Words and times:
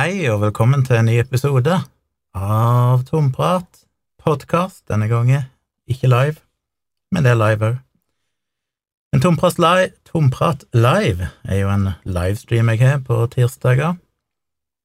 Hei 0.00 0.30
og 0.32 0.38
velkommen 0.40 0.80
til 0.86 0.96
en 0.96 1.10
ny 1.10 1.18
episode 1.20 1.74
av 2.32 3.02
Tomprat 3.04 3.82
podkast. 4.22 4.86
Denne 4.88 5.10
gangen 5.10 5.42
ikke 5.92 6.08
live, 6.08 6.38
men 7.12 7.26
det 7.26 7.34
er 7.34 7.36
live 7.36 7.66
òg. 7.66 7.74
En 9.12 9.20
Tomprat 9.20 9.58
live, 9.60 9.90
Tomprat 10.08 10.62
live 10.72 11.28
er 11.44 11.58
jo 11.58 11.68
en 11.68 11.84
livestream 12.08 12.70
jeg 12.72 12.80
har 12.80 13.02
på 13.04 13.18
tirsdager. 13.34 13.98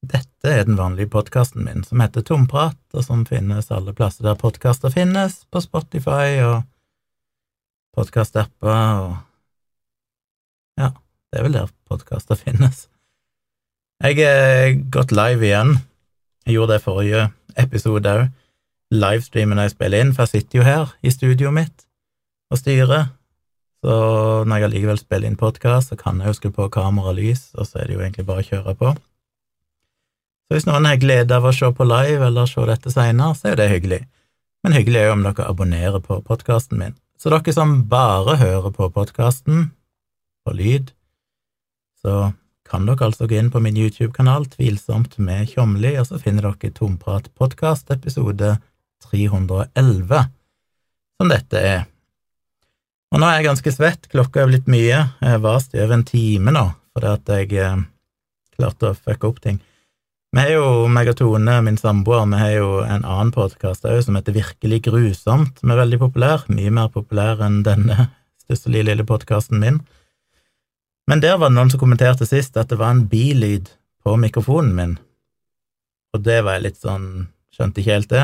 Dette 0.04 0.52
er 0.52 0.68
den 0.68 0.76
vanlige 0.76 1.14
podkasten 1.14 1.64
min, 1.64 1.86
som 1.88 2.04
heter 2.04 2.26
Tomprat, 2.28 2.82
og 2.92 3.06
som 3.06 3.24
finnes 3.30 3.72
alle 3.72 3.94
plasser 3.96 4.28
der 4.28 4.36
podkaster 4.42 4.92
finnes, 4.92 5.46
på 5.48 5.62
Spotify 5.64 6.42
og 6.42 6.58
podkastapper 7.96 9.00
og 9.06 9.16
Ja, 10.82 10.92
det 11.32 11.40
er 11.40 11.48
vel 11.48 11.56
der 11.62 11.72
podkaster 11.88 12.36
finnes. 12.36 12.90
Jeg 14.04 14.20
er 14.20 14.74
gått 14.92 15.14
live 15.16 15.46
igjen. 15.46 15.78
Jeg 16.46 16.58
gjorde 16.58 16.76
det 16.76 16.84
forrige 16.84 17.22
episode 17.56 18.12
òg. 18.12 18.26
Livestreamen 18.94 19.62
jeg 19.64 19.72
spiller 19.72 20.04
inn, 20.04 20.12
for 20.14 20.26
jeg 20.26 20.44
sitter 20.44 20.60
jo 20.60 20.66
her 20.66 20.92
i 21.02 21.14
studioet 21.14 21.56
mitt 21.56 21.86
og 22.52 22.60
styrer. 22.60 23.08
Så 23.86 23.96
når 24.46 24.60
jeg 24.60 24.68
allikevel 24.68 25.00
spiller 25.00 25.32
inn 25.32 25.40
podkast, 25.40 25.94
så 25.94 25.98
kan 26.00 26.20
jeg 26.20 26.28
jo 26.28 26.38
skru 26.38 26.52
på 26.54 26.68
kamera 26.74 27.14
og 27.14 27.20
lys, 27.20 27.48
og 27.56 27.70
så 27.70 27.82
er 27.82 27.88
det 27.88 27.96
jo 27.96 28.04
egentlig 28.04 28.28
bare 28.28 28.44
å 28.44 28.50
kjøre 28.50 28.76
på. 28.78 28.94
Så 30.46 30.58
hvis 30.58 30.68
noen 30.70 30.86
har 30.86 31.02
glede 31.02 31.40
av 31.40 31.48
å 31.48 31.56
se 31.56 31.72
på 31.74 31.88
live 31.88 32.28
eller 32.28 32.52
se 32.52 32.68
dette 32.68 32.94
seinere, 32.94 33.34
så 33.34 33.48
er 33.48 33.56
jo 33.56 33.62
det 33.64 33.72
hyggelig. 33.72 34.02
Men 34.66 34.76
hyggelig 34.76 35.02
er 35.02 35.10
jo 35.10 35.18
om 35.18 35.26
dere 35.26 35.50
abonnerer 35.50 36.04
på 36.04 36.20
podkasten 36.26 36.82
min. 36.82 36.98
Så 37.18 37.32
dere 37.32 37.56
som 37.56 37.80
bare 37.90 38.38
hører 38.42 38.74
på 38.76 38.92
podkasten, 38.94 39.70
på 40.46 40.54
lyd, 40.54 40.92
så 42.04 42.36
kan 42.70 42.86
dere 42.88 43.08
altså 43.08 43.28
gå 43.30 43.38
inn 43.38 43.52
på 43.54 43.62
min 43.62 43.78
YouTube-kanal 43.78 44.48
Tvilsomt 44.50 45.20
med 45.22 45.52
Tjomli, 45.52 45.94
og 46.02 46.08
så 46.10 46.20
finner 46.22 46.48
dere 46.48 46.74
Tomprat 46.74 47.30
podkast 47.38 47.92
episode 47.94 48.56
311, 49.06 50.24
som 51.20 51.30
dette 51.30 51.62
er. 51.62 51.84
Og 53.14 53.22
nå 53.22 53.30
er 53.30 53.38
jeg 53.40 53.48
ganske 53.50 53.76
svett, 53.76 54.10
klokka 54.12 54.44
er 54.44 54.50
blitt 54.50 54.72
mye, 54.72 55.06
jeg 55.22 55.44
var 55.44 55.62
over 55.62 55.94
en 55.96 56.08
time 56.08 56.56
nå, 56.56 56.66
fordi 56.96 57.12
at 57.14 57.34
jeg 57.36 57.62
eh, 57.62 57.86
klarte 58.58 58.92
å 58.92 58.98
fucke 58.98 59.30
opp 59.30 59.40
ting. 59.44 59.62
Vi 60.36 60.44
har 60.44 60.52
jo, 60.52 60.88
meg 60.92 61.08
og 61.14 61.20
Tone, 61.22 61.60
min 61.64 61.78
samboer, 61.80 62.26
vi 62.28 62.40
har 62.42 62.56
jo 62.58 62.72
en 62.84 63.06
annen 63.06 63.32
podkast 63.32 63.86
òg 63.88 64.02
som 64.04 64.18
heter 64.18 64.36
Virkelig 64.36 64.82
grusomt, 64.90 65.62
som 65.62 65.72
er 65.72 65.80
veldig 65.80 66.02
populær, 66.02 66.44
mye 66.52 66.74
mer 66.74 66.90
populær 66.92 67.46
enn 67.46 67.62
denne 67.64 68.10
stusselige 68.44 68.90
lille 68.90 69.06
podkasten 69.08 69.62
min. 69.62 69.80
Men 71.08 71.22
der 71.22 71.38
var 71.38 71.52
det 71.52 71.58
noen 71.58 71.72
som 71.72 71.82
kommenterte 71.82 72.26
sist 72.26 72.58
at 72.58 72.72
det 72.72 72.80
var 72.82 72.96
en 72.96 73.06
bilyd 73.10 73.70
på 74.06 74.16
mikrofonen 74.22 74.74
min, 74.78 74.98
og 76.16 76.24
det 76.26 76.42
var 76.46 76.58
jeg 76.58 76.70
litt 76.70 76.82
sånn 76.82 77.08
Skjønte 77.56 77.80
ikke 77.80 77.94
helt 77.96 78.10
det. 78.12 78.24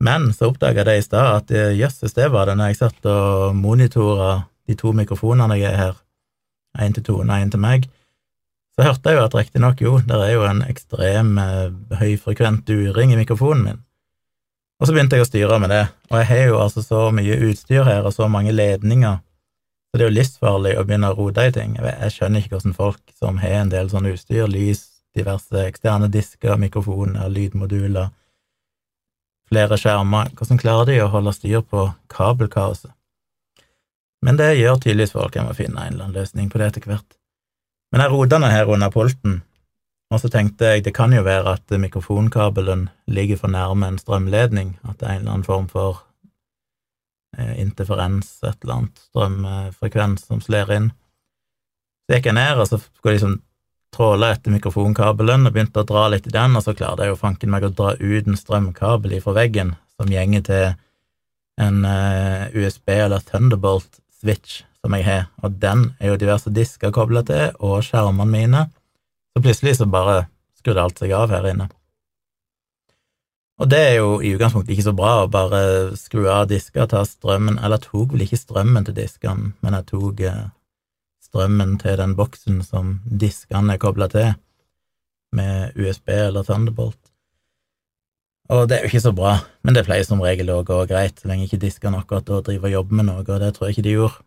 Men 0.00 0.30
så 0.32 0.48
oppdaga 0.48 0.80
jeg 0.88 1.02
i 1.02 1.04
stad, 1.04 1.26
at 1.42 1.50
eh, 1.52 1.74
jøsses, 1.76 2.14
det 2.16 2.30
var 2.32 2.48
det 2.48 2.54
når 2.56 2.70
jeg 2.70 2.78
satt 2.78 3.08
og 3.10 3.52
monitora 3.52 4.46
de 4.64 4.76
to 4.80 4.94
mikrofonene 4.96 5.58
jeg 5.60 5.74
er 5.74 5.76
her, 5.76 5.98
én 6.80 6.96
til 6.96 7.04
Tone 7.04 7.36
og 7.36 7.44
én 7.44 7.52
til 7.52 7.60
meg. 7.60 7.84
Så 8.72 8.86
hørte 8.86 9.12
jeg 9.12 9.18
jo 9.18 9.26
at 9.26 9.36
riktignok, 9.36 9.82
jo, 9.84 9.98
det 10.08 10.16
er 10.24 10.32
jo 10.32 10.46
en 10.48 10.62
ekstrem 10.64 11.34
eh, 11.42 11.68
høyfrekvent 12.00 12.64
during 12.70 13.12
i 13.12 13.20
mikrofonen 13.20 13.66
min. 13.66 13.82
Og 14.80 14.88
så 14.88 14.96
begynte 14.96 15.18
jeg 15.18 15.26
å 15.26 15.28
styre 15.28 15.60
med 15.60 15.74
det, 15.74 15.82
og 16.08 16.22
jeg 16.22 16.30
har 16.30 16.46
jo 16.48 16.62
altså 16.64 16.86
så 16.86 17.02
mye 17.12 17.36
utstyr 17.50 17.84
her 17.84 18.08
og 18.08 18.16
så 18.16 18.30
mange 18.32 18.56
ledninger 18.56 19.20
så 19.90 19.98
det 19.98 20.04
er 20.04 20.10
jo 20.12 20.18
livsfarlig 20.20 20.76
å 20.78 20.84
begynne 20.86 21.10
å 21.10 21.16
rote 21.18 21.48
i 21.48 21.52
ting. 21.54 21.74
Jeg 21.74 22.14
skjønner 22.14 22.44
ikke 22.44 22.54
hvordan 22.54 22.76
folk 22.76 23.00
som 23.18 23.40
har 23.42 23.56
en 23.58 23.72
del 23.72 23.90
sånn 23.90 24.06
utstyr, 24.06 24.46
lys, 24.46 24.84
diverse 25.18 25.64
eksterne 25.66 26.06
disker, 26.14 26.54
mikrofoner, 26.62 27.26
lydmoduler, 27.26 28.12
flere 29.50 29.78
skjermer, 29.80 30.30
hvordan 30.38 30.60
klarer 30.62 30.92
de 30.92 31.00
å 31.02 31.10
holde 31.10 31.34
styr 31.34 31.64
på 31.66 31.88
kabelkaoset? 32.12 32.92
Men 34.22 34.38
det 34.38 34.52
gjør 34.60 34.78
tydeligvis 34.78 35.16
folk, 35.16 35.34
jeg 35.34 35.48
må 35.48 35.56
finne 35.58 35.80
en 35.80 35.94
eller 35.94 36.06
annen 36.06 36.20
løsning 36.20 36.50
på 36.52 36.60
det 36.60 36.68
etter 36.70 36.86
hvert. 36.86 37.16
Men 37.90 38.04
jeg 38.04 38.12
rota 38.12 38.36
den 38.36 38.52
her 38.52 38.70
under 38.70 38.92
pulten, 38.94 39.40
og 40.10 40.22
så 40.22 40.30
tenkte 40.30 40.70
jeg 40.70 40.84
det 40.86 40.94
kan 40.94 41.10
jo 41.14 41.24
være 41.26 41.56
at 41.56 41.74
mikrofonkabelen 41.82 42.88
ligger 43.10 43.40
for 43.40 43.50
nærme 43.50 43.88
en 43.90 43.98
strømledning, 43.98 44.76
at 44.86 45.00
det 45.00 45.08
er 45.08 45.16
en 45.16 45.24
eller 45.24 45.34
annen 45.34 45.48
form 45.48 45.66
for 45.72 46.04
interferens, 47.38 48.38
et 48.42 48.56
eller 48.64 48.76
annet 48.76 49.04
strømfrekvens 49.08 50.26
som 50.26 50.42
slår 50.42 50.72
inn. 50.76 50.90
Så 52.06 52.16
gikk 52.16 52.30
jeg 52.30 52.38
ned, 52.40 52.58
og 52.58 52.66
så 52.68 52.80
skulle 52.80 53.14
jeg 53.14 53.20
liksom 53.20 53.38
tråle 53.94 54.30
etter 54.34 54.54
mikrofonkabelen 54.54 55.46
og 55.46 55.54
begynte 55.54 55.82
å 55.82 55.86
dra 55.88 56.06
litt 56.10 56.26
i 56.26 56.34
den, 56.34 56.56
og 56.58 56.64
så 56.64 56.74
klarte 56.78 57.06
jeg 57.06 57.14
jo 57.14 57.20
fanken 57.20 57.52
meg 57.52 57.66
å 57.66 57.72
dra 57.74 57.94
ut 57.98 58.26
en 58.30 58.38
strømkabel 58.38 59.16
ifra 59.18 59.34
veggen 59.36 59.74
som 59.98 60.10
gjenger 60.10 60.44
til 60.46 60.66
en 61.60 61.84
uh, 61.84 62.48
USB 62.54 62.94
eller 62.94 63.22
Thunderbolt-switch 63.26 64.62
som 64.80 64.94
jeg 64.96 65.04
har, 65.04 65.26
og 65.44 65.58
den 65.60 65.90
er 66.00 66.14
jo 66.14 66.20
diverse 66.20 66.50
disker 66.56 66.94
kobla 66.94 67.22
til, 67.28 67.50
og 67.60 67.82
skjermene 67.84 68.30
mine, 68.30 68.62
så 69.34 69.42
plutselig 69.44 69.76
så 69.76 69.86
bare 69.90 70.22
skrudde 70.56 70.86
alt 70.86 71.02
seg 71.02 71.12
av 71.16 71.34
her 71.34 71.50
inne. 71.50 71.68
Og 73.60 73.68
det 73.68 73.80
er 73.90 73.94
jo 73.98 74.12
i 74.24 74.32
utgangspunktet 74.32 74.72
ikke 74.72 74.86
så 74.86 74.94
bra 74.96 75.10
å 75.20 75.28
bare 75.28 75.60
skru 76.00 76.24
av 76.32 76.46
disker 76.48 76.86
og 76.86 76.92
ta 76.94 77.02
strømmen, 77.04 77.58
eller 77.60 77.76
jeg 77.76 77.90
tok 77.90 78.14
vel 78.14 78.24
ikke 78.24 78.40
strømmen 78.40 78.86
til 78.86 78.96
diskene, 78.96 79.52
men 79.60 79.76
jeg 79.76 79.86
tok 79.90 80.22
eh, 80.24 80.46
strømmen 81.28 81.74
til 81.82 81.98
den 82.00 82.14
boksen 82.16 82.62
som 82.64 82.94
diskene 83.04 83.76
er 83.76 83.82
kobla 83.82 84.08
til, 84.12 84.32
med 85.36 85.76
USB 85.76 86.08
eller 86.14 86.46
Thunderbolt. 86.48 86.98
Og 88.50 88.64
det 88.66 88.78
er 88.78 88.86
jo 88.86 88.90
ikke 88.90 89.04
så 89.04 89.12
bra, 89.14 89.36
men 89.62 89.76
det 89.76 89.84
pleier 89.86 90.08
som 90.08 90.24
regel 90.24 90.48
å 90.50 90.64
gå 90.66 90.80
greit, 90.90 91.20
så 91.20 91.28
lenge 91.30 91.44
ikke 91.44 91.60
diskene 91.62 92.00
akkurat 92.00 92.26
da 92.26 92.40
driver 92.48 92.70
og 92.70 92.76
jobber 92.78 92.98
med 92.98 93.10
noe, 93.10 93.26
og 93.28 93.44
det 93.44 93.52
tror 93.54 93.68
jeg 93.68 93.76
ikke 93.76 93.86
de 93.86 93.94
gjorde. 93.98 94.24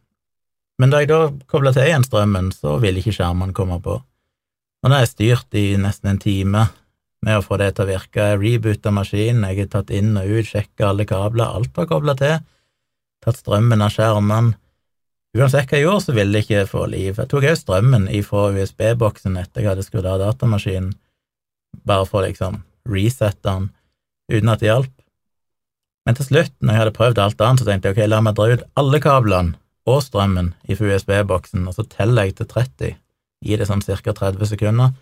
Men 0.79 0.93
da 0.93 1.01
jeg 1.01 1.09
da 1.09 1.19
kobla 1.49 1.73
til 1.73 1.89
igjen 1.89 2.05
strømmen, 2.05 2.53
så 2.53 2.77
ville 2.81 3.01
ikke 3.01 3.17
skjermene 3.17 3.57
komme 3.57 3.81
på. 3.81 3.97
Og 3.97 4.89
da 4.89 4.99
har 4.99 5.07
jeg 5.07 5.13
styrt 5.15 5.57
i 5.57 5.65
nesten 5.81 6.13
en 6.13 6.21
time 6.21 6.67
med 7.23 7.39
å 7.39 7.43
få 7.45 7.57
det 7.61 7.71
til 7.75 7.85
å 7.85 7.89
virke. 7.89 8.25
Jeg 8.33 8.41
reboota 8.41 8.91
maskinen, 8.93 9.45
jeg 9.47 9.63
har 9.63 9.71
tatt 9.77 9.93
inn 9.95 10.17
og 10.19 10.27
ut, 10.27 10.49
sjekka 10.49 10.89
alle 10.89 11.05
kabler, 11.09 11.55
alt 11.57 11.71
var 11.77 11.87
kobla 11.89 12.15
til. 12.19 12.41
Tatt 13.23 13.39
strømmen 13.39 13.83
av 13.83 13.93
skjermene. 13.95 14.57
Uansett 15.33 15.71
hva 15.71 15.79
jeg 15.79 15.87
gjorde, 15.87 16.05
så 16.05 16.13
ville 16.13 16.35
det 16.35 16.43
ikke 16.43 16.65
få 16.69 16.83
liv. 16.91 17.15
Jeg 17.17 17.29
tok 17.31 17.47
òg 17.49 17.57
strømmen 17.57 18.09
ifra 18.13 18.49
USB-boksen 18.53 19.39
etter 19.41 19.63
jeg 19.63 19.71
hadde 19.71 19.85
skrudd 19.85 20.09
av 20.09 20.19
datamaskinen, 20.21 20.91
bare 21.87 22.05
for 22.09 22.21
å 22.21 22.27
liksom 22.27 22.59
resette 22.91 23.47
den, 23.47 23.71
uten 24.29 24.51
at 24.53 24.61
det 24.61 24.69
hjalp. 24.69 24.93
Men 26.03 26.19
til 26.19 26.27
slutt, 26.27 26.53
når 26.59 26.75
jeg 26.75 26.81
hadde 26.83 26.97
prøvd 26.99 27.21
alt 27.23 27.41
annet, 27.41 27.63
så 27.63 27.69
tenkte 27.69 27.89
jeg 27.89 27.95
ok, 27.95 28.03
la 28.11 28.19
meg 28.21 28.35
dra 28.37 28.49
ut 28.51 28.67
alle 28.77 28.99
kablene 29.01 29.57
og 29.89 30.03
strømmen 30.03 30.51
ifra 30.69 30.91
USB-boksen, 30.91 31.65
og 31.65 31.79
så 31.79 31.87
teller 31.87 32.27
jeg 32.27 32.37
til 32.37 32.51
30, 32.51 32.93
gi 33.43 33.57
det 33.59 33.67
sånn 33.67 33.81
cirka 33.83 34.13
30 34.15 34.51
sekunder 34.53 34.93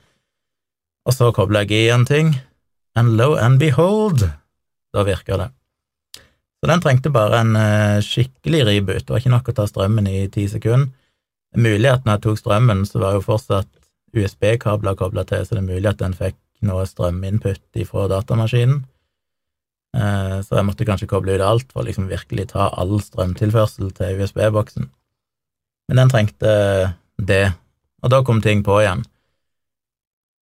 og 1.08 1.16
så 1.16 1.32
kobler 1.36 1.66
jeg 1.66 1.88
i 1.88 1.94
en 1.94 2.06
ting, 2.06 2.36
and 2.96 3.16
lo 3.18 3.34
and 3.40 3.60
behold, 3.60 4.24
da 4.94 5.04
virker 5.08 5.40
det. 5.40 5.50
Så 6.62 6.70
den 6.70 6.82
trengte 6.84 7.10
bare 7.10 7.42
en 7.42 7.56
uh, 7.58 8.02
skikkelig 8.06 8.66
reboot, 8.68 9.06
det 9.06 9.14
var 9.14 9.24
ikke 9.24 9.34
nok 9.34 9.50
å 9.50 9.56
ta 9.58 9.66
strømmen 9.70 10.10
i 10.12 10.28
ti 10.34 10.46
sekunder. 10.52 10.92
Er 11.52 11.64
mulig 11.66 11.90
at 11.90 12.06
når 12.06 12.20
jeg 12.20 12.24
tok 12.28 12.40
strømmen, 12.40 12.86
så 12.88 13.02
var 13.02 13.18
jo 13.18 13.26
fortsatt 13.26 13.70
USB-kabler 14.16 14.96
kobla 15.00 15.26
til, 15.28 15.44
så 15.44 15.58
det 15.58 15.64
er 15.64 15.72
mulig 15.72 15.90
at 15.90 16.00
den 16.00 16.14
fikk 16.16 16.38
noe 16.68 16.86
strøminput 16.86 17.82
ifra 17.82 18.06
datamaskinen. 18.12 18.84
Uh, 19.98 20.40
så 20.46 20.60
jeg 20.60 20.68
måtte 20.70 20.88
kanskje 20.88 21.10
koble 21.12 21.36
ut 21.36 21.44
alt 21.44 21.74
for 21.74 21.82
å 21.82 21.88
liksom 21.90 22.08
virkelig 22.12 22.52
ta 22.54 22.70
all 22.80 22.94
strømtilførsel 23.04 23.90
til 23.98 24.22
USB-boksen. 24.22 24.86
Men 25.90 26.00
den 26.00 26.14
trengte 26.14 26.54
det, 27.18 27.44
og 28.06 28.14
da 28.14 28.22
kom 28.24 28.40
ting 28.44 28.62
på 28.64 28.78
igjen. 28.84 29.02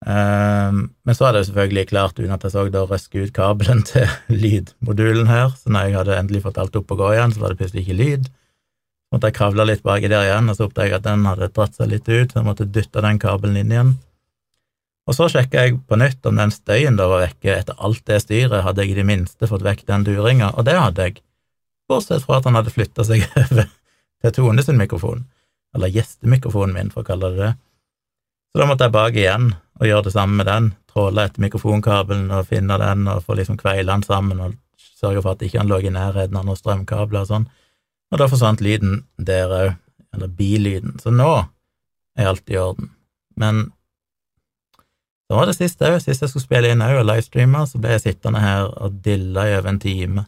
Um, 0.05 0.91
men 1.07 1.15
så 1.17 1.25
hadde 1.25 1.41
jeg 1.41 1.49
selvfølgelig 1.49 1.87
klart, 1.89 2.19
uten 2.19 2.33
at 2.35 2.43
jeg 2.45 2.53
så 2.53 2.63
da 2.69 2.83
røske 2.85 3.23
ut 3.23 3.33
kabelen 3.33 3.81
til 3.87 4.05
lydmodulen 4.43 5.29
her, 5.29 5.55
så 5.57 5.73
når 5.73 5.87
jeg 5.87 5.97
hadde 5.97 6.17
endelig 6.21 6.43
fått 6.45 6.59
alt 6.61 6.75
opp 6.77 6.93
og 6.93 7.01
gå 7.01 7.13
igjen, 7.15 7.33
så 7.33 7.41
var 7.41 7.53
det 7.53 7.61
plutselig 7.61 7.85
ikke 7.85 7.97
lyd. 7.97 8.27
Så 8.27 9.15
måtte 9.15 9.31
jeg 9.31 9.37
kravle 9.39 9.65
litt 9.65 9.85
baki 9.87 10.11
der 10.11 10.27
igjen, 10.27 10.51
og 10.51 10.57
så 10.57 10.67
oppdaget 10.67 10.93
jeg 10.93 10.99
at 11.01 11.07
den 11.07 11.25
hadde 11.25 11.49
dratt 11.55 11.79
seg 11.79 11.89
litt 11.93 12.11
ut, 12.11 12.29
så 12.29 12.39
jeg 12.39 12.47
måtte 12.47 12.69
dytte 12.77 13.03
den 13.07 13.21
kabelen 13.23 13.57
inn 13.57 13.73
igjen. 13.73 13.93
Og 15.07 15.15
så 15.15 15.29
sjekka 15.31 15.63
jeg 15.63 15.77
på 15.87 15.97
nytt 15.97 16.25
om 16.27 16.39
den 16.39 16.51
støyen 16.51 16.97
da 16.99 17.07
var 17.07 17.23
vekke 17.23 17.53
etter 17.55 17.77
alt 17.79 18.03
det 18.09 18.19
styret, 18.25 18.63
hadde 18.65 18.83
jeg 18.83 18.93
i 18.93 18.99
det 18.99 19.07
minste 19.07 19.49
fått 19.49 19.63
vekk 19.65 19.85
den 19.87 20.03
duringa, 20.05 20.51
og 20.53 20.67
det 20.67 20.75
hadde 20.77 21.07
jeg, 21.07 21.21
bortsett 21.87 22.25
fra 22.27 22.41
at 22.41 22.49
han 22.49 22.57
hadde 22.59 22.73
flytta 22.75 23.05
seg 23.07 23.23
over 23.45 23.69
til 24.21 24.33
Tone 24.35 24.65
sin 24.65 24.77
mikrofon, 24.77 25.23
eller 25.73 25.93
gjestemikrofonen 25.95 26.75
min, 26.75 26.91
for 26.91 27.05
å 27.05 27.07
kalle 27.07 27.31
det 27.33 27.45
det. 27.45 27.53
Så 28.51 28.61
da 28.61 28.67
måtte 28.67 28.87
jeg 28.87 28.95
bak 28.95 29.17
igjen 29.17 29.53
og 29.77 29.85
gjøre 29.85 30.07
det 30.07 30.13
samme 30.13 30.39
med 30.39 30.47
den, 30.49 30.71
tråle 30.89 31.27
etter 31.27 31.43
mikrofonkabelen 31.43 32.31
og 32.33 32.47
finne 32.49 32.79
den 32.81 33.07
og 33.11 33.23
få 33.25 33.37
liksom 33.37 33.59
kveile 33.59 33.91
den 33.91 34.05
sammen 34.05 34.41
og 34.41 34.55
sørge 34.97 35.21
for 35.21 35.35
at 35.35 35.43
ikke 35.45 35.61
han 35.61 35.69
lå 35.69 35.79
i 35.85 35.93
nærheten 35.93 36.37
av 36.39 36.45
noen 36.47 36.57
strømkabler 36.57 37.25
og 37.25 37.29
sånn. 37.29 37.47
Og 38.11 38.21
da 38.21 38.27
forsvant 38.31 38.63
lyden 38.63 39.03
der 39.17 39.51
òg, 39.53 39.73
eller 40.15 40.31
bilyden. 40.31 40.95
Så 41.03 41.11
nå 41.13 41.31
er 42.17 42.29
alt 42.31 42.49
i 42.49 42.57
orden. 42.57 42.93
Men 43.35 43.67
Så 45.27 45.35
var 45.35 45.45
det 45.45 45.57
sist 45.57 45.81
òg. 45.83 45.97
Sist 45.99 46.21
jeg 46.23 46.31
skulle 46.31 46.45
spille 46.45 46.69
inn 46.71 46.81
òg 46.81 47.01
og 47.01 47.07
livestreame, 47.09 47.65
så 47.67 47.81
ble 47.83 47.97
jeg 47.97 48.05
sittende 48.05 48.39
her 48.39 48.69
og 48.79 49.01
dilla 49.03 49.43
i 49.43 49.57
over 49.57 49.73
en 49.73 49.79
time. 49.83 50.23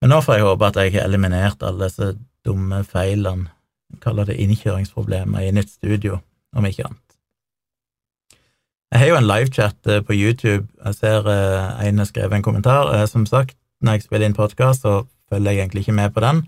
Men 0.00 0.12
nå 0.12 0.22
får 0.24 0.38
jeg 0.38 0.46
håpe 0.46 0.70
at 0.70 0.78
jeg 0.80 0.94
har 0.94 1.04
eliminert 1.04 1.62
alle 1.62 1.84
disse 1.84 2.14
dumme 2.46 2.82
feilene, 2.88 3.50
jeg 3.92 4.00
kaller 4.00 4.24
det 4.28 4.38
innkjøringsproblemer, 4.42 5.44
i 5.44 5.52
nytt 5.54 5.70
studio, 5.70 6.18
om 6.56 6.64
ikke 6.64 6.88
annet. 6.88 7.05
Jeg 8.96 9.02
har 9.02 9.10
jo 9.10 9.16
en 9.18 9.26
livechat 9.28 9.88
eh, 9.92 10.00
på 10.00 10.14
YouTube. 10.16 10.70
Jeg 10.80 10.94
ser 10.96 11.26
eh, 11.28 11.80
en 11.84 11.98
har 12.00 12.06
skrevet 12.08 12.32
en 12.32 12.42
kommentar. 12.42 12.88
Eh, 12.94 13.02
som 13.06 13.26
sagt, 13.28 13.58
når 13.84 13.92
jeg 13.98 14.06
spiller 14.06 14.24
inn 14.30 14.36
podkast, 14.36 14.86
så 14.86 15.02
følger 15.28 15.52
jeg 15.52 15.60
egentlig 15.60 15.82
ikke 15.84 15.96
med 15.98 16.14
på 16.14 16.22
den. 16.24 16.40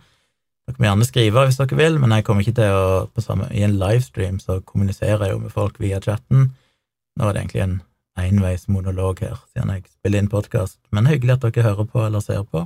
Dere 0.65 0.81
må 0.81 0.87
gjerne 0.89 1.09
skrive 1.11 1.45
hvis 1.45 1.61
dere 1.61 1.77
vil, 1.77 1.99
men 2.01 2.15
jeg 2.17 2.25
kommer 2.25 2.47
ikke 2.47 2.57
til 2.57 2.79
å 2.79 3.21
samme, 3.21 3.51
I 3.53 3.67
en 3.67 3.77
livestream 3.77 4.41
så 4.41 4.63
kommuniserer 4.65 5.27
jeg 5.27 5.35
jo 5.35 5.43
med 5.43 5.53
folk 5.53 5.77
via 5.77 6.01
chatten. 6.01 6.49
Nå 7.21 7.29
er 7.29 7.37
det 7.37 7.45
egentlig 7.45 7.65
en 7.67 7.77
enveismonolog 8.25 9.21
her, 9.27 9.37
siden 9.53 9.75
jeg 9.77 9.85
spiller 9.93 10.25
inn 10.25 10.33
podkast, 10.33 10.81
men 10.89 11.13
hyggelig 11.13 11.37
at 11.37 11.45
dere 11.45 11.69
hører 11.69 11.93
på 11.93 12.07
eller 12.07 12.25
ser 12.25 12.49
på. 12.49 12.65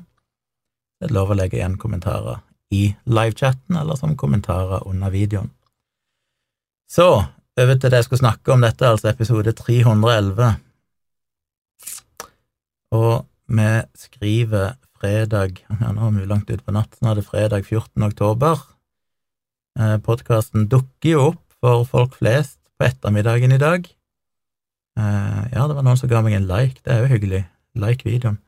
Det 1.02 1.10
er 1.10 1.18
lov 1.18 1.34
å 1.34 1.40
legge 1.42 1.58
igjen 1.58 1.74
kommentarer 1.74 2.38
i 2.70 2.92
livechatten 3.10 3.82
eller 3.82 3.98
som 3.98 4.14
kommentarer 4.14 4.86
under 4.86 5.10
videoen. 5.10 5.50
Så 6.86 7.24
over 7.60 7.76
til 7.76 7.92
det 7.92 8.00
jeg 8.00 8.08
skulle 8.08 8.22
snakke 8.22 8.54
om 8.54 8.64
dette, 8.64 8.88
altså 8.88 9.10
episode 9.10 9.52
311. 9.56 10.52
Og 12.96 13.26
vi 13.52 13.70
skriver 13.98 14.76
fredag 15.00 15.58
Ja, 15.82 15.92
nå 15.92 16.08
er 16.08 16.14
vi 16.16 16.28
langt 16.30 16.52
utpå 16.52 16.74
natten, 16.74 17.08
er 17.08 17.18
det 17.18 17.26
fredag 17.26 17.66
14. 17.66 18.02
oktober. 18.08 18.60
Eh, 19.80 19.98
Podkasten 20.04 20.68
dukker 20.72 21.10
jo 21.10 21.26
opp 21.32 21.42
for 21.62 21.84
folk 21.88 22.16
flest 22.20 22.58
på 22.78 22.88
ettermiddagen 22.88 23.52
i 23.52 23.60
dag. 23.60 23.84
Eh, 24.98 25.42
ja, 25.52 25.66
det 25.66 25.76
var 25.76 25.84
noen 25.84 26.00
som 26.00 26.10
ga 26.10 26.22
meg 26.24 26.38
en 26.38 26.48
like, 26.48 26.80
det 26.84 26.94
er 26.94 27.04
jo 27.04 27.12
hyggelig. 27.12 27.44
Like 27.76 28.04
videoen. 28.04 28.40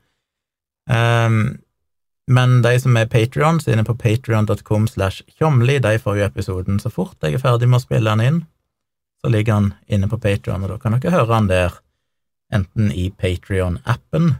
Um, 0.85 1.57
men 2.29 2.59
de 2.61 2.75
som 2.77 2.93
er 2.97 3.09
Patrions, 3.09 3.65
inne 3.65 3.81
på 3.85 3.95
patrion.com 3.97 4.85
slash 4.89 5.23
tjomli, 5.37 5.79
de 5.81 5.95
får 6.01 6.19
jo 6.19 6.27
episoden 6.27 6.77
så 6.81 6.91
fort 6.93 7.17
jeg 7.25 7.37
er 7.37 7.41
ferdig 7.41 7.69
med 7.71 7.79
å 7.79 7.85
spille 7.85 8.13
den 8.13 8.21
inn 8.21 8.37
så 9.25 9.29
ligger 9.29 9.53
han 9.53 9.73
inne 9.87 10.05
på 10.05 10.19
Patrion, 10.21 10.61
og 10.61 10.69
da 10.69 10.75
kan 10.77 10.93
dere 10.93 11.15
høre 11.15 11.33
han 11.33 11.47
der, 11.49 11.73
enten 12.53 12.91
i 12.93 13.07
Patrion-appen, 13.09 14.35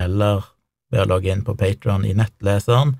eller 0.00 0.46
ved 0.88 1.02
å 1.02 1.08
logge 1.10 1.28
inn 1.28 1.42
på 1.44 1.52
Patrion 1.60 2.06
i 2.08 2.14
nettleseren, 2.16 2.94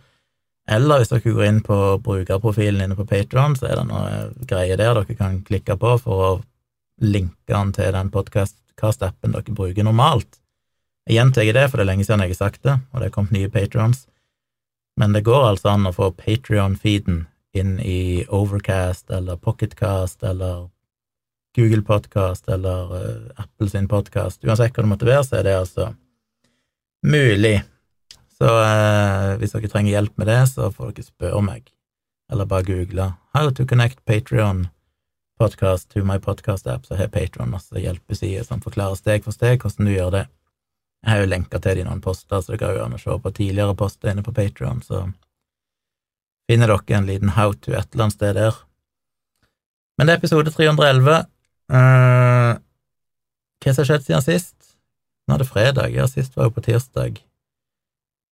eller 0.69 1.01
hvis 1.01 1.15
dere 1.15 1.33
går 1.33 1.47
inn 1.47 1.63
på 1.65 1.79
brukerprofilen 2.05 2.83
inne 2.85 2.99
på 2.99 3.07
Patrion, 3.09 3.57
så 3.57 3.71
er 3.71 3.81
det 3.81 3.87
noe 3.89 4.11
greier 4.51 4.77
der 4.77 5.01
dere 5.01 5.17
kan 5.17 5.39
klikke 5.47 5.79
på 5.81 5.95
for 6.03 6.25
å 6.27 6.29
linke 7.01 7.55
den 7.55 7.73
til 7.73 7.89
den 7.97 8.11
podkast-appen 8.13 9.33
dere 9.33 9.55
bruker 9.57 9.89
normalt. 9.89 10.43
Jeg 11.09 11.17
gjentar 11.23 11.49
det, 11.57 11.65
for 11.71 11.81
det 11.81 11.87
er 11.87 11.91
lenge 11.95 12.05
siden 12.05 12.27
jeg 12.27 12.35
har 12.35 12.41
sagt 12.43 12.61
det, 12.69 12.77
og 12.93 13.01
det 13.01 13.09
er 13.09 13.15
kommet 13.15 13.33
nye 13.39 13.49
patrons, 13.49 14.05
men 15.01 15.17
det 15.17 15.25
går 15.25 15.55
altså 15.55 15.73
an 15.73 15.89
å 15.89 15.95
få 15.97 16.11
Patrion-feeden 16.21 17.25
inn 17.57 17.79
i 17.81 18.27
Overcast 18.29 19.09
eller 19.09 19.41
Pocketcast 19.41 20.21
eller 20.21 20.69
Google 21.57 21.83
Podcast 21.87 22.49
eller 22.49 22.95
uh, 22.95 23.31
Apple 23.37 23.71
sin 23.71 23.89
podkast. 23.91 24.45
Uansett 24.45 24.75
hva 24.77 24.85
det 24.85 24.93
måtte 24.93 25.09
være, 25.09 25.25
så 25.27 25.41
er 25.41 25.47
det 25.49 25.57
altså 25.59 25.91
mulig. 27.07 27.57
Så 28.39 28.49
uh, 28.49 29.37
hvis 29.41 29.57
dere 29.57 29.73
trenger 29.73 29.97
hjelp 29.97 30.19
med 30.21 30.31
det, 30.31 30.43
så 30.53 30.71
får 30.75 30.95
dere 30.97 31.09
spørre 31.11 31.47
meg, 31.47 31.73
eller 32.33 32.49
bare 32.51 32.69
google 32.69 33.13
How 33.35 33.51
to 33.55 33.67
connect 33.67 34.05
Patrion 34.05 34.69
podcast 35.41 35.91
to 35.91 36.05
my 36.05 36.19
podcast 36.19 36.67
app, 36.67 36.87
så 36.87 36.95
har 36.95 37.09
Patron 37.09 37.51
masse 37.51 37.81
hjelpesider 37.81 38.45
som 38.45 38.61
forklarer 38.61 38.99
steg 38.99 39.25
for 39.25 39.33
steg 39.33 39.63
hvordan 39.63 39.89
du 39.89 39.95
gjør 39.95 40.11
det. 40.13 40.25
Jeg 41.01 41.11
har 41.15 41.23
jo 41.23 41.31
lenka 41.31 41.59
til 41.59 41.79
det 41.79 41.85
i 41.85 41.87
noen 41.89 42.03
poster, 42.05 42.43
så 42.45 42.53
det 42.53 42.61
går 42.61 42.77
jo 42.77 42.85
å 42.85 42.99
se 43.01 43.17
på 43.25 43.33
tidligere 43.39 43.77
poster 43.79 44.13
inne 44.13 44.25
på 44.27 44.35
Patrion, 44.37 44.83
så 44.85 45.07
finner 46.51 46.69
dere 46.69 46.99
en 46.99 47.09
liten 47.09 47.33
how 47.39 47.55
to 47.55 47.73
et 47.73 47.89
eller 47.95 48.05
annet 48.05 48.19
sted 48.19 48.37
der. 48.37 48.59
Men 49.97 50.09
det 50.09 50.15
er 50.15 50.21
episode 50.21 50.53
311. 50.53 51.25
Uh, 51.71 52.59
hva 53.63 53.73
som 53.73 53.85
har 53.85 53.89
skjedd 53.93 54.07
siden 54.09 54.25
sist? 54.27 54.57
Nå 55.29 55.37
er 55.37 55.43
det 55.45 55.51
fredag, 55.51 55.93
ja, 55.95 56.09
sist 56.11 56.35
var 56.35 56.49
jo 56.49 56.57
på 56.57 56.65
tirsdag. 56.67 57.21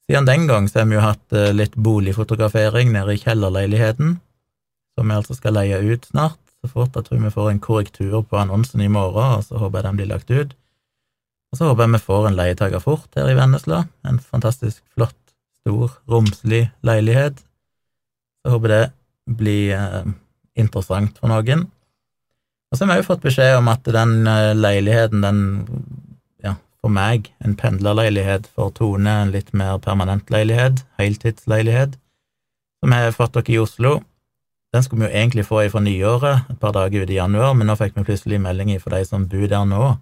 Siden 0.09 0.27
den 0.27 0.49
gang 0.49 0.67
så 0.67 0.81
har 0.81 0.89
vi 0.91 0.97
jo 0.97 1.05
hatt 1.05 1.37
uh, 1.37 1.51
litt 1.55 1.77
boligfotografering 1.79 2.91
nede 2.95 3.15
i 3.15 3.23
kjellerleiligheten, 3.23 4.17
som 4.99 5.11
vi 5.11 5.19
altså 5.19 5.37
skal 5.39 5.55
leie 5.61 5.79
ut 5.85 6.09
snart. 6.11 6.41
Så 6.59 6.73
fort 6.73 6.97
jeg 6.99 7.07
tror 7.07 7.23
vi 7.23 7.31
får 7.31 7.53
en 7.53 7.61
korrektur 7.63 8.17
på 8.27 8.41
annonsen 8.41 8.83
i 8.83 8.91
morgen, 8.91 9.37
og 9.39 9.45
så 9.47 9.61
håper 9.63 9.79
jeg 9.79 9.87
den 9.87 10.01
blir 10.01 10.11
lagt 10.11 10.33
ut. 10.33 10.57
Og 11.53 11.61
så 11.61 11.69
håper 11.69 11.87
jeg 11.87 11.95
vi 11.95 12.05
får 12.09 12.27
en 12.29 12.39
leietaker 12.41 12.83
fort 12.83 13.15
her 13.17 13.31
i 13.31 13.37
Vennesla. 13.39 13.85
En 14.09 14.19
fantastisk 14.19 14.83
flott, 14.97 15.21
stor, 15.63 15.95
romslig 16.11 16.67
leilighet. 16.83 17.39
Så 18.43 18.57
håper 18.57 18.75
jeg 18.75 18.89
det 18.89 19.37
blir 19.39 19.77
uh, 19.79 20.11
interessant 20.59 21.21
for 21.21 21.31
noen. 21.31 21.69
Og 22.69 22.77
så 22.77 22.85
har 22.85 22.99
vi 22.99 23.01
jo 23.01 23.09
fått 23.09 23.25
beskjed 23.25 23.57
om 23.59 23.71
at 23.73 23.87
den 23.89 24.27
eh, 24.29 24.53
leiligheten, 24.57 25.25
den, 25.25 25.39
ja, 26.45 26.55
for 26.83 26.93
meg, 26.93 27.31
en 27.45 27.57
pendlerleilighet, 27.57 28.51
for 28.53 28.75
Tone 28.77 29.15
en 29.23 29.33
litt 29.33 29.55
mer 29.57 29.81
permanent 29.85 30.29
leilighet, 30.33 30.85
heltidsleilighet, 31.01 31.97
som 32.83 32.95
har 32.95 33.17
fått 33.17 33.39
dere 33.39 33.55
i 33.57 33.63
Oslo. 33.63 33.99
Den 34.75 34.85
skulle 34.85 35.07
vi 35.07 35.09
jo 35.09 35.17
egentlig 35.17 35.47
få 35.49 35.63
fra 35.73 35.81
nyåret, 35.81 36.45
et 36.53 36.61
par 36.61 36.77
dager 36.77 37.07
ut 37.07 37.11
i 37.11 37.17
januar, 37.17 37.57
men 37.57 37.71
nå 37.71 37.79
fikk 37.81 37.97
vi 37.97 38.05
plutselig 38.11 38.43
melding 38.45 38.75
for 38.83 38.93
de 38.93 39.01
som 39.09 39.25
bor 39.31 39.49
der 39.49 39.65
nå, 39.65 39.95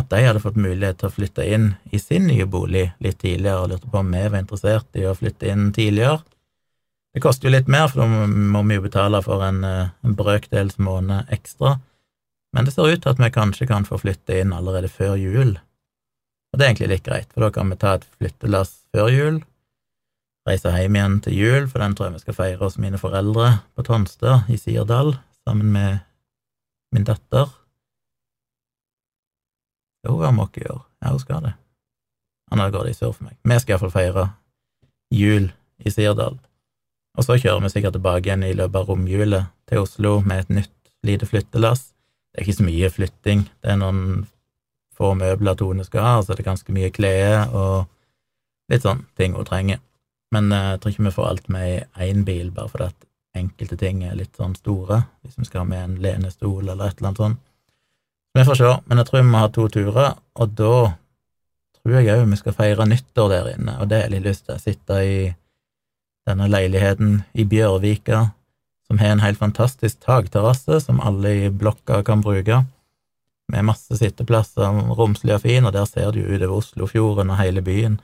at 0.00 0.08
de 0.08 0.22
hadde 0.24 0.40
fått 0.40 0.56
mulighet 0.56 1.02
til 1.02 1.10
å 1.10 1.12
flytte 1.12 1.44
inn 1.44 1.74
i 1.92 2.00
sin 2.00 2.24
nye 2.24 2.46
bolig 2.48 2.86
litt 3.04 3.20
tidligere, 3.20 3.60
og 3.60 3.74
lurte 3.74 3.92
på 3.92 4.00
om 4.00 4.14
vi 4.14 4.22
var 4.24 4.40
interessert 4.40 4.96
i 4.96 5.04
å 5.04 5.12
flytte 5.18 5.52
inn 5.52 5.68
tidligere. 5.76 6.22
Det 7.12 7.20
koster 7.20 7.48
jo 7.48 7.52
litt 7.52 7.68
mer, 7.68 7.90
for 7.92 8.02
da 8.02 8.26
må 8.26 8.62
vi 8.68 8.78
jo 8.78 8.84
betale 8.86 9.20
for 9.24 9.44
en, 9.44 9.62
eh, 9.64 9.92
en 10.02 10.16
brøkdels 10.16 10.78
måned 10.80 11.28
ekstra, 11.34 11.76
men 12.52 12.64
det 12.64 12.72
ser 12.72 12.88
ut 12.88 13.02
til 13.02 13.12
at 13.12 13.20
vi 13.20 13.30
kanskje 13.32 13.68
kan 13.68 13.84
få 13.84 13.98
flytte 14.00 14.38
inn 14.40 14.52
allerede 14.52 14.88
før 14.88 15.16
jul. 15.20 15.58
Og 16.52 16.58
det 16.58 16.64
er 16.64 16.70
egentlig 16.72 16.88
litt 16.88 17.04
greit, 17.04 17.32
for 17.32 17.44
da 17.44 17.50
kan 17.50 17.68
vi 17.68 17.76
ta 17.80 17.94
et 17.96 18.06
flyttelass 18.16 18.72
før 18.92 19.08
jul, 19.12 19.40
reise 20.48 20.72
hjem 20.72 20.96
igjen 20.96 21.18
til 21.24 21.36
jul, 21.36 21.68
for 21.68 21.84
den 21.84 21.94
tror 21.94 22.08
jeg 22.08 22.16
vi 22.16 22.24
skal 22.24 22.38
feire 22.38 22.60
hos 22.64 22.78
mine 22.80 23.00
foreldre 23.00 23.48
på 23.76 23.84
Tonstad 23.86 24.48
i 24.52 24.56
Sirdal, 24.60 25.14
sammen 25.46 25.72
med 25.72 26.00
min 26.92 27.04
datter. 27.08 27.52
Skal 30.02 30.16
hun 30.16 30.24
være 30.24 30.32
med 30.32 30.44
oss? 30.48 30.86
Ja, 31.02 31.10
hun 31.10 31.20
skal 31.20 31.42
det. 31.42 31.52
Han 32.50 32.72
går 32.72 32.84
det 32.84 32.90
i 32.90 32.98
surr 32.98 33.12
for 33.16 33.24
meg. 33.24 33.36
Vi 33.44 33.58
skal 33.60 33.76
iallfall 33.76 33.94
feire 33.94 34.24
jul 35.12 35.52
i 35.80 35.90
Sirdal. 35.90 36.36
Og 37.18 37.26
så 37.26 37.36
kjører 37.36 37.60
vi 37.64 37.72
sikkert 37.72 37.96
tilbake 37.98 38.28
igjen 38.28 38.44
i 38.46 38.54
løpet 38.56 38.78
av 38.80 38.88
romjula 38.88 39.42
til 39.68 39.84
Oslo 39.84 40.18
med 40.24 40.44
et 40.44 40.54
nytt 40.60 40.92
lite 41.06 41.28
flyttelass. 41.28 41.90
Det 42.32 42.40
er 42.40 42.46
ikke 42.46 42.58
så 42.60 42.66
mye 42.68 42.90
flytting, 42.92 43.42
det 43.60 43.72
er 43.74 43.80
noen 43.80 44.02
få 44.96 45.12
møbler 45.18 45.56
Tone 45.58 45.84
skal 45.84 46.06
ha, 46.06 46.14
så 46.20 46.32
det 46.32 46.44
er 46.44 46.50
ganske 46.52 46.72
mye 46.72 46.92
klær 46.94 47.52
og 47.52 48.72
litt 48.72 48.86
sånn 48.86 49.04
ting 49.18 49.36
hun 49.36 49.48
trenger. 49.48 49.82
Men 50.32 50.52
eh, 50.52 50.72
jeg 50.72 50.80
tror 50.80 50.94
ikke 50.94 51.06
vi 51.08 51.14
får 51.18 51.28
alt 51.28 51.50
med 51.52 51.68
i 51.72 52.08
én 52.08 52.24
bil, 52.28 52.50
bare 52.54 52.72
fordi 52.72 52.88
at 52.88 53.08
enkelte 53.42 53.78
ting 53.80 54.02
er 54.04 54.16
litt 54.16 54.36
sånn 54.36 54.56
store, 54.56 55.02
hvis 55.22 55.38
vi 55.40 55.48
skal 55.48 55.64
ha 55.64 55.68
med 55.68 55.84
en 55.84 55.98
lenestol 56.04 56.62
eller 56.64 56.88
et 56.88 57.00
eller 57.00 57.12
annet 57.12 57.22
sånt. 57.24 57.42
Så 58.32 58.40
vi 58.40 58.48
får 58.48 58.60
se, 58.60 58.72
men 58.88 59.00
jeg 59.00 59.08
tror 59.08 59.20
vi 59.20 59.28
må 59.28 59.42
ha 59.42 59.52
to 59.52 59.68
turer, 59.72 60.10
og 60.40 60.56
da 60.56 60.74
tror 61.76 61.96
jeg 61.98 62.12
òg 62.14 62.24
vi 62.30 62.40
skal 62.40 62.56
feire 62.56 62.88
nyttår 62.88 63.32
der 63.32 63.52
inne, 63.56 63.76
og 63.80 63.90
det 63.90 63.98
har 63.98 64.08
jeg 64.08 64.14
litt 64.16 64.28
lyst 64.30 64.46
til. 64.48 64.60
Sitte 64.62 65.00
i 65.04 65.16
denne 66.28 66.48
leiligheten 66.50 67.22
i 67.34 67.44
Bjørvika, 67.48 68.28
som 68.86 69.00
har 69.00 69.14
en 69.14 69.24
helt 69.24 69.40
fantastisk 69.40 70.02
takterrasse 70.04 70.80
som 70.84 71.00
alle 71.00 71.34
i 71.46 71.50
blokka 71.50 72.02
kan 72.06 72.22
bruke, 72.22 72.62
med 73.52 73.66
masse 73.68 73.96
sitteplasser, 73.98 74.78
romslig 74.96 75.34
og 75.36 75.42
fin, 75.44 75.66
og 75.66 75.74
der 75.74 75.86
ser 75.88 76.12
du 76.14 76.22
utover 76.22 76.58
Oslofjorden 76.60 77.32
og 77.32 77.40
hele 77.40 77.62
byen. 77.64 77.98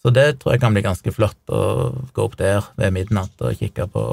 Så 0.00 0.12
det 0.16 0.40
tror 0.40 0.54
jeg 0.54 0.62
kan 0.62 0.74
bli 0.74 0.82
ganske 0.84 1.12
flott 1.12 1.52
å 1.52 1.62
gå 2.16 2.24
opp 2.24 2.36
der 2.40 2.64
ved 2.80 2.94
midnatt 2.96 3.40
og 3.44 3.56
kikke 3.56 3.86
på 3.92 4.04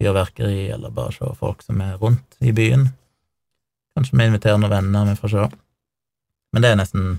fyrverkeri, 0.00 0.70
eller 0.72 0.92
bare 0.96 1.12
se 1.12 1.28
folk 1.38 1.64
som 1.64 1.80
er 1.84 1.98
rundt 2.00 2.38
i 2.40 2.52
byen. 2.56 2.88
Kanskje 3.96 4.16
vi 4.16 4.28
inviterer 4.30 4.60
noen 4.60 4.72
venner, 4.72 5.10
vi 5.10 5.18
får 5.20 5.34
se. 5.34 5.48
Men 6.52 6.64
det 6.64 6.70
er 6.72 6.80
nesten 6.80 7.10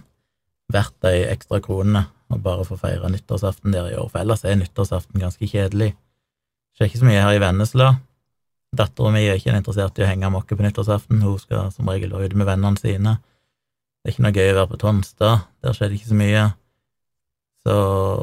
verdt 0.72 0.98
de 1.06 1.14
ekstra 1.30 1.62
kronene 1.64 2.08
å 2.36 2.40
bare 2.42 2.66
få 2.68 2.78
feire 2.80 3.10
nyttårsaften 3.12 3.74
der 3.74 3.92
i 3.92 3.98
år, 3.98 4.08
for 4.12 4.22
ellers 4.22 4.46
er 4.46 4.58
nyttårsaften 4.60 5.22
ganske 5.22 5.50
kjedelig. 5.50 5.92
Skjer 6.78 6.90
ikke 6.90 7.02
så 7.02 7.10
mye 7.10 7.26
her 7.26 7.36
i 7.36 7.42
Vennesla. 7.44 7.90
Dattera 8.78 9.12
mi 9.12 9.26
er 9.28 9.40
ikke 9.40 9.52
interessert 9.58 10.00
i 10.00 10.06
å 10.06 10.08
henge 10.08 10.32
mokke 10.32 10.56
på 10.56 10.64
nyttårsaften, 10.64 11.20
hun 11.26 11.42
skal 11.42 11.74
som 11.76 11.90
regel 11.92 12.14
være 12.16 12.32
ute 12.32 12.40
med 12.40 12.48
vennene 12.48 12.80
sine. 12.80 13.18
Det 14.02 14.10
er 14.10 14.16
ikke 14.16 14.26
noe 14.26 14.38
gøy 14.38 14.54
å 14.54 14.58
være 14.62 14.72
på 14.72 14.80
Tonstad, 14.82 15.44
der 15.62 15.76
skjer 15.76 15.92
det 15.92 16.00
ikke 16.00 16.14
så 16.14 16.20
mye. 16.22 16.46
Så 17.68 17.76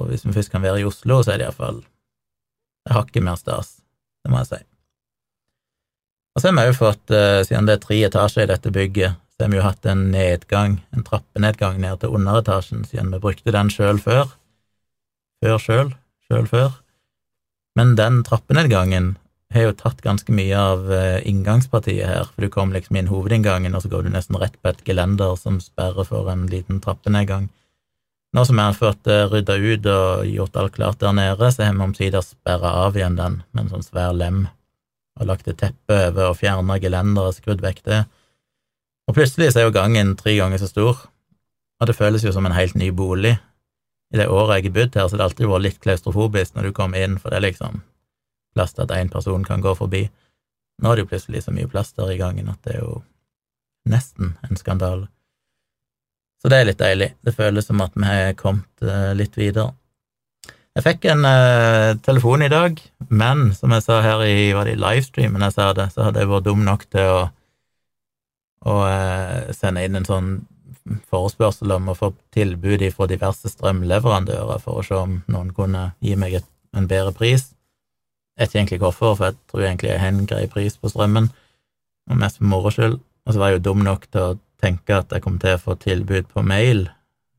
hvis 0.08 0.24
vi 0.26 0.34
først 0.34 0.50
kan 0.54 0.64
være 0.64 0.80
i 0.80 0.88
Oslo, 0.88 1.20
så 1.22 1.34
er 1.34 1.38
det 1.38 1.46
iallfall 1.46 1.84
et 2.88 2.96
hakket 2.96 3.24
mer 3.26 3.36
stas, 3.38 3.76
det 4.24 4.32
må 4.32 4.40
jeg 4.40 4.50
si. 4.50 4.60
Og 6.34 6.42
så 6.42 6.50
har 6.50 6.56
vi 6.56 6.72
òg 6.72 6.78
fått, 6.78 7.10
eh, 7.12 7.42
siden 7.46 7.68
det 7.68 7.76
er 7.76 7.84
tre 7.84 7.98
etasjer 8.08 8.46
i 8.46 8.50
dette 8.50 8.72
bygget, 8.72 9.20
så 9.38 9.46
har 9.46 9.52
vi 9.52 9.60
jo 9.60 9.62
hatt 9.62 9.86
en 9.86 10.08
nedgang, 10.10 10.80
en 10.90 11.04
trappenedgang 11.06 11.76
ned 11.78 12.00
til 12.02 12.16
underetasjen, 12.18 12.82
siden 12.88 13.12
vi 13.14 13.20
brukte 13.22 13.54
den 13.54 13.70
sjøl 13.70 14.00
før. 14.02 14.32
Før 15.38 15.62
sjøl, 15.62 15.92
sjøl 16.26 16.48
før. 16.50 16.72
Men 17.78 17.94
den 17.94 18.24
trappenedgangen 18.26 19.12
har 19.54 19.68
jo 19.68 19.76
tatt 19.78 20.02
ganske 20.02 20.34
mye 20.34 20.58
av 20.58 20.90
eh, 20.90 21.20
inngangspartiet 21.30 22.10
her, 22.10 22.26
for 22.32 22.42
du 22.42 22.50
kom 22.50 22.74
liksom 22.74 22.98
inn 22.98 23.12
hovedinngangen, 23.12 23.78
og 23.78 23.84
så 23.84 23.92
går 23.92 24.08
du 24.08 24.10
nesten 24.12 24.40
rett 24.42 24.58
på 24.58 24.72
et 24.72 24.82
gelender 24.84 25.38
som 25.38 25.62
sperrer 25.62 26.10
for 26.10 26.26
en 26.32 26.48
liten 26.50 26.82
trappenedgang. 26.82 27.46
Nå 28.34 28.44
som 28.44 28.58
vi 28.58 28.66
har 28.66 28.76
fått 28.76 29.06
eh, 29.06 29.24
rydda 29.30 29.54
ut 29.54 29.88
og 29.94 30.28
gjort 30.34 30.58
alt 30.58 30.74
klart 30.74 31.00
der 31.00 31.14
nede, 31.14 31.54
så 31.54 31.64
har 31.64 31.78
vi 31.78 31.86
omsider 31.86 32.26
sperra 32.26 32.74
av 32.82 32.98
igjen 32.98 33.16
den 33.16 33.42
med 33.54 33.68
en 33.68 33.72
sånn 33.76 33.86
svær 33.86 34.18
lem, 34.18 34.48
og 35.22 35.30
lagt 35.30 35.46
et 35.46 35.62
teppe 35.62 36.02
over 36.10 36.32
og 36.34 36.40
fjerna 36.42 36.82
gelenderet, 36.82 37.38
skrudd 37.38 37.62
vekk 37.62 37.84
det. 37.86 38.04
Og 39.08 39.16
plutselig 39.16 39.52
så 39.52 39.62
er 39.62 39.68
jo 39.68 39.74
gangen 39.76 40.14
tre 40.18 40.34
ganger 40.36 40.60
så 40.60 40.68
stor, 40.68 40.98
og 41.78 41.88
det 41.88 41.96
føles 41.96 42.24
jo 42.26 42.32
som 42.34 42.46
en 42.46 42.56
helt 42.56 42.76
ny 42.76 42.90
bolig. 42.92 43.38
I 44.12 44.20
det 44.20 44.28
året 44.28 44.58
jeg 44.58 44.68
har 44.68 44.76
bodd 44.76 44.96
her, 44.96 45.08
så 45.08 45.16
har 45.16 45.20
det 45.20 45.28
alltid 45.28 45.50
vært 45.50 45.64
litt 45.66 45.82
klaustrofobisk 45.84 46.56
når 46.56 46.68
du 46.68 46.76
kommer 46.76 47.04
inn, 47.04 47.18
for 47.20 47.32
det 47.32 47.40
er 47.40 47.48
liksom 47.48 47.82
plass 48.56 48.74
til 48.74 48.84
at 48.84 48.94
én 48.96 49.12
person 49.12 49.44
kan 49.44 49.64
gå 49.64 49.74
forbi. 49.78 50.06
Nå 50.82 50.90
er 50.90 50.98
det 50.98 51.06
jo 51.06 51.12
plutselig 51.12 51.44
så 51.44 51.54
mye 51.54 51.70
plass 51.70 51.94
der 51.96 52.12
i 52.12 52.20
gangen 52.20 52.50
at 52.52 52.60
det 52.66 52.76
er 52.76 52.84
jo 52.84 53.00
nesten 53.88 54.36
en 54.46 54.60
skandale. 54.60 55.08
Så 56.38 56.50
det 56.52 56.60
er 56.60 56.68
litt 56.68 56.80
deilig. 56.80 57.12
Det 57.24 57.34
føles 57.34 57.66
som 57.66 57.80
at 57.82 57.96
vi 57.98 58.06
har 58.06 58.36
kommet 58.38 58.84
uh, 58.84 59.12
litt 59.18 59.34
videre. 59.38 59.72
Jeg 60.78 60.84
fikk 60.84 61.08
en 61.10 61.24
uh, 61.26 61.96
telefon 62.06 62.44
i 62.46 62.52
dag, 62.52 62.78
men 63.10 63.48
som 63.56 63.72
jeg 63.74 63.82
sa 63.82 63.98
her 64.04 64.22
i 64.22 64.52
var 64.54 64.68
det 64.68 64.76
i 64.76 64.82
livestreamen 64.82 65.42
jeg 65.48 65.56
sa 65.56 65.72
det, 65.74 65.88
så 65.94 66.06
hadde 66.06 66.22
jeg 66.22 66.30
vært 66.30 66.46
dum 66.46 66.62
nok 66.66 66.86
til 66.92 67.10
å, 67.10 67.24
å 68.68 68.76
uh, 68.84 69.50
sende 69.56 69.84
inn 69.84 69.98
en 69.98 70.08
sånn 70.08 70.30
forespørsel 71.10 71.72
om 71.74 71.90
å 71.90 71.96
få 71.96 72.12
tilbud 72.34 72.84
fra 72.94 73.08
diverse 73.10 73.50
strømleverandører 73.52 74.62
for 74.62 74.80
å 74.80 74.84
se 74.86 74.96
om 74.96 75.20
noen 75.30 75.52
kunne 75.56 75.90
gi 76.04 76.16
meg 76.20 76.38
et, 76.40 76.48
en 76.76 76.88
bedre 76.88 77.12
pris. 77.16 77.50
Jeg 78.38 78.44
vet 78.44 78.50
ikke 78.50 78.60
egentlig 78.60 78.82
hvorfor, 78.84 79.16
for 79.18 79.28
jeg 79.28 79.38
tror 79.50 79.64
egentlig 79.66 79.90
jeg 79.90 80.02
har 80.02 80.12
en 80.12 80.28
grei 80.30 80.44
pris 80.50 80.78
på 80.78 80.90
strømmen, 80.92 81.30
og 82.08 82.20
mest 82.20 82.40
for 82.40 82.50
moro 82.50 82.72
skyld. 82.72 83.00
Og 83.26 83.34
så 83.34 83.40
var 83.40 83.50
jeg 83.50 83.58
jo 83.58 83.64
dum 83.68 83.82
nok 83.84 84.06
til 84.08 84.22
å 84.24 84.36
tenke 84.62 85.00
at 85.02 85.12
jeg 85.12 85.24
kom 85.24 85.40
til 85.42 85.56
å 85.56 85.62
få 85.62 85.76
tilbud 85.82 86.30
på 86.32 86.44
mail, 86.46 86.86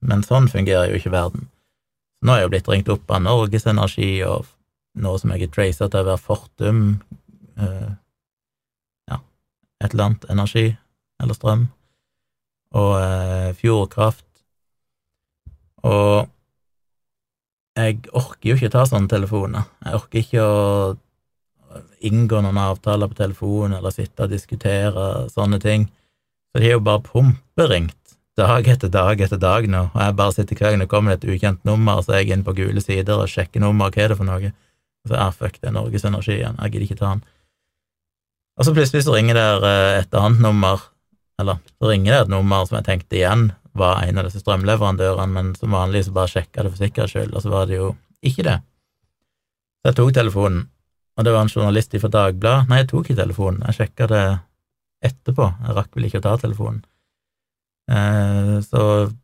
men 0.06 0.26
sånn 0.26 0.50
fungerer 0.52 0.92
jo 0.92 1.00
ikke 1.00 1.16
verden. 1.16 1.48
Nå 2.24 2.34
er 2.34 2.42
jeg 2.42 2.50
jo 2.50 2.52
blitt 2.54 2.70
ringt 2.70 2.92
opp 2.92 3.16
av 3.16 3.24
Norges 3.24 3.66
Energi 3.70 4.12
og 4.28 4.48
noe 5.00 5.20
som 5.22 5.32
jeg 5.34 5.48
er 5.48 5.54
tracer 5.56 5.88
til 5.88 6.02
å 6.02 6.08
være 6.10 6.22
Fortum, 6.22 6.84
eh, 7.64 7.90
ja, 9.12 9.20
et 9.80 9.94
eller 9.94 10.10
annet 10.10 10.30
energi 10.34 10.66
eller 11.20 11.38
strøm, 11.38 11.68
og 12.80 12.96
eh, 13.02 13.52
Fjordkraft, 13.60 14.26
og 15.88 16.30
jeg 17.80 18.02
orker 18.12 18.50
jo 18.50 18.58
ikke 18.58 18.72
ta 18.74 18.84
sånne 18.88 19.08
telefoner. 19.08 19.70
Jeg 19.86 19.96
orker 19.96 20.20
ikke 20.20 20.44
å 20.44 20.58
inngå 22.04 22.42
noen 22.44 22.60
avtaler 22.60 23.10
på 23.12 23.18
telefon 23.20 23.76
eller 23.78 23.94
sitte 23.94 24.26
og 24.26 24.34
diskutere 24.34 25.06
sånne 25.32 25.60
ting. 25.64 25.88
Så 26.52 26.60
de 26.60 26.68
har 26.68 26.78
jo 26.80 26.86
bare 26.86 27.06
pumperingt 27.06 27.96
dag 28.40 28.68
etter 28.72 28.92
dag 28.92 29.22
etter 29.22 29.40
dag 29.40 29.68
nå, 29.70 29.82
og 29.94 30.00
jeg 30.00 30.16
bare 30.16 30.36
sitter 30.36 30.60
hver 30.60 30.74
gang 30.74 30.84
det 30.84 30.92
kommer 30.92 31.16
et 31.16 31.26
ukjent 31.28 31.66
nummer, 31.68 32.00
så 32.04 32.16
er 32.16 32.24
jeg 32.24 32.38
inne 32.38 32.48
på 32.48 32.56
gule 32.58 32.84
sider 32.84 33.20
og 33.20 33.32
sjekker 33.32 33.64
nummer, 33.64 33.92
hva 33.92 34.06
er 34.06 34.14
det 34.14 34.18
for 34.20 34.28
noe? 34.28 34.52
Og 35.04 35.12
så 35.12 35.18
er 35.20 35.36
fuck, 35.36 35.58
det 35.60 35.70
er 35.70 35.76
Norges 35.76 36.08
Energi 36.08 36.38
igjen, 36.38 36.56
jeg 36.64 36.74
gidder 36.74 36.88
ikke 36.88 37.00
ta 37.02 37.10
den. 37.12 37.26
Og 38.60 38.68
så 38.68 38.76
plutselig 38.76 39.04
så 39.06 39.16
ringer 39.16 39.36
det 39.36 39.50
eh, 39.68 39.98
et 40.02 40.18
annet 40.20 40.44
nummer, 40.44 40.88
eller 41.40 41.62
så 41.78 41.90
ringer 41.90 42.14
det 42.14 42.22
et 42.26 42.34
nummer 42.34 42.68
som 42.68 42.80
jeg 42.80 42.88
tenkte 42.88 43.20
igjen 43.20 43.50
var 43.80 44.04
en 44.04 44.20
av 44.20 44.28
disse 44.28 44.42
strømleverandørene, 44.44 45.32
men 45.32 45.54
som 45.56 45.76
vanlig 45.76 46.06
så 46.08 46.14
bare 46.16 46.32
sjekka 46.32 46.66
det 46.66 46.74
for 46.74 46.84
sikkerhets 46.84 47.16
skyld, 47.16 47.34
og 47.36 47.46
så 47.46 47.54
var 47.54 47.70
det 47.70 47.80
jo 47.80 47.94
ikke 48.26 48.46
det. 48.48 48.58
Så 49.80 49.92
jeg 49.92 49.98
tok 50.00 50.14
telefonen, 50.18 50.68
og 51.16 51.26
det 51.26 51.34
var 51.36 51.46
en 51.46 51.52
journalist 51.54 51.96
fra 52.02 52.12
Dagbladet. 52.12 52.70
Nei, 52.70 52.82
jeg 52.82 52.90
tok 52.92 53.08
ikke 53.08 53.22
telefonen, 53.22 53.64
jeg 53.68 53.78
sjekka 53.78 54.08
det 54.12 54.24
etterpå. 55.10 55.48
Jeg 55.66 55.76
rakk 55.78 55.96
vel 55.96 56.08
ikke 56.10 56.22
å 56.22 56.26
ta 56.26 56.36
telefonen. 56.42 56.82
Eh, 57.90 58.56
så 58.66 58.84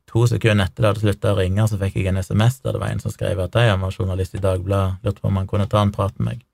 to 0.09 0.25
sekunder 0.29 0.65
etter 0.65 0.81
det 0.81 0.91
hadde 0.91 1.03
slutta 1.03 1.33
å 1.33 1.39
ringe, 1.39 1.67
så 1.69 1.79
fikk 1.81 1.99
jeg 1.99 2.09
en 2.09 2.21
SMS 2.23 2.61
der 2.63 2.75
det 2.75 2.81
var 2.81 2.93
en 2.93 3.03
som 3.03 3.13
skrev 3.13 3.41
at 3.43 3.57
jeg 3.59 3.79
var 3.81 3.97
journalist 3.99 4.37
i 4.37 4.41
Dagbladet, 4.41 5.01
lurte 5.05 5.21
på 5.21 5.29
om 5.29 5.41
han 5.41 5.49
kunne 5.49 5.67
ta 5.69 5.83
en 5.83 5.93
prat 5.95 6.15
med 6.19 6.31
meg. 6.31 6.45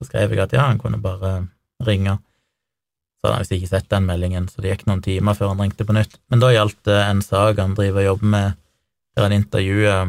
Så 0.00 0.08
skrev 0.08 0.32
jeg 0.32 0.44
at 0.44 0.54
ja, 0.56 0.68
han 0.68 0.80
kunne 0.80 1.00
bare 1.02 1.32
ringe. 1.84 2.18
Så 3.20 3.28
hadde 3.28 3.36
han 3.36 3.42
visst 3.44 3.52
ikke 3.52 3.68
sett 3.68 3.90
den 3.92 4.06
meldingen, 4.08 4.46
så 4.48 4.62
det 4.62 4.70
gikk 4.72 4.86
noen 4.88 5.02
timer 5.04 5.36
før 5.36 5.52
han 5.52 5.60
ringte 5.60 5.84
på 5.84 5.92
nytt. 5.92 6.16
Men 6.32 6.40
da 6.40 6.48
gjaldt 6.54 6.78
det 6.88 6.96
en 7.04 7.20
sak 7.24 7.60
han 7.60 7.76
driver 7.76 8.00
og 8.00 8.06
jobber 8.06 8.30
med, 8.32 8.60
der 9.16 9.26
han 9.26 9.36
intervjuer 9.36 10.08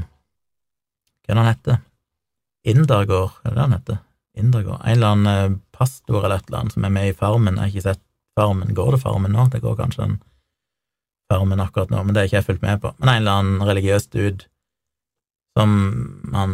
Hva 1.21 1.33
er 1.33 1.35
det 1.35 1.41
han 1.41 1.49
heter? 1.49 1.81
Indergård, 2.71 3.35
er 3.43 3.55
det 3.55 3.65
han 3.65 3.75
heter? 3.75 3.99
Indergård? 4.37 4.79
En 4.85 4.95
eller 4.95 5.11
annen 5.15 5.31
eh, 5.31 5.57
pastor 5.75 6.23
eller 6.23 6.39
et 6.39 6.47
eller 6.47 6.61
annet 6.61 6.75
som 6.77 6.87
er 6.87 6.93
med 6.95 7.09
i 7.09 7.15
Farmen. 7.17 7.57
Jeg 7.57 7.61
har 7.61 7.73
ikke 7.73 7.87
sett 7.89 8.03
Farmen. 8.39 8.75
Går 8.77 8.95
det 8.95 9.01
Farmen 9.03 9.35
nå? 9.35 9.47
Det 9.51 9.63
går 9.63 9.75
kanskje 9.79 10.05
en 10.07 10.15
Farmen 11.31 11.63
akkurat 11.63 11.91
nå, 11.91 12.03
men 12.03 12.13
det 12.13 12.21
har 12.21 12.29
ikke 12.29 12.39
jeg 12.39 12.47
fulgt 12.47 12.63
med 12.63 12.81
på. 12.83 12.93
Men 12.99 13.09
en 13.09 13.21
eller 13.21 13.41
annen 13.41 13.67
religiøs 13.67 14.07
dude 14.11 14.47
som 15.59 15.71
han 16.31 16.53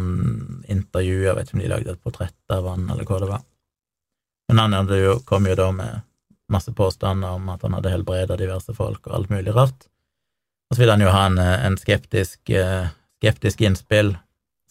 intervjuer, 0.66 1.36
vet 1.36 1.48
ikke 1.48 1.58
om 1.58 1.62
de 1.62 1.70
lagde 1.70 1.94
et 1.94 2.02
portrett 2.02 2.54
av 2.54 2.66
han, 2.66 2.88
eller 2.90 3.06
hva 3.06 3.20
det 3.22 3.30
var. 3.30 3.44
Men 4.50 4.74
han 4.74 5.22
kom 5.28 5.46
jo 5.46 5.54
da 5.58 5.68
med 5.76 6.07
masse 6.52 6.72
påstander 6.72 7.36
om 7.36 7.48
at 7.52 7.64
han 7.64 7.76
hadde 7.76 7.92
helbreda 7.92 8.38
diverse 8.40 8.72
folk 8.76 9.06
og 9.06 9.14
alt 9.18 9.32
mulig 9.32 9.54
rart. 9.56 9.88
Og 10.68 10.76
så 10.76 10.82
ville 10.82 10.96
han 10.96 11.04
jo 11.04 11.12
ha 11.12 11.26
en, 11.28 11.38
en 11.38 11.76
skeptisk, 11.80 12.40
uh, 12.52 12.88
skeptisk 13.20 13.62
innspill 13.64 14.14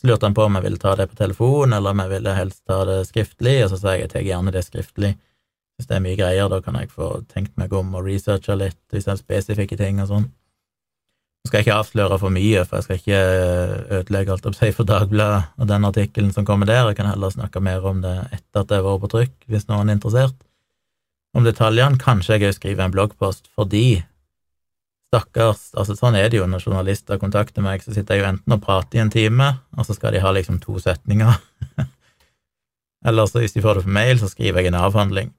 så 0.02 0.08
lurte 0.08 0.26
han 0.26 0.34
på 0.34 0.44
om 0.46 0.58
jeg 0.58 0.66
ville 0.68 0.82
ta 0.82 0.94
det 0.96 1.08
på 1.10 1.18
telefon, 1.18 1.74
eller 1.74 1.94
om 1.94 2.02
jeg 2.04 2.12
ville 2.12 2.34
helst 2.38 2.62
ta 2.70 2.84
det 2.86 3.00
skriftlig, 3.10 3.64
og 3.66 3.72
så 3.72 3.80
sa 3.82 3.96
jeg 3.96 4.10
at 4.10 4.18
jeg 4.20 4.30
gjerne 4.30 4.54
det 4.54 4.62
skriftlig. 4.68 5.16
Hvis 5.78 5.90
det 5.90 5.96
er 5.98 6.04
mye 6.06 6.18
greier, 6.18 6.50
da 6.50 6.60
kan 6.62 6.78
jeg 6.78 6.92
få 6.94 7.10
tenkt 7.30 7.56
meg 7.58 7.74
om 7.74 7.96
og 7.98 8.06
researche 8.06 8.58
litt, 8.58 8.80
hvis 8.94 9.08
det 9.08 9.16
er 9.16 9.24
spesifikke 9.24 9.78
ting 9.78 10.02
og 10.04 10.10
sånn. 10.12 10.28
Nå 10.28 11.50
skal 11.50 11.60
jeg 11.60 11.68
ikke 11.68 11.80
avsløre 11.82 12.18
for 12.22 12.34
mye, 12.34 12.64
for 12.68 12.78
jeg 12.78 12.86
skal 12.86 13.02
ikke 13.02 13.22
eh, 13.24 13.76
ødelegge 14.00 14.34
alt 14.36 14.50
opp 14.50 14.58
seg 14.58 14.74
for 14.78 14.90
Dagbladet 14.90 15.54
og 15.58 15.70
den 15.70 15.90
artikkelen 15.90 16.34
som 16.36 16.46
kommer 16.46 16.70
der, 16.70 16.90
jeg 16.92 17.00
kan 17.00 17.10
heller 17.10 17.34
snakke 17.34 17.62
mer 17.64 17.86
om 17.88 18.02
det 18.06 18.16
etter 18.36 18.62
at 18.62 18.70
det 18.70 18.78
har 18.78 18.86
vært 18.86 19.06
på 19.06 19.12
trykk, 19.16 19.36
hvis 19.50 19.70
noen 19.72 19.90
er 19.90 19.98
interessert. 19.98 20.38
Om 21.36 21.48
detaljene, 21.48 22.00
kanskje 22.02 22.38
jeg 22.38 22.52
òg 22.52 22.56
skriver 22.56 22.86
en 22.86 22.94
bloggpost, 22.94 23.50
fordi 23.56 24.04
Stakkars, 25.08 25.70
altså 25.80 25.96
sånn 25.96 26.18
er 26.20 26.28
det 26.28 26.42
jo 26.42 26.46
når 26.52 26.66
journalister 26.66 27.20
kontakter 27.22 27.64
meg, 27.64 27.84
så 27.84 27.94
sitter 27.96 28.18
jeg 28.18 28.24
jo 28.26 28.30
enten 28.34 28.56
og 28.58 28.64
prater 28.64 29.00
i 29.00 29.04
en 29.06 29.12
time, 29.14 29.54
og 29.78 29.88
så 29.88 29.96
skal 29.96 30.12
de 30.12 30.20
ha 30.20 30.34
liksom 30.36 30.60
to 30.60 30.76
setninger, 30.84 31.38
eller 33.08 33.30
så 33.30 33.40
hvis 33.40 33.56
de 33.56 33.64
får 33.64 33.80
det 33.80 33.86
på 33.88 33.94
mail, 33.96 34.20
så 34.20 34.28
skriver 34.32 34.62
jeg 34.66 34.74
en 34.74 34.82
avhandling. 34.82 35.32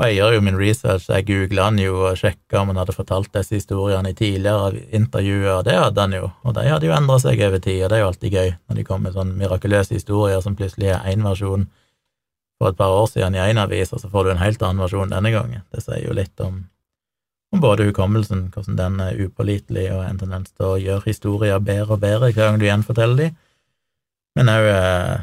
Og 0.00 0.06
jeg 0.08 0.16
gjør 0.16 0.38
jo 0.38 0.44
min 0.46 0.56
research, 0.56 1.10
jeg 1.12 1.26
googler 1.28 1.66
han 1.66 1.76
jo 1.82 1.98
og 2.06 2.16
sjekker 2.16 2.62
om 2.62 2.70
han 2.72 2.80
hadde 2.80 2.94
fortalt 2.96 3.28
disse 3.34 3.58
historiene 3.58 4.14
i 4.14 4.16
tidligere 4.16 4.80
intervjuer, 4.96 5.60
det 5.68 5.76
hadde 5.76 6.06
han 6.06 6.16
jo, 6.16 6.30
og 6.40 6.56
de 6.56 6.64
hadde 6.64 6.88
jo 6.88 6.94
endra 6.96 7.18
seg 7.20 7.44
over 7.44 7.60
tid, 7.60 7.82
og 7.82 7.92
det 7.92 7.98
er 7.98 8.04
jo 8.06 8.08
alltid 8.08 8.38
gøy 8.38 8.54
når 8.56 8.78
de 8.78 8.86
kommer 8.88 9.10
med 9.10 9.18
sånne 9.18 9.36
mirakuløse 9.36 9.98
historier 9.98 10.40
som 10.40 10.56
plutselig 10.56 10.94
er 10.94 11.04
én 11.12 11.28
versjon 11.28 11.68
for 12.62 12.70
et 12.70 12.78
par 12.78 12.94
år 12.94 13.08
siden 13.10 13.34
i 13.34 13.42
én 13.42 13.58
avis, 13.58 13.90
og 13.90 13.98
så 13.98 14.10
får 14.10 14.24
du 14.24 14.32
en 14.32 14.44
helt 14.44 14.62
annen 14.62 14.84
versjon 14.84 15.10
denne 15.10 15.34
gangen. 15.34 15.64
Det 15.74 15.82
sier 15.82 16.04
jo 16.06 16.14
litt 16.14 16.38
om 16.44 16.62
om 17.52 17.60
både 17.60 17.84
hukommelsen, 17.84 18.46
hvordan 18.54 18.76
den 18.78 19.00
er 19.04 19.18
upålitelig 19.26 19.90
og 19.92 20.06
en 20.06 20.20
tendens 20.22 20.54
til 20.56 20.70
å 20.70 20.78
gjøre 20.80 21.04
historier 21.04 21.58
bedre 21.60 21.98
og 21.98 22.00
bedre 22.00 22.30
hver 22.30 22.46
gang 22.46 22.56
du 22.56 22.64
gjenforteller 22.64 23.18
dem, 23.18 23.34
men 24.38 24.48
òg 24.48 24.68
eh, 24.70 25.18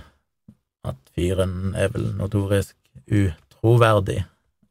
at 0.92 1.00
fyren 1.18 1.74
er 1.74 1.90
vel 1.96 2.12
notorisk 2.20 2.76
utroverdig. 3.10 4.20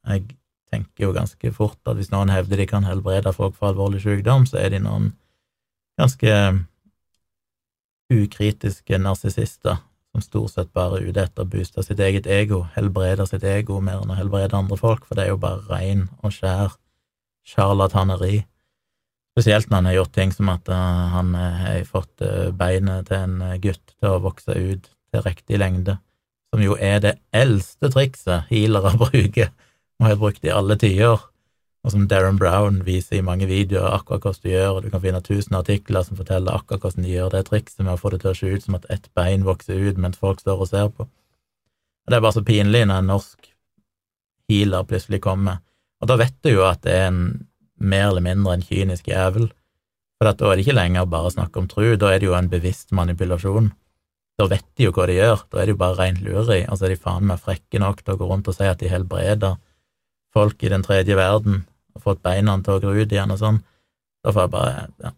Jeg 0.07 0.23
tenker 0.71 1.09
jo 1.09 1.17
ganske 1.17 1.51
fort 1.57 1.81
at 1.91 1.99
hvis 1.99 2.13
noen 2.15 2.31
hevder 2.31 2.63
de 2.63 2.69
kan 2.71 2.87
helbrede 2.87 3.35
folk 3.35 3.57
for 3.59 3.73
alvorlig 3.73 4.05
sykdom, 4.05 4.47
så 4.47 4.61
er 4.63 4.77
de 4.77 4.85
noen 4.85 5.11
ganske 5.99 6.39
ukritiske 8.15 9.03
narsissister 9.03 9.83
som 10.19 10.25
stort 10.27 10.55
sett 10.55 10.75
bare 10.75 10.99
er 10.99 11.09
ute 11.09 11.23
etter 11.23 11.45
å 11.45 11.49
booste 11.49 11.83
sitt 11.87 12.01
eget 12.03 12.27
ego, 12.27 12.65
helbrede 12.75 13.27
sitt 13.29 13.45
ego 13.47 13.79
mer 13.85 14.03
enn 14.03 14.13
å 14.13 14.19
helbrede 14.19 14.59
andre 14.59 14.79
folk, 14.79 15.07
for 15.07 15.19
det 15.19 15.27
er 15.27 15.33
jo 15.33 15.41
bare 15.43 15.63
rein 15.71 16.09
og 16.23 16.35
skjær 16.35 16.75
sjarlataneri. 17.47 18.43
Spesielt 19.37 19.71
når 19.71 19.77
han 19.77 19.89
har 19.91 19.97
gjort 20.01 20.15
ting 20.17 20.35
som 20.35 20.51
at 20.51 20.69
uh, 20.73 21.07
han 21.15 21.31
uh, 21.39 21.63
har 21.63 21.87
fått 21.87 22.25
uh, 22.27 22.51
beinet 22.51 23.07
til 23.07 23.23
en 23.23 23.61
gutt 23.63 23.95
til 23.95 24.11
å 24.11 24.23
vokse 24.25 24.57
ut 24.59 24.91
til 24.91 25.25
riktig 25.25 25.61
lengde, 25.63 25.99
som 26.51 26.65
jo 26.65 26.75
er 26.75 26.99
det 27.05 27.15
eldste 27.37 27.93
trikset 27.95 28.51
healere 28.51 28.97
bruker, 29.05 29.53
og 29.99 30.11
har 30.11 30.19
brukt 30.19 30.45
i 30.47 30.55
alle 30.55 30.79
tider, 30.81 31.23
og 31.89 31.95
som 31.95 32.03
Darren 32.05 32.37
Brown 32.37 32.83
viser 32.85 33.17
i 33.17 33.25
mange 33.25 33.47
videoer 33.49 33.95
akkurat 33.97 34.27
hvordan 34.27 34.43
du 34.45 34.51
gjør, 34.51 34.73
og 34.77 34.83
du 34.85 34.91
kan 34.93 35.01
finne 35.01 35.23
tusen 35.25 35.57
artikler 35.57 36.05
som 36.05 36.19
forteller 36.19 36.59
akkurat 36.59 36.83
hvordan 36.85 37.07
de 37.07 37.15
gjør 37.15 37.31
det 37.33 37.47
trikset 37.47 37.81
med 37.81 37.95
å 37.95 38.01
få 38.01 38.11
det 38.13 38.19
til 38.21 38.29
å 38.29 38.37
se 38.37 38.49
ut 38.53 38.65
som 38.67 38.75
at 38.77 38.85
ett 38.93 39.07
bein 39.17 39.47
vokser 39.47 39.81
ut 39.81 39.97
mens 39.97 40.21
folk 40.21 40.43
står 40.43 40.61
og 40.61 40.69
ser 40.69 40.91
på. 40.93 41.07
Og 41.09 42.13
Det 42.13 42.19
er 42.19 42.25
bare 42.27 42.37
så 42.37 42.43
pinlig 42.45 42.83
når 42.85 43.01
en 43.01 43.09
norsk 43.09 43.49
healer 44.49 44.85
plutselig 44.89 45.21
kommer 45.25 45.63
Og 46.01 46.09
da 46.09 46.17
vet 46.21 46.37
du 46.45 46.51
jo 46.51 46.67
at 46.69 46.83
det 46.85 46.93
er 46.93 47.09
en 47.09 47.23
mer 47.81 48.11
eller 48.11 48.23
mindre 48.27 48.53
en 48.53 48.63
kynisk 48.63 49.09
jævel, 49.09 49.49
for 50.19 50.29
da 50.29 50.51
er 50.51 50.59
det 50.59 50.67
ikke 50.67 50.77
lenger 50.77 51.09
bare 51.09 51.33
snakk 51.33 51.57
om 51.57 51.71
tru, 51.73 51.97
da 51.97 52.13
er 52.13 52.21
det 52.21 52.29
jo 52.29 52.37
en 52.37 52.51
bevisst 52.53 52.93
manipulasjon. 52.93 53.73
Da 54.39 54.47
vet 54.47 54.67
de 54.77 54.87
jo 54.87 54.93
hva 54.93 55.09
de 55.09 55.17
gjør, 55.17 55.43
da 55.51 55.59
er 55.59 55.67
det 55.67 55.75
jo 55.75 55.81
bare 55.81 55.99
rent 55.99 56.21
lureri, 56.23 56.61
og 56.69 56.77
så 56.79 56.87
er 56.87 56.95
de 56.95 57.01
faen 57.01 57.27
meg 57.27 57.41
frekke 57.43 57.81
nok 57.81 58.05
til 58.05 58.15
å 58.15 58.21
gå 58.21 58.29
rundt 58.29 58.53
og 58.53 58.59
si 58.59 58.69
at 58.69 58.79
de 58.79 58.93
helbreder 58.93 59.57
folk 60.37 60.63
i 60.63 60.71
den 60.71 60.85
tredje 60.87 61.17
verden 61.19 61.65
og 61.99 62.05
fått 62.07 62.25
beina 62.25 62.57
til 62.65 62.79
å 62.79 62.83
gro 62.83 62.95
ut 62.97 63.13
igjen 63.13 63.35
og 63.35 63.41
sånn. 63.41 63.61
Da 64.25 64.35
får 64.35 64.47
jeg 64.47 64.55
bare 64.55 64.75
ja. 65.05 65.15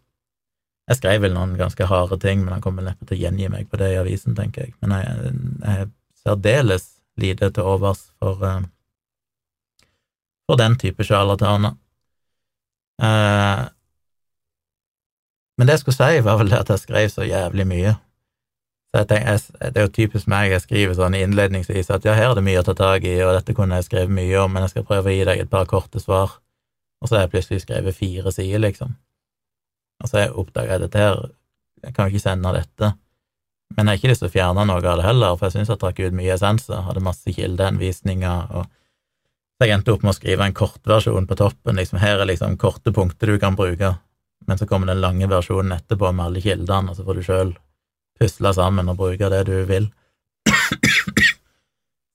Jeg 0.90 0.98
skrev 0.98 1.20
vel 1.22 1.36
noen 1.36 1.52
ganske 1.54 1.86
harde 1.86 2.16
ting, 2.18 2.40
men 2.42 2.56
han 2.56 2.62
kommer 2.64 2.82
neppe 2.82 3.06
til 3.06 3.14
å 3.14 3.20
gjengi 3.20 3.46
meg 3.52 3.68
på 3.70 3.78
det 3.78 3.92
i 3.92 3.98
avisen, 4.00 4.34
tenker 4.34 4.64
jeg. 4.64 4.72
Men 4.82 4.96
jeg, 4.96 5.34
jeg 5.62 5.86
særdeles 6.18 6.88
lite 7.20 7.52
til 7.54 7.68
overs 7.76 8.08
for, 8.18 8.42
uh, 8.42 9.86
for 10.50 10.58
den 10.58 10.74
type 10.82 11.06
sjarlataner. 11.06 11.76
Uh, 12.98 13.70
men 15.54 15.68
det 15.68 15.78
jeg 15.78 15.84
skulle 15.84 16.00
si, 16.00 16.26
var 16.26 16.40
vel 16.40 16.50
det 16.50 16.58
at 16.58 16.74
jeg 16.74 16.82
skrev 16.82 17.08
så 17.12 17.28
jævlig 17.28 17.68
mye. 17.70 17.94
Så 18.90 19.04
jeg 19.04 19.08
tenker, 19.12 19.30
jeg, 19.30 19.40
Det 19.60 19.76
er 19.76 19.86
jo 19.86 19.94
typisk 19.94 20.26
meg, 20.26 20.50
jeg 20.50 20.66
skriver 20.66 20.98
sånn 20.98 21.14
innledningsvis 21.14 21.94
at 21.94 22.06
ja, 22.08 22.18
her 22.18 22.32
er 22.32 22.38
det 22.38 22.46
mye 22.50 22.64
å 22.64 22.66
ta 22.66 22.74
tak 22.74 23.06
i, 23.06 23.14
og 23.22 23.36
dette 23.38 23.54
kunne 23.54 23.78
jeg 23.78 23.86
skrevet 23.86 24.18
mye 24.18 24.42
om, 24.42 24.50
men 24.50 24.66
jeg 24.66 24.74
skal 24.74 24.90
prøve 24.90 25.12
å 25.12 25.14
gi 25.14 25.26
deg 25.28 25.44
et 25.44 25.52
par 25.52 25.70
korte 25.70 26.02
svar. 26.02 26.40
Og 27.00 27.08
så 27.08 27.16
har 27.16 27.24
jeg 27.24 27.32
plutselig 27.34 27.62
skrevet 27.64 27.96
fire 27.96 28.32
sider, 28.34 28.60
liksom. 28.62 28.96
Og 30.00 30.08
så 30.08 30.18
har 30.18 30.26
jeg 30.26 30.36
oppdaga 30.42 30.80
dette 30.82 31.00
her, 31.00 31.22
jeg 31.84 31.94
kan 31.96 32.08
jo 32.08 32.14
ikke 32.14 32.26
sende 32.26 32.52
dette. 32.56 32.92
Men 33.76 33.86
jeg 33.86 33.90
har 33.90 34.00
ikke 34.00 34.10
lyst 34.10 34.24
til 34.24 34.30
å 34.30 34.34
fjerne 34.34 34.66
noe 34.66 34.82
av 34.82 35.00
det 35.00 35.06
heller, 35.06 35.38
for 35.38 35.46
jeg 35.46 35.56
syns 35.56 35.72
jeg 35.72 35.80
trakk 35.80 36.02
ut 36.02 36.16
mye 36.16 36.34
essenser, 36.34 36.84
hadde 36.84 37.04
masse 37.04 37.34
kildeanvisninger, 37.36 38.52
og 38.58 38.68
så 39.60 39.68
jeg 39.68 39.76
endte 39.76 39.92
opp 39.92 40.04
med 40.06 40.14
å 40.14 40.16
skrive 40.16 40.46
en 40.48 40.56
kortversjon 40.56 41.26
på 41.28 41.36
toppen, 41.36 41.76
liksom 41.76 42.00
her 42.00 42.22
er 42.22 42.28
liksom 42.30 42.56
korte 42.60 42.94
punkter 42.96 43.28
du 43.28 43.38
kan 43.40 43.58
bruke, 43.58 43.92
men 44.48 44.58
så 44.58 44.66
kommer 44.66 44.88
den 44.88 45.02
lange 45.04 45.28
versjonen 45.28 45.76
etterpå 45.76 46.10
med 46.16 46.26
alle 46.26 46.42
kildene, 46.44 46.90
og 46.90 46.96
så 46.96 47.04
får 47.04 47.18
du 47.18 47.26
sjøl 47.26 47.50
pusle 48.20 48.52
sammen 48.56 48.88
og 48.88 48.96
bruke 49.00 49.28
det 49.32 49.42
du 49.48 49.58
vil. 49.68 49.90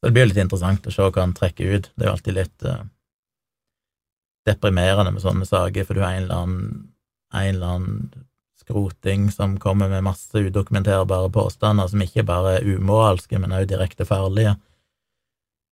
Så 0.06 0.10
det 0.10 0.14
blir 0.14 0.26
jo 0.26 0.32
litt 0.34 0.42
interessant 0.42 0.86
å 0.86 0.92
se 0.94 1.06
hva 1.06 1.22
han 1.24 1.32
trekker 1.38 1.70
ut. 1.70 1.88
Det 1.96 2.04
er 2.04 2.10
jo 2.10 2.16
alltid 2.18 2.36
litt 2.38 2.66
uh, 2.66 2.84
deprimerende 4.46 5.12
med 5.16 5.24
sånne 5.24 5.48
saker, 5.48 5.86
for 5.88 5.98
du 5.98 6.04
har 6.04 6.16
en 6.16 6.24
eller 6.24 6.44
annen, 6.44 6.88
en 7.34 7.50
eller 7.56 7.74
annen 7.76 8.26
skroting 8.66 9.32
som 9.32 9.60
kommer 9.60 9.90
med 9.90 10.06
masse 10.06 10.38
udokumenterbare 10.38 11.30
påstander 11.30 11.88
som 11.88 12.02
ikke 12.02 12.26
bare 12.26 12.58
er 12.58 12.70
umoralske, 12.76 13.40
men 13.40 13.54
også 13.54 13.70
direkte 13.70 14.08
farlige, 14.10 14.56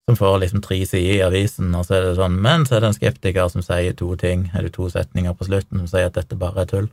som 0.09 0.17
får 0.19 0.39
liksom 0.43 0.61
tre 0.61 0.81
sider 0.85 1.15
i 1.15 1.23
avisen, 1.25 1.73
og 1.75 1.87
så 1.87 1.97
er 1.97 2.07
det 2.07 2.17
sånn, 2.19 2.35
men 2.43 2.67
så 2.67 2.77
er 2.77 2.83
det 2.83 2.91
en 2.91 2.97
skeptiker 2.97 3.49
som 3.49 3.63
sier 3.65 3.95
to 3.97 4.09
ting, 4.19 4.49
eller 4.53 4.73
to 4.73 4.89
setninger 4.91 5.33
på 5.37 5.47
slutten, 5.47 5.79
som 5.81 5.89
sier 5.89 6.11
at 6.11 6.17
dette 6.19 6.37
bare 6.37 6.65
er 6.65 6.69
tull. 6.69 6.89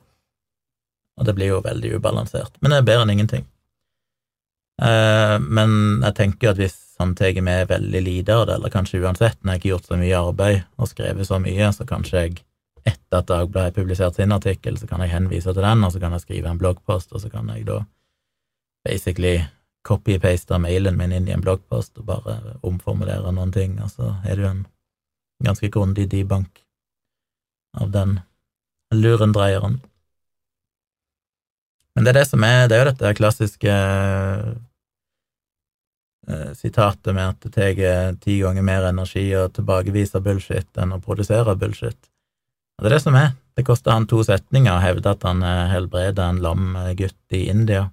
Og 1.21 1.27
det 1.27 1.35
blir 1.37 1.51
jo 1.53 1.65
veldig 1.65 1.97
ubalansert, 1.99 2.55
men 2.61 2.73
det 2.73 2.81
er 2.81 2.87
bedre 2.87 3.05
enn 3.05 3.17
ingenting. 3.17 3.49
Eh, 4.81 5.37
men 5.43 6.01
jeg 6.07 6.17
tenker 6.17 6.49
jo 6.49 6.55
at 6.55 6.63
hvis 6.63 6.79
tar 7.17 7.41
med 7.43 7.69
veldig 7.69 8.03
lite 8.03 8.35
av 8.37 8.47
det, 8.47 8.55
eller 8.59 8.73
kanskje 8.73 9.01
uansett, 9.01 9.39
når 9.41 9.53
jeg 9.53 9.61
ikke 9.61 9.69
har 9.69 9.75
gjort 9.75 9.91
så 9.91 9.99
mye 10.01 10.21
arbeid 10.21 10.59
og 10.77 10.91
skrevet 10.91 11.29
så 11.29 11.39
mye, 11.43 11.71
så 11.73 11.87
kanskje 11.89 12.25
jeg 12.25 12.35
etter 12.85 13.21
at 13.21 13.29
Dagbladet 13.29 13.71
har 13.71 13.77
publisert 13.77 14.17
sin 14.17 14.33
artikkel, 14.33 14.77
så 14.79 14.89
kan 14.89 15.03
jeg 15.05 15.13
henvise 15.13 15.53
til 15.53 15.65
den, 15.65 15.85
og 15.85 15.93
så 15.93 16.01
kan 16.01 16.13
jeg 16.17 16.25
skrive 16.25 16.53
en 16.53 16.61
bloggpost, 16.61 17.13
og 17.13 17.23
så 17.23 17.33
kan 17.33 17.49
jeg 17.53 17.67
da 17.69 17.83
basically 18.85 19.41
copy-paste 19.89 20.59
mailen 20.61 20.97
min 20.97 21.13
inn 21.13 21.29
i 21.29 21.35
en 21.35 21.45
bloggpost 21.45 21.99
og 22.01 22.09
bare 22.09 22.39
omformulere 22.67 23.33
noen 23.33 23.53
ting, 23.53 23.79
og 23.83 23.93
så 23.93 24.15
er 24.25 24.37
det 24.37 24.45
jo 24.45 24.55
en 24.55 24.65
ganske 25.45 25.71
grundig 25.73 26.09
debank 26.13 26.65
av 27.81 27.93
den 27.95 28.19
lurendreieren. 28.93 29.81
Men 31.95 32.05
det 32.05 32.13
er 32.13 32.21
det 32.21 32.29
som 32.29 32.45
er 32.45 32.69
Det 32.69 32.77
er 32.77 32.85
jo 32.85 32.91
dette 32.91 33.15
klassiske 33.19 33.73
sitatet 36.59 37.15
med 37.17 37.33
at 37.33 37.47
det 37.47 37.53
tar 37.55 38.15
ti 38.23 38.39
ganger 38.43 38.65
mer 38.67 38.89
energi 38.89 39.25
å 39.37 39.49
tilbakevise 39.53 40.23
bullshit 40.25 40.81
enn 40.81 40.95
å 40.97 41.01
produsere 41.03 41.57
bullshit. 41.59 41.99
Og 42.79 42.85
det 42.85 42.91
er 42.91 42.97
det 42.97 43.05
som 43.05 43.17
er. 43.19 43.33
Det 43.57 43.67
koster 43.67 43.93
han 43.93 44.07
to 44.09 44.23
setninger 44.25 44.73
å 44.73 44.83
hevde 44.83 45.13
at 45.13 45.25
han 45.27 45.43
helbreder 45.43 46.23
en 46.31 46.39
lam 46.41 46.79
gutt 46.97 47.37
i 47.37 47.47
India. 47.53 47.91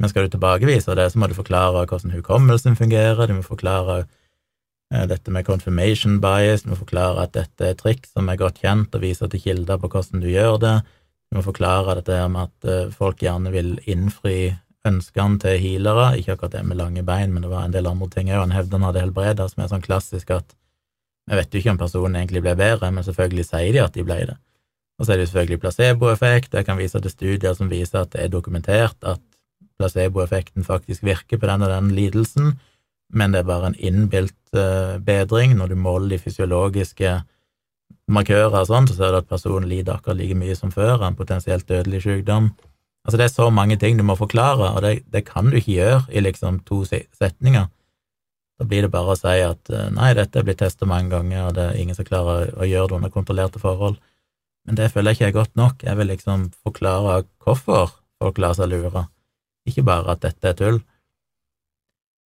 Men 0.00 0.08
skal 0.08 0.24
du 0.24 0.36
tilbakevise 0.36 0.94
det, 0.96 1.10
så 1.12 1.20
må 1.20 1.28
du 1.28 1.36
forklare 1.36 1.84
hvordan 1.84 2.14
hukommelsen 2.14 2.78
fungerer, 2.78 3.26
du 3.28 3.36
må 3.36 3.44
forklare 3.44 4.06
dette 4.90 5.30
med 5.30 5.46
confirmation 5.46 6.18
bias, 6.22 6.64
du 6.64 6.72
må 6.72 6.78
forklare 6.80 7.26
at 7.26 7.36
dette 7.36 7.68
er 7.68 7.76
triks 7.78 8.14
som 8.16 8.28
er 8.28 8.38
godt 8.40 8.62
kjent, 8.64 8.94
og 8.94 9.04
vise 9.04 9.28
til 9.30 9.42
kilder 9.42 9.78
på 9.78 9.90
hvordan 9.92 10.24
du 10.24 10.30
gjør 10.30 10.58
det, 10.62 10.80
Du 11.30 11.36
må 11.38 11.44
forklare 11.46 11.94
dette 11.94 12.16
med 12.26 12.48
at 12.48 12.66
eh, 12.66 12.88
folk 12.90 13.20
gjerne 13.22 13.52
vil 13.54 13.76
innfri 13.86 14.50
ønskene 14.88 15.38
til 15.42 15.58
healere, 15.60 16.14
ikke 16.18 16.36
akkurat 16.36 16.54
det 16.56 16.62
med 16.66 16.78
lange 16.80 17.02
bein, 17.04 17.34
men 17.34 17.44
det 17.44 17.50
var 17.50 17.66
en 17.66 17.74
del 17.74 17.88
andre 17.90 18.08
ting 18.12 18.30
òg. 18.30 18.44
Han 18.46 18.54
hevder 18.56 18.78
han 18.78 18.86
hadde 18.88 19.02
helbreda, 19.04 19.48
som 19.48 19.64
er 19.64 19.72
sånn 19.72 19.84
klassisk 19.84 20.32
at 20.36 20.54
vi 21.30 21.36
vet 21.38 21.52
jo 21.52 21.60
ikke 21.60 21.74
om 21.74 21.80
personen 21.80 22.16
egentlig 22.18 22.42
ble 22.42 22.54
bedre, 22.58 22.88
men 22.90 23.04
selvfølgelig 23.06 23.44
sier 23.46 23.74
de 23.76 23.82
at 23.84 23.94
de 23.94 24.04
ble 24.06 24.16
det. 24.32 24.36
Og 24.98 25.06
så 25.06 25.12
er 25.12 25.20
det 25.20 25.26
jo 25.26 25.30
selvfølgelig 25.30 25.60
placeboeffekt. 25.62 26.56
Jeg 26.56 26.66
kan 26.66 26.78
vise 26.80 27.00
til 27.00 27.12
studier 27.12 27.54
som 27.56 27.70
viser 27.70 28.02
at 28.02 28.12
det 28.12 28.24
er 28.24 28.32
dokumentert 28.32 28.96
at 29.06 29.20
placeboeffekten 29.80 30.66
faktisk 30.66 31.04
virker 31.06 31.40
på 31.40 31.48
den 31.48 31.64
og 31.64 31.70
den 31.72 31.92
lidelsen, 31.96 32.58
men 33.12 33.32
det 33.32 33.40
er 33.40 33.48
bare 33.48 33.70
en 33.70 33.78
innbilt 33.78 34.36
uh, 34.54 34.98
bedring 35.02 35.56
når 35.58 35.72
du 35.72 35.78
måler 35.80 36.14
de 36.14 36.18
fysiologiske 36.20 37.14
markører 38.10 38.60
og 38.60 38.68
sånn, 38.68 38.88
så 38.90 38.98
ser 38.98 39.14
du 39.14 39.20
at 39.22 39.30
personen 39.30 39.68
lider 39.70 39.96
akkurat 39.96 40.18
like 40.18 40.36
mye 40.38 40.56
som 40.58 40.72
før 40.74 41.06
en 41.06 41.16
potensielt 41.18 41.66
dødelig 41.68 42.02
sykdom. 42.04 42.50
Altså, 43.04 43.16
det 43.16 43.26
er 43.26 43.32
så 43.32 43.48
mange 43.54 43.78
ting 43.80 43.96
du 43.96 44.04
må 44.04 44.16
forklare, 44.18 44.74
og 44.76 44.82
det, 44.84 45.00
det 45.12 45.24
kan 45.28 45.48
du 45.48 45.56
ikke 45.56 45.76
gjøre 45.78 46.00
i 46.12 46.22
liksom 46.24 46.60
to 46.68 46.82
setninger. 46.84 47.68
Da 48.60 48.66
blir 48.68 48.84
det 48.84 48.92
bare 48.92 49.14
å 49.14 49.16
si 49.16 49.38
at 49.40 49.72
eh, 49.72 49.88
nei, 49.96 50.12
dette 50.18 50.36
er 50.36 50.44
blitt 50.44 50.60
testa 50.60 50.88
mange 50.88 51.08
ganger, 51.14 51.46
og 51.46 51.54
det 51.56 51.64
er 51.64 51.78
ingen 51.80 51.96
som 51.96 52.04
klarer 52.04 52.52
å 52.60 52.68
gjøre 52.68 52.90
det 52.90 52.98
under 52.98 53.14
kontrollerte 53.14 53.62
forhold. 53.62 53.96
Men 54.68 54.76
det 54.76 54.90
føler 54.92 55.14
jeg 55.14 55.20
ikke 55.20 55.30
er 55.30 55.38
godt 55.38 55.56
nok. 55.56 55.84
Jeg 55.86 55.96
vil 55.96 56.10
liksom 56.12 56.50
forklare 56.60 57.22
hvorfor 57.40 57.94
folk 58.20 58.40
lar 58.42 58.58
seg 58.58 58.68
lure, 58.68 59.06
ikke 59.64 59.86
bare 59.88 60.12
at 60.12 60.26
dette 60.26 60.52
er 60.52 60.58
tull. 60.58 60.82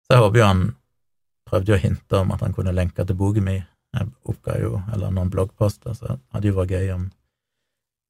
Så 0.05 0.17
jeg 0.17 0.25
håper 0.25 0.41
jo 0.41 0.49
han 0.49 0.65
prøvde 1.47 1.71
jo 1.71 1.79
å 1.79 1.85
hinte 1.85 2.19
om 2.19 2.35
at 2.35 2.43
han 2.43 2.57
kunne 2.57 2.75
lenke 2.75 3.07
til 3.07 3.19
boken 3.21 3.47
min 3.47 3.63
jeg 3.95 4.11
oppga 4.27 4.57
jo, 4.59 4.81
eller 4.91 5.13
noen 5.15 5.31
bloggposter, 5.31 5.95
så 5.95 6.09
det 6.09 6.17
hadde 6.35 6.51
jo 6.51 6.57
vært 6.57 6.73
gøy 6.75 6.89
om 6.97 7.05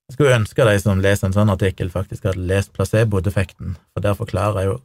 Jeg 0.09 0.17
skulle 0.19 0.37
ønske 0.37 0.65
de 0.69 0.75
som 0.83 1.01
leser 1.01 1.31
en 1.31 1.37
sånn 1.37 1.53
artikkel, 1.53 1.91
faktisk 1.93 2.27
hadde 2.29 2.45
lest 2.49 2.75
placebo-defekten, 2.77 3.77
for 3.93 4.05
der 4.05 4.17
forklarer 4.19 4.61
jeg 4.61 4.73
jo 4.73 4.81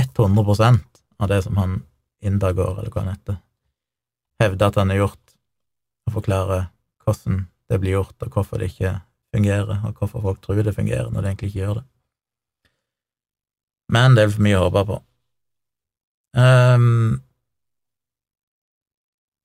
100% 0.00 1.02
av 1.20 1.30
det 1.30 1.42
som 1.44 1.58
han 1.60 1.82
Indagård, 2.24 2.78
eller 2.80 2.88
hva 2.88 3.02
han 3.02 3.12
heter, 3.12 3.36
hevder 4.40 4.70
at 4.70 4.78
han 4.80 4.92
har 4.94 5.02
gjort, 5.02 5.34
og 6.08 6.14
forklarer 6.14 6.70
hvordan 7.04 7.42
det 7.68 7.80
blir 7.82 7.98
gjort, 7.98 8.16
og 8.24 8.38
hvorfor 8.38 8.60
det 8.60 8.70
ikke 8.72 8.94
fungerer, 9.34 9.82
og 9.84 9.98
hvorfor 9.98 10.24
folk 10.24 10.40
tror 10.40 10.62
det 10.64 10.74
fungerer 10.76 11.10
når 11.10 11.20
det 11.20 11.30
egentlig 11.30 11.50
ikke 11.50 11.60
gjør 11.60 11.74
det. 11.80 11.84
Men 13.92 14.16
det 14.16 14.24
er 14.24 14.32
for 14.32 14.46
mye 14.46 14.56
å 14.56 14.64
håpe 14.64 14.84
på. 14.88 14.98
Um, 16.34 17.20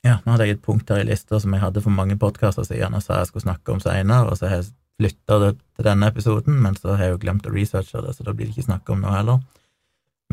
ja, 0.07 0.15
nå 0.23 0.31
hadde 0.31 0.47
jeg 0.47 0.57
et 0.57 0.63
punkt 0.65 0.89
her 0.89 1.03
i 1.03 1.09
lista 1.09 1.37
som 1.41 1.53
jeg 1.53 1.61
hadde 1.61 1.83
for 1.83 1.93
mange 1.93 2.15
podkaster 2.17 2.65
siden 2.65 2.95
og 2.95 3.03
sa 3.03 3.19
jeg 3.19 3.29
skulle 3.29 3.45
snakke 3.49 3.75
om 3.75 3.83
seinere, 3.83 4.31
og 4.31 4.39
så 4.39 4.47
har 4.47 4.61
jeg 4.61 4.71
flytta 4.99 5.39
til 5.49 5.85
denne 5.87 6.09
episoden, 6.11 6.57
men 6.63 6.75
så 6.77 6.93
har 6.93 7.07
jeg 7.07 7.15
jo 7.15 7.21
glemt 7.23 7.47
å 7.47 7.53
researche 7.53 8.03
det, 8.03 8.15
så 8.15 8.25
da 8.27 8.33
blir 8.35 8.49
det 8.49 8.57
ikke 8.57 8.69
snakk 8.69 8.91
om 8.91 9.03
noe 9.03 9.15
heller. 9.15 9.39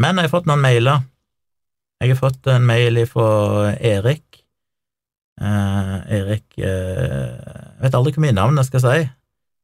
Men 0.00 0.18
jeg 0.18 0.28
har 0.28 0.34
fått 0.34 0.48
noen 0.50 0.64
mailer. 0.64 1.04
Jeg 2.02 2.12
har 2.12 2.18
fått 2.20 2.48
en 2.52 2.66
mail 2.68 2.98
fra 3.08 3.28
Erik. 3.80 4.42
Eh, 5.40 5.94
Erik 6.18 6.58
eh, 6.58 7.36
Jeg 7.36 7.84
vet 7.84 7.96
aldri 7.96 8.12
hvor 8.16 8.24
mye 8.24 8.36
navn 8.36 8.60
jeg 8.60 8.68
skal 8.68 8.84
si. 8.84 9.06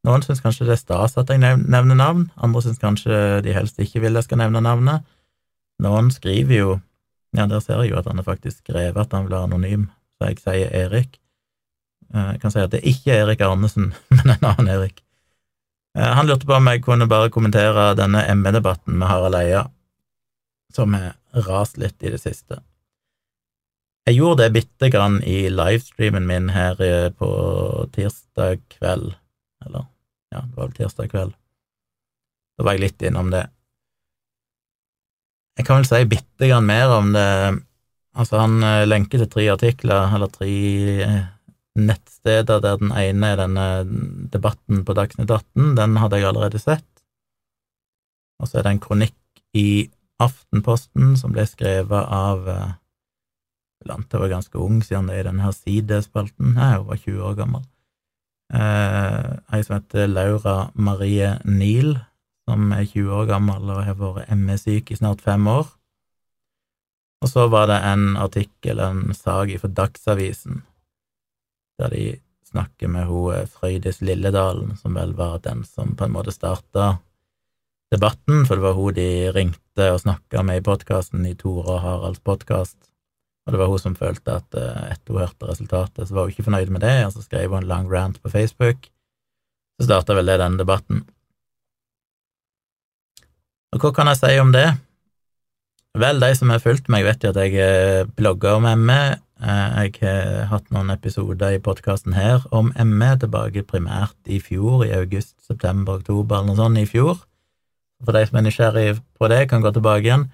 Noen 0.06 0.24
syns 0.24 0.42
kanskje 0.42 0.66
det 0.66 0.74
er 0.76 0.80
stas 0.80 1.18
at 1.20 1.30
jeg 1.30 1.38
nevner 1.42 1.94
navn, 1.94 2.24
andre 2.42 2.62
syns 2.64 2.80
kanskje 2.82 3.42
de 3.44 3.54
helst 3.54 3.78
ikke 3.80 4.02
vil 4.02 4.18
jeg 4.18 4.26
skal 4.26 4.40
nevne 4.40 4.64
navnet. 4.64 5.04
Noen 5.82 6.10
skriver 6.14 6.56
jo 6.56 6.72
ja, 7.32 7.46
der 7.48 7.62
ser 7.64 7.80
jeg 7.80 7.92
jo 7.92 8.00
at 8.00 8.08
han 8.10 8.18
har 8.20 8.26
faktisk 8.26 8.60
skrevet 8.60 8.98
at 8.98 9.14
han 9.14 9.24
vil 9.24 9.32
være 9.32 9.48
anonym, 9.48 9.86
så 10.18 10.28
jeg 10.28 10.40
sier 10.42 10.74
Erik. 10.82 11.21
Eh, 12.12 12.32
jeg 12.34 12.42
kan 12.42 12.52
si 12.52 12.60
at 12.60 12.72
det 12.72 12.82
er 12.82 12.90
ikke 12.90 13.16
Erik 13.22 13.44
Arnesen, 13.44 13.92
men 14.16 14.34
en 14.34 14.50
annen 14.50 14.72
Erik. 14.74 15.00
Eh, 15.96 16.12
han 16.16 16.28
lurte 16.28 16.48
på 16.48 16.56
om 16.56 16.68
jeg 16.68 16.84
kunne 16.84 17.08
bare 17.10 17.32
kommentere 17.32 17.92
denne 17.98 18.24
ME-debatten 18.36 18.98
med 18.98 19.08
Harald 19.08 19.38
Eia, 19.38 19.64
som 20.72 20.96
har 20.96 21.16
rast 21.48 21.80
litt 21.80 22.00
i 22.04 22.12
det 22.12 22.20
siste. 22.20 22.60
Jeg 24.08 24.18
gjorde 24.18 24.42
det 24.42 24.54
bitte 24.56 24.88
grann 24.90 25.20
i 25.28 25.46
livestreamen 25.52 26.26
min 26.26 26.52
her 26.52 26.80
eh, 26.84 27.08
på 27.14 27.30
tirsdag 27.94 28.64
kveld, 28.76 29.12
eller 29.64 29.88
ja, 30.32 30.42
det 30.42 30.56
var 30.56 30.68
vel 30.68 30.78
tirsdag 30.80 31.12
kveld. 31.12 31.36
Da 32.58 32.66
var 32.66 32.76
jeg 32.76 32.88
litt 32.88 33.04
innom 33.04 33.30
det. 33.32 33.46
Jeg 35.56 35.68
kan 35.68 35.80
vel 35.80 35.86
si 35.88 36.00
bitte 36.08 36.48
grann 36.48 36.66
mer 36.68 36.92
om 36.92 37.12
det. 37.12 37.28
Altså, 38.16 38.40
han 38.40 38.64
lenker 38.88 39.20
til 39.20 39.28
tre 39.32 39.44
artikler, 39.52 40.08
eller 40.16 40.32
tre 40.32 40.48
nettsteder 41.78 42.60
der 42.60 42.78
den 42.80 42.92
ene 42.92 43.32
er 43.32 43.40
denne 43.40 43.66
debatten 44.32 44.84
på 44.84 44.96
Dagsnytt 44.96 45.30
18, 45.30 45.74
den 45.78 45.96
hadde 46.00 46.20
jeg 46.20 46.28
allerede 46.28 46.60
sett. 46.60 46.88
Og 48.42 48.48
så 48.48 48.58
er 48.58 48.66
det 48.66 48.74
en 48.76 48.84
kronikk 48.84 49.42
i 49.56 49.88
Aftenposten 50.22 51.16
som 51.18 51.32
ble 51.34 51.44
skrevet 51.48 52.06
av 52.12 52.46
Lante 53.88 54.14
Jeg 54.14 54.22
var 54.22 54.30
ganske 54.36 54.58
ung 54.62 54.80
siden 54.84 55.08
det 55.10 55.16
er 55.16 55.24
i 55.24 55.28
denne 55.30 55.42
her 55.42 55.54
sidespalten. 55.56 56.54
Jeg 56.54 56.84
var 56.86 57.00
20 57.00 57.22
år 57.28 57.38
gammel. 57.40 57.64
Eh, 58.52 59.62
som 59.62 59.76
heter 59.78 60.10
Laura 60.10 60.56
Marie 60.74 61.38
Neal, 61.44 61.96
som 62.48 62.72
er 62.72 62.84
20 62.84 63.14
år 63.16 63.30
gammel 63.30 63.70
og 63.72 63.84
har 63.86 63.96
vært 63.98 64.34
ME-syk 64.36 64.92
i 64.92 64.98
snart 64.98 65.24
fem 65.24 65.46
år. 65.48 65.70
Og 67.22 67.30
så 67.30 67.46
var 67.48 67.68
det 67.70 67.78
en 67.86 68.16
artikkel, 68.18 68.80
en 68.82 69.14
sak 69.14 69.54
fra 69.62 69.70
Dagsavisen, 69.70 70.62
der 71.82 71.94
de 71.94 72.04
snakker 72.52 72.90
med 72.92 73.08
hun 73.08 73.34
eh, 73.34 73.48
Frøydis 73.48 74.00
Lilledalen, 74.04 74.76
som 74.80 74.94
vel 74.98 75.14
var 75.18 75.40
den 75.44 75.64
som 75.68 75.96
på 75.96 76.06
en 76.06 76.14
måte 76.14 76.34
starta 76.34 76.96
debatten, 77.92 78.46
for 78.46 78.56
det 78.56 78.64
var 78.64 78.78
hun 78.78 78.96
de 78.96 79.08
ringte 79.34 79.90
og 79.92 80.00
snakka 80.04 80.44
med 80.46 80.62
i 80.62 80.64
podkasten, 80.64 81.26
i 81.28 81.34
Tore 81.38 81.76
og 81.76 81.82
Haralds 81.84 82.22
podkast, 82.24 82.78
og 83.46 83.54
det 83.54 83.60
var 83.60 83.72
hun 83.72 83.82
som 83.82 83.98
følte 83.98 84.38
at 84.38 84.58
eh, 84.58 84.84
etter 84.94 85.14
hun 85.14 85.24
hørte 85.24 85.50
resultatet, 85.50 86.06
så 86.06 86.14
var 86.14 86.28
hun 86.28 86.34
ikke 86.34 86.46
fornøyd 86.46 86.70
med 86.72 86.84
det, 86.84 86.96
og 87.06 87.16
så 87.16 87.24
skrev 87.24 87.50
hun 87.50 87.64
en 87.64 87.70
lang 87.72 87.90
rant 87.90 88.20
på 88.22 88.30
Facebook. 88.30 88.88
Så 89.80 89.88
starta 89.88 90.14
vel 90.14 90.30
det 90.30 90.38
denne 90.38 90.60
debatten. 90.60 91.02
Og 93.72 93.80
hva 93.80 93.90
kan 93.96 94.10
jeg 94.12 94.20
si 94.20 94.32
om 94.38 94.52
det? 94.54 94.68
Vel, 95.98 96.20
de 96.22 96.30
som 96.36 96.52
har 96.52 96.62
fulgt 96.62 96.88
meg, 96.92 97.04
vet 97.04 97.24
jo 97.24 97.32
at 97.32 97.40
jeg 97.40 97.56
eh, 97.60 98.08
blogger 98.16 98.60
om 98.60 98.68
ME. 98.86 99.02
Eh, 99.42 99.78
jeg 99.82 99.96
har 100.06 100.44
hatt 100.52 100.68
noen 100.70 100.92
episoder 100.94 101.56
i 101.56 101.62
podkasten 101.62 102.14
her 102.14 102.44
om 102.54 102.68
ME, 102.78 103.10
tilbake 103.18 103.64
primært 103.66 104.30
i 104.30 104.38
fjor, 104.38 104.84
i 104.86 104.92
august, 104.94 105.34
september, 105.42 105.98
oktober 105.98 106.38
eller 106.38 106.52
noe 106.52 106.60
sånt 106.60 106.78
i 106.78 106.86
fjor. 106.86 107.24
For 108.06 108.14
de 108.14 108.22
som 108.28 108.38
er 108.38 108.46
nysgjerrig 108.46 109.00
på 109.18 109.30
det, 109.32 109.48
kan 109.50 109.64
gå 109.64 109.72
tilbake 109.74 110.06
igjen. 110.06 110.28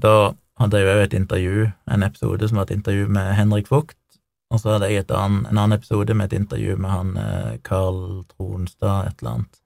Da 0.00 0.32
hadde 0.60 0.80
jeg 0.80 0.88
jo 0.88 1.04
et 1.04 1.18
intervju, 1.18 1.68
en 1.92 2.06
episode 2.06 2.48
som 2.48 2.60
var 2.60 2.68
et 2.68 2.78
intervju 2.78 3.12
med 3.12 3.34
Henrik 3.36 3.68
Vogt, 3.70 4.00
og 4.48 4.62
så 4.62 4.78
hadde 4.78 4.88
jeg 4.88 5.04
annen, 5.12 5.44
en 5.44 5.58
annen 5.58 5.76
episode 5.76 6.16
med 6.16 6.32
et 6.32 6.40
intervju 6.40 6.78
med 6.80 6.90
han 6.90 7.14
eh, 7.20 7.54
Carl 7.60 8.24
Tronstad, 8.32 9.10
et 9.10 9.20
eller 9.20 9.34
annet, 9.36 9.62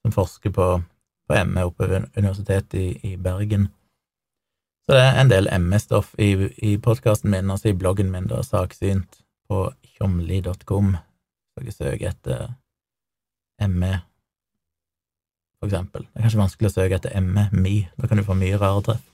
som 0.00 0.16
forsker 0.16 0.56
på, 0.56 0.70
på 1.28 1.44
ME 1.52 1.68
oppe 1.68 1.90
ved 1.90 2.08
Universitetet 2.16 2.80
i, 2.80 3.12
i 3.12 3.16
Bergen. 3.20 3.68
Så 4.84 4.92
det 4.92 5.00
er 5.00 5.18
en 5.20 5.30
del 5.30 5.48
ME-stoff 5.64 6.10
i, 6.20 6.34
i 6.60 6.74
podkasten 6.76 7.32
min, 7.32 7.50
altså 7.50 7.70
i 7.70 7.76
bloggen 7.78 8.10
min, 8.12 8.26
da, 8.28 8.42
saksynt, 8.44 9.22
på 9.48 9.70
tjomli.com. 9.94 10.90
Skal 11.54 11.64
dere 11.64 11.76
søke 11.76 12.10
etter 12.10 12.44
ME, 13.70 13.94
for 15.56 15.70
eksempel. 15.70 16.04
Det 16.04 16.20
er 16.20 16.26
kanskje 16.26 16.42
vanskelig 16.42 16.68
å 16.68 16.74
søke 16.74 16.98
etter 16.98 17.16
ME, 17.24 17.46
MI, 17.56 17.78
da 17.96 18.10
kan 18.10 18.20
du 18.20 18.26
få 18.26 18.36
mye 18.36 18.58
rare 18.60 18.82
treff. 18.90 19.06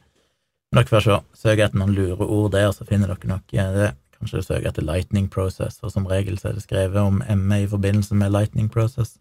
Men 0.71 0.81
dere 0.81 0.91
får 0.91 1.07
se. 1.07 1.21
Søk 1.45 1.63
etter 1.63 1.79
noen 1.79 1.95
lure 1.95 2.27
ord 2.27 2.51
der, 2.57 2.73
så 2.75 2.87
finner 2.89 3.15
dere 3.15 3.31
nok 3.31 3.55
det. 3.55 3.93
Kanskje 4.19 4.43
du 4.43 4.49
søker 4.49 4.73
etter 4.73 4.85
lightning 4.87 5.31
process, 5.31 5.79
for 5.79 5.95
som 5.95 6.11
regel 6.11 6.39
så 6.39 6.51
er 6.51 6.59
det 6.59 6.67
skrevet 6.67 6.99
om 6.99 7.23
ME 7.39 7.63
i 7.63 7.71
forbindelse 7.71 8.19
med 8.19 8.35
lightning 8.35 8.67
process. 8.73 9.15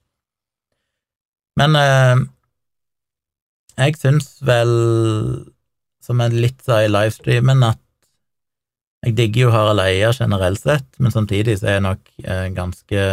Men 1.60 1.78
eh, 1.78 2.26
jeg 3.78 4.02
syns 4.02 4.34
vel 4.46 4.74
som 6.04 6.22
jeg 6.24 6.36
litt 6.36 6.64
sa 6.66 6.82
i 6.84 6.90
livestreamen, 6.92 7.64
at 7.68 7.82
jeg 9.06 9.16
digger 9.16 9.46
jo 9.46 9.54
Harald 9.54 9.84
Eia 9.84 10.12
generelt 10.16 10.60
sett, 10.60 10.88
men 11.00 11.14
samtidig 11.14 11.60
så 11.60 11.70
er 11.70 11.78
jeg 11.78 11.86
nok 11.86 12.10
eh, 12.26 12.48
ganske 12.56 13.06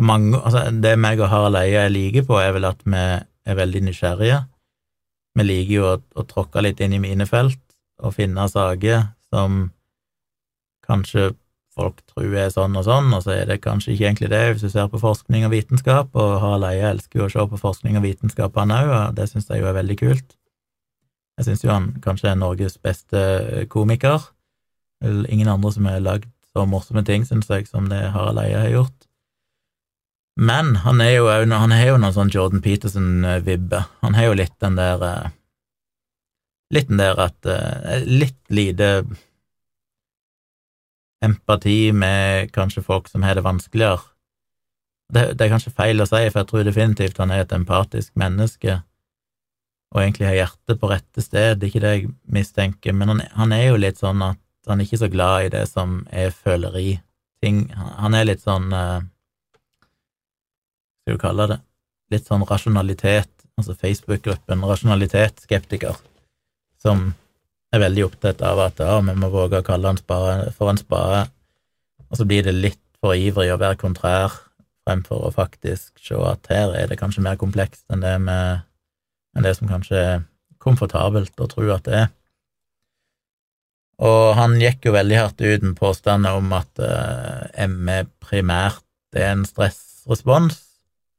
mange, 0.00 0.38
altså 0.38 0.70
Det 0.72 0.94
meg 0.96 1.20
og 1.20 1.28
Harald 1.28 1.58
Eia 1.60 1.84
er 1.84 1.92
like 1.92 2.22
på, 2.24 2.38
er 2.40 2.54
vel 2.56 2.64
at 2.68 2.80
vi 2.86 3.00
er 3.00 3.58
veldig 3.58 3.82
nysgjerrige. 3.88 4.38
Vi 5.36 5.44
liker 5.44 5.74
jo 5.74 5.88
å, 5.90 5.98
å 5.98 6.24
tråkke 6.28 6.62
litt 6.64 6.80
inn 6.80 6.94
i 6.96 7.02
mine 7.02 7.26
felt 7.28 7.60
og 8.00 8.14
finne 8.16 8.46
saker 8.48 9.10
som 9.28 9.66
kanskje 10.86 11.30
folk 11.76 12.00
tror 12.10 12.34
er 12.34 12.50
sånn 12.52 12.74
og 12.78 12.86
sånn, 12.86 13.12
og 13.14 13.22
så 13.24 13.34
er 13.36 13.46
det 13.50 13.60
kanskje 13.64 13.94
ikke 13.94 14.08
egentlig 14.08 14.30
det, 14.32 14.42
hvis 14.52 14.64
du 14.64 14.72
ser 14.72 14.88
på 14.90 15.00
forskning 15.02 15.46
og 15.46 15.54
vitenskap, 15.54 16.10
og 16.18 16.40
Harald 16.42 16.66
Eia 16.70 16.90
elsker 16.94 17.22
jo 17.22 17.28
å 17.28 17.32
se 17.32 17.46
på 17.52 17.60
forskning 17.60 17.98
og 18.00 18.06
vitenskap, 18.06 18.56
han 18.58 18.74
òg, 18.74 18.90
og 18.90 19.16
det 19.18 19.28
syns 19.30 19.50
jeg 19.50 19.62
jo 19.62 19.70
er 19.70 19.78
veldig 19.78 19.98
kult. 20.00 20.36
Jeg 21.40 21.46
syns 21.46 21.62
jo 21.64 21.72
han 21.72 21.86
kanskje 22.04 22.28
er 22.28 22.36
Norges 22.36 22.74
beste 22.84 23.20
komiker. 23.72 24.26
Ingen 25.00 25.48
andre 25.48 25.70
som 25.72 25.86
har 25.88 26.02
lagd 26.04 26.26
så 26.52 26.66
morsomme 26.68 27.00
ting, 27.08 27.24
syns 27.24 27.48
jeg, 27.48 27.64
som 27.70 27.86
det 27.88 28.10
Harald 28.12 28.42
Eia 28.42 28.66
har 28.66 28.74
gjort. 28.74 29.06
Men 30.36 30.74
han 30.84 31.00
er 31.00 31.14
jo 31.14 31.30
han 31.32 31.72
har 31.72 31.86
jo 31.86 31.96
noen 31.96 32.12
sånn 32.12 32.32
Jordan 32.34 32.60
Peterson-vibbe. 32.64 33.80
Han 34.04 34.18
har 34.18 34.28
jo 34.28 34.36
litt 34.36 34.56
den 34.60 34.76
der 34.76 35.04
eh, 35.06 35.30
Litt 36.70 36.86
den 36.92 37.00
der 37.00 37.18
at 37.24 37.48
eh, 37.48 38.04
Litt 38.04 38.38
lite 38.52 38.90
empati 41.24 41.90
med 41.92 42.52
kanskje 42.52 42.84
folk 42.84 43.08
som 43.08 43.24
har 43.24 43.36
det 43.36 43.44
vanskeligere. 43.44 44.04
Det, 45.12 45.32
det, 45.34 45.44
er 45.44 45.52
kanskje 45.56 45.74
feil 45.74 46.00
å 46.00 46.06
si, 46.08 46.20
for 46.30 46.40
jeg 46.40 46.48
tror 46.52 46.68
definitivt 46.68 47.18
han 47.20 47.32
er 47.34 47.42
et 47.42 47.52
empatisk 47.56 48.12
menneske 48.20 48.78
og 49.90 50.02
egentlig 50.02 50.28
har 50.28 50.36
hjertet 50.38 50.78
på 50.80 50.90
rette 50.90 51.24
sted, 51.24 51.58
det 51.58 51.66
er 51.66 51.70
ikke 51.72 51.82
det 51.82 51.94
jeg 51.94 52.10
mistenker, 52.30 52.94
men 52.94 53.10
han, 53.10 53.22
han, 53.34 53.54
er 53.54 53.64
jo 53.66 53.80
litt 53.80 53.98
sånn 53.98 54.22
at 54.22 54.38
han 54.70 54.78
er 54.78 54.86
ikke 54.86 55.00
så 55.00 55.08
glad 55.10 55.46
i 55.46 55.54
det 55.54 55.64
som 55.70 56.04
er 56.14 56.34
føleri. 56.34 57.00
Ting. 57.40 57.64
Han 57.72 58.14
er 58.14 58.26
litt 58.28 58.42
sånn 58.44 58.66
uh, 58.68 59.00
Skal 61.00 61.16
du 61.16 61.22
kalle 61.22 61.46
det 61.48 61.56
litt 62.12 62.26
sånn 62.26 62.44
rasjonalitet, 62.44 63.30
altså 63.58 63.76
Facebook-gruppen 63.78 64.64
rasjonalitetsskeptiker, 64.66 65.96
som 66.82 67.12
er 67.70 67.84
veldig 67.84 68.06
opptatt 68.08 68.42
av 68.46 68.60
at 68.66 68.82
ja, 68.82 68.98
vi 69.06 69.14
må 69.14 69.30
våge 69.32 69.60
å 69.60 69.66
kalle 69.66 69.92
en 69.94 70.00
spade 70.00 70.50
for 70.56 70.72
en 70.72 70.80
spade, 70.80 71.24
og 72.10 72.18
så 72.18 72.26
blir 72.26 72.44
det 72.46 72.56
litt 72.56 72.82
for 73.00 73.14
ivrig 73.14 73.52
å 73.54 73.60
være 73.60 73.78
kontrær 73.80 74.34
fremfor 74.84 75.28
å 75.28 75.34
faktisk 75.34 76.02
se 76.02 76.18
at 76.26 76.50
her 76.50 76.74
er 76.76 76.90
det 76.90 76.98
kanskje 76.98 77.22
mer 77.24 77.38
komplekst 77.40 77.86
enn 77.94 78.02
det 78.02 78.16
vi 78.26 78.38
enn 79.36 79.46
det 79.46 79.54
som 79.58 79.70
kanskje 79.70 79.98
er 79.98 80.24
komfortabelt 80.60 81.38
å 81.40 81.48
tro 81.50 81.68
at 81.74 81.86
det 81.86 81.98
er. 82.04 82.08
Og 84.00 84.32
han 84.38 84.56
gikk 84.60 84.88
jo 84.88 84.96
veldig 84.96 85.18
hardt 85.18 85.42
ut 85.44 85.64
med 85.64 85.76
påstander 85.76 86.38
om 86.38 86.48
at 86.56 86.80
uh, 86.80 87.44
eh, 87.52 87.68
ME 87.68 88.06
primært 88.24 88.84
er 89.16 89.34
en 89.34 89.44
stressrespons, 89.44 90.56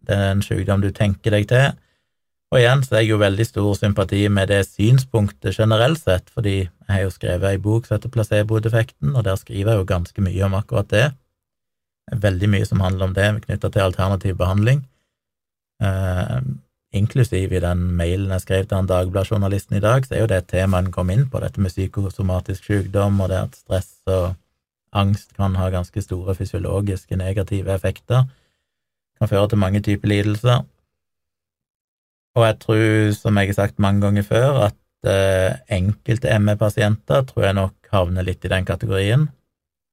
det 0.07 0.17
er 0.17 0.31
en 0.31 0.41
sykdom 0.41 0.81
du 0.81 0.89
tenker 0.95 1.35
deg 1.35 1.45
til. 1.51 1.75
Og 2.51 2.59
igjen 2.59 2.81
så 2.83 2.97
er 2.97 3.03
jeg 3.05 3.13
jo 3.13 3.21
veldig 3.21 3.45
stor 3.47 3.75
sympati 3.77 4.25
med 4.33 4.49
det 4.51 4.63
synspunktet 4.67 5.55
generelt 5.55 6.01
sett, 6.01 6.31
fordi 6.33 6.57
jeg 6.65 6.89
har 6.89 7.05
jo 7.05 7.13
skrevet 7.13 7.47
ei 7.47 7.61
bok 7.61 7.85
som 7.85 7.95
heter 7.95 8.11
Placebo-defekten, 8.11 9.13
og 9.15 9.23
der 9.27 9.37
skriver 9.39 9.75
jeg 9.75 9.83
jo 9.83 9.91
ganske 9.93 10.25
mye 10.25 10.47
om 10.49 10.57
akkurat 10.57 10.89
det. 10.91 11.05
Veldig 12.11 12.49
mye 12.51 12.67
som 12.67 12.81
handler 12.83 13.07
om 13.07 13.13
det, 13.15 13.29
knytta 13.45 13.69
til 13.71 13.85
alternativ 13.85 14.35
behandling. 14.41 14.83
Uh, 15.79 16.41
inklusiv 16.91 17.53
i 17.53 17.61
den 17.63 17.83
mailen 17.95 18.33
jeg 18.35 18.43
skrev 18.43 18.65
til 18.65 18.77
han 18.77 18.89
Dagbladet-journalisten 18.89 19.77
i 19.77 19.83
dag, 19.83 20.05
så 20.05 20.15
er 20.15 20.23
jo 20.25 20.31
det 20.31 20.41
temaet 20.51 20.87
en 20.87 20.95
kom 20.95 21.11
inn 21.13 21.27
på, 21.31 21.39
dette 21.39 21.61
med 21.63 21.71
psykosomatisk 21.71 22.67
sykdom, 22.67 23.21
og 23.23 23.31
det 23.31 23.39
at 23.39 23.55
stress 23.55 23.93
og 24.11 24.33
angst 24.91 25.31
kan 25.37 25.55
ha 25.55 25.69
ganske 25.71 26.03
store 26.03 26.35
fysiologiske 26.35 27.15
negative 27.15 27.71
effekter, 27.73 28.27
kan 29.19 29.31
føre 29.31 29.47
til 29.49 29.61
mange 29.61 29.81
typer 29.85 30.11
lidelser. 30.11 30.65
Og 32.35 32.45
jeg 32.47 32.59
tror, 32.59 33.11
som 33.15 33.37
jeg 33.37 33.51
har 33.51 33.59
sagt 33.59 33.79
mange 33.79 34.01
ganger 34.01 34.23
før, 34.27 34.59
at 34.67 35.07
eh, 35.07 35.59
enkelte 35.77 36.39
ME-pasienter 36.39 37.23
tror 37.27 37.47
jeg 37.47 37.57
nok 37.59 37.91
havner 37.91 38.27
litt 38.27 38.45
i 38.45 38.51
den 38.51 38.67
kategorien, 38.67 39.29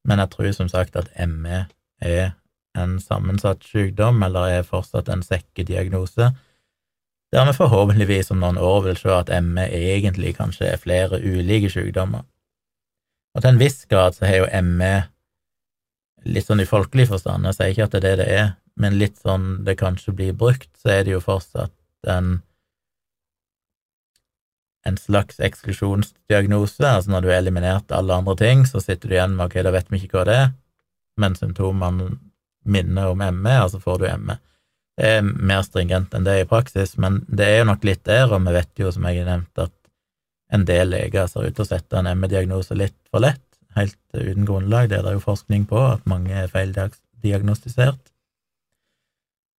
men 0.07 0.19
jeg 0.19 0.31
tror 0.31 0.51
som 0.55 0.69
sagt 0.71 0.95
at 0.99 1.11
ME 1.27 1.65
er 2.01 2.31
en 2.77 2.99
sammensatt 2.99 3.63
sykdom, 3.63 4.23
eller 4.23 4.59
er 4.59 4.67
fortsatt 4.67 5.09
en 5.11 5.23
sekkediagnose, 5.23 6.31
der 7.31 7.45
vi 7.45 7.53
forhåpentligvis 7.53 8.31
om 8.33 8.41
noen 8.41 8.57
år 8.57 8.81
vil 8.87 8.97
se 8.97 9.11
at 9.13 9.29
ME 9.45 9.67
egentlig 9.69 10.35
kanskje 10.37 10.71
er 10.71 10.81
flere 10.81 11.21
ulike 11.21 11.69
sykdommer. 11.69 12.25
Og 13.35 13.43
til 13.43 13.53
en 13.53 13.61
viss 13.61 13.83
grad 13.85 14.17
så 14.17 14.25
har 14.25 14.41
jo 14.41 14.63
ME, 14.65 14.93
litt 16.25 16.49
sånn 16.49 16.63
i 16.63 16.67
folkelig 16.67 17.07
forstand, 17.11 17.45
jeg 17.45 17.57
sier 17.57 17.73
ikke 17.73 17.85
at 17.87 17.95
det 17.95 17.99
er 17.99 18.07
det 18.07 18.17
det 18.23 18.29
er, 18.39 18.49
men 18.79 18.97
litt 18.99 19.19
sånn 19.21 19.49
det 19.67 19.77
kanskje 19.79 20.15
blir 20.15 20.37
brukt, 20.37 20.71
så 20.79 20.95
er 20.97 21.05
det 21.05 21.13
jo 21.17 21.23
fortsatt 21.23 21.75
en 22.09 22.39
en 24.87 24.97
slags 24.97 25.39
eksklusjonsdiagnose, 25.43 26.87
altså 26.87 27.11
når 27.11 27.21
du 27.21 27.27
har 27.29 27.41
eliminert 27.41 27.91
alle 27.91 28.15
andre 28.15 28.35
ting, 28.39 28.63
så 28.65 28.79
sitter 28.81 29.09
du 29.09 29.15
igjen 29.17 29.35
med 29.35 29.49
ok, 29.49 29.57
da 29.65 29.73
vet 29.75 29.91
vi 29.91 29.99
ikke 29.99 30.21
hva 30.21 30.25
det 30.25 30.37
er, 30.39 30.51
men 31.19 31.35
symptomene 31.35 32.13
minner 32.63 33.11
om 33.11 33.19
ME, 33.19 33.55
altså 33.59 33.81
får 33.83 33.99
du 33.99 34.07
ME. 34.23 34.39
Er 34.99 35.21
mer 35.23 35.61
stringent 35.63 36.13
enn 36.15 36.25
det 36.27 36.41
i 36.41 36.47
praksis, 36.47 36.97
men 36.99 37.21
det 37.27 37.45
er 37.47 37.61
jo 37.61 37.69
nok 37.69 37.85
litt 37.87 38.01
der, 38.07 38.27
og 38.27 38.43
vi 38.43 38.55
vet 38.57 38.81
jo, 38.81 38.91
som 38.91 39.05
jeg 39.07 39.21
har 39.21 39.29
nevnt, 39.29 39.61
at 39.63 39.75
en 40.51 40.65
del 40.65 40.91
leger 40.91 41.29
ser 41.29 41.47
ut 41.47 41.55
til 41.55 41.63
å 41.65 41.69
sette 41.69 41.99
en 41.99 42.09
ME-diagnose 42.19 42.75
litt 42.77 42.97
for 43.11 43.23
lett. 43.23 43.45
helt 43.77 43.97
uten 44.17 44.47
grunnlag, 44.49 44.89
det 44.89 44.97
er 44.97 45.03
det 45.05 45.11
jo 45.13 45.21
forskning 45.21 45.67
på, 45.69 45.77
at 45.77 46.07
mange 46.09 46.33
er 46.33 46.49
feildiagnostisert. 46.51 48.09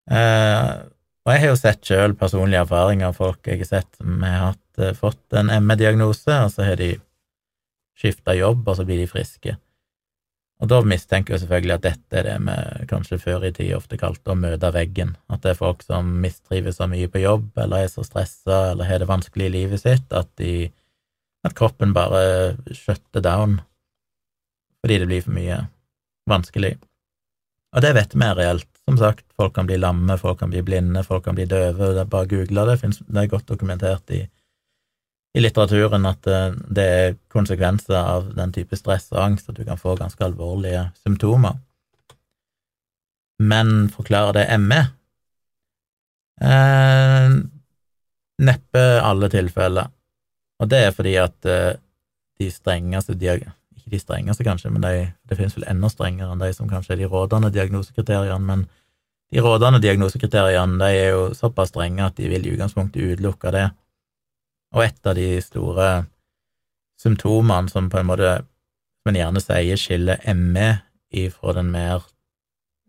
Eh, 0.09 0.71
og 1.23 1.31
jeg 1.31 1.43
har 1.43 1.51
jo 1.51 1.59
sett 1.59 1.85
sjøl 1.85 2.15
personlige 2.17 2.63
erfaringer 2.65 3.11
av 3.11 3.19
folk 3.19 3.45
jeg 3.45 3.61
har 3.61 3.69
sett 3.69 3.99
som 3.99 4.23
har 4.25 4.55
eh, 4.81 4.95
fått 4.97 5.37
en 5.37 5.53
ME-diagnose, 5.61 6.39
og 6.41 6.51
så 6.51 6.65
har 6.65 6.81
de 6.81 6.95
skifta 7.99 8.33
jobb, 8.33 8.65
og 8.65 8.79
så 8.79 8.85
blir 8.87 9.03
de 9.03 9.09
friske. 9.11 9.53
Og 10.59 10.67
da 10.67 10.81
mistenker 10.83 11.33
jeg 11.33 11.45
selvfølgelig 11.45 11.75
at 11.77 11.85
dette 11.85 12.19
er 12.19 12.25
det 12.27 12.35
vi 12.43 12.87
kanskje 12.89 13.19
før 13.21 13.45
i 13.47 13.53
tid 13.55 13.71
ofte 13.77 13.99
kalte 13.99 14.33
å 14.33 14.39
møte 14.39 14.73
veggen, 14.75 15.13
at 15.31 15.43
det 15.45 15.53
er 15.53 15.61
folk 15.61 15.85
som 15.85 16.09
mistrives 16.23 16.81
så 16.81 16.87
mye 16.91 17.07
på 17.11 17.21
jobb, 17.23 17.47
eller 17.55 17.85
er 17.85 17.91
så 17.91 18.03
stressa, 18.03 18.73
eller 18.73 18.89
har 18.89 18.99
det 18.99 19.07
vanskelig 19.07 19.47
i 19.47 19.53
livet 19.53 19.85
sitt, 19.85 20.11
at, 20.11 20.27
de, 20.41 20.67
at 21.47 21.55
kroppen 21.55 21.95
bare 21.95 22.57
shutter 22.75 23.23
down 23.23 23.61
fordi 24.79 24.99
det 25.01 25.07
blir 25.09 25.23
for 25.23 25.35
mye 25.35 25.55
vanskelig. 26.31 26.77
Og 27.75 27.83
det 27.83 27.89
vet 27.97 28.13
vi 28.15 28.25
er 28.25 28.37
reelt. 28.37 28.69
Som 28.87 28.97
sagt, 28.97 29.25
folk 29.37 29.53
kan 29.53 29.67
bli 29.67 29.75
lamme, 29.77 30.15
folk 30.17 30.39
kan 30.39 30.49
bli 30.49 30.63
blinde, 30.65 31.03
folk 31.05 31.25
kan 31.27 31.35
bli 31.37 31.45
døve, 31.45 31.91
det 31.93 32.05
er 32.05 32.09
bare 32.09 32.25
å 32.25 32.29
google 32.31 32.63
det, 32.71 32.77
det 32.81 33.21
er 33.21 33.29
godt 33.29 33.51
dokumentert 33.51 34.15
i 34.15 34.23
i 35.33 35.41
litteraturen 35.43 36.07
at 36.09 36.27
eh, 36.27 36.53
det 36.73 36.85
er 36.85 37.17
konsekvenser 37.31 37.97
av 37.99 38.31
den 38.37 38.53
type 38.55 38.77
stress 38.79 39.11
og 39.13 39.21
angst, 39.23 39.49
at 39.49 39.59
du 39.59 39.65
kan 39.67 39.77
få 39.77 39.95
ganske 39.99 40.25
alvorlige 40.25 40.87
symptomer. 41.03 41.59
Men 43.39 43.89
forklarer 43.93 44.35
det 44.35 44.47
ME? 44.59 44.81
Eh, 46.41 47.37
neppe 48.39 48.83
alle 49.03 49.29
tilfeller. 49.31 49.93
Og 50.59 50.67
det 50.71 50.81
er 50.87 50.95
fordi 50.95 51.15
at 51.21 51.45
eh, 51.47 51.77
de 52.39 52.49
strengeste 52.51 53.13
Ikke 53.13 53.91
de 53.91 53.99
strengeste, 53.99 54.43
kanskje, 54.43 54.69
men 54.71 54.81
de, 54.81 55.11
det 55.29 55.37
finnes 55.37 55.55
vel 55.55 55.67
enda 55.67 55.89
strengere 55.89 56.31
enn 56.31 56.41
de 56.41 56.51
som 56.53 56.69
kanskje 56.69 56.93
er 56.93 57.03
de 57.03 57.07
rådende 57.11 57.51
diagnosekriteriene, 57.51 58.45
men 58.45 58.65
de 59.31 59.41
rådende 59.41 59.81
diagnosekriteriene 59.81 60.79
de 60.79 60.89
er 60.97 61.09
jo 61.13 61.33
såpass 61.33 61.69
strenge 61.69 62.05
at 62.05 62.17
de 62.17 62.29
vil 62.29 62.47
i 62.47 62.55
utgangspunktet 62.55 63.13
utelukke 63.13 63.51
det. 63.53 63.69
Og 64.75 64.83
et 64.85 65.07
av 65.07 65.17
de 65.17 65.29
store 65.41 65.89
symptomene 66.99 67.71
som 67.71 67.89
på 67.89 67.99
en 67.99 68.09
måte, 68.09 68.31
man 69.05 69.17
gjerne 69.17 69.41
sier, 69.41 69.79
skiller 69.79 70.21
ME 70.35 70.69
ifra 71.09 71.55
den 71.57 71.71
mer 71.73 72.03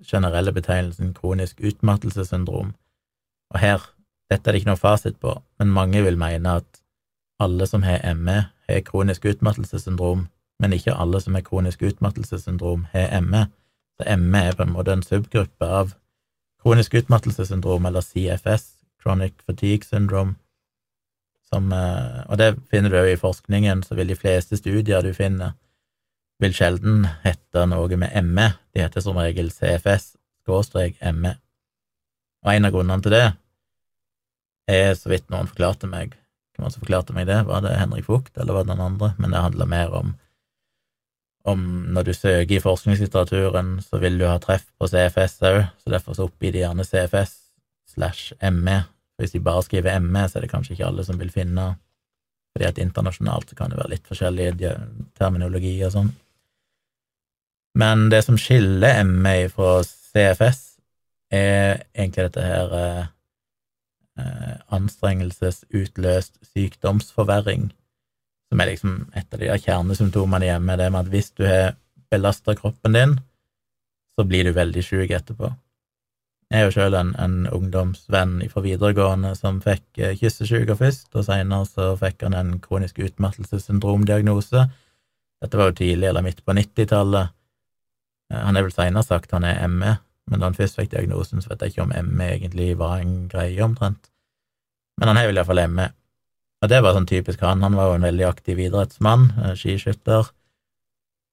generelle 0.04 0.52
betegnelsen 0.52 1.14
kronisk 1.14 1.60
utmattelsessyndrom. 1.60 2.74
Og 3.50 3.60
her, 3.60 3.84
dette 4.30 4.48
er 4.48 4.52
det 4.52 4.62
ikke 4.62 4.72
noe 4.72 4.80
fasit 4.80 5.16
på, 5.20 5.34
men 5.58 5.72
mange 5.74 6.02
vil 6.04 6.18
mene 6.20 6.60
at 6.60 6.82
alle 7.40 7.66
som 7.66 7.84
har 7.86 8.02
ME, 8.14 8.42
har 8.68 8.84
kronisk 8.86 9.24
utmattelsessyndrom, 9.24 10.26
men 10.60 10.76
ikke 10.76 10.94
alle 10.94 11.20
som 11.20 11.34
har 11.34 11.44
kronisk 11.46 11.82
utmattelsessyndrom, 11.88 12.86
har 12.92 13.20
ME. 13.24 13.46
Så 13.96 14.16
ME 14.20 14.44
er 14.50 14.56
på 14.56 14.66
en 14.66 14.74
måte 14.74 14.92
en 14.92 15.04
subgruppe 15.04 15.66
av 15.66 15.94
kronisk 16.60 16.94
utmattelsessyndrom, 17.00 17.86
eller 17.88 18.04
CFS, 18.04 18.68
chronic 19.00 19.40
fatigue 19.46 19.88
syndrome, 19.88 20.36
som, 21.54 21.72
eh, 21.72 22.22
og 22.30 22.38
det 22.38 22.54
finner 22.70 22.92
du 22.92 22.96
jo 23.00 23.10
i 23.10 23.18
forskningen, 23.18 23.82
så 23.82 23.96
vil 23.98 24.12
de 24.12 24.18
fleste 24.18 24.58
studier 24.58 25.02
du 25.02 25.12
finner, 25.14 25.56
vil 26.40 26.54
sjelden 26.56 27.04
hete 27.24 27.66
noe 27.68 27.98
med 28.00 28.14
ME. 28.24 28.48
De 28.72 28.84
heter 28.84 29.04
som 29.04 29.18
regel 29.18 29.50
CFS-ME. 29.52 31.34
Og 32.40 32.52
en 32.54 32.64
av 32.64 32.72
grunnene 32.72 33.04
til 33.04 33.12
det 33.12 33.26
er, 34.70 34.94
så 34.96 35.10
vidt 35.12 35.28
noen 35.28 35.50
forklarte 35.50 35.90
meg, 35.90 36.14
hvem 36.56 36.70
som 36.70 36.80
forklarte 36.80 37.12
meg 37.16 37.26
det, 37.28 37.42
var 37.48 37.64
det 37.64 37.76
Henrik 37.76 38.08
Vogt, 38.08 38.32
eller 38.38 38.56
var 38.56 38.64
det 38.64 38.72
den 38.72 38.86
andre, 38.86 39.12
men 39.18 39.34
det 39.34 39.44
handler 39.44 39.66
mer 39.66 39.94
om 40.02 40.16
om 41.48 41.60
når 41.96 42.04
du 42.04 42.12
søker 42.12 42.58
i 42.58 42.60
forskningslitteraturen, 42.60 43.78
så 43.80 43.96
vil 43.96 44.18
du 44.20 44.26
ha 44.28 44.36
treff 44.38 44.66
på 44.76 44.86
CFS 44.92 45.38
òg, 45.48 45.62
så 45.80 45.92
derfor 45.94 46.12
så 46.16 46.26
oppgir 46.28 46.52
de 46.52 46.60
gjerne 46.60 46.84
CFS 46.84 47.32
slash 47.94 48.34
ME 48.52 48.82
hvis 49.20 49.36
de 49.36 49.42
bare 49.44 49.62
skriver 49.66 50.00
ME, 50.02 50.24
så 50.28 50.38
er 50.38 50.46
det 50.46 50.52
kanskje 50.52 50.74
ikke 50.76 50.88
alle 50.88 51.04
som 51.06 51.20
vil 51.20 51.32
finne 51.34 51.74
fordi 52.50 52.66
at 52.66 52.80
internasjonalt 52.82 53.52
så 53.52 53.56
kan 53.56 53.70
det 53.70 53.78
være 53.78 53.92
litt 53.92 54.08
forskjellig 54.10 54.48
terminologi 55.18 55.76
og 55.86 55.92
sånn. 55.94 56.08
Men 57.78 58.08
det 58.10 58.24
som 58.26 58.38
skiller 58.40 59.04
ME 59.06 59.44
fra 59.52 59.76
CFS, 59.86 60.64
er 61.30 61.84
egentlig 61.94 62.26
dette 62.26 62.42
her 62.42 62.72
eh, 62.74 63.04
eh, 64.18 64.56
anstrengelsesutløst 64.74 66.40
sykdomsforverring, 66.50 67.68
som 68.50 68.62
er 68.62 68.72
liksom 68.72 68.96
et 69.14 69.30
av 69.30 69.44
de 69.44 69.50
kjernesymptomene 69.62 70.48
hjemme, 70.50 70.78
det 70.80 70.90
med 70.90 71.04
at 71.04 71.12
hvis 71.14 71.30
du 71.38 71.44
har 71.46 71.76
belasta 72.10 72.56
kroppen 72.58 72.98
din, 72.98 73.18
så 74.18 74.26
blir 74.26 74.48
du 74.48 74.56
veldig 74.56 74.82
sjuk 74.82 75.14
etterpå. 75.14 75.52
Jeg 76.50 76.58
er 76.58 76.66
jo 76.66 76.72
sjøl 76.74 76.96
en, 76.98 77.10
en, 77.22 77.34
ungdomsvenn 77.54 78.40
fra 78.50 78.60
videregående 78.64 79.36
som 79.38 79.60
fikk 79.62 80.00
eh, 80.02 80.16
kyssesyke 80.18 80.74
først, 80.74 81.12
og 81.14 81.22
seinere 81.28 81.68
så 81.68 81.92
fikk 82.00 82.24
han 82.26 82.34
en 82.34 82.56
kronisk 82.64 82.98
utmattelsessyndromdiagnose. 83.06 84.64
Dette 85.40 85.60
var 85.60 85.70
jo 85.70 85.76
tidlig, 85.78 86.08
eller 86.08 86.26
midt 86.26 86.42
på 86.42 86.56
90-tallet. 86.58 87.30
Eh, 88.34 88.42
han 88.42 88.58
er 88.58 88.66
vel 88.66 88.74
seinere 88.74 89.06
sagt 89.06 89.30
han 89.36 89.46
er 89.46 89.62
ME, 89.70 89.94
men 90.26 90.42
da 90.42 90.50
han 90.50 90.58
først 90.58 90.80
fikk 90.80 90.90
diagnosen, 90.96 91.38
så 91.38 91.52
vet 91.52 91.62
jeg 91.68 91.76
ikke 91.76 91.86
om 91.86 91.94
ME 92.18 92.32
egentlig 92.34 92.68
var 92.82 92.98
en 92.98 93.14
greie, 93.30 93.62
omtrent. 93.62 94.10
Men 94.98 95.12
han 95.12 95.22
har 95.22 95.30
vel 95.30 95.38
iallfall 95.38 95.64
ME. 95.70 95.88
Og 96.60 96.74
det 96.74 96.82
var 96.82 96.98
sånn 96.98 97.08
typisk 97.08 97.46
han. 97.46 97.62
Han 97.62 97.78
var 97.78 97.92
jo 97.92 97.96
en 98.00 98.10
veldig 98.10 98.26
aktiv 98.26 98.58
idrettsmann, 98.66 99.30
eh, 99.38 99.54
skiskytter. 99.54 100.34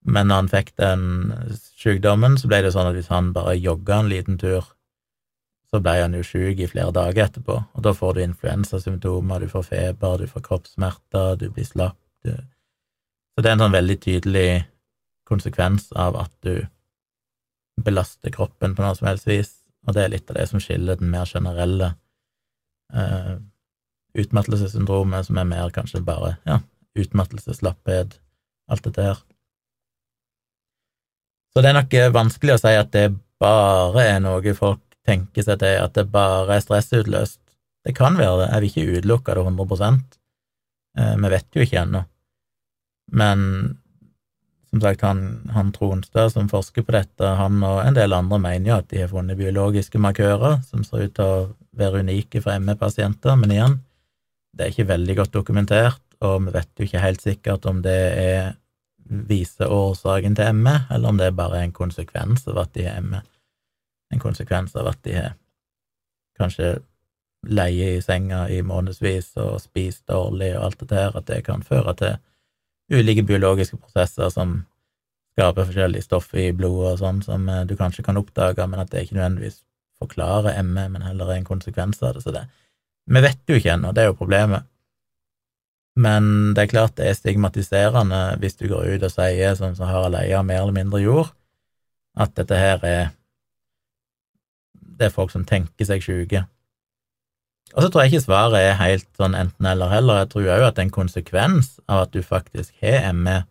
Men 0.06 0.30
når 0.30 0.44
han 0.44 0.54
fikk 0.54 0.76
den 0.78 1.04
sykdommen, 1.74 2.38
så 2.38 2.54
ble 2.54 2.62
det 2.64 2.78
sånn 2.78 2.94
at 2.94 2.96
hvis 2.96 3.10
han 3.10 3.34
bare 3.34 3.58
jogga 3.58 4.04
en 4.04 4.14
liten 4.14 4.38
tur 4.38 4.77
så 5.68 5.82
ble 5.84 5.98
han 6.00 6.16
jo 6.16 6.24
sjuk 6.24 6.62
i 6.64 6.70
flere 6.70 6.94
dager 6.96 7.26
etterpå, 7.26 7.58
og 7.76 7.84
da 7.84 7.92
får 7.96 8.16
du 8.16 8.24
influensasymptomer, 8.24 9.44
du 9.44 9.52
får 9.52 9.66
feber, 9.68 10.22
du 10.22 10.32
får 10.32 10.46
kroppssmerter, 10.46 11.36
du 11.42 11.50
blir 11.52 11.68
slapp 11.68 12.00
du... 12.24 12.32
Så 13.36 13.44
det 13.44 13.52
er 13.52 13.58
en 13.58 13.66
sånn 13.66 13.76
veldig 13.76 13.98
tydelig 14.02 14.48
konsekvens 15.28 15.92
av 15.94 16.16
at 16.18 16.32
du 16.42 16.64
belaster 17.84 18.34
kroppen 18.34 18.74
på 18.74 18.82
noe 18.82 18.96
som 18.98 19.12
helst 19.12 19.28
vis, 19.30 19.52
og 19.86 19.94
det 19.94 20.06
er 20.06 20.14
litt 20.16 20.32
av 20.32 20.40
det 20.40 20.48
som 20.50 20.64
skiller 20.64 20.98
den 20.98 21.12
mer 21.12 21.28
generelle 21.30 21.92
eh, 22.96 23.36
utmattelsessyndromet, 24.18 25.28
som 25.28 25.38
er 25.38 25.52
mer 25.52 25.70
kanskje 25.76 26.02
bare 26.08 26.38
ja, 26.48 26.62
utmattelse, 26.98 27.60
alt 28.68 28.88
dette 28.88 29.06
her. 29.06 29.22
Så 31.54 31.62
det 31.62 31.70
er 31.70 31.78
nok 31.78 31.94
vanskelig 32.16 32.56
å 32.56 32.62
si 32.64 32.74
at 32.74 32.90
det 32.96 33.08
bare 33.42 34.04
er 34.16 34.20
noe 34.24 34.56
folk 34.58 34.87
tenker 35.08 35.46
seg 35.46 35.62
til 35.64 35.80
at 35.82 35.96
det 35.98 36.08
bare 36.12 36.58
er 36.58 36.64
stressutløst. 36.64 37.40
Det 37.88 37.96
kan 37.96 38.18
være 38.20 38.42
det, 38.42 38.48
jeg 38.52 38.62
vil 38.62 38.72
ikke 38.72 39.00
utelukke 39.00 39.36
det 39.38 39.44
100 39.48 39.92
eh, 41.00 41.14
Vi 41.24 41.34
vet 41.34 41.56
jo 41.56 41.64
ikke 41.64 41.84
ennå. 41.86 42.04
Men 43.16 43.44
som 44.68 44.82
sagt, 44.84 45.06
han, 45.08 45.22
han 45.56 45.72
Tronstad 45.72 46.34
som 46.34 46.50
forsker 46.52 46.84
på 46.84 46.92
dette, 46.92 47.24
han 47.40 47.62
og 47.64 47.80
en 47.86 47.96
del 47.96 48.14
andre 48.14 48.40
mener 48.44 48.68
jo 48.68 48.80
at 48.82 48.90
de 48.92 49.00
har 49.00 49.12
funnet 49.12 49.40
biologiske 49.40 50.02
markører 50.04 50.60
som 50.68 50.84
ser 50.84 51.08
ut 51.08 51.16
til 51.16 51.24
å 51.24 51.48
være 51.78 52.04
unike 52.04 52.42
for 52.44 52.60
ME-pasienter, 52.60 53.38
men 53.40 53.54
igjen, 53.56 53.80
det 54.52 54.66
er 54.66 54.74
ikke 54.74 54.92
veldig 54.92 55.16
godt 55.22 55.34
dokumentert, 55.38 56.04
og 56.20 56.50
vi 56.50 56.56
vet 56.58 56.70
jo 56.76 56.88
ikke 56.88 57.06
helt 57.06 57.24
sikkert 57.24 57.68
om 57.70 57.80
det 57.86 58.00
er 58.20 58.56
viser 59.08 59.72
årsaken 59.72 60.36
til 60.36 60.56
ME, 60.60 60.82
eller 60.92 61.14
om 61.14 61.20
det 61.22 61.32
bare 61.38 61.62
er 61.62 61.70
en 61.70 61.76
konsekvens 61.76 62.44
av 62.52 62.66
at 62.66 62.74
de 62.76 62.90
har 62.90 63.00
ME 63.06 63.22
en 64.14 64.22
konsekvens 64.22 64.76
av 64.76 64.88
at 64.92 65.02
de 65.04 65.16
har 65.18 65.36
kanskje 66.38 66.78
leie 67.48 67.92
i 67.96 68.02
senga 68.02 68.48
i 68.50 68.62
månedsvis 68.66 69.34
og 69.42 69.60
spist 69.62 70.08
dårlig 70.10 70.54
og 70.58 70.64
alt 70.68 70.88
det 70.90 70.98
her, 70.98 71.18
at 71.18 71.28
det 71.30 71.44
kan 71.46 71.64
føre 71.64 71.94
til 71.98 72.18
ulike 72.94 73.24
biologiske 73.28 73.78
prosesser 73.78 74.30
som 74.34 74.62
skaper 75.38 75.68
forskjellige 75.70 76.08
stoffer 76.08 76.48
i 76.48 76.54
blodet 76.56 76.96
og 76.96 77.02
sånn, 77.02 77.20
som 77.22 77.50
eh, 77.52 77.66
du 77.70 77.76
kanskje 77.78 78.06
kan 78.06 78.18
oppdage, 78.18 78.66
men 78.66 78.82
at 78.82 78.90
det 78.92 79.06
ikke 79.06 79.20
nødvendigvis 79.20 79.62
forklarer 80.02 80.58
ME, 80.66 80.88
men 80.94 81.06
heller 81.06 81.30
er 81.30 81.42
en 81.42 81.46
konsekvens 81.46 82.02
av 82.02 82.16
det. 82.16 82.24
Så 82.24 82.34
det 82.34 82.48
Vi 83.08 83.22
vet 83.24 83.40
jo 83.48 83.56
ikke 83.56 83.72
ennå, 83.72 83.94
det 83.94 84.02
er 84.04 84.10
jo 84.10 84.18
problemet. 84.20 84.66
Men 85.96 86.54
det 86.54 86.66
er 86.66 86.74
klart 86.74 86.98
det 86.98 87.08
er 87.08 87.16
stigmatiserende 87.16 88.38
hvis 88.42 88.58
du 88.60 88.68
går 88.68 88.98
ut 88.98 89.06
og 89.08 89.14
sier, 89.14 89.56
sånn 89.56 89.78
som 89.78 89.88
har 89.88 90.10
leia 90.12 90.42
mer 90.44 90.62
eller 90.62 90.76
mindre 90.76 91.00
jord, 91.02 91.32
at 92.18 92.36
dette 92.36 92.58
her 92.58 92.84
er 92.86 93.08
det 94.98 95.08
er 95.08 95.14
folk 95.14 95.34
som 95.34 95.46
tenker 95.48 95.88
seg 95.88 96.04
sjuke. 96.04 96.44
Og 97.76 97.84
så 97.84 97.90
tror 97.92 98.06
jeg 98.06 98.14
ikke 98.14 98.26
svaret 98.26 98.64
er 98.64 98.80
helt 98.80 99.08
sånn 99.20 99.36
enten-eller 99.38 99.92
heller. 99.92 100.22
Jeg 100.24 100.32
tror 100.32 100.52
òg 100.56 100.66
at 100.70 100.80
en 100.82 100.94
konsekvens 100.94 101.76
av 101.86 102.06
at 102.06 102.14
du 102.16 102.24
faktisk 102.26 102.74
har 102.82 103.12
ME, 103.14 103.42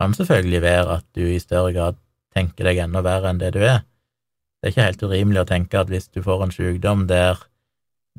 kan 0.00 0.14
selvfølgelig 0.16 0.62
være 0.64 0.98
at 1.00 1.06
du 1.18 1.26
i 1.28 1.40
større 1.42 1.74
grad 1.76 1.98
tenker 2.32 2.64
deg 2.64 2.78
enda 2.86 3.02
verre 3.04 3.32
enn 3.32 3.40
det 3.42 3.52
du 3.56 3.60
er. 3.60 3.82
Det 4.60 4.68
er 4.68 4.72
ikke 4.72 4.86
helt 4.86 5.02
urimelig 5.02 5.42
å 5.42 5.48
tenke 5.48 5.80
at 5.80 5.90
hvis 5.92 6.08
du 6.12 6.22
får 6.24 6.46
en 6.46 6.54
sykdom 6.54 7.04
der 7.10 7.42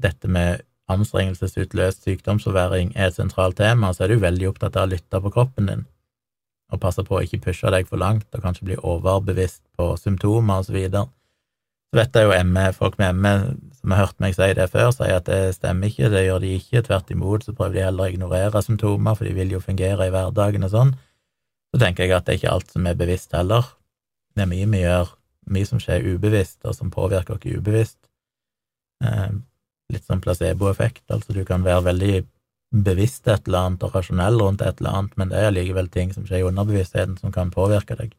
dette 0.02 0.30
med 0.30 0.62
anstrengelsesutløst 0.92 2.06
sykdomsforverring 2.06 2.94
er 2.96 3.10
et 3.10 3.18
sentralt 3.18 3.58
tema, 3.60 3.94
så 3.94 4.06
er 4.06 4.14
du 4.14 4.24
veldig 4.24 4.50
opptatt 4.52 4.78
av 4.78 4.90
å 4.90 4.92
lytte 4.94 5.22
på 5.22 5.34
kroppen 5.34 5.72
din. 5.72 5.88
og 6.72 6.80
passe 6.80 7.04
på 7.04 7.18
å 7.18 7.20
ikke 7.20 7.42
pushe 7.44 7.68
deg 7.68 7.90
for 7.90 8.00
langt, 8.00 8.30
og 8.32 8.46
kanskje 8.46 8.64
bli 8.70 8.76
overbevisst 8.80 9.60
på 9.76 9.90
symptomer 10.00 10.62
og 10.62 10.70
så 10.70 10.72
videre. 10.72 11.10
Så 11.92 12.00
vet 12.00 12.16
jeg 12.16 12.28
jo 12.28 12.36
ME, 12.48 12.70
folk 12.72 12.98
med 13.02 13.18
ME 13.20 13.34
som 13.82 13.92
har 13.92 14.06
hørt 14.06 14.20
meg 14.24 14.36
si 14.38 14.48
det 14.56 14.70
før, 14.72 14.94
sier 14.96 15.18
at 15.18 15.28
det 15.28 15.56
stemmer 15.58 15.90
ikke, 15.90 16.12
det 16.14 16.22
gjør 16.24 16.40
de 16.44 16.54
ikke, 16.56 16.84
tvert 16.88 17.10
imot 17.12 17.44
så 17.44 17.56
prøver 17.58 17.76
de 17.76 17.84
heller 17.84 18.08
å 18.08 18.14
ignorere 18.14 18.62
symptomer, 18.64 19.18
for 19.18 19.28
de 19.28 19.34
vil 19.36 19.52
jo 19.56 19.60
fungere 19.64 20.08
i 20.08 20.14
hverdagen 20.14 20.68
og 20.68 20.72
sånn. 20.72 20.94
Så 21.74 21.82
tenker 21.82 22.06
jeg 22.06 22.16
at 22.16 22.28
det 22.28 22.36
er 22.36 22.40
ikke 22.40 22.54
alt 22.54 22.72
som 22.72 22.88
er 22.88 23.00
bevisst 23.00 23.36
heller. 23.36 23.68
Det 24.36 24.46
er 24.46 24.52
mye 24.52 24.70
vi 24.72 24.84
gjør, 24.86 25.12
mye 25.52 25.68
som 25.68 25.82
skjer 25.84 26.08
ubevisst, 26.14 26.60
og 26.64 26.78
som 26.78 26.92
påvirker 26.94 27.36
oss 27.36 27.48
ubevisst. 27.48 28.00
Eh, 29.04 29.32
litt 29.92 30.08
sånn 30.08 30.24
placeboeffekt, 30.24 31.04
altså 31.12 31.36
du 31.36 31.44
kan 31.48 31.66
være 31.68 31.90
veldig 31.90 32.22
bevisst 32.86 33.28
et 33.28 33.50
eller 33.50 33.66
annet 33.68 33.84
og 33.84 33.96
rasjonell 33.98 34.40
rundt 34.40 34.62
et 34.64 34.80
eller 34.80 35.00
annet, 35.00 35.18
men 35.20 35.32
det 35.34 35.42
er 35.42 35.56
likevel 35.56 35.90
ting 35.92 36.14
som 36.16 36.24
skjer 36.28 36.46
i 36.46 36.48
underbevisstheten 36.48 37.18
som 37.20 37.34
kan 37.36 37.52
påvirke 37.52 37.98
deg. 38.00 38.14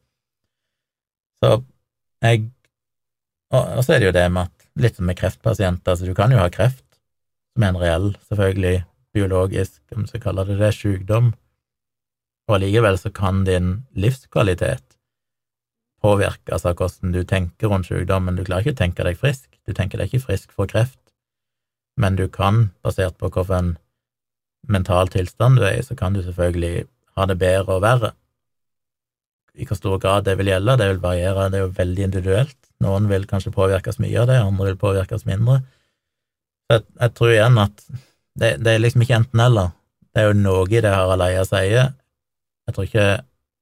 Så 1.41 1.55
jeg 2.21 2.51
Og 3.53 3.83
så 3.85 3.93
er 3.93 4.01
det 4.01 4.07
jo 4.07 4.15
det 4.15 4.25
med 4.33 4.49
at 4.49 4.67
litt 4.81 4.97
som 4.97 5.05
med 5.05 5.19
kreftpasienter, 5.19 5.95
så 5.95 6.07
du 6.09 6.15
kan 6.17 6.33
jo 6.33 6.41
ha 6.41 6.49
kreft, 6.49 6.85
som 7.53 7.65
er 7.65 7.73
en 7.73 7.81
reell, 7.81 8.07
selvfølgelig, 8.29 8.81
biologisk, 9.13 9.77
om 9.93 10.07
vi 10.09 10.21
kaller 10.21 10.49
det 10.49 10.57
det, 10.57 10.71
sykdom, 10.73 11.33
og 12.49 12.55
allikevel 12.57 12.97
så 12.99 13.11
kan 13.13 13.43
din 13.47 13.83
livskvalitet 13.93 14.97
påvirkes 16.03 16.65
av 16.67 16.75
hvordan 16.75 17.13
du 17.13 17.21
tenker 17.23 17.71
rundt 17.71 17.87
sykdommen. 17.87 18.35
Du 18.35 18.43
klarer 18.43 18.65
ikke 18.65 18.75
å 18.75 18.81
tenke 18.81 19.05
deg 19.07 19.19
frisk, 19.21 19.47
du 19.63 19.71
tenker 19.77 20.01
deg 20.01 20.09
ikke 20.09 20.25
frisk 20.25 20.51
for 20.51 20.67
kreft, 20.67 20.99
men 21.95 22.17
du 22.17 22.25
kan, 22.27 22.71
basert 22.83 23.19
på 23.21 23.29
hvilken 23.29 23.77
mental 24.67 25.11
tilstand 25.13 25.59
du 25.59 25.67
er 25.67 25.77
i, 25.77 25.85
så 25.85 25.95
kan 25.95 26.17
du 26.17 26.23
selvfølgelig 26.25 26.87
ha 27.15 27.29
det 27.29 27.37
bedre 27.39 27.77
og 27.77 27.85
verre. 27.85 28.11
I 29.53 29.67
hvor 29.69 29.77
stor 29.77 29.99
grad 30.01 30.25
det 30.25 30.39
vil 30.39 30.49
gjelde, 30.49 30.79
det 30.81 30.89
vil 30.89 31.03
variere, 31.03 31.49
det 31.53 31.59
er 31.59 31.67
jo 31.67 31.75
veldig 31.77 32.07
individuelt. 32.09 32.57
Noen 32.83 33.07
vil 33.11 33.27
kanskje 33.29 33.53
påvirkes 33.55 33.99
mye 34.03 34.19
av 34.21 34.29
det, 34.29 34.39
andre 34.43 34.71
vil 34.71 34.79
påvirkes 34.81 35.25
mindre. 35.29 35.61
Jeg, 36.71 36.85
jeg 36.99 37.15
tror 37.17 37.33
igjen 37.33 37.59
at 37.61 37.83
det, 38.39 38.55
det, 38.63 38.73
er 38.73 38.81
liksom 38.81 39.03
ikke 39.05 39.19
enten-eller. 39.21 39.73
Det 40.13 40.21
er 40.21 40.29
jo 40.29 40.39
noe 40.39 40.65
i 40.69 40.81
det 40.83 40.93
Harald 40.93 41.25
Eia 41.25 41.45
sier. 41.47 41.93
Jeg 42.67 42.75
tror 42.75 42.87
ikke 42.87 43.07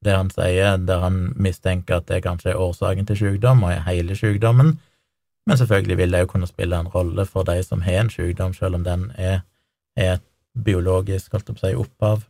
det 0.05 0.15
han 0.17 0.31
sier 0.33 0.79
der 0.81 1.03
han 1.03 1.19
mistenker 1.37 1.99
at 1.99 2.07
det 2.09 2.23
kanskje 2.25 2.53
er 2.53 2.61
årsaken 2.61 3.07
til 3.07 3.19
sykdom, 3.19 3.63
og 3.65 3.75
er 3.75 3.85
hele 3.85 4.17
sykdommen, 4.17 4.75
men 5.47 5.57
selvfølgelig 5.57 5.97
vil 5.97 6.11
det 6.13 6.23
jo 6.23 6.31
kunne 6.33 6.49
spille 6.49 6.77
en 6.77 6.89
rolle 6.89 7.25
for 7.25 7.45
de 7.45 7.61
som 7.65 7.81
har 7.85 8.03
en 8.03 8.09
sykdom, 8.13 8.53
selv 8.53 8.77
om 8.77 8.85
den 8.85 9.09
er, 9.17 9.41
er 9.97 10.17
et 10.17 10.27
biologisk, 10.65 11.31
holdt 11.33 11.53
på 11.53 11.69
å 11.69 11.81
opphav. 11.85 12.25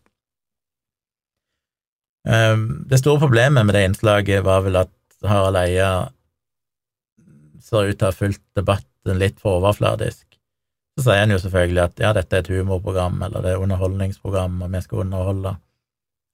Ehm, 2.27 2.85
det 2.89 2.99
store 3.01 3.19
problemet 3.19 3.65
med 3.65 3.75
det 3.75 3.85
innslaget 3.87 4.45
var 4.45 4.61
vel 4.65 4.77
at 4.83 4.93
Harald 5.25 5.57
Eia 5.57 5.91
ser 7.71 7.89
ut 7.89 7.97
til 7.97 8.07
å 8.07 8.11
ha 8.11 8.17
fulgt 8.17 8.43
debatten 8.57 9.19
litt 9.21 9.39
for 9.41 9.61
overfladisk. 9.61 10.27
Så 10.99 11.05
sier 11.07 11.23
han 11.23 11.31
jo 11.31 11.39
selvfølgelig 11.39 11.83
at 11.85 12.01
ja, 12.03 12.11
dette 12.15 12.37
er 12.37 12.43
et 12.43 12.51
humorprogram, 12.51 13.21
eller 13.25 13.43
det 13.43 13.53
er 13.53 13.63
underholdningsprogram, 13.63 14.59
og 14.65 14.73
vi 14.73 14.81
skal 14.83 15.05
underholde. 15.05 15.55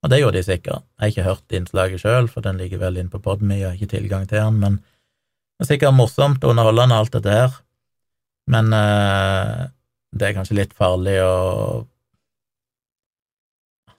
Og 0.04 0.12
det 0.12 0.20
gjorde 0.22 0.38
de 0.40 0.46
sikkert. 0.46 0.86
Jeg 0.98 1.04
har 1.04 1.14
ikke 1.14 1.28
hørt 1.28 1.58
innslaget 1.60 2.02
sjøl, 2.02 2.30
for 2.32 2.46
den 2.46 2.60
ligger 2.62 2.82
vel 2.82 3.00
inne 3.00 3.14
på 3.14 3.22
Podmy, 3.24 3.62
og 3.62 3.72
har 3.72 3.78
ikke 3.78 3.94
tilgang 3.96 4.28
til 4.30 4.42
den, 4.42 4.60
men 4.64 4.80
det 5.58 5.66
er 5.66 5.72
sikkert 5.72 5.98
morsomt 5.98 6.44
og 6.44 6.54
underholdende, 6.54 6.98
alt 6.98 7.14
dette 7.18 7.34
her. 7.34 7.56
Men 8.48 8.74
uh, 8.74 9.68
det 10.14 10.28
er 10.28 10.36
kanskje 10.38 10.58
litt 10.60 10.76
farlig 10.78 11.20
å 11.24 11.86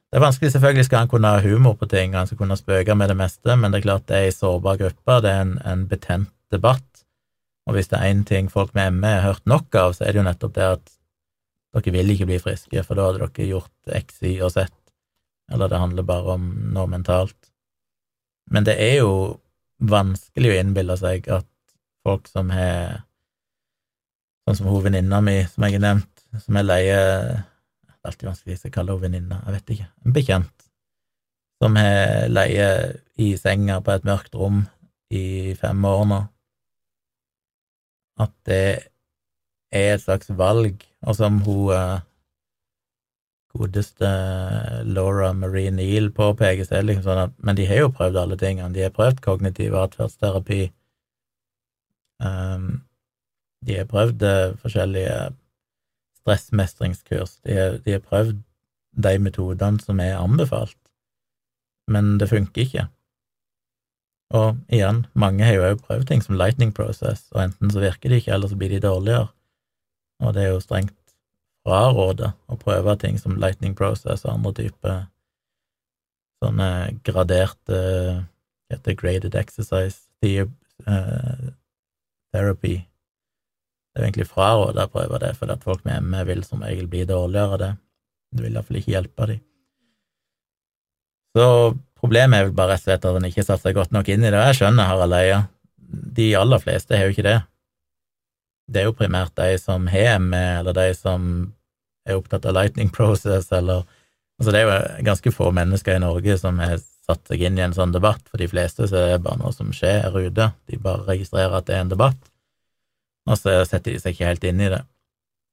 Det 0.09 0.16
er 0.16 0.22
vanskelig, 0.24 0.55
selvfølgelig 0.55 0.87
skal 0.87 1.03
han 1.03 1.11
kunne 1.12 1.31
ha 1.35 1.40
humor 1.44 1.74
på 1.77 1.85
ting, 1.92 2.14
han 2.16 2.24
skal 2.27 2.38
kunne 2.40 2.57
spøke 2.57 2.94
med 2.96 3.11
det 3.12 3.16
meste, 3.18 3.57
men 3.61 3.74
det 3.74 3.83
er 3.83 3.85
klart 3.85 4.07
det 4.09 4.16
er 4.16 4.31
en 4.31 4.37
sårbar 4.38 4.79
gruppe, 4.81 5.16
det 5.20 5.33
er 5.35 5.42
en, 5.44 5.51
en 5.68 5.83
betent 5.90 6.31
debatt, 6.48 6.98
og 7.68 7.76
hvis 7.76 7.90
det 7.90 7.98
er 7.98 8.09
én 8.09 8.22
ting 8.24 8.48
folk 8.48 8.72
med 8.76 8.96
ME 8.96 9.11
har 9.18 9.26
hørt 9.26 9.44
nok 9.46 9.74
av, 9.76 9.92
så 9.92 10.07
er 10.07 10.14
det 10.14 10.22
jo 10.22 10.28
nettopp 10.28 10.54
det 10.57 10.68
at 10.72 10.94
dere 11.76 11.92
vil 11.92 12.14
ikke 12.14 12.26
bli 12.31 12.38
friske, 12.40 12.83
for 12.87 12.96
da 12.96 13.11
hadde 13.11 13.26
dere 13.26 13.48
gjort 13.50 13.92
X, 14.00 14.22
Y 14.24 14.38
og 14.40 14.54
Z, 14.54 14.72
eller 15.52 15.68
det 15.68 15.81
handler 15.83 16.07
bare 16.09 16.38
om 16.38 16.46
noe 16.72 16.88
mentalt. 16.88 17.37
Men 18.48 18.64
det 18.64 18.78
er 18.81 19.02
jo 19.02 19.12
vanskelig 19.85 20.54
å 20.54 20.57
innbille 20.62 20.96
seg 20.98 21.28
at 21.28 21.46
folk 22.07 22.31
som 22.31 22.50
har 22.54 23.04
Sånn 24.48 24.62
som 24.62 24.68
hun 24.72 24.81
venninna 24.81 25.18
mi, 25.20 25.42
som 25.44 25.66
jeg 25.66 25.74
har 25.74 25.83
nevnt, 25.83 26.22
som 26.40 26.57
er 26.57 26.64
leie 26.64 26.94
Det 26.96 27.90
er 27.98 28.09
alltid 28.09 28.28
vanskelig 28.31 28.54
å 28.57 28.70
kalle 28.72 28.94
henne 28.94 29.02
venninne, 29.02 29.40
jeg 29.44 29.57
vet 29.59 29.72
ikke, 29.74 29.88
en 30.07 30.14
bekjent, 30.16 30.64
som 31.61 31.76
har 31.76 32.31
leie 32.33 32.68
i 33.20 33.26
senga 33.37 33.76
på 33.85 33.92
et 33.92 34.07
mørkt 34.09 34.38
rom 34.40 34.62
i 35.12 35.52
fem 35.61 35.85
år 35.85 36.07
nå, 36.09 36.22
at 38.18 38.35
det 38.48 38.62
er 39.72 39.94
et 39.94 40.02
slags 40.02 40.31
valg, 40.37 40.83
og 41.07 41.16
som 41.16 41.40
hun 41.44 41.72
eh, 41.74 42.00
godeste 43.59 44.09
Laura 44.87 45.33
Marie 45.33 45.70
Neal 45.70 46.11
påpeker, 46.14 46.64
så 46.64 46.78
er 46.78 46.83
det 46.83 46.92
liksom 46.92 47.07
sånn 47.09 47.22
at 47.26 47.37
Men 47.38 47.57
de 47.59 47.66
har 47.68 47.83
jo 47.83 47.94
prøvd 47.94 48.18
alle 48.20 48.38
tingene. 48.40 48.74
De 48.74 48.85
har 48.85 48.94
prøvd 48.94 49.22
kognitiv 49.24 49.76
atferdsterapi. 49.78 50.68
Um, 52.22 52.83
de 53.66 53.78
har 53.81 53.88
prøvd 53.90 54.22
uh, 54.22 54.57
forskjellige 54.62 55.16
stressmestringskurs. 56.20 57.38
De 57.46 57.57
har, 57.57 57.78
de 57.85 57.96
har 57.96 58.04
prøvd 58.04 58.37
de 58.98 59.18
metodene 59.22 59.81
som 59.83 60.00
er 60.02 60.18
anbefalt, 60.18 60.78
men 61.90 62.16
det 62.18 62.31
funker 62.31 62.64
ikke. 62.64 62.88
Og 64.37 64.59
igjen, 64.69 65.07
mange 65.17 65.47
har 65.47 65.57
jo 65.57 65.67
òg 65.71 65.83
prøvd 65.87 66.09
ting 66.11 66.23
som 66.25 66.37
lightning 66.37 66.73
process, 66.77 67.27
og 67.33 67.47
enten 67.47 67.73
så 67.73 67.81
virker 67.81 68.12
de 68.12 68.21
ikke, 68.21 68.33
eller 68.35 68.51
så 68.51 68.59
blir 68.61 68.75
de 68.75 68.83
dårligere. 68.85 69.29
Og 70.21 70.35
det 70.35 70.43
er 70.45 70.51
jo 70.53 70.61
strengt 70.61 70.97
frarådet 71.67 72.33
å 72.49 72.59
prøve 72.61 72.97
ting 73.01 73.17
som 73.21 73.38
lightning 73.41 73.77
process 73.79 74.25
og 74.27 74.35
andre 74.35 74.53
typer 74.59 74.99
sånne 76.43 76.69
graderte 77.07 77.79
heter 78.69 78.97
graded 78.99 79.35
exercise 79.38 80.07
uh, 80.87 81.49
therapy. 82.35 82.77
Det 82.79 83.99
er 83.99 84.05
jo 84.05 84.07
egentlig 84.07 84.29
frarådet 84.29 84.85
å 84.85 84.93
prøve 84.93 85.21
det, 85.25 85.33
for 85.38 85.51
at 85.51 85.64
folk 85.64 85.85
med 85.88 86.05
ME 86.05 86.23
vil 86.29 86.45
som 86.47 86.62
regel 86.62 86.87
bli 86.91 87.07
dårligere 87.09 87.57
av 87.57 87.62
det. 87.62 87.73
Det 88.37 88.45
vil 88.45 88.59
iallfall 88.59 88.81
ikke 88.83 88.93
hjelpe 88.93 89.29
dem. 89.33 89.45
Så 91.37 91.47
problemet 92.01 92.39
er 92.39 92.49
vel 92.49 92.57
bare 92.57 92.75
rett 92.75 92.85
og 92.85 92.91
slett 92.91 93.07
at 93.11 93.21
en 93.21 93.29
ikke 93.29 93.45
satt 93.47 93.63
seg 93.65 93.77
godt 93.77 93.95
nok 93.95 94.09
inn 94.09 94.25
i 94.25 94.31
det, 94.31 94.39
og 94.39 94.51
jeg 94.51 94.61
skjønner 94.61 94.91
Harald 94.91 95.17
Eia. 95.19 95.45
De 96.19 96.33
aller 96.39 96.63
fleste 96.63 96.97
har 96.97 97.09
jo 97.09 97.15
ikke 97.17 97.27
det. 97.27 97.39
Det 98.69 98.83
er 98.83 98.91
jo 98.91 98.97
primært 98.97 99.35
de 99.39 99.55
som 99.61 99.87
har 99.89 100.19
ME, 100.21 100.45
eller 100.61 100.77
de 100.77 100.91
som 100.97 101.31
er 102.09 102.19
opptatt 102.19 102.47
av 102.49 102.57
lightning 102.57 102.93
process, 102.95 103.53
eller 103.53 103.87
Altså, 104.39 104.53
det 104.55 104.61
er 104.61 104.69
jo 104.69 105.05
ganske 105.09 105.33
få 105.35 105.51
mennesker 105.51 105.97
i 105.97 106.03
Norge 106.03 106.37
som 106.39 106.61
har 106.63 106.77
satt 106.79 107.25
seg 107.27 107.41
inn 107.43 107.57
i 107.59 107.65
en 107.65 107.75
sånn 107.75 107.95
debatt. 107.95 108.23
For 108.31 108.39
de 108.39 108.47
fleste 108.51 108.87
så 108.87 109.01
er 109.01 109.09
det 109.17 109.25
bare 109.25 109.41
noe 109.41 109.51
som 109.55 109.73
skjer 109.75 110.15
ute. 110.15 110.51
De 110.71 110.79
bare 110.83 111.07
registrerer 111.09 111.57
at 111.59 111.67
det 111.67 111.75
er 111.75 111.83
en 111.83 111.91
debatt, 111.91 112.31
og 113.27 113.41
så 113.41 113.59
setter 113.67 113.97
de 113.97 114.03
seg 114.03 114.15
ikke 114.15 114.31
helt 114.31 114.47
inn 114.47 114.63
i 114.63 114.71
det. 114.71 114.85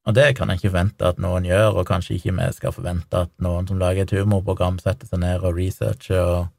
Og 0.05 0.13
det 0.13 0.35
kan 0.37 0.51
jeg 0.51 0.59
ikke 0.59 0.69
forvente 0.69 1.07
at 1.09 1.21
noen 1.21 1.47
gjør, 1.47 1.79
og 1.81 1.87
kanskje 1.89 2.19
ikke 2.19 2.35
vi 2.37 2.49
skal 2.53 2.73
forvente 2.75 3.23
at 3.25 3.31
noen 3.41 3.65
som 3.69 3.79
lager 3.81 4.05
et 4.05 4.13
humorprogram, 4.13 4.77
setter 4.81 5.09
seg 5.09 5.23
ned 5.23 5.41
og 5.41 5.57
researcher 5.57 6.21
og 6.21 6.51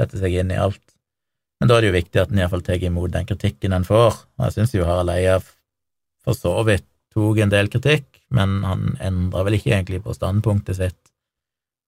setter 0.00 0.22
seg 0.22 0.38
inn 0.40 0.54
i 0.54 0.60
alt. 0.60 0.84
Men 1.60 1.68
da 1.68 1.76
er 1.76 1.84
det 1.84 1.90
jo 1.90 1.98
viktig 1.98 2.22
at 2.22 2.32
en 2.32 2.40
iallfall 2.40 2.64
tar 2.64 2.84
imot 2.86 3.12
den 3.12 3.26
kritikken 3.28 3.74
en 3.76 3.86
får, 3.86 4.22
og 4.38 4.46
jeg 4.46 4.56
syns 4.56 4.76
jo 4.76 4.86
Harald 4.88 5.12
Eia 5.12 5.36
for 6.24 6.38
så 6.38 6.54
vidt 6.66 6.86
tok 7.14 7.40
en 7.42 7.52
del 7.52 7.68
kritikk, 7.72 8.06
men 8.34 8.62
han 8.64 8.94
endra 9.04 9.44
vel 9.46 9.58
ikke 9.58 9.72
egentlig 9.74 10.00
på 10.04 10.14
standpunktet 10.16 10.78
sitt. 10.78 11.00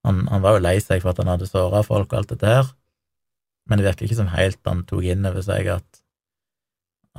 Han, 0.07 0.25
han, 0.33 0.43
var 0.43 0.57
jo 0.57 0.65
lei 0.65 0.77
seg 0.81 1.03
for 1.03 1.13
at 1.13 1.21
han 1.21 1.31
hadde 1.31 1.49
såra 1.49 1.83
folk 1.87 2.13
og 2.13 2.21
alt 2.21 2.35
dette 2.35 2.51
her, 2.51 2.71
men 3.69 3.79
det 3.79 3.87
virker 3.87 4.09
ikke 4.09 4.19
som 4.19 4.33
helt 4.33 4.61
han 4.67 4.85
tok 4.89 5.07
inn 5.13 5.29
over 5.29 5.45
seg 5.45 5.69
at, 5.77 6.01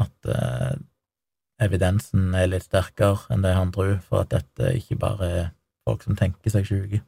at 0.01 0.31
uh, 0.33 0.73
evidensen 1.61 2.33
er 2.37 2.49
litt 2.49 2.65
sterkere 2.67 3.29
enn 3.33 3.45
det 3.45 3.53
han 3.55 3.71
tror, 3.75 3.99
for 4.07 4.23
at 4.23 4.33
dette 4.33 4.73
ikke 4.79 4.99
bare 5.01 5.29
er 5.29 5.47
folk 5.87 6.03
som 6.05 6.17
tenker 6.17 6.53
seg 6.53 6.67
sjuke. 6.67 7.01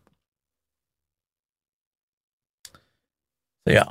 Så 3.64 3.76
ja. 3.78 3.86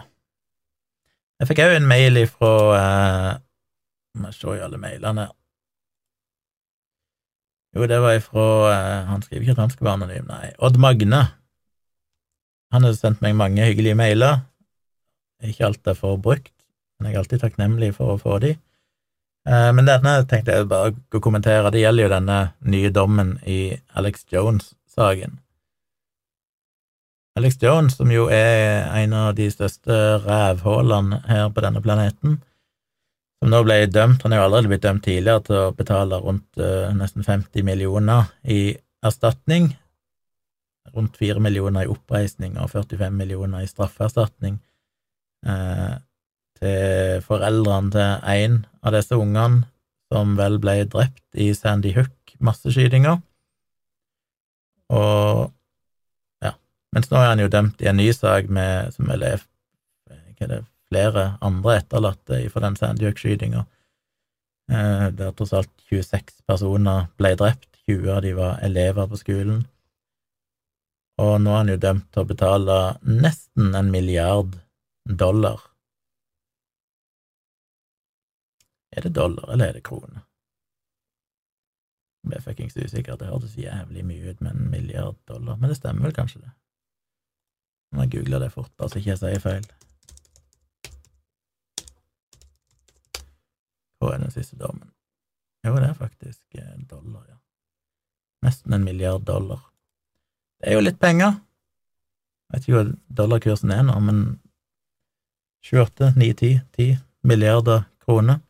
Jeg 1.40 1.50
fikk 1.50 1.62
òg 1.64 1.76
en 1.78 1.88
mail 1.90 2.18
ifra 2.20 2.50
uh, 2.76 3.30
Må 4.20 4.30
se 4.36 4.52
i 4.54 4.60
alle 4.62 4.78
mailene 4.78 5.24
her. 5.26 5.32
Jo, 7.72 7.86
det 7.88 7.98
var 8.04 8.18
ifra 8.18 8.42
eh, 8.68 9.06
Han 9.08 9.22
skriver 9.24 9.46
ikke 9.46 9.54
at 9.54 9.62
han 9.62 9.70
skal 9.72 9.86
være 9.86 9.98
anonym, 10.02 10.26
nei. 10.28 10.50
Odd 10.60 10.76
Magne. 10.76 11.22
Han 12.72 12.84
har 12.84 12.92
sendt 12.98 13.22
meg 13.24 13.32
mange 13.38 13.64
hyggelige 13.64 13.96
mailer. 13.96 14.42
Ikke 15.40 15.70
alt 15.70 15.88
jeg 15.88 15.96
får 15.96 16.18
brukt, 16.20 16.52
men 16.98 17.08
jeg 17.08 17.16
er 17.16 17.22
alltid 17.22 17.40
takknemlig 17.42 17.94
for 17.96 18.12
å 18.12 18.18
få 18.20 18.36
de. 18.44 18.52
Uh, 19.48 19.72
men 19.74 19.88
denne 19.88 20.20
tenkte 20.30 20.54
jeg 20.54 20.68
bare 20.70 20.92
å 20.94 21.22
kommentere. 21.22 21.72
Det 21.74 21.82
gjelder 21.82 22.06
jo 22.06 22.12
denne 22.12 22.38
nye 22.62 22.92
dommen 22.94 23.34
i 23.48 23.72
Alex 23.98 24.26
Jones-saken. 24.30 25.40
Alex 27.40 27.56
Jones, 27.62 27.96
som 27.96 28.10
jo 28.12 28.28
er 28.30 28.86
en 29.00 29.14
av 29.16 29.32
de 29.34 29.48
største 29.50 29.98
rævhullene 30.22 31.22
her 31.26 31.48
på 31.50 31.64
denne 31.64 31.80
planeten, 31.82 32.36
som 33.40 33.50
nå 33.50 33.62
ble 33.66 33.80
dømt, 33.90 34.22
han 34.22 34.34
er 34.34 34.38
jo 34.38 34.44
allerede 34.46 34.70
blitt 34.70 34.84
dømt 34.84 35.02
tidligere 35.02 35.42
til 35.48 35.56
å 35.58 35.70
betale 35.74 36.20
rundt 36.22 36.60
uh, 36.60 36.92
nesten 36.94 37.26
50 37.26 37.64
millioner 37.66 38.28
i 38.44 38.76
erstatning, 39.02 39.72
rundt 40.94 41.18
4 41.18 41.42
millioner 41.42 41.86
i 41.86 41.90
oppreisning 41.90 42.60
og 42.60 42.70
45 42.70 43.16
millioner 43.16 43.64
i 43.64 43.70
straffeerstatning 43.70 44.60
uh, 45.48 45.96
til 46.62 47.22
foreldrene 47.26 47.90
til 47.92 48.32
en 48.34 48.58
av 48.82 48.94
disse 48.94 49.18
ungene 49.18 49.64
som 50.12 50.36
vel 50.38 50.58
ble 50.62 50.82
drept 50.92 51.40
i 51.40 51.50
Sandy 51.56 51.94
Hook-masseskytinga. 51.96 53.16
Og 54.92 55.48
ja, 56.44 56.52
mens 56.92 57.08
nå 57.10 57.18
er 57.18 57.30
han 57.30 57.42
jo 57.42 57.50
dømt 57.52 57.82
i 57.82 57.88
en 57.90 57.98
ny 57.98 58.10
sak 58.14 58.50
med, 58.52 58.92
som 58.94 59.08
vel 59.10 59.24
er 59.26 59.42
det, 60.42 60.64
flere 60.92 61.36
andre 61.40 61.78
etterlatte 61.80 62.42
fra 62.52 62.64
den 62.66 62.76
Sandy 62.76 63.06
Hook-skytinga, 63.08 63.62
eh, 64.74 65.06
der 65.16 65.32
tross 65.38 65.54
alt 65.56 65.72
26 65.88 66.42
personer 66.50 67.06
ble 67.16 67.32
drept, 67.40 67.70
20 67.88 68.10
av 68.12 68.22
de 68.26 68.34
var 68.36 68.58
elever 68.66 69.08
på 69.08 69.20
skolen. 69.20 69.62
Og 71.22 71.38
nå 71.40 71.54
er 71.54 71.60
han 71.62 71.72
jo 71.72 71.80
dømt 71.80 72.08
til 72.12 72.24
å 72.24 72.28
betale 72.28 72.78
nesten 73.06 73.72
en 73.78 73.90
milliard 73.94 74.58
dollar 75.06 75.71
Er 78.92 79.02
det 79.06 79.14
dollar, 79.16 79.52
eller 79.52 79.66
er 79.70 79.78
det 79.78 79.84
krone? 79.88 80.22
Jeg 82.22 82.30
ble 82.30 82.40
fuckings 82.44 82.76
usikker. 82.76 83.16
Det 83.18 83.30
hørtes 83.30 83.56
jævlig 83.58 84.04
mye 84.06 84.30
ut 84.30 84.40
med 84.40 84.52
en 84.54 84.70
milliard 84.70 85.16
dollar, 85.28 85.56
men 85.56 85.72
det 85.72 85.78
stemmer 85.80 86.06
vel 86.06 86.14
kanskje, 86.16 86.42
det. 86.44 86.52
Nå 87.92 88.06
googler 88.12 88.38
jeg 88.38 88.44
det 88.44 88.52
fort, 88.52 88.70
bare 88.76 88.92
så 88.92 89.00
ikke 89.00 89.10
jeg 89.10 89.20
sier 89.20 89.42
feil. 89.42 89.66
Hva 94.00 94.14
er 94.14 94.22
den 94.22 94.34
siste 94.34 94.58
dommen? 94.60 94.88
Jo, 95.62 95.74
det 95.76 95.88
er 95.88 95.98
faktisk 95.98 96.58
eh, 96.58 96.78
dollar, 96.90 97.24
ja. 97.28 97.38
Nesten 98.42 98.74
en 98.74 98.84
milliard 98.84 99.22
dollar. 99.26 99.60
Det 100.60 100.70
er 100.70 100.78
jo 100.78 100.86
litt 100.86 100.98
penger. 101.02 101.36
Jeg 102.50 102.54
vet 102.54 102.66
ikke 102.66 102.78
hva 102.78 102.86
dollarkursen 103.22 103.74
er 103.74 103.84
nå, 103.86 103.98
men 104.02 104.22
28, 105.62 106.14
9, 106.18 106.32
10, 106.40 106.54
10 106.78 106.96
milliarder 107.28 107.84
kroner. 108.02 108.42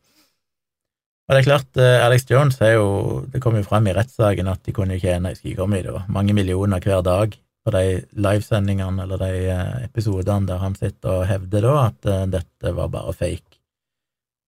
Og 1.29 1.35
det 1.35 1.41
er 1.43 1.47
klart, 1.47 1.71
eh, 1.79 2.01
Alex 2.03 2.27
Jones 2.29 2.59
er 2.61 2.75
jo 2.75 3.25
Det 3.31 3.41
kom 3.41 3.55
jo 3.57 3.63
frem 3.63 3.87
i 3.87 3.95
rettssaken 3.95 4.51
at 4.51 4.65
de 4.67 4.75
kunne 4.75 4.99
tjene 4.99 5.31
jeg 5.31 5.39
skal 5.39 5.51
ikke 5.53 5.63
komme 5.63 5.79
i 5.79 5.87
det 5.87 5.95
mange 6.11 6.35
millioner 6.35 6.83
hver 6.83 7.03
dag 7.07 7.37
på 7.63 7.71
de 7.71 8.03
livesendingene 8.19 9.05
eller 9.05 9.21
de 9.23 9.31
eh, 9.55 9.85
episodene 9.87 10.49
der 10.49 10.63
han 10.63 10.75
sitter 10.75 11.21
og 11.21 11.29
hevder 11.31 11.67
da 11.67 11.75
at 11.87 12.09
uh, 12.11 12.25
dette 12.31 12.73
var 12.75 12.91
bare 12.91 13.15
fake. 13.15 13.61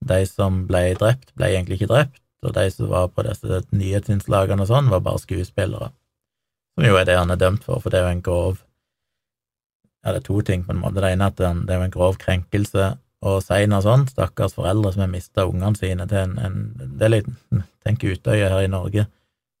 De 0.05 0.19
som 0.27 0.65
ble 0.67 0.89
drept, 0.99 1.31
ble 1.39 1.47
egentlig 1.53 1.79
ikke 1.79 1.93
drept, 1.93 2.19
og 2.43 2.53
de 2.57 2.65
som 2.73 2.91
var 2.91 3.07
på 3.15 3.23
disse 3.25 3.61
nyhetsinnslagene 3.71 4.65
og 4.65 4.69
sånn, 4.69 4.91
var 4.91 5.03
bare 5.05 5.23
skuespillere. 5.23 5.93
Som 6.75 6.89
jo 6.89 6.99
er 6.99 7.07
det 7.07 7.15
han 7.17 7.31
er 7.31 7.39
dømt 7.39 7.63
for, 7.63 7.79
for 7.79 7.93
det 7.93 8.01
er 8.01 8.09
jo 8.09 8.17
en 8.17 8.25
grov 8.25 8.61
Ja, 10.05 10.11
det 10.11 10.19
er 10.19 10.27
to 10.27 10.35
ting, 10.45 10.61
på 10.67 10.75
en 10.75 10.83
måte. 10.83 10.99
Det 11.01 11.15
ene 11.15 11.25
er 11.25 11.31
at 11.31 11.39
det 11.39 11.73
er 11.73 11.79
jo 11.79 11.85
en 11.87 11.95
grov 11.95 12.19
krenkelse 12.21 12.91
og 13.25 13.41
si 13.43 13.65
noe 13.69 13.83
sånt. 13.85 14.11
Stakkars 14.13 14.55
foreldre 14.57 14.93
som 14.93 15.05
har 15.05 15.11
mista 15.11 15.45
ungene 15.47 15.79
sine 15.79 16.07
til 16.09 16.23
en, 16.25 16.37
en 16.39 16.57
Det 16.99 17.07
er 17.07 17.13
litt 17.13 17.29
Tenk 17.85 18.03
Utøya 18.03 18.49
her 18.51 18.65
i 18.65 18.71
Norge. 18.71 19.07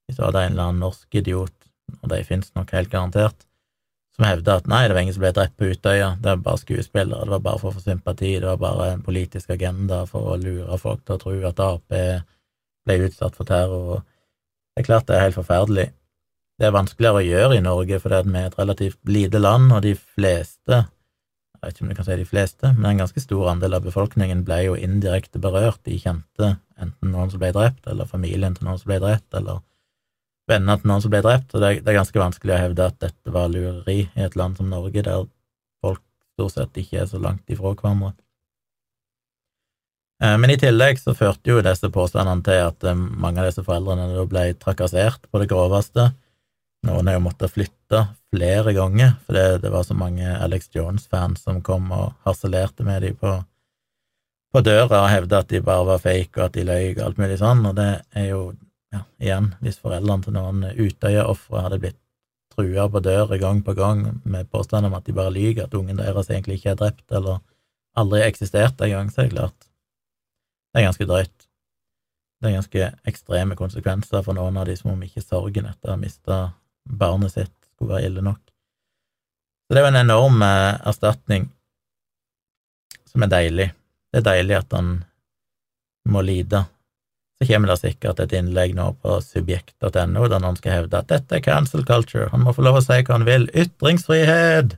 Hvis 0.05 0.17
det 0.19 0.25
hadde 0.25 0.45
en 0.45 0.55
eller 0.55 0.69
annen 0.69 0.85
norsk 0.85 1.17
idiot, 1.17 1.53
og 2.01 2.09
de 2.11 2.23
finnes 2.25 2.51
nok 2.57 2.71
helt 2.75 2.91
garantert, 2.91 3.45
som 4.15 4.27
hevda 4.29 4.59
at 4.59 4.69
nei, 4.71 4.85
det 4.87 4.95
var 4.95 5.03
ingen 5.03 5.15
som 5.15 5.25
ble 5.25 5.33
drept 5.35 5.57
på 5.59 5.69
Utøya, 5.73 6.13
det 6.21 6.29
var 6.29 6.43
bare 6.45 6.61
skuespillere, 6.61 7.25
det 7.25 7.33
var 7.33 7.43
bare 7.49 7.61
for 7.61 7.71
å 7.71 7.75
få 7.75 7.83
sympati, 7.83 8.31
det 8.39 8.47
var 8.47 8.61
bare 8.61 8.91
en 8.93 9.03
politisk 9.05 9.51
agenda 9.57 10.05
for 10.09 10.31
å 10.31 10.39
lure 10.39 10.77
folk 10.79 11.03
til 11.03 11.17
å 11.17 11.21
tro 11.21 11.35
at 11.49 11.61
Ap 11.65 11.95
ble 12.85 12.97
utsatt 13.07 13.35
for 13.35 13.49
terror. 13.49 14.05
Det 14.75 14.83
er 14.83 14.87
klart 14.87 15.07
det 15.09 15.17
er 15.17 15.25
helt 15.25 15.39
forferdelig. 15.39 15.89
Det 16.55 16.69
er 16.69 16.75
vanskeligere 16.75 17.19
å 17.19 17.25
gjøre 17.25 17.57
i 17.57 17.63
Norge 17.65 17.99
fordi 17.99 18.21
vi 18.29 18.39
er 18.39 18.49
et 18.49 18.59
relativt 18.59 18.99
lite 19.11 19.41
land, 19.41 19.73
og 19.75 19.83
de 19.83 19.95
fleste 19.97 20.85
jeg 21.65 21.71
vet 21.71 21.77
ikke 21.79 21.85
om 21.85 21.89
du 21.89 21.97
kan 21.97 22.05
si 22.05 22.15
de 22.19 22.25
fleste, 22.29 22.69
men 22.77 22.85
en 22.91 22.99
ganske 23.01 23.21
stor 23.23 23.47
andel 23.49 23.73
av 23.73 23.85
befolkningen 23.87 24.43
ble 24.45 24.57
jo 24.67 24.73
indirekte 24.77 25.39
berørt. 25.41 25.79
De 25.87 25.95
kjente 25.97 26.49
enten 26.77 27.09
noen 27.09 27.31
som 27.33 27.41
ble 27.41 27.49
drept, 27.55 27.87
eller 27.89 28.05
familien 28.05 28.53
til 28.53 28.67
noen 28.67 28.77
som 28.77 28.91
ble 28.91 28.99
drept, 29.01 29.33
eller 29.39 29.63
venner 30.45 30.77
til 30.77 30.91
noen 30.91 31.01
som 31.01 31.13
ble 31.15 31.23
drept, 31.25 31.55
og 31.55 31.63
det 31.63 31.71
er, 31.71 31.79
det 31.81 31.89
er 31.89 31.97
ganske 31.97 32.21
vanskelig 32.21 32.53
å 32.53 32.59
hevde 32.61 32.85
at 32.85 32.99
dette 33.01 33.33
var 33.33 33.49
lureri 33.49 34.03
i 34.05 34.27
et 34.27 34.37
land 34.37 34.59
som 34.59 34.69
Norge, 34.69 35.01
der 35.07 35.25
folk 35.81 36.03
stort 36.35 36.53
sett 36.53 36.77
ikke 36.83 37.01
er 37.01 37.09
så 37.09 37.21
langt 37.23 37.49
ifra 37.49 37.73
hverandre. 37.73 38.13
Eh, 40.21 40.37
men 40.37 40.53
i 40.53 40.59
tillegg 40.61 41.01
så 41.01 41.17
førte 41.17 41.49
jo 41.49 41.63
disse 41.65 41.89
påstandene 41.89 42.45
til 42.45 42.61
at 42.67 42.85
eh, 42.85 42.93
mange 42.93 43.41
av 43.41 43.49
disse 43.49 43.65
foreldrene 43.65 44.27
ble 44.29 44.51
trakassert 44.61 45.25
på 45.31 45.41
det 45.41 45.49
groveste. 45.49 46.11
Noen 46.85 47.09
har 47.09 47.17
jo 47.17 47.25
måttet 47.25 47.57
flytte 47.57 48.05
flere 48.35 48.73
ganger, 48.75 49.15
for 49.25 49.37
det, 49.37 49.45
det 49.63 49.71
var 49.73 49.83
så 49.87 49.95
mange 49.97 50.37
Alex 50.37 50.69
Jones-fans 50.75 51.43
som 51.47 51.61
kom 51.63 51.91
og 51.95 52.13
harselerte 52.27 52.83
med 52.83 53.01
dem 53.05 53.17
på, 53.19 53.33
på 54.53 54.63
døra 54.65 55.05
og 55.05 55.11
hevda 55.11 55.41
at 55.43 55.51
de 55.51 55.63
bare 55.63 55.87
var 55.93 56.03
fake, 56.03 56.35
og 56.37 56.47
at 56.49 56.57
de 56.57 56.65
løy 56.67 56.93
og 56.95 57.03
alt 57.07 57.21
mulig 57.21 57.39
sånn, 57.41 57.65
og 57.69 57.75
det 57.79 57.89
er 58.15 58.29
jo, 58.31 58.41
ja, 58.93 59.03
igjen, 59.23 59.53
hvis 59.63 59.79
foreldrene 59.81 60.25
til 60.25 60.35
noen 60.35 60.65
Utøya-ofre 60.73 61.65
hadde 61.67 61.81
blitt 61.83 62.01
trua 62.55 62.87
på 62.91 63.01
døra 63.03 63.39
gang 63.39 63.61
på 63.63 63.75
gang 63.75 64.05
med 64.23 64.49
påstand 64.51 64.87
om 64.87 64.95
at 64.95 65.07
de 65.07 65.15
bare 65.15 65.33
lyver, 65.33 65.65
at 65.65 65.75
ungen 65.75 65.99
deres 65.99 66.31
egentlig 66.31 66.59
ikke 66.59 66.75
er 66.75 66.81
drept, 66.83 67.07
eller 67.11 67.41
aldri 67.95 68.23
eksistert 68.25 68.81
engang, 68.83 69.11
så 69.11 69.23
er 69.23 69.29
det 69.29 69.37
klart 69.37 69.71
det 70.75 70.81
er 70.81 70.89
ganske 70.89 71.05
drøyt. 71.07 71.43
Det 72.43 72.49
er 72.49 72.57
ganske 72.57 72.87
ekstreme 73.07 73.55
konsekvenser 73.55 74.23
for 74.25 74.35
noen 74.35 74.57
av 74.59 74.65
de 74.67 74.73
som 74.75 74.91
om 74.91 75.03
ikke 75.05 75.23
sorgen 75.23 75.69
etter 75.69 75.87
å 75.87 75.93
ha 75.93 76.01
mista 76.01 76.39
barnet 76.83 77.31
sitt 77.31 77.64
skulle 77.75 77.97
være 77.97 78.09
ille 78.09 78.23
nok. 78.25 78.41
Så 79.65 79.73
det 79.73 79.81
er 79.81 79.85
jo 79.85 79.91
en 79.93 80.03
enorm 80.03 80.45
eh, 80.45 80.77
erstatning 80.87 81.49
som 83.09 83.25
er 83.25 83.31
deilig. 83.31 83.67
Det 84.13 84.21
er 84.21 84.29
deilig 84.29 84.57
at 84.59 84.73
han 84.75 84.95
må 86.11 86.21
lide. 86.25 86.65
Så 87.35 87.47
kommer 87.49 87.71
det 87.71 87.81
sikkert 87.81 88.21
et 88.23 88.33
innlegg 88.37 88.75
nå 88.77 88.91
på 89.03 89.17
subjekt.no 89.23 90.27
der 90.31 90.39
noen 90.39 90.59
skal 90.59 90.77
hevde 90.79 91.01
at 91.01 91.09
dette 91.11 91.35
er 91.35 91.43
cancel 91.43 91.83
culture, 91.87 92.29
han 92.31 92.45
må 92.45 92.53
få 92.55 92.63
lov 92.63 92.79
å 92.79 92.85
si 92.85 93.01
hva 93.01 93.17
han 93.17 93.27
vil. 93.27 93.49
Ytringsfrihet! 93.51 94.77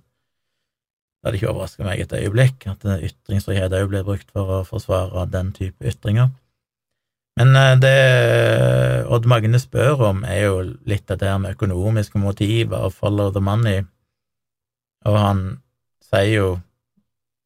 Det 1.18 1.26
hadde 1.28 1.39
ikke 1.41 1.52
overraska 1.52 1.86
meg 1.86 2.02
et 2.02 2.16
øyeblikk 2.16 2.66
at 2.72 2.86
ytringsfrihet 2.95 3.76
òg 3.76 3.91
blir 3.91 4.06
brukt 4.08 4.30
for 4.34 4.60
å 4.60 4.66
forsvare 4.66 5.28
den 5.34 5.52
type 5.54 5.86
ytringer. 5.86 6.32
Men 7.38 7.56
eh, 7.56 7.74
det 7.82 7.98
Odd 9.14 9.28
Magne 9.30 9.60
spør 9.62 10.04
om, 10.10 10.24
er 10.26 10.48
jo 10.48 10.62
litt 10.90 11.06
dette 11.10 11.28
her 11.28 11.40
med 11.42 11.58
økonomiske 11.58 12.20
motiver 12.22 12.88
og 12.88 12.96
follow 12.98 13.32
the 13.34 13.44
money, 13.44 13.84
og 15.08 15.20
han 15.22 15.44
sier 16.04 16.34
jo 16.34 16.56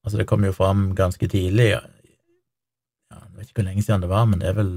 Altså, 0.01 0.17
det 0.17 0.25
kom 0.31 0.41
jo 0.41 0.49
fram 0.49 0.95
ganske 0.97 1.27
tidlig, 1.29 1.67
ja, 1.75 1.81
jeg 3.13 3.35
vet 3.37 3.51
ikke 3.51 3.59
hvor 3.59 3.67
lenge 3.67 3.83
siden 3.85 4.01
det 4.01 4.07
var, 4.09 4.23
men 4.25 4.39
det 4.41 4.47
er 4.49 4.55
vel 4.57 4.71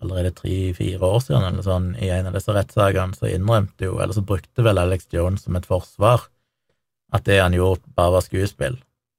allerede 0.00 0.30
tre-fire 0.38 1.02
år 1.04 1.18
siden 1.26 1.44
eller 1.44 1.66
sånn, 1.66 1.90
i 2.00 2.08
en 2.14 2.30
av 2.30 2.38
disse 2.38 2.54
rettssakene, 2.56 3.12
så 3.18 3.28
innrømte 3.28 3.84
jo, 3.84 3.98
eller 4.00 4.16
så 4.16 4.24
brukte 4.24 4.64
vel 4.64 4.80
Alex 4.80 5.10
Jones 5.12 5.44
som 5.44 5.60
et 5.60 5.68
forsvar 5.68 6.24
at 7.12 7.24
det 7.28 7.40
han 7.40 7.56
gjorde, 7.56 7.84
bare 7.96 8.14
var 8.16 8.24
skuespill. 8.24 8.78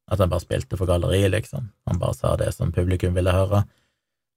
At 0.09 0.21
han 0.21 0.29
bare 0.31 0.43
spilte 0.43 0.77
for 0.77 0.89
galleriet, 0.89 1.31
liksom. 1.33 1.69
Han 1.89 2.01
bare 2.01 2.17
sa 2.17 2.35
det 2.37 2.51
som 2.55 2.73
publikum 2.73 3.15
ville 3.17 3.33
høre. 3.33 3.63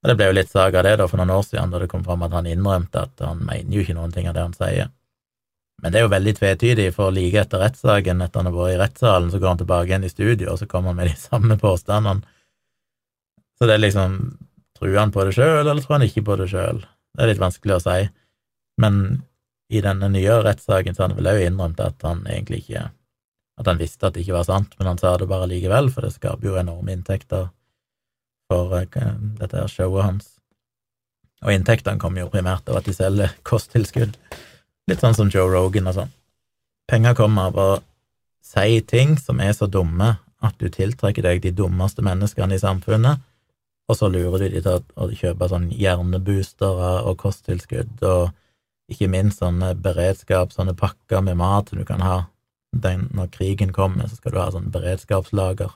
Og 0.03 0.09
Det 0.09 0.17
ble 0.19 0.27
jo 0.27 0.35
litt 0.35 0.51
sak 0.51 0.75
av 0.75 0.83
det 0.83 0.97
da 0.99 1.07
for 1.07 1.21
noen 1.21 1.31
år 1.31 1.45
siden, 1.47 1.71
da 1.71 1.79
det 1.79 1.87
kom 1.91 2.03
fram 2.03 2.25
at 2.25 2.33
han 2.35 2.47
innrømte 2.51 3.05
at 3.07 3.23
han 3.23 3.39
mener 3.47 3.71
jo 3.71 3.85
ikke 3.85 3.95
noen 3.95 4.11
ting 4.11 4.27
av 4.27 4.35
det 4.35 4.43
han 4.43 4.55
sier. 4.57 4.89
Men 5.81 5.91
det 5.91 5.99
er 5.99 6.05
jo 6.05 6.11
veldig 6.11 6.33
tvetydig, 6.37 6.89
for 6.95 7.11
like 7.15 7.39
etter 7.39 7.63
rettssaken, 7.63 8.21
etter 8.23 8.39
han 8.39 8.49
har 8.49 8.55
vært 8.55 8.75
i 8.75 8.79
rettssalen, 8.81 9.31
så 9.31 9.39
går 9.39 9.53
han 9.53 9.61
tilbake 9.63 9.89
igjen 9.89 10.07
i 10.07 10.11
studio, 10.11 10.51
og 10.51 10.59
så 10.59 10.67
kommer 10.67 10.91
han 10.91 10.99
med 10.99 11.09
de 11.11 11.15
samme 11.29 11.57
påstandene. 11.59 12.27
Så 13.59 13.69
det 13.69 13.77
er 13.77 13.85
liksom 13.85 14.17
Tror 14.73 14.95
han 14.97 15.11
på 15.13 15.23
det 15.23 15.35
sjøl, 15.37 15.67
eller 15.69 15.79
tror 15.83 15.95
han 15.95 16.03
ikke 16.03 16.23
på 16.27 16.35
det 16.35 16.47
sjøl? 16.51 16.79
Det 17.13 17.21
er 17.23 17.29
litt 17.29 17.39
vanskelig 17.39 17.75
å 17.75 17.83
si. 17.83 17.99
Men 18.81 18.95
i 19.71 19.83
denne 19.85 20.09
nye 20.11 20.39
rettssaken 20.43 20.95
så 20.95 21.03
har 21.03 21.11
han 21.11 21.19
vel 21.19 21.29
òg 21.29 21.43
innrømt 21.45 21.79
at 21.79 22.03
han 22.03 22.25
egentlig 22.25 22.63
ikke 22.63 22.87
At 23.61 23.69
han 23.69 23.77
visste 23.79 24.09
at 24.09 24.15
det 24.15 24.23
ikke 24.23 24.39
var 24.39 24.47
sant, 24.49 24.73
men 24.79 24.89
han 24.89 24.99
sa 24.99 25.13
det 25.21 25.29
bare 25.29 25.47
likevel, 25.47 25.91
for 25.93 26.03
det 26.03 26.15
skaper 26.15 26.49
jo 26.49 26.57
enorme 26.59 26.95
inntekter 26.97 27.51
for 28.53 28.77
uh, 28.77 29.13
dette 29.41 29.57
her 29.57 29.71
showet 29.71 30.05
hans. 30.05 30.29
Og 31.43 31.51
inntektene 31.51 31.99
kommer 31.99 32.23
jo 32.23 32.31
primært 32.31 32.69
av 32.69 32.79
at 32.79 32.87
de 32.87 32.95
selger 32.95 33.33
kosttilskudd, 33.47 34.15
litt 34.87 35.01
sånn 35.01 35.17
som 35.17 35.31
Joe 35.33 35.49
Rogan 35.51 35.89
og 35.91 35.97
sånn. 35.97 36.13
Penger 36.87 37.17
kommer 37.17 37.49
av 37.49 37.59
å 37.59 37.69
si 38.43 38.79
ting 38.87 39.17
som 39.19 39.41
er 39.43 39.53
så 39.55 39.67
dumme 39.71 40.17
at 40.43 40.57
du 40.59 40.67
tiltrekker 40.71 41.23
deg 41.23 41.41
de 41.43 41.53
dummeste 41.55 42.03
menneskene 42.03 42.55
i 42.55 42.61
samfunnet, 42.61 43.21
og 43.87 43.99
så 43.99 44.07
lurer 44.11 44.45
du 44.45 44.55
de 44.55 44.61
til 44.63 44.83
å 44.95 45.09
kjøpe 45.11 45.49
sånn 45.51 45.69
hjerneboostere 45.75 46.93
og 47.07 47.17
kosttilskudd, 47.23 47.99
og 48.07 48.91
ikke 48.91 49.09
minst 49.11 49.41
sånne 49.43 49.73
beredskap, 49.79 50.51
sånne 50.55 50.75
pakker 50.79 51.23
med 51.23 51.39
mat 51.39 51.71
du 51.71 51.83
kan 51.87 52.03
ha 52.03 52.17
den, 52.73 53.07
når 53.13 53.31
krigen 53.35 53.73
kommer, 53.75 54.07
så 54.07 54.19
skal 54.19 54.33
du 54.33 54.39
ha 54.41 54.49
sånn 54.51 54.71
beredskapslager. 54.73 55.71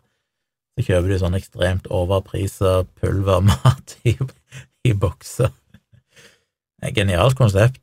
Så 0.78 0.86
kjøper 0.86 1.10
du 1.10 1.18
sånn 1.18 1.38
ekstremt 1.38 1.88
overprisa 1.90 2.84
pulvermat 3.02 3.96
i, 4.06 4.14
i 4.86 4.94
bokser. 4.94 5.50
Er 6.84 6.92
et 6.92 7.00
genialt 7.00 7.38
konsept. 7.40 7.82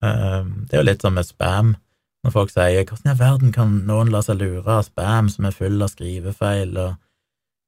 Um, 0.00 0.64
det 0.64 0.78
er 0.78 0.80
jo 0.80 0.86
litt 0.88 1.04
som 1.04 1.12
med 1.18 1.26
spam, 1.28 1.74
når 2.24 2.32
folk 2.34 2.50
sier 2.50 2.84
'hvordan 2.84 3.06
i 3.06 3.10
all 3.10 3.18
verden 3.18 3.52
kan 3.52 3.74
noen 3.86 4.10
la 4.14 4.22
seg 4.22 4.38
lure 4.40 4.78
av 4.78 4.86
spam 4.86 5.28
som 5.28 5.44
er 5.44 5.54
full 5.54 5.82
av 5.82 5.90
skrivefeil', 5.92 6.78
og 6.78 6.96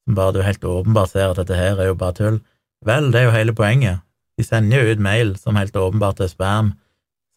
som 0.06 0.14
bare 0.14 0.32
du 0.32 0.42
helt 0.42 0.64
åpenbart 0.64 1.11
ser 1.11 1.30
at 1.30 1.36
dette 1.36 1.58
her 1.58 1.76
er 1.76 1.90
jo 1.90 1.94
bare 1.94 2.16
tull? 2.16 2.40
Vel, 2.86 3.11
det 3.12 3.20
er 3.20 3.24
jo 3.28 3.36
hele 3.36 3.52
poenget. 3.52 4.00
De 4.38 4.44
sender 4.44 4.80
jo 4.80 4.92
ut 4.92 4.98
mail 4.98 5.36
som 5.36 5.56
helt 5.56 5.76
åpenbart 5.76 6.20
er 6.20 6.32
spam, 6.32 6.72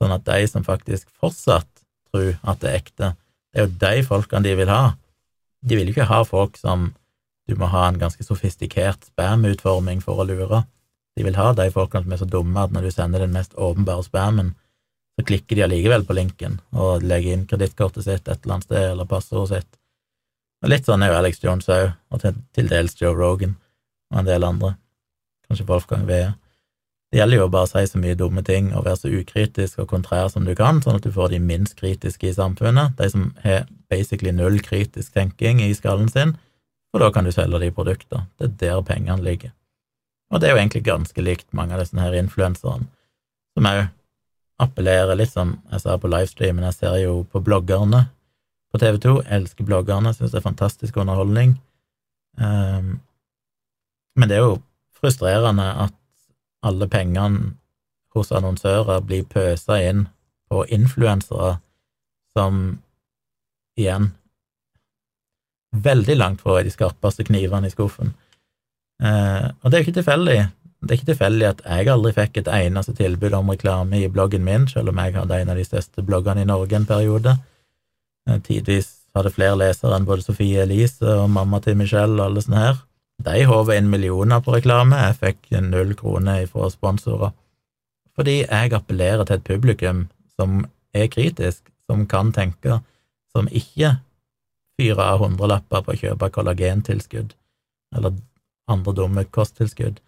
sånn 0.02 0.14
at 0.16 0.24
de 0.26 0.48
som 0.48 0.64
faktisk 0.64 1.10
fortsatt 1.20 1.68
tror 2.12 2.38
at 2.44 2.62
det 2.62 2.70
er 2.70 2.80
ekte, 2.80 3.16
det 3.52 3.60
er 3.60 3.68
jo 3.68 3.80
de 3.82 4.04
folkene 4.08 4.44
de 4.44 4.56
vil 4.56 4.72
ha. 4.72 4.94
De 5.64 5.78
vil 5.80 5.88
jo 5.88 5.96
ikke 5.96 6.10
ha 6.12 6.22
folk 6.28 6.60
som 6.60 6.92
du 7.48 7.56
må 7.60 7.68
ha 7.72 7.88
en 7.88 8.00
ganske 8.00 8.24
sofistikert 8.24 9.10
spam-utforming 9.10 10.02
for 10.04 10.22
å 10.22 10.28
lure. 10.28 10.64
De 11.16 11.26
vil 11.26 11.38
ha 11.38 11.52
de 11.56 11.70
folkene 11.72 12.06
som 12.06 12.16
er 12.16 12.22
så 12.22 12.28
dumme 12.30 12.64
at 12.64 12.74
når 12.74 12.88
du 12.88 12.92
sender 12.96 13.24
den 13.24 13.36
mest 13.36 13.56
åpenbare 13.60 14.06
spammen, 14.06 14.54
så 15.16 15.26
klikker 15.28 15.60
de 15.60 15.66
allikevel 15.66 16.06
på 16.08 16.16
linken 16.18 16.58
og 16.74 17.04
legger 17.06 17.36
inn 17.36 17.48
kredittkortet 17.50 18.08
sitt 18.08 18.28
et 18.28 18.40
eller 18.40 18.56
annet 18.56 18.68
sted, 18.70 18.86
eller 18.94 19.10
passordet 19.10 19.52
sitt. 19.52 19.80
Og 20.64 20.72
litt 20.72 20.88
sånn 20.88 21.04
er 21.04 21.12
jo 21.12 21.20
Alex 21.20 21.44
Jones 21.44 21.68
òg, 21.70 21.92
og 22.10 22.24
til, 22.24 22.70
dels 22.72 22.96
Joe 23.00 23.14
Rogan 23.14 23.58
og 24.14 24.22
en 24.22 24.30
del 24.30 24.48
andre. 24.48 24.74
Kanskje 25.46 25.68
Wolfgang 25.70 26.08
Wee. 26.08 26.32
Det 27.14 27.20
gjelder 27.20 27.38
jo 27.38 27.46
å 27.46 27.52
bare 27.54 27.70
si 27.70 27.84
så 27.86 28.00
mye 28.02 28.18
dumme 28.18 28.42
ting 28.42 28.72
og 28.74 28.88
være 28.88 28.98
så 29.04 29.10
ukritisk 29.14 29.84
og 29.84 29.92
kontrær 29.92 30.32
som 30.34 30.48
du 30.48 30.56
kan, 30.58 30.80
sånn 30.82 30.96
at 30.98 31.04
du 31.06 31.12
får 31.14 31.30
de 31.30 31.40
minst 31.46 31.76
kritiske 31.78 32.26
i 32.26 32.34
samfunnet, 32.34 32.96
de 32.98 33.10
som 33.14 33.28
har 33.44 33.68
basically 33.94 34.34
null 34.34 34.58
kritisk 34.66 35.14
tenking 35.14 35.62
i 35.62 35.70
skallen 35.78 36.10
sin, 36.10 36.34
og 36.90 37.04
da 37.06 37.12
kan 37.14 37.30
du 37.30 37.30
selge 37.36 37.62
de 37.62 37.70
produkter. 37.70 38.26
Det 38.42 38.50
er 38.50 38.58
der 38.64 38.82
pengene 38.90 39.22
ligger. 39.22 39.54
Og 40.34 40.42
det 40.42 40.50
er 40.50 40.56
jo 40.56 40.64
egentlig 40.64 40.84
ganske 40.90 41.28
likt 41.30 41.46
mange 41.54 41.78
av 41.78 41.84
disse 41.84 42.02
her 42.02 42.18
influenserne, 42.18 42.90
som 43.54 43.70
òg 43.70 43.86
appellerer 44.66 45.14
litt 45.22 45.38
som 45.38 45.60
jeg 45.70 45.86
sa 45.86 46.02
på 46.02 46.10
livestreamen, 46.10 46.66
jeg 46.72 46.82
ser 46.82 47.00
jo 47.06 47.20
på 47.30 47.46
bloggerne 47.46 48.08
på 48.74 48.82
TV 48.82 48.98
2, 49.06 49.18
jeg 49.22 49.38
elsker 49.38 49.70
bloggerne, 49.70 50.18
syns 50.18 50.34
det 50.34 50.42
er 50.42 50.50
fantastisk 50.50 50.98
underholdning. 50.98 51.60
Um, 52.42 52.96
men 54.18 54.30
det 54.32 54.42
er 54.42 54.48
jo 54.48 54.64
frustrerende 54.98 55.76
at 55.86 56.00
alle 56.64 56.88
pengene 56.92 57.54
hos 58.14 58.32
annonsører 58.32 59.04
blir 59.06 59.28
pøsa 59.30 59.80
inn 59.82 60.08
på 60.52 60.66
influensere 60.74 61.58
som 62.38 62.66
igjen 63.80 64.12
veldig 65.74 66.18
langt 66.18 66.44
fra 66.46 66.62
de 66.64 66.74
skarpeste 66.74 67.26
knivene 67.26 67.70
i 67.70 67.74
skuffen. 67.74 68.14
Eh, 69.02 69.48
og 69.50 69.70
det 69.70 69.78
er 69.78 69.82
jo 69.82 69.88
ikke 69.88 70.00
tilfeldig. 70.00 70.38
Det 70.84 70.92
er 70.92 71.00
ikke 71.00 71.12
tilfeldig 71.14 71.48
at 71.48 71.64
jeg 71.64 71.90
aldri 71.94 72.12
fikk 72.14 72.42
et 72.42 72.52
eneste 72.52 72.94
tilbud 72.98 73.34
om 73.38 73.50
reklame 73.54 74.04
i 74.04 74.12
bloggen 74.12 74.44
min, 74.46 74.68
selv 74.68 74.92
om 74.92 75.00
jeg 75.02 75.16
hadde 75.16 75.40
en 75.42 75.54
av 75.54 75.58
de 75.60 75.66
største 75.66 76.04
bloggene 76.06 76.44
i 76.44 76.50
Norge 76.50 76.78
en 76.78 76.90
periode. 76.90 77.38
Eh, 78.30 78.40
tidvis 78.46 78.92
hadde 79.18 79.34
flere 79.34 79.58
lesere 79.60 79.98
enn 79.98 80.08
både 80.10 80.26
Sofie 80.26 80.64
Elise 80.66 81.18
og 81.24 81.30
mamma 81.34 81.62
til 81.64 81.78
Michelle 81.80 82.18
og 82.20 82.28
alle 82.28 82.46
sånne 82.46 82.66
her. 82.68 82.82
De 83.24 83.44
håva 83.48 83.76
inn 83.78 83.92
millioner 83.92 84.42
på 84.44 84.56
reklame, 84.56 84.98
jeg 84.98 85.20
fikk 85.22 85.52
null 85.64 85.94
kroner 86.00 86.48
fra 86.50 86.70
sponsorer. 86.74 87.36
Fordi 88.18 88.42
jeg 88.44 88.74
appellerer 88.74 89.26
til 89.26 89.40
et 89.40 89.46
publikum 89.48 90.08
som 90.36 90.66
er 90.94 91.10
kritisk, 91.14 91.64
som 91.90 92.06
kan 92.10 92.32
tenke, 92.34 92.80
som 93.34 93.50
ikke 93.50 93.98
fyrer 94.78 95.04
av 95.04 95.22
hundrelapper 95.24 95.84
på 95.86 95.94
å 95.94 96.00
kjøpe 96.00 96.32
kollagentilskudd 96.34 97.36
eller 97.94 98.16
andre 98.72 98.94
dumme 98.98 99.26
kosttilskudd. 99.30 100.00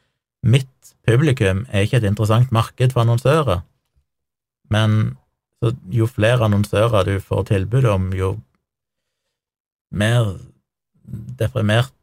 Mitt 0.45 0.93
publikum 1.05 1.65
er 1.69 1.85
ikke 1.85 1.99
et 2.01 2.09
interessant 2.09 2.51
marked 2.53 2.93
for 2.93 3.03
annonsører, 3.05 3.61
men 4.73 5.15
jo 5.93 6.07
flere 6.09 6.45
annonsører 6.45 7.07
du 7.07 7.15
får 7.21 7.47
tilbud 7.49 7.87
om, 7.89 8.09
jo 8.13 8.35
mer 9.95 10.35
deprimert 11.39 11.94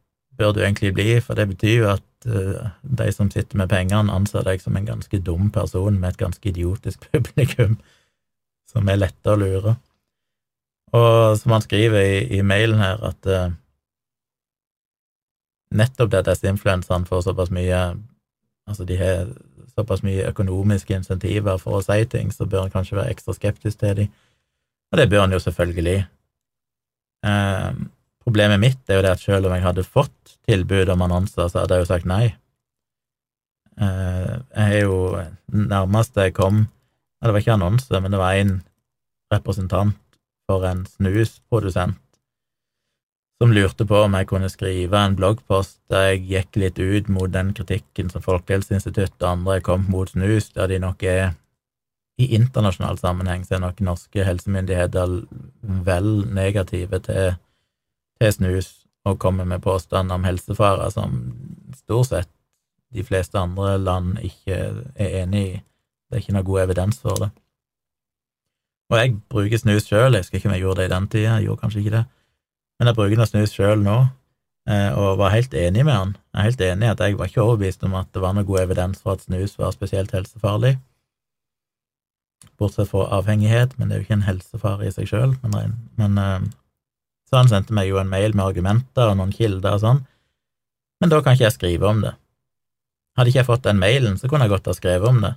bør 0.43 0.51
du 0.55 0.61
egentlig 0.63 0.93
bli, 0.95 1.15
for 1.23 1.39
det 1.39 1.47
betyr 1.53 1.77
jo 1.77 1.89
at 1.93 2.27
uh, 2.27 2.69
de 2.83 3.09
som 3.15 3.31
sitter 3.31 3.59
med 3.59 3.71
pengene, 3.71 4.11
anser 4.11 4.43
deg 4.45 4.61
som 4.61 4.75
en 4.77 4.87
ganske 4.87 5.19
dum 5.23 5.49
person 5.55 5.99
med 5.99 6.13
et 6.13 6.21
ganske 6.21 6.49
idiotisk 6.49 7.07
publikum, 7.11 7.77
som 8.69 8.89
er 8.89 8.99
lette 8.99 9.31
å 9.31 9.39
lure. 9.39 9.77
Og 10.93 11.37
som 11.39 11.55
han 11.55 11.63
skriver 11.63 12.05
i, 12.05 12.17
i 12.37 12.41
mailen 12.45 12.81
her, 12.83 12.99
at 13.07 13.29
uh, 13.29 13.53
nettopp 15.73 16.11
det 16.11 16.21
at 16.21 16.33
disse 16.33 16.51
influenserne 16.51 17.09
får 17.09 17.29
såpass 17.29 17.53
mye 17.53 17.85
Altså, 18.63 18.85
de 18.87 18.95
har 18.95 19.25
såpass 19.75 20.05
mye 20.07 20.29
økonomiske 20.29 20.95
insentiver 20.95 21.57
for 21.59 21.75
å 21.75 21.81
si 21.83 22.05
ting, 22.07 22.29
så 22.31 22.45
bør 22.47 22.69
en 22.69 22.71
kanskje 22.71 22.95
være 22.95 23.11
ekstra 23.11 23.33
skeptisk 23.35 23.81
til 23.81 23.97
dem. 23.97 24.13
Og 24.93 25.01
det 25.01 25.09
bør 25.11 25.25
en 25.25 25.35
jo 25.35 25.39
selvfølgelig. 25.43 26.05
Eh, 27.27 27.81
problemet 28.23 28.61
mitt 28.61 28.89
er 28.89 28.99
jo 28.99 29.05
det 29.05 29.15
at 29.15 29.23
selv 29.23 29.49
om 29.49 29.55
jeg 29.55 29.65
hadde 29.65 29.85
fått 29.87 30.37
tilbud 30.47 30.91
om 30.93 31.03
annonser, 31.05 31.47
så 31.47 31.63
hadde 31.63 31.77
jeg 31.77 31.85
jo 31.85 31.91
sagt 31.91 32.09
nei. 32.09 32.23
Eh, 33.79 34.33
jeg 34.55 34.79
er 34.79 34.85
jo 34.85 34.97
nærmest 35.49 36.17
jeg 36.19 36.35
kom 36.37 36.67
Det 37.23 37.31
var 37.31 37.39
ikke 37.39 37.53
annonse, 37.55 37.99
men 38.03 38.11
det 38.11 38.19
var 38.19 38.35
en 38.35 38.57
representant 39.31 39.95
for 40.45 40.65
en 40.67 40.81
snusprodusent 40.85 41.95
som 43.41 43.51
lurte 43.51 43.85
på 43.87 43.97
om 44.05 44.13
jeg 44.15 44.27
kunne 44.29 44.49
skrive 44.51 44.99
en 44.99 45.15
bloggpost 45.19 45.79
der 45.91 46.13
jeg 46.13 46.25
gikk 46.29 46.59
litt 46.61 46.77
ut 46.79 47.09
mot 47.11 47.31
den 47.31 47.53
kritikken 47.55 48.11
som 48.11 48.23
Folkehelseinstituttet 48.23 49.23
og 49.23 49.29
andre 49.29 49.57
kom 49.65 49.87
mot 49.91 50.11
snus, 50.11 50.51
der 50.55 50.69
de 50.71 50.77
nok 50.79 51.03
er 51.03 51.33
i 52.21 52.29
internasjonal 52.37 52.99
sammenheng 53.01 53.43
så 53.43 53.57
er 53.57 53.63
nok 53.65 53.81
norske 53.83 54.23
helsemyndigheter 54.23 55.17
vel 55.87 56.09
negative 56.31 56.99
til, 57.03 57.35
til 58.21 58.33
snus 58.33 58.71
og 59.05 59.19
kommer 59.19 59.45
med 59.45 59.61
påstander 59.63 60.15
om 60.15 60.23
helsefarer 60.27 60.89
som 60.93 61.19
stort 61.75 62.11
sett 62.11 62.29
de 62.93 63.03
fleste 63.03 63.39
andre 63.39 63.77
land 63.81 64.19
ikke 64.21 64.57
er 64.95 65.23
enig 65.23 65.43
i. 65.43 65.53
Det 66.07 66.17
er 66.17 66.21
ikke 66.21 66.35
noe 66.35 66.45
god 66.45 66.61
evidens 66.67 66.99
for 67.01 67.17
det. 67.23 67.31
Og 68.93 68.99
jeg 68.99 69.15
bruker 69.31 69.57
snus 69.57 69.87
sjøl, 69.89 70.13
jeg 70.13 70.21
husker 70.21 70.37
ikke 70.37 70.49
om 70.51 70.53
jeg 70.53 70.61
gjorde 70.61 70.83
det 70.83 70.89
i 70.89 70.93
den 70.93 71.07
tida, 71.09 71.37
jeg 71.37 71.47
gjorde 71.47 71.61
kanskje 71.63 71.81
ikke 71.81 71.95
det. 71.95 72.03
Men 72.77 72.89
jeg 72.89 72.97
bruker 72.99 73.19
noe 73.19 73.29
snus 73.31 73.55
sjøl 73.55 73.81
nå, 73.81 73.97
eh, 74.69 74.89
og 74.93 75.17
var 75.21 75.33
helt 75.33 75.53
enig 75.57 75.85
med 75.87 75.95
han. 75.97 76.15
Jeg 76.33 76.39
er 76.39 76.49
helt 76.49 76.65
enig 76.67 76.85
i 76.87 76.91
at 76.93 77.01
jeg 77.01 77.17
var 77.17 77.31
ikke 77.31 77.41
overbevist 77.41 77.85
om 77.87 77.97
at 77.97 78.11
det 78.13 78.21
var 78.21 78.35
noe 78.37 78.45
god 78.45 78.65
evidens 78.67 79.01
for 79.01 79.15
at 79.15 79.25
snus 79.25 79.57
var 79.57 79.73
spesielt 79.73 80.13
helsefarlig. 80.13 80.75
Bortsett 82.61 82.91
fra 82.91 83.07
avhengighet, 83.17 83.73
men 83.79 83.89
det 83.89 83.95
er 83.95 84.03
jo 84.03 84.07
ikke 84.07 84.19
en 84.19 84.27
helsefare 84.27 84.85
i 84.85 84.93
seg 84.93 85.09
sjøl. 85.09 85.33
Men, 85.41 85.79
men, 85.97 86.21
eh, 86.21 86.51
så 87.33 87.39
han 87.39 87.49
sendte 87.49 87.73
meg 87.73 87.87
jo 87.89 87.97
en 87.97 88.11
mail 88.11 88.35
med 88.37 88.45
argumenter 88.45 89.09
og 89.09 89.15
noen 89.17 89.31
kilder 89.33 89.79
og 89.79 89.81
sånn, 89.81 90.01
men 91.01 91.09
da 91.09 91.17
kan 91.23 91.33
ikke 91.33 91.47
jeg 91.47 91.55
skrive 91.55 91.87
om 91.89 92.03
det. 92.03 92.11
Hadde 93.17 93.31
ikke 93.31 93.39
jeg 93.39 93.47
fått 93.47 93.65
den 93.65 93.81
mailen, 93.81 94.19
så 94.21 94.29
kunne 94.29 94.45
jeg 94.45 94.53
godt 94.53 94.69
ha 94.69 94.75
skrevet 94.77 95.09
om 95.09 95.17
det. 95.23 95.31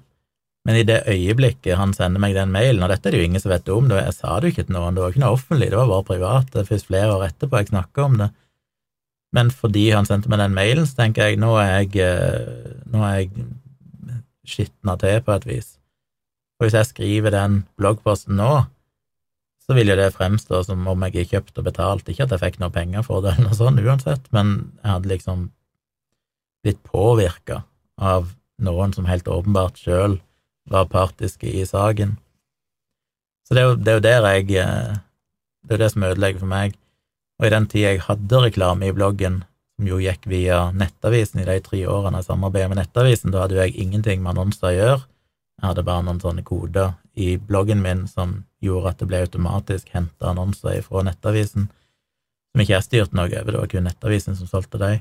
Men 0.68 0.76
i 0.76 0.84
det 0.84 0.98
øyeblikket 1.08 1.78
han 1.80 1.94
sender 1.96 2.20
meg 2.20 2.36
den 2.36 2.52
mailen, 2.52 2.84
og 2.84 2.92
dette 2.92 3.08
er 3.08 3.16
det 3.16 3.22
jo 3.22 3.28
ingen 3.30 3.40
som 3.40 3.54
vet 3.54 3.72
om, 3.72 3.88
det, 3.88 4.02
jeg 4.02 4.16
sa 4.18 4.36
det 4.36 4.50
jo 4.50 4.54
ikke 4.54 4.66
til 4.68 4.76
noen, 4.76 4.92
det 4.92 5.02
var 5.02 5.14
ikke 5.14 5.22
noe 5.24 5.38
offentlig, 5.38 5.70
det 5.72 5.80
var 5.80 5.88
bare 5.94 6.06
privat, 6.10 6.52
det 6.52 6.60
er 6.60 6.68
først 6.68 6.90
flere 6.90 7.16
år 7.16 7.24
etterpå 7.30 7.62
jeg 7.62 7.70
snakker 7.72 8.04
om 8.04 8.20
det. 8.20 8.28
Men 9.40 9.52
fordi 9.56 9.86
han 9.96 10.08
sendte 10.08 10.28
meg 10.32 10.44
den 10.44 10.56
mailen, 10.58 10.84
så 10.86 11.00
tenker 11.00 11.30
jeg 11.30 11.40
nå 11.40 11.56
er 11.62 11.72
jeg, 11.72 11.96
eh, 12.04 12.76
nå 12.92 13.02
jeg 13.08 13.48
skitna 14.46 14.94
til 15.00 15.24
på 15.26 15.34
et 15.34 15.48
vis. 15.48 15.72
Og 16.60 16.66
hvis 16.66 16.78
jeg 16.78 16.90
skriver 16.92 17.34
den 17.34 17.64
bloggposten 17.80 18.38
nå, 18.38 18.52
så 19.66 19.74
vil 19.74 19.90
jo 19.90 19.96
det 19.98 20.12
fremstå 20.14 20.62
som 20.68 20.84
om 20.86 21.06
jeg 21.06 21.24
er 21.24 21.30
kjøpt 21.32 21.58
og 21.58 21.66
betalt, 21.66 22.08
ikke 22.08 22.26
at 22.26 22.34
jeg 22.34 22.42
fikk 22.44 22.58
noe 22.62 22.74
penger 22.74 23.02
for 23.06 23.24
det 23.24 23.34
eller 23.34 23.48
noe 23.48 23.58
sånt 23.58 23.82
uansett, 23.82 24.28
men 24.34 24.52
jeg 24.82 24.92
hadde 24.92 25.10
liksom 25.10 25.48
blitt 26.66 26.82
påvirka 26.86 27.64
av 27.98 28.30
noen 28.62 28.94
som 28.94 29.08
helt 29.10 29.28
åpenbart 29.28 29.78
sjøl 29.82 30.20
var 30.70 30.88
partiske 30.90 31.50
i 31.50 31.64
saken. 31.66 32.16
Så 33.46 33.54
det 33.54 33.62
er, 33.62 33.68
jo, 33.68 33.76
det 33.78 33.92
er 33.92 33.98
jo 33.98 34.06
der 34.06 34.24
jeg 34.34 34.56
eh, 34.58 34.96
Det 35.66 35.74
er 35.74 35.78
jo 35.78 35.82
det 35.82 35.90
som 35.92 36.04
ødelegger 36.06 36.42
for 36.42 36.50
meg. 36.50 36.74
Og 37.38 37.46
i 37.46 37.50
den 37.50 37.64
tida 37.66 37.88
jeg 37.90 38.04
hadde 38.06 38.42
reklame 38.42 38.86
i 38.86 38.94
bloggen, 38.94 39.40
som 39.76 39.88
jo 39.90 39.98
gikk 39.98 40.28
via 40.30 40.70
Nettavisen 40.70 41.42
i 41.42 41.46
de 41.48 41.56
tre 41.62 41.80
årene 41.90 42.22
jeg 42.22 42.28
samarbeida 42.28 42.70
med 42.70 42.78
Nettavisen, 42.78 43.34
da 43.34 43.42
hadde 43.42 43.58
jo 43.58 43.64
jeg 43.64 43.74
ingenting 43.82 44.22
med 44.22 44.34
annonser 44.34 44.70
å 44.70 44.76
gjøre. 44.76 45.00
Jeg 45.58 45.66
hadde 45.70 45.84
bare 45.88 46.06
noen 46.06 46.22
sånne 46.22 46.44
koder 46.46 46.94
i 47.16 47.36
bloggen 47.40 47.80
min 47.82 48.04
som 48.10 48.42
gjorde 48.62 48.92
at 48.92 49.00
det 49.00 49.08
ble 49.08 49.22
automatisk 49.24 49.88
henta 49.94 50.30
annonser 50.30 50.82
fra 50.84 51.02
Nettavisen, 51.06 51.70
som 52.52 52.62
ikke 52.62 52.74
jeg 52.74 52.86
styrte 52.86 53.16
noe 53.16 53.28
over, 53.28 53.52
det 53.52 53.62
var 53.62 53.72
kun 53.72 53.88
Nettavisen 53.88 54.36
som 54.36 54.50
solgte 54.50 54.80
dem. 54.80 55.00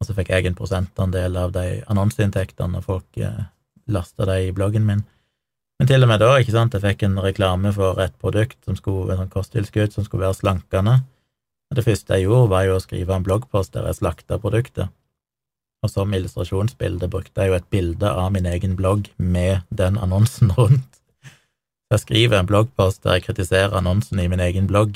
Og 0.00 0.08
så 0.08 0.16
fikk 0.16 0.32
jeg 0.32 0.48
en 0.48 0.58
prosentandel 0.58 1.36
av 1.38 1.52
de 1.54 1.66
annonseinntektene 1.92 2.74
når 2.74 2.84
folk 2.86 3.18
eh, 3.22 3.44
lasta 3.92 4.26
det 4.28 4.38
i 4.48 4.54
bloggen 4.56 4.86
min. 4.88 5.04
Men 5.78 5.88
til 5.90 6.04
og 6.04 6.10
med 6.10 6.20
da, 6.22 6.30
ikke 6.38 6.54
sant, 6.54 6.74
jeg 6.76 6.84
fikk 6.84 7.04
en 7.06 7.20
reklame 7.22 7.72
for 7.74 8.00
et 8.02 8.14
produkt 8.22 8.58
som 8.66 8.76
skulle, 8.78 9.14
en 9.14 9.24
sånn 9.24 9.32
kosttilskudd 9.32 9.94
som 9.94 10.06
skulle 10.06 10.26
være 10.26 10.38
slankende. 10.40 11.00
Det 11.72 11.84
første 11.86 12.18
jeg 12.18 12.26
gjorde, 12.28 12.50
var 12.52 12.66
jo 12.68 12.76
å 12.76 12.82
skrive 12.84 13.16
en 13.16 13.24
bloggpost 13.26 13.72
der 13.74 13.88
jeg 13.88 13.98
slakta 13.98 14.38
produktet. 14.42 14.92
Og 15.82 15.90
som 15.90 16.12
illustrasjonsbilde 16.14 17.08
brukte 17.10 17.42
jeg 17.42 17.50
jo 17.50 17.58
et 17.58 17.70
bilde 17.72 18.10
av 18.10 18.30
min 18.34 18.46
egen 18.46 18.76
blogg 18.78 19.08
med 19.18 19.64
den 19.74 19.98
annonsen 19.98 20.52
rundt. 20.58 21.01
Jeg 21.92 22.00
skriver 22.06 22.38
en 22.40 22.48
bloggpost 22.48 23.02
der 23.04 23.18
jeg 23.18 23.26
kritiserer 23.26 23.74
annonsen 23.76 24.20
i 24.22 24.28
min 24.32 24.40
egen 24.40 24.68
blogg, 24.70 24.94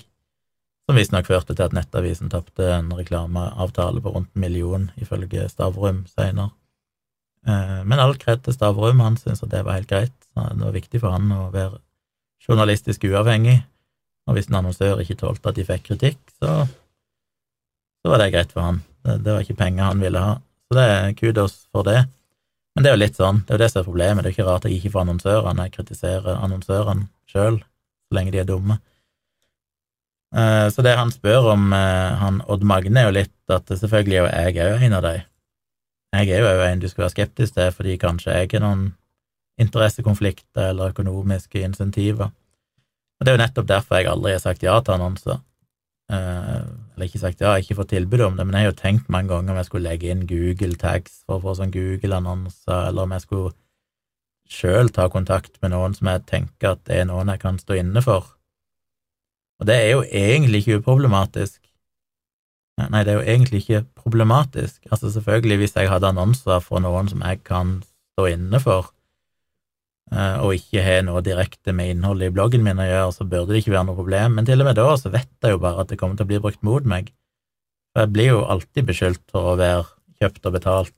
som 0.88 0.96
visstnok 0.96 1.26
førte 1.28 1.52
til 1.52 1.66
at 1.66 1.74
Nettavisen 1.76 2.30
tapte 2.32 2.70
en 2.72 2.88
reklameavtale 2.96 4.00
på 4.00 4.12
rundt 4.14 4.30
en 4.32 4.40
million, 4.40 4.86
ifølge 4.96 5.44
Stavrum 5.52 6.06
senere. 6.08 6.54
Eh, 7.44 7.82
men 7.84 8.00
all 8.00 8.16
kred 8.16 8.46
til 8.46 8.56
Stavrum, 8.56 9.02
han 9.04 9.18
syntes 9.20 9.44
at 9.44 9.52
det 9.52 9.64
var 9.66 9.76
helt 9.76 9.90
greit. 9.90 10.16
Det 10.36 10.62
var 10.62 10.72
viktig 10.72 11.02
for 11.02 11.12
han 11.12 11.28
å 11.36 11.50
være 11.52 11.82
journalistisk 12.48 13.04
uavhengig, 13.10 13.58
og 14.26 14.38
hvis 14.38 14.48
en 14.48 14.60
annonsør 14.62 15.04
ikke 15.04 15.18
tålte 15.20 15.52
at 15.52 15.60
de 15.60 15.68
fikk 15.68 15.88
kritikk, 15.90 16.20
så, 16.40 16.62
så 18.00 18.12
var 18.12 18.24
det 18.24 18.32
greit 18.32 18.56
for 18.56 18.64
han. 18.70 18.80
Det, 19.04 19.20
det 19.26 19.34
var 19.34 19.44
ikke 19.44 19.60
penger 19.60 19.90
han 19.90 20.00
ville 20.00 20.22
ha. 20.22 20.38
Så 20.66 20.80
det 20.80 20.88
er 20.94 21.16
kudos 21.18 21.60
for 21.74 21.84
det. 21.84 22.06
Men 22.76 22.84
det 22.84 22.90
er 22.90 22.98
jo 22.98 23.00
litt 23.00 23.16
sånn, 23.16 23.38
det 23.46 23.54
er 23.54 23.56
jo 23.56 23.62
det 23.62 23.70
som 23.72 23.80
er 23.80 23.86
problemet. 23.86 24.20
Det 24.20 24.28
er 24.28 24.34
ikke 24.34 24.44
rart 24.50 24.66
jeg 24.68 24.76
ikke 24.76 24.90
får 24.92 25.06
annonsørene. 25.06 25.64
Jeg 25.64 25.74
kritiserer 25.78 26.34
annonsørene 26.36 27.06
sjøl, 27.32 27.56
så 27.64 28.18
lenge 28.18 28.34
de 28.34 28.42
er 28.42 28.50
dumme. 28.50 28.76
Eh, 30.36 30.66
så 30.74 30.84
det 30.84 30.92
han 30.98 31.12
spør 31.14 31.54
om, 31.54 31.72
eh, 31.72 32.18
han 32.20 32.42
Odd 32.52 32.66
Magne, 32.68 33.00
er 33.00 33.08
jo 33.08 33.14
litt 33.16 33.54
at 33.56 33.72
selvfølgelig 33.72 34.18
er 34.18 34.50
jo 34.50 34.58
jeg 34.60 34.74
òg 34.74 34.84
en 34.84 34.98
av 34.98 35.06
de. 35.06 35.14
Jeg 36.18 36.28
er 36.28 36.44
jo 36.44 36.50
òg 36.52 36.64
en 36.66 36.82
du 36.82 36.88
skal 36.92 37.06
være 37.06 37.14
skeptisk 37.14 37.56
til, 37.56 37.72
fordi 37.72 37.96
kanskje 38.02 38.36
jeg 38.36 38.52
har 38.52 38.64
noen 38.66 38.84
interessekonflikter 39.56 40.74
eller 40.74 40.92
økonomiske 40.92 41.64
insentiver. 41.64 42.28
Og 42.28 43.24
det 43.24 43.32
er 43.32 43.38
jo 43.38 43.44
nettopp 43.46 43.72
derfor 43.72 43.96
jeg 43.96 44.12
aldri 44.12 44.36
har 44.36 44.44
sagt 44.44 44.62
ja 44.62 44.76
til 44.84 44.98
annonser. 44.98 45.40
Eller 46.96 47.10
ikke 47.10 47.20
sagt 47.20 47.42
jeg 47.42 47.48
har 47.50 47.60
ikke 47.60 47.76
fått 47.76 47.92
tilbud 47.92 48.22
om 48.24 48.38
det, 48.38 48.46
men 48.46 48.56
jeg 48.56 48.64
har 48.64 48.72
jo 48.72 48.78
tenkt 48.80 49.10
mange 49.12 49.28
ganger 49.28 49.52
om 49.52 49.60
jeg 49.60 49.68
skulle 49.68 49.90
legge 49.90 50.08
inn 50.08 50.24
Google 50.30 50.78
tags 50.80 51.20
for 51.26 51.36
å 51.36 51.44
få 51.44 51.56
sånn 51.58 51.74
Google-annonser, 51.74 52.88
eller 52.88 53.04
om 53.04 53.12
jeg 53.12 53.24
skulle 53.26 53.52
sjøl 54.48 54.88
ta 54.94 55.08
kontakt 55.12 55.58
med 55.60 55.74
noen 55.74 55.94
som 55.96 56.08
jeg 56.08 56.24
tenker 56.30 56.72
at 56.72 56.82
det 56.88 57.02
er 57.02 57.08
noen 57.10 57.28
jeg 57.34 57.42
kan 57.42 57.60
stå 57.60 57.76
inne 57.82 58.00
for. 58.04 58.32
Og 59.60 59.68
det 59.68 59.76
er 59.76 59.90
jo 59.90 60.02
egentlig 60.08 60.62
ikke 60.62 60.80
uproblematisk. 60.80 61.60
Nei, 62.76 63.02
det 63.04 63.12
er 63.12 63.20
jo 63.20 63.28
egentlig 63.28 63.62
ikke 63.62 63.84
problematisk. 63.96 64.82
Altså, 64.90 65.10
selvfølgelig, 65.12 65.56
hvis 65.62 65.76
jeg 65.76 65.88
hadde 65.88 66.10
annonser 66.12 66.60
for 66.64 66.80
noen 66.84 67.08
som 67.08 67.24
jeg 67.24 67.40
kan 67.44 67.78
stå 68.16 68.28
inne 68.34 68.60
for, 68.60 68.90
og 70.14 70.52
ikke 70.54 70.84
har 70.86 71.00
noe 71.02 71.18
direkte 71.26 71.72
med 71.74 71.90
innholdet 71.90 72.30
i 72.30 72.34
bloggen 72.34 72.62
min 72.62 72.78
å 72.78 72.84
gjøre, 72.86 73.14
så 73.16 73.24
burde 73.26 73.50
det 73.50 73.64
ikke 73.64 73.72
være 73.74 73.88
noe 73.88 73.98
problem. 73.98 74.36
Men 74.38 74.46
til 74.46 74.62
og 74.62 74.68
med 74.68 74.78
da 74.78 74.84
så 75.00 75.10
vet 75.10 75.26
jeg 75.42 75.56
jo 75.56 75.62
bare 75.64 75.82
at 75.82 75.90
det 75.90 75.98
kommer 75.98 76.14
til 76.18 76.28
å 76.28 76.30
bli 76.30 76.38
brukt 76.44 76.62
mot 76.66 76.86
meg. 76.86 77.10
For 77.90 78.04
jeg 78.04 78.12
blir 78.14 78.28
jo 78.30 78.44
alltid 78.46 78.86
beskyldt 78.86 79.24
for 79.34 79.50
å 79.50 79.56
være 79.58 79.82
kjøpt 80.20 80.46
og 80.46 80.54
betalt. 80.58 80.96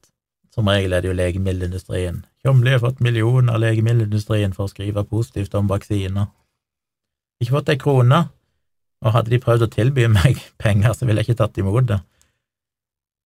Som 0.54 0.68
regel 0.68 0.96
er 0.96 1.04
det 1.04 1.12
jo 1.12 1.16
legemiddelindustrien. 1.16 2.24
Tjomli 2.42 2.72
har 2.74 2.82
fått 2.82 3.00
millioner 3.04 3.54
av 3.54 3.62
legemiddelindustrien 3.62 4.54
for 4.56 4.66
å 4.66 4.72
skrive 4.72 5.04
positivt 5.06 5.54
om 5.54 5.70
vaksiner. 5.70 6.28
Ikke 7.38 7.54
fått 7.54 7.70
ei 7.70 7.78
krone, 7.78 8.24
og 9.04 9.14
hadde 9.14 9.30
de 9.30 9.40
prøvd 9.42 9.68
å 9.68 9.70
tilby 9.70 10.09
meg 10.11 10.40
penger, 10.62 10.94
så 10.94 11.06
ville 11.06 11.22
jeg 11.22 11.30
ikke 11.30 11.42
tatt 11.44 11.61
imot 11.62 11.86
det. 11.92 12.00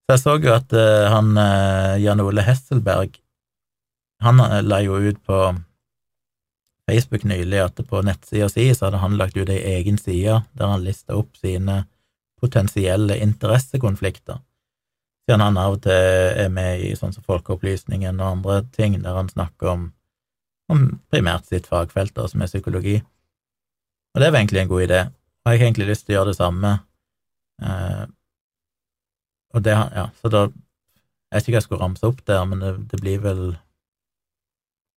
Så 0.04 0.18
jeg 0.18 0.24
så 0.26 0.36
jo 0.44 0.54
at 0.58 0.76
uh, 0.76 1.08
han 1.14 1.32
uh, 1.40 1.96
Jan 2.02 2.24
Ole 2.24 2.44
Hesselberg, 2.44 3.16
han 4.26 4.44
uh, 4.44 4.60
la 4.66 4.82
jo 4.84 5.00
ut 5.00 5.22
på 5.24 5.38
Facebook 6.92 7.24
nylig 7.24 7.64
at 7.64 7.80
på 7.88 8.04
nettsida 8.04 8.50
si 8.52 8.68
så 8.76 8.90
hadde 8.90 9.00
han 9.00 9.18
lagt 9.20 9.38
ut 9.38 9.50
ei 9.50 9.62
egen 9.78 9.98
side 10.02 10.42
der 10.52 10.74
han 10.74 10.84
lista 10.84 11.16
opp 11.16 11.38
sine 11.40 11.86
potensielle 12.42 13.20
interessekonflikter, 13.22 14.42
siden 15.28 15.44
han 15.46 15.60
av 15.62 15.78
og 15.78 15.84
til 15.86 15.94
er 16.44 16.50
med 16.54 16.82
i 16.82 16.96
sånn 16.98 17.14
som 17.14 17.26
Folkeopplysningen 17.28 18.20
og 18.20 18.28
andre 18.28 18.62
ting, 18.74 18.98
der 19.04 19.16
han 19.16 19.30
snakker 19.30 19.70
om, 19.76 19.84
om 20.74 20.88
primært 21.14 21.48
sitt 21.48 21.70
fagfelt, 21.70 22.16
da, 22.18 22.26
som 22.28 22.42
er 22.42 22.50
psykologi. 22.50 22.98
Og 24.12 24.24
det 24.24 24.32
var 24.32 24.42
egentlig 24.42 24.64
en 24.64 24.72
god 24.74 24.88
idé, 24.88 25.04
og 25.06 25.54
jeg 25.54 25.62
har 25.62 25.68
egentlig 25.68 25.92
lyst 25.92 26.08
til 26.08 26.16
å 26.16 26.18
gjøre 26.18 26.32
det 26.34 26.40
samme. 26.40 26.74
Eh, 27.62 28.04
og 29.54 29.64
det, 29.68 29.78
ja, 29.78 30.10
så 30.22 30.34
da 30.34 30.50
Jeg 31.32 31.38
vet 31.38 31.46
ikke 31.46 31.54
hva 31.54 31.60
jeg 31.62 31.64
skulle 31.64 31.84
ramse 31.86 32.08
opp 32.10 32.18
der, 32.28 32.42
men 32.44 32.60
det, 32.60 32.70
det 32.92 32.98
blir 33.00 33.22
vel 33.24 33.42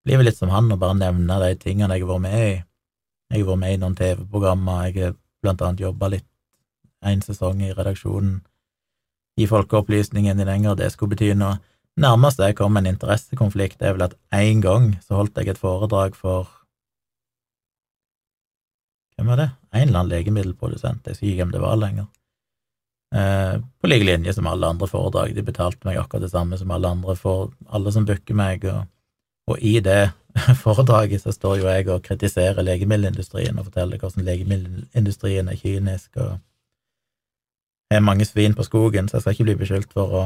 blir 0.05 0.21
vel 0.21 0.29
litt 0.29 0.39
som 0.39 0.53
han 0.53 0.73
å 0.73 0.81
bare 0.81 0.99
nevne 1.01 1.41
de 1.43 1.53
tingene 1.61 1.97
jeg 1.97 2.05
har 2.05 2.13
vært 2.13 2.25
med 2.27 2.39
i. 2.39 2.55
Jeg 3.33 3.43
har 3.43 3.51
vært 3.51 3.63
med 3.63 3.75
i 3.75 3.83
noen 3.83 3.99
TV-programmer, 3.99 4.89
jeg 4.89 5.03
har 5.03 5.15
blant 5.45 5.63
annet 5.65 5.85
jobba 5.85 6.11
litt 6.13 6.29
en 7.05 7.23
sesong 7.25 7.61
i 7.65 7.73
redaksjonen 7.77 8.43
i 9.37 9.47
Folkeopplysningen 9.51 10.41
i 10.41 10.47
lenger, 10.47 10.77
det 10.79 10.93
skulle 10.93 11.15
bety 11.15 11.33
noe. 11.37 11.59
Nærmest 12.01 12.41
jeg 12.43 12.57
kom 12.59 12.77
en 12.79 12.89
interessekonflikt, 12.91 13.83
er 13.83 13.97
vel 13.97 14.07
at 14.07 14.17
én 14.35 14.63
gang 14.63 14.95
så 15.03 15.19
holdt 15.19 15.39
jeg 15.39 15.53
et 15.53 15.61
foredrag 15.61 16.19
for 16.19 16.51
Hvem 19.15 19.29
var 19.31 19.39
det? 19.39 19.51
En 19.71 19.85
eller 19.87 20.01
annen 20.01 20.11
legemiddelprodusent, 20.11 21.05
jeg 21.07 21.15
husker 21.15 21.29
ikke 21.29 21.45
hvem 21.45 21.53
det 21.55 21.61
var 21.63 21.77
lenger. 21.79 22.09
Eh, 23.15 23.61
på 23.63 23.87
like 23.87 24.07
linje 24.09 24.33
som 24.35 24.49
alle 24.51 24.67
andre 24.67 24.89
foredrag, 24.91 25.37
de 25.37 25.45
betalte 25.47 25.87
meg 25.87 26.01
akkurat 26.01 26.25
det 26.25 26.33
samme 26.33 26.59
som 26.59 26.73
alle 26.75 26.91
andre 26.91 27.15
for 27.15 27.53
alle 27.71 27.93
som 27.95 28.09
booker 28.09 28.35
meg, 28.35 28.67
og 28.67 28.89
og 29.47 29.59
i 29.61 29.79
det 29.85 30.11
foredraget 30.65 31.23
så 31.23 31.33
står 31.33 31.57
jo 31.61 31.69
jeg 31.69 31.89
og 31.89 32.03
kritiserer 32.03 32.63
legemiddelindustrien 32.63 33.59
og 33.59 33.69
forteller 33.69 33.99
hvordan 33.99 34.25
legemiddelindustrien 34.25 35.49
er 35.49 35.61
kynisk 35.61 36.17
og 36.17 36.39
har 37.91 38.01
mange 38.01 38.25
svin 38.25 38.55
på 38.55 38.63
skogen, 38.63 39.09
så 39.09 39.17
jeg 39.17 39.23
skal 39.23 39.33
ikke 39.33 39.45
bli 39.45 39.57
beskyldt 39.61 39.93
for 39.93 40.15
å 40.19 40.23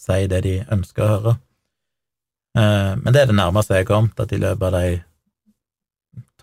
si 0.00 0.26
det 0.30 0.40
de 0.46 0.54
ønsker 0.72 1.04
å 1.04 1.10
høre. 1.12 1.34
Eh, 2.58 2.92
men 2.98 3.14
det 3.14 3.22
er 3.22 3.30
det 3.30 3.36
nærmeste 3.38 3.76
jeg 3.76 3.84
har 3.84 3.92
kommet, 3.92 4.20
at 4.20 4.32
i 4.32 4.40
løpet 4.40 4.66
av 4.66 4.74
de 4.80 5.02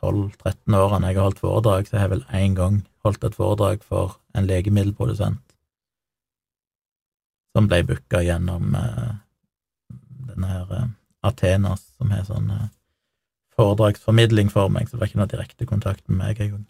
12-13 0.02 0.78
årene 0.78 1.12
jeg 1.12 1.20
har 1.20 1.28
holdt 1.28 1.44
foredrag, 1.44 1.88
så 1.88 1.98
har 1.98 2.08
jeg 2.08 2.14
vel 2.16 2.26
én 2.38 2.56
gang 2.58 2.82
holdt 3.06 3.28
et 3.28 3.36
foredrag 3.36 3.84
for 3.84 4.18
en 4.38 4.48
legemiddelprodusent 4.48 5.44
som 7.52 7.68
ble 7.68 7.82
booka 7.84 8.22
gjennom 8.24 8.76
eh, 8.80 9.12
denne 10.32 10.52
her 10.54 10.74
eh, 11.24 11.28
Athenas, 11.30 11.84
som 11.98 12.12
har 12.12 12.26
sånn 12.28 12.52
eh, 12.52 12.68
foredragsformidling 13.58 14.52
for 14.52 14.72
meg, 14.74 14.88
så 14.88 14.96
det 14.96 15.02
var 15.02 15.12
ikke 15.12 15.22
noe 15.22 15.32
direkte 15.32 15.70
kontakt 15.70 16.08
med 16.10 16.22
meg 16.24 16.42
engang. 16.42 16.66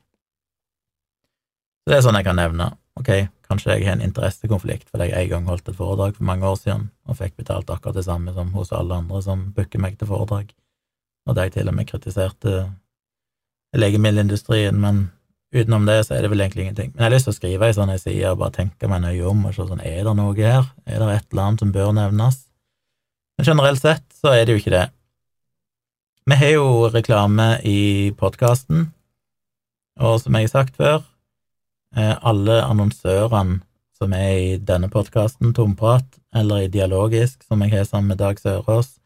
Så 1.82 1.92
det 1.92 1.98
er 1.98 2.06
sånn 2.06 2.18
jeg 2.20 2.28
kan 2.28 2.38
nevne. 2.38 2.72
Ok, 3.00 3.10
kanskje 3.48 3.78
jeg 3.78 3.88
har 3.88 3.96
en 3.96 4.04
interessekonflikt 4.04 4.90
fordi 4.92 5.08
jeg 5.10 5.26
en 5.26 5.32
gang 5.32 5.48
holdt 5.50 5.70
et 5.72 5.78
foredrag 5.78 6.18
for 6.18 6.28
mange 6.28 6.46
år 6.46 6.58
siden 6.60 6.90
og 7.08 7.18
fikk 7.18 7.38
betalt 7.40 7.72
akkurat 7.72 7.96
det 7.98 8.04
samme 8.06 8.34
som 8.36 8.52
hos 8.54 8.74
alle 8.76 9.00
andre 9.00 9.22
som 9.24 9.48
booker 9.56 9.82
meg 9.82 9.96
til 9.98 10.12
foredrag, 10.12 10.52
og 11.26 11.38
der 11.38 11.48
jeg 11.48 11.56
til 11.56 11.72
og 11.72 11.78
med 11.78 11.88
kritiserte 11.90 12.56
legemiddelindustrien, 13.78 14.76
men 14.76 15.06
utenom 15.56 15.88
det 15.88 16.02
så 16.06 16.18
er 16.18 16.26
det 16.26 16.32
vel 16.34 16.44
egentlig 16.44 16.68
ingenting. 16.68 16.92
Men 16.92 17.06
jeg 17.06 17.08
har 17.08 17.16
lyst 17.16 17.30
til 17.30 17.34
å 17.34 17.40
skrive 17.40 17.68
ei 17.68 17.76
sånn 17.76 17.94
side 18.00 18.34
og 18.34 18.42
bare 18.44 18.58
tenke 18.60 18.92
meg 18.92 19.04
nøye 19.06 19.28
om 19.32 19.46
og 19.48 19.56
se 19.56 19.68
sånn, 19.68 19.84
er 19.84 20.04
det 20.08 20.16
noe 20.20 20.36
her, 20.36 20.68
er 20.86 21.00
det 21.00 21.12
et 21.16 21.28
eller 21.32 21.48
annet 21.48 21.64
som 21.64 21.74
bør 21.76 21.94
nevnes? 21.96 22.42
Men 23.42 23.46
generelt 23.58 23.82
sett 23.82 24.04
så 24.14 24.36
er 24.38 24.44
det 24.46 24.54
jo 24.54 24.60
ikke 24.62 24.72
det. 24.76 24.84
Vi 26.30 26.36
har 26.38 26.52
jo 26.54 26.66
reklame 26.94 27.56
i 27.66 28.12
podkasten, 28.14 28.84
og 29.98 30.20
som 30.22 30.36
jeg 30.38 30.46
har 30.46 30.52
sagt 30.52 30.76
før, 30.78 31.00
eh, 31.98 32.14
alle 32.22 32.60
annonsørene 32.62 33.64
som 33.98 34.14
er 34.14 34.36
i 34.44 34.52
denne 34.62 34.92
podkasten, 34.94 35.56
Tomprat, 35.58 36.06
eller 36.38 36.68
i 36.68 36.70
Dialogisk, 36.70 37.42
som 37.42 37.66
jeg 37.66 37.74
har 37.74 37.90
sammen 37.90 38.14
med 38.14 38.20
Dag 38.22 38.38
Sørås, 38.38 39.00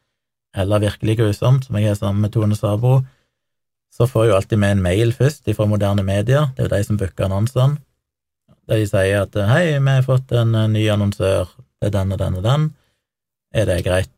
eller 0.51 0.83
Virkelig 0.83 1.15
grusomt, 1.21 1.69
som 1.69 1.79
jeg 1.79 1.93
har 1.93 1.95
sammen 1.95 2.27
med 2.27 2.33
Tone 2.35 2.59
Sabro, 2.59 3.05
så 3.87 4.03
får 4.03 4.25
jeg 4.25 4.33
jo 4.33 4.35
alltid 4.41 4.63
med 4.65 4.71
en 4.71 4.83
mail 4.83 5.13
først 5.15 5.47
fra 5.55 5.65
moderne 5.65 6.03
medier, 6.03 6.51
det 6.57 6.65
er 6.65 6.67
jo 6.67 6.75
de 6.75 6.83
som 6.83 6.97
booker 6.99 7.29
annonsene, 7.29 7.79
der 8.67 8.83
de 8.83 8.91
sier 8.91 9.21
at 9.21 9.39
hei, 9.47 9.79
vi 9.79 9.95
har 9.95 10.03
fått 10.03 10.35
en 10.35 10.51
ny 10.75 10.89
annonsør, 10.91 11.55
det 11.79 11.87
er 11.87 12.01
den 12.01 12.11
og 12.11 12.19
den 12.19 12.35
og 12.35 12.43
den, 12.43 12.73
er 13.55 13.71
det 13.71 13.85
greit? 13.87 14.14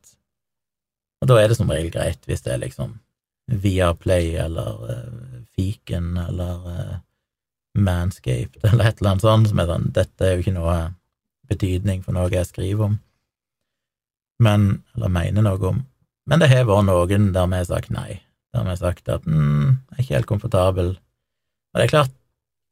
Og 1.21 1.29
da 1.31 1.39
er 1.41 1.49
det 1.49 1.57
som 1.57 1.69
regel 1.71 1.91
greit 1.93 2.23
hvis 2.29 2.43
det 2.45 2.53
er 2.53 2.63
liksom 2.63 2.97
Viaplay 3.47 4.35
eller 4.43 4.81
uh, 4.83 5.41
Fiken 5.55 6.17
eller 6.19 6.67
uh, 6.67 6.95
Manscaped 7.77 8.63
eller 8.67 8.89
et 8.89 9.01
eller 9.01 9.15
annet 9.15 9.25
sånt 9.25 9.51
som 9.51 9.61
er 9.61 9.69
sånn 9.71 9.91
Dette 9.95 10.25
er 10.25 10.35
jo 10.35 10.45
ikke 10.45 10.57
noe 10.57 10.77
betydning 11.47 12.03
for 12.03 12.15
noe 12.15 12.27
jeg 12.33 12.49
skriver 12.49 12.89
om, 12.89 12.95
men 14.43 14.83
Eller 14.95 15.13
mener 15.13 15.45
noe 15.45 15.69
om. 15.69 15.77
Men 16.27 16.41
det 16.41 16.49
har 16.51 16.67
vært 16.67 16.89
noen 16.89 17.29
der 17.31 17.47
vi 17.47 17.59
har 17.61 17.67
sagt 17.69 17.93
nei, 17.93 18.19
der 18.53 18.65
vi 18.65 18.73
har 18.73 18.81
sagt 18.81 19.07
at 19.09 19.23
mm, 19.23 19.69
jeg 19.69 19.95
er 19.95 20.03
ikke 20.03 20.17
helt 20.17 20.31
komfortabel. 20.33 20.89
Og 20.97 21.79
det 21.79 21.85
er 21.85 21.93
klart, 21.93 22.11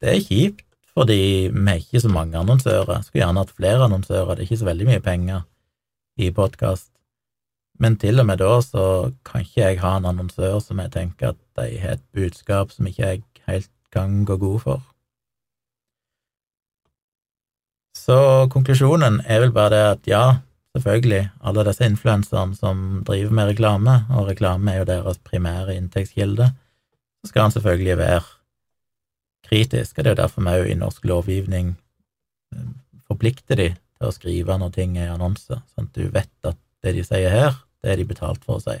det 0.04 0.12
er 0.12 0.20
kjipt, 0.20 0.66
fordi 0.92 1.48
vi 1.48 1.64
har 1.64 1.80
ikke 1.80 2.02
så 2.04 2.10
mange 2.12 2.36
annonsører. 2.36 3.00
Skulle 3.06 3.22
gjerne 3.22 3.42
hatt 3.42 3.56
flere 3.56 3.88
annonsører, 3.88 4.34
det 4.34 4.44
er 4.44 4.50
ikke 4.50 4.60
så 4.60 4.68
veldig 4.68 4.90
mye 4.90 5.04
penger 5.04 5.40
i 6.20 6.28
podkast. 6.36 6.90
Men 7.82 7.98
til 8.00 8.20
og 8.20 8.26
med 8.28 8.40
da 8.40 8.56
så 8.64 8.84
kan 9.26 9.44
ikke 9.44 9.60
jeg 9.60 9.80
ha 9.82 9.96
en 9.96 10.08
annonsør 10.08 10.58
som 10.64 10.80
jeg 10.80 10.94
tenker 10.94 11.34
at 11.34 11.40
de 11.60 11.80
har 11.82 11.96
et 11.98 12.04
budskap 12.16 12.72
som 12.72 12.88
ikke 12.88 13.02
jeg 13.02 13.24
helt 13.46 13.72
kan 13.92 14.24
gå 14.28 14.36
god 14.40 14.60
for. 14.64 14.84
Så 17.96 18.16
konklusjonen 18.52 19.20
er 19.26 19.42
vel 19.42 19.52
bare 19.54 19.72
det 19.72 19.84
at 19.90 20.08
ja, 20.10 20.24
selvfølgelig, 20.76 21.30
alle 21.42 21.64
disse 21.66 21.88
influenserne 21.88 22.54
som 22.56 23.02
driver 23.06 23.32
med 23.34 23.50
reklame, 23.50 23.96
og 24.10 24.28
reklame 24.28 24.72
er 24.72 24.82
jo 24.82 24.88
deres 24.90 25.18
primære 25.24 25.76
inntektskilde, 25.76 26.50
så 27.20 27.30
skal 27.30 27.46
han 27.46 27.54
selvfølgelig 27.56 27.98
være 27.98 28.20
kritisk, 29.48 29.98
og 29.98 30.04
det 30.04 30.10
er 30.10 30.14
jo 30.14 30.22
derfor 30.22 30.44
vi 30.44 30.54
òg 30.60 30.70
i 30.70 30.78
norsk 30.78 31.04
lovgivning 31.04 31.74
eh, 32.54 32.70
forplikter 33.06 33.58
de 33.58 33.68
til 33.74 34.08
å 34.08 34.14
skrive 34.14 34.58
når 34.58 34.74
ting 34.74 34.98
er 34.98 35.08
i 35.08 35.14
annonse, 35.14 35.60
sånn 35.74 35.88
at 35.88 35.98
du 35.98 36.10
vet 36.12 36.50
at 36.50 36.58
det 36.84 36.94
de 36.98 37.04
sier 37.06 37.32
her, 37.32 37.54
det 37.86 37.92
er 37.92 38.02
de 38.02 38.08
betalt 38.10 38.42
for 38.42 38.58
å 38.58 38.64
si. 38.64 38.74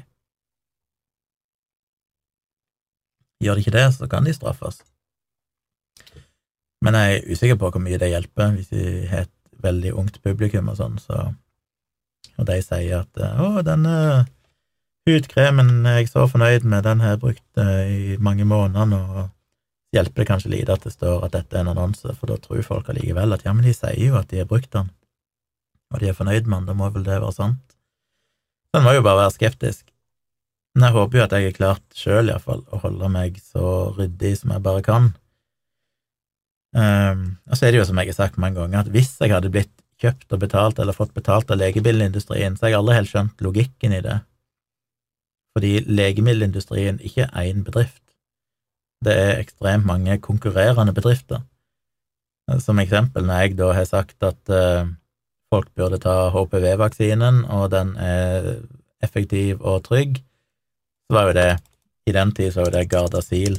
Gjør 3.44 3.58
de 3.58 3.62
ikke 3.62 3.76
det, 3.76 3.86
så 3.94 4.08
kan 4.10 4.26
de 4.26 4.34
straffes. 4.34 4.80
Men 6.82 6.98
jeg 6.98 7.18
er 7.20 7.28
usikker 7.30 7.58
på 7.60 7.70
hvor 7.70 7.82
mye 7.82 8.00
det 8.02 8.10
hjelper 8.10 8.56
hvis 8.56 8.72
de 8.72 8.86
har 9.10 9.28
et 9.28 9.34
veldig 9.62 9.92
ungt 10.02 10.18
publikum 10.24 10.72
og 10.72 10.80
sånn, 10.80 10.98
så 11.02 11.34
Og 12.36 12.44
de 12.44 12.56
sier 12.60 12.98
at 13.00 13.16
'Å, 13.16 13.62
denne 13.64 14.26
hudkremen 15.08 15.86
er 15.86 16.02
jeg 16.02 16.10
så 16.10 16.26
fornøyd 16.28 16.66
med, 16.68 16.84
den 16.84 17.00
har 17.00 17.14
jeg 17.14 17.20
brukt 17.22 17.60
eh, 17.62 17.86
i 17.88 18.16
mange 18.20 18.44
måneder 18.44 18.84
nå', 18.90 19.30
hjelper 19.96 20.20
det 20.20 20.26
kanskje 20.28 20.50
lite 20.52 20.74
at 20.74 20.84
det 20.84 20.92
står 20.92 21.24
at 21.24 21.32
dette 21.32 21.56
er 21.56 21.64
en 21.64 21.72
annonse, 21.72 22.12
for 22.18 22.26
da 22.28 22.36
tror 22.36 22.60
folk 22.66 22.90
allikevel 22.92 23.32
at 23.32 23.46
ja, 23.46 23.54
men 23.56 23.64
de 23.64 23.72
sier 23.72 23.96
jo 23.96 24.18
at 24.20 24.28
de 24.28 24.42
har 24.42 24.50
brukt 24.50 24.68
den, 24.72 24.90
og 25.94 26.00
de 26.02 26.10
er 26.10 26.18
fornøyd 26.18 26.44
med 26.44 26.58
den, 26.58 26.66
da 26.66 26.74
må 26.76 26.90
vel 26.90 27.06
det 27.08 27.22
være 27.22 27.32
sant? 27.32 27.75
Så 28.76 28.82
en 28.82 28.84
må 28.84 28.92
jo 28.92 29.00
bare 29.00 29.22
være 29.22 29.32
skeptisk. 29.32 29.86
Men 30.76 30.90
jeg 30.90 30.92
håper 30.98 31.16
jo 31.16 31.22
at 31.24 31.32
jeg 31.32 31.44
har 31.46 31.54
klart 31.56 31.94
sjøl, 31.96 32.26
iallfall, 32.28 32.58
å 32.68 32.80
holde 32.82 33.08
meg 33.08 33.38
så 33.40 33.68
ryddig 33.96 34.34
som 34.36 34.50
jeg 34.52 34.60
bare 34.66 34.82
kan. 34.84 35.06
Um, 36.76 37.22
og 37.48 37.56
så 37.56 37.64
er 37.64 37.72
det 37.72 37.80
jo 37.80 37.86
som 37.88 37.96
jeg 37.96 38.10
har 38.10 38.18
sagt 38.18 38.36
mange 38.36 38.60
ganger, 38.60 38.82
at 38.82 38.90
hvis 38.92 39.14
jeg 39.16 39.32
hadde 39.32 39.48
blitt 39.54 39.72
kjøpt 40.04 40.36
og 40.36 40.42
betalt 40.42 40.82
eller 40.82 40.92
fått 40.92 41.16
betalt 41.16 41.48
av 41.48 41.56
legemiddelindustrien, 41.62 42.58
så 42.58 42.66
har 42.66 42.74
jeg 42.74 42.80
aldri 42.82 42.98
helt 42.98 43.12
skjønt 43.14 43.46
logikken 43.46 43.96
i 43.96 44.02
det. 44.04 44.18
Fordi 45.56 45.72
legemiddelindustrien 45.88 47.00
ikke 47.00 47.30
er 47.30 47.48
én 47.48 47.64
bedrift. 47.64 48.04
Det 49.00 49.16
er 49.22 49.40
ekstremt 49.40 49.88
mange 49.88 50.20
konkurrerende 50.20 50.92
bedrifter. 50.92 51.40
Som 52.60 52.84
eksempel, 52.84 53.24
når 53.24 53.46
jeg 53.46 53.56
da 53.56 53.72
har 53.80 53.88
sagt 53.88 54.20
at 54.20 54.52
uh, 54.52 54.84
folk 55.52 55.70
burde 55.74 55.98
ta 56.02 56.30
HPV-vaksinen, 56.34 57.44
og 57.52 57.70
den 57.74 57.94
er 57.96 58.50
effektiv 59.04 59.62
og 59.62 59.84
trygg, 59.86 60.20
så 61.06 61.16
var 61.18 61.30
jo 61.30 61.38
det 61.38 61.50
I 62.06 62.12
den 62.14 62.30
tid 62.34 62.52
så 62.54 62.62
var 62.62 62.70
det 62.70 62.88
Gardasil. 62.90 63.56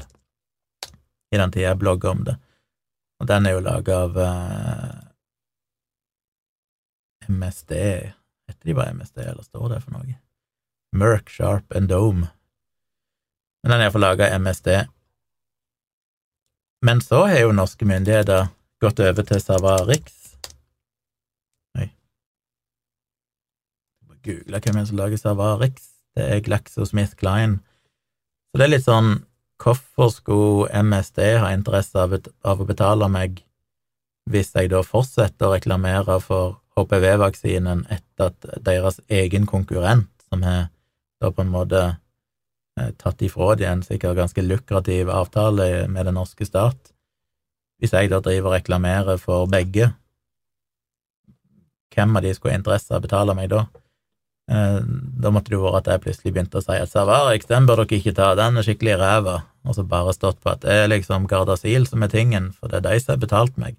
I 1.32 1.38
den 1.38 1.52
tid 1.52 1.62
jeg 1.62 1.80
blogger 1.80 2.10
om 2.10 2.24
det. 2.24 2.38
Og 3.20 3.28
den 3.28 3.46
er 3.46 3.58
jo 3.58 3.64
laga 3.66 3.98
av 4.06 4.16
uh, 4.16 4.94
MSD 7.28 7.74
Heter 8.48 8.64
de 8.64 8.74
bare 8.74 8.94
MSD, 8.94 9.18
eller 9.18 9.44
står 9.44 9.70
det 9.70 9.82
for 9.84 9.98
noe? 9.98 10.16
Merck, 10.96 11.30
Sharp 11.30 11.76
and 11.76 11.90
Dome. 11.92 12.30
Men 13.64 13.74
den 13.74 13.82
er 13.82 13.90
iallfall 13.90 14.06
laga 14.06 14.30
av 14.30 14.40
MSD. 14.40 14.70
Men 16.88 17.02
så 17.02 17.26
har 17.28 17.42
jo 17.42 17.52
norske 17.52 17.86
myndigheter 17.90 18.48
gått 18.80 19.02
over 19.04 19.28
til 19.28 19.42
Savarix. 19.44 20.16
Oi. 21.76 21.90
Google 24.28 24.62
hvem 24.64 24.86
som 24.86 25.00
lager 25.00 25.22
Savarix. 25.22 25.90
Det 26.18 26.26
er 26.26 26.44
GlaxoSmithKline. 26.46 27.60
Så 28.52 28.60
det 28.60 28.68
er 28.68 28.76
litt 28.76 28.88
sånn 28.88 29.18
Hvorfor 29.58 30.12
skulle 30.14 30.84
MSD 30.86 31.20
ha 31.42 31.48
interesse 31.50 31.98
av, 31.98 32.14
å 32.14 32.66
betale 32.70 33.08
meg 33.10 33.40
hvis 34.30 34.52
jeg 34.54 34.70
da 34.70 34.84
fortsetter 34.86 35.48
å 35.48 35.56
reklamere 35.56 36.20
for 36.22 36.60
HPV-vaksinen 36.78 37.86
etter 37.90 38.30
at 38.30 38.48
deres 38.62 39.00
egen 39.10 39.48
konkurrent, 39.50 40.12
som 40.30 40.44
har 40.46 40.68
da 41.18 41.32
på 41.34 41.42
en 41.42 41.54
måte 41.54 41.82
eh, 42.78 42.92
tatt 43.02 43.24
ifra 43.26 43.56
de 43.58 43.66
en 43.66 43.82
sikkert 43.86 44.20
ganske 44.20 44.44
lukrativ 44.46 45.10
avtale 45.10 45.88
med 45.90 46.06
den 46.06 46.20
norske 46.20 46.46
stat, 46.46 46.92
hvis 47.82 47.96
jeg 47.98 48.12
da 48.14 48.22
driver 48.22 48.52
og 48.52 48.58
reklamerer 48.60 49.22
for 49.22 49.50
begge, 49.50 49.90
hvem 51.96 52.18
av 52.20 52.26
de 52.26 52.36
skulle 52.36 52.54
ha 52.54 52.62
interesse 52.62 52.94
av 52.94 53.02
å 53.02 53.08
betale 53.08 53.34
meg 53.38 53.50
da? 53.54 53.64
Eh, 54.48 54.80
da 55.22 55.32
måtte 55.34 55.52
det 55.52 55.58
jo 55.58 55.66
vært 55.66 55.84
at 55.84 55.92
jeg 55.92 56.04
plutselig 56.06 56.34
begynte 56.34 56.62
å 56.62 56.64
si 56.64 56.78
at 56.80 56.92
Savarix, 56.92 57.50
den 57.50 57.66
bør 57.68 57.84
dere 57.84 58.00
ikke 58.00 58.16
ta, 58.16 58.30
den 58.40 58.60
er 58.60 58.64
skikkelig 58.64 58.96
ræva, 59.02 59.42
og 59.68 59.76
så 59.76 59.84
bare 59.84 60.16
stått 60.16 60.40
på 60.44 60.54
at 60.54 60.64
det 60.64 60.78
er 60.84 60.94
liksom 60.94 61.28
Gardasil 61.28 61.88
som 61.90 62.06
er 62.06 62.14
tingen, 62.14 62.54
for 62.56 62.72
det 62.72 62.80
er 62.80 62.88
de 62.88 63.02
som 63.04 63.16
har 63.16 63.26
betalt 63.26 63.60
meg. 63.60 63.76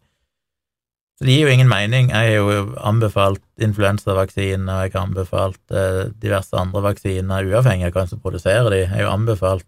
Så 1.19 1.27
det 1.27 1.35
gir 1.35 1.49
jo 1.49 1.55
ingen 1.57 1.71
mening. 1.71 2.13
Jeg 2.13 2.37
har 2.37 2.37
jo 2.37 2.77
anbefalt 2.87 3.43
influensavaksine, 3.59 4.69
og 4.71 4.85
jeg 4.85 4.93
har 4.93 5.07
anbefalt 5.09 5.75
eh, 5.75 6.13
diverse 6.23 6.55
andre 6.55 6.85
vaksiner, 6.85 7.49
uavhengig 7.49 7.89
av 7.89 7.97
hvem 7.97 8.13
som 8.13 8.21
produserer 8.23 8.71
de. 8.71 8.85
Jeg 8.85 8.93
har 8.93 9.03
jo 9.03 9.15
anbefalt 9.17 9.67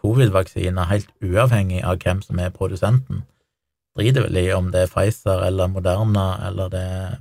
covid-vaksiner 0.00 0.88
helt 0.92 1.10
uavhengig 1.20 1.82
av 1.84 1.98
hvem 2.00 2.22
som 2.24 2.40
er 2.40 2.54
produsenten. 2.54 3.26
Driter 3.96 4.24
vel 4.28 4.40
i 4.40 4.46
om 4.54 4.70
det 4.72 4.86
er 4.86 4.92
Pfizer 4.92 5.42
eller 5.48 5.68
Moderna 5.72 6.30
eller 6.46 6.72
det 6.72 6.86
er 6.86 7.18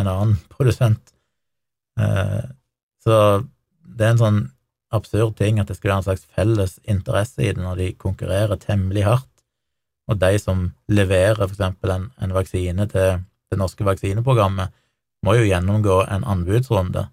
en 0.00 0.08
annen 0.10 0.36
produsent. 0.52 1.14
Eh, 2.00 2.42
så 3.04 3.16
det 3.82 4.06
er 4.06 4.14
en 4.14 4.22
sånn 4.24 4.40
absurd 4.94 5.36
ting 5.38 5.60
at 5.60 5.70
det 5.70 5.76
skulle 5.78 5.94
være 5.94 6.02
en 6.02 6.08
slags 6.08 6.26
felles 6.34 6.78
interesse 6.88 7.44
i 7.44 7.52
det 7.52 7.62
når 7.62 7.78
de 7.78 7.88
konkurrerer 8.00 8.60
temmelig 8.60 9.06
hardt, 9.06 9.28
og 10.10 10.18
de 10.18 10.38
som 10.42 10.64
leverer 10.90 11.44
eksempel 11.46 11.92
en, 11.94 12.08
en 12.18 12.34
vaksine 12.34 12.86
til 12.90 13.22
det 13.50 13.58
norske 13.58 13.86
vaksineprogrammet, 13.86 14.72
må 15.26 15.36
jo 15.36 15.46
gjennomgå 15.46 16.02
en 16.08 16.24
anbudsrunde 16.24 17.06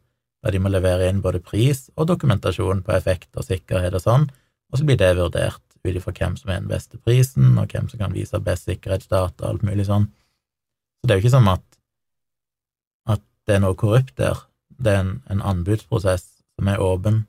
der 0.45 0.53
de 0.53 0.61
må 0.63 0.71
levere 0.71 1.09
inn 1.09 1.21
både 1.21 1.41
pris 1.43 1.87
og 1.95 2.07
dokumentasjon 2.11 2.83
på 2.85 2.93
effekt 2.95 3.35
og 3.35 3.45
sikkerhet 3.45 3.97
og 3.97 4.03
sånn, 4.03 4.27
og 4.71 4.79
så 4.79 4.87
blir 4.87 4.99
det 4.99 5.15
vurdert 5.17 5.63
ut 5.87 5.95
ifra 5.95 6.13
hvem 6.13 6.35
som 6.39 6.51
er 6.51 6.61
den 6.61 6.69
beste 6.71 6.99
prisen, 6.99 7.55
og 7.59 7.71
hvem 7.71 7.87
som 7.89 8.01
kan 8.01 8.15
vise 8.15 8.39
best 8.43 8.67
sikkerhetsdata 8.67 9.43
og 9.43 9.49
alt 9.49 9.65
mulig 9.67 9.87
sånn. 9.87 10.07
Så 10.99 11.07
det 11.07 11.13
er 11.13 11.19
jo 11.19 11.25
ikke 11.25 11.35
som 11.37 11.49
at, 11.51 11.63
at 13.13 13.23
det 13.47 13.57
er 13.57 13.63
noe 13.63 13.77
korrupt 13.79 14.15
der, 14.19 14.39
det 14.77 14.93
er 14.93 15.03
en, 15.03 15.13
en 15.31 15.43
anbudsprosess 15.53 16.25
som 16.57 16.69
er 16.71 16.81
åpen, 16.81 17.21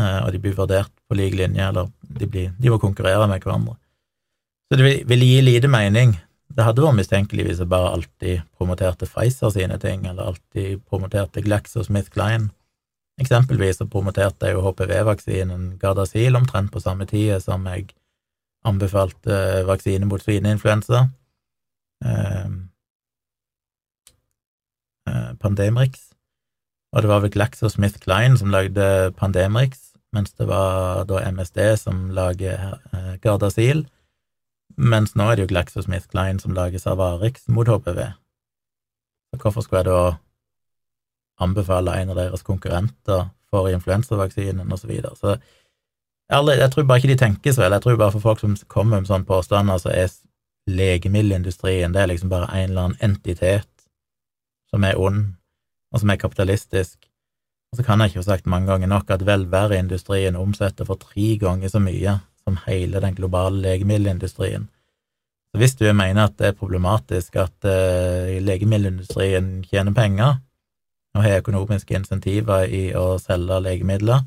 eh, 0.00 0.18
og 0.24 0.32
de 0.32 0.40
blir 0.42 0.56
vurdert 0.56 0.92
på 1.08 1.18
lik 1.18 1.36
linje, 1.38 1.68
eller 1.68 1.90
de, 2.02 2.26
blir, 2.26 2.52
de 2.58 2.72
må 2.72 2.80
konkurrere 2.82 3.28
med 3.28 3.44
hverandre. 3.44 3.76
Så 4.70 4.78
det 4.78 4.86
vil, 4.86 5.00
vil 5.10 5.26
gi 5.26 5.40
lite 5.42 5.70
mening. 5.70 6.14
Det 6.50 6.66
hadde 6.66 6.82
vært 6.82 6.98
mistenkelig 6.98 7.46
hvis 7.46 7.60
jeg 7.62 7.70
bare 7.70 7.92
alltid 7.96 8.46
promoterte 8.58 9.06
Pfizer 9.08 9.52
sine 9.54 9.78
ting, 9.82 10.06
eller 10.06 10.32
alltid 10.32 10.82
promoterte 10.86 11.42
GlaxoSmithKline. 11.46 12.50
Eksempelvis 13.20 13.80
så 13.80 13.86
promoterte 13.90 14.48
jeg 14.48 14.56
jo 14.56 14.64
HPV-vaksinen 14.64 15.74
Gardasil 15.80 16.38
omtrent 16.38 16.72
på 16.72 16.80
samme 16.80 17.06
tid 17.10 17.36
som 17.44 17.66
jeg 17.68 17.90
anbefalte 18.66 19.34
eh, 19.34 19.66
vaksine 19.68 20.08
mot 20.08 20.22
svineinfluensa. 20.22 21.06
Eh, 25.10 25.34
Pandemrix, 25.40 26.10
og 26.92 27.02
det 27.02 27.08
var 27.10 27.22
vel 27.24 27.32
GlaxoSmithKline 27.34 28.38
som 28.38 28.50
lagde 28.52 29.12
Pandemrix, 29.18 29.90
mens 30.14 30.34
det 30.38 30.46
var 30.50 31.04
da 31.10 31.22
MSD 31.30 31.58
som 31.80 32.10
lager 32.14 32.78
eh, 32.92 33.14
Gardasil, 33.22 33.86
mens 34.76 35.16
nå 35.18 35.26
er 35.26 35.38
det 35.38 35.46
jo 35.46 35.52
GlaxoSmithKline 35.54 36.42
som 36.42 36.54
lager 36.54 36.82
Savarix 36.82 37.48
mot 37.48 37.68
HPV. 37.68 38.00
Så 39.30 39.42
hvorfor 39.42 39.66
skulle 39.66 39.82
jeg 39.82 39.90
da 39.90 40.02
anbefale 41.40 41.96
en 41.96 42.12
av 42.12 42.20
deres 42.20 42.44
konkurrenter 42.46 43.30
for 43.50 43.70
influensavaksinen, 43.70 44.70
og 44.70 44.78
så 44.78 44.86
videre. 44.86 45.16
Så 45.16 45.36
jeg, 46.30 46.58
jeg 46.58 46.70
tror 46.70 46.86
bare 46.86 47.02
ikke 47.02 47.14
de 47.14 47.22
tenker 47.24 47.54
så 47.54 47.64
vel, 47.64 47.72
jeg 47.72 47.82
tror 47.82 47.96
bare 47.96 48.14
for 48.14 48.26
folk 48.28 48.42
som 48.42 48.58
kommer 48.68 49.00
med 49.00 49.10
sånne 49.10 49.26
påstander, 49.26 49.80
så 49.82 49.90
er 49.94 50.12
legemiddelindustrien 50.70 51.94
det 51.94 52.02
er 52.02 52.10
liksom 52.10 52.30
bare 52.30 52.50
en 52.54 52.70
eller 52.70 52.82
annen 52.88 53.00
entitet 53.02 53.69
som 54.70 54.84
er 54.84 54.98
ond, 54.98 55.24
og 55.92 56.02
som 56.02 56.10
er 56.10 56.20
kapitalistisk. 56.20 56.98
Og 57.70 57.78
så 57.78 57.86
kan 57.86 58.00
jeg 58.00 58.10
ikke 58.10 58.22
få 58.22 58.28
sagt 58.30 58.50
mange 58.50 58.70
ganger 58.70 58.90
nok 58.90 59.10
at 59.10 59.26
velværeindustrien 59.26 60.36
omsetter 60.36 60.86
for 60.88 60.98
tre 60.98 61.36
ganger 61.38 61.70
så 61.70 61.82
mye 61.82 62.18
som 62.42 62.58
hele 62.66 63.00
den 63.02 63.14
globale 63.14 63.60
legemiddelindustrien. 63.62 64.68
Så 65.50 65.58
hvis 65.58 65.74
du 65.74 65.84
mener 65.92 66.24
at 66.24 66.38
det 66.38 66.46
er 66.46 66.58
problematisk 66.58 67.36
at 67.36 67.66
uh, 67.66 68.30
legemiddelindustrien 68.42 69.62
tjener 69.66 69.94
penger 69.94 70.38
og 71.14 71.22
har 71.22 71.42
økonomiske 71.42 71.94
insentiver 71.94 72.70
i 72.70 72.90
å 72.94 73.18
selge 73.18 73.58
legemidler, 73.62 74.22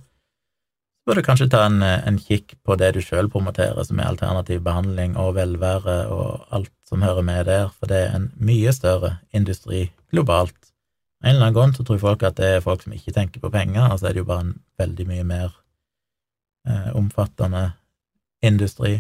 bør 1.05 1.19
du 1.19 1.25
kanskje 1.25 1.49
ta 1.51 1.65
en, 1.67 1.81
en 1.83 2.19
kikk 2.19 2.55
på 2.63 2.77
det 2.79 2.93
du 2.95 3.01
sjøl 3.03 3.29
promoterer, 3.31 3.83
som 3.83 3.99
er 3.99 4.11
alternativ 4.11 4.61
behandling 4.63 5.17
og 5.19 5.35
velvære 5.35 5.97
og 6.13 6.45
alt 6.55 6.71
som 6.87 7.03
hører 7.03 7.25
med 7.25 7.45
der, 7.49 7.71
for 7.75 7.91
det 7.91 8.05
er 8.05 8.15
en 8.15 8.29
mye 8.39 8.71
større 8.75 9.17
industri 9.35 9.89
globalt 10.13 10.73
en 11.23 11.29
eller 11.29 11.45
annen 11.45 11.55
grunn 11.55 11.73
så 11.75 11.85
tror 11.87 12.01
folk 12.01 12.23
at 12.27 12.35
det 12.35 12.49
er 12.57 12.63
folk 12.63 12.83
som 12.83 12.93
ikke 12.95 13.13
tenker 13.15 13.39
på 13.39 13.51
penger, 13.53 13.87
og 13.87 13.99
så 13.99 14.09
er 14.09 14.15
det 14.15 14.23
jo 14.23 14.27
bare 14.27 14.43
en 14.49 14.57
veldig 14.81 15.05
mye 15.07 15.23
mer 15.27 15.53
eh, 16.67 16.89
omfattende 16.99 17.63
industri. 18.43 18.97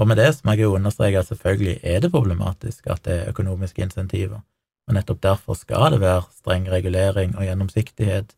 Og 0.00 0.08
med 0.08 0.16
det 0.20 0.30
så 0.32 0.46
må 0.46 0.54
jeg 0.54 0.64
jo 0.64 0.78
understreke 0.78 1.20
at 1.20 1.28
selvfølgelig 1.28 1.76
er 1.82 2.00
det 2.00 2.12
problematisk 2.14 2.88
at 2.92 3.04
det 3.04 3.18
er 3.18 3.28
økonomiske 3.34 3.84
insentiver, 3.84 4.40
og 4.88 4.96
nettopp 4.96 5.20
derfor 5.28 5.60
skal 5.60 5.92
det 5.92 6.00
være 6.00 6.24
streng 6.38 6.70
regulering 6.72 7.36
og 7.36 7.44
gjennomsiktighet 7.44 8.32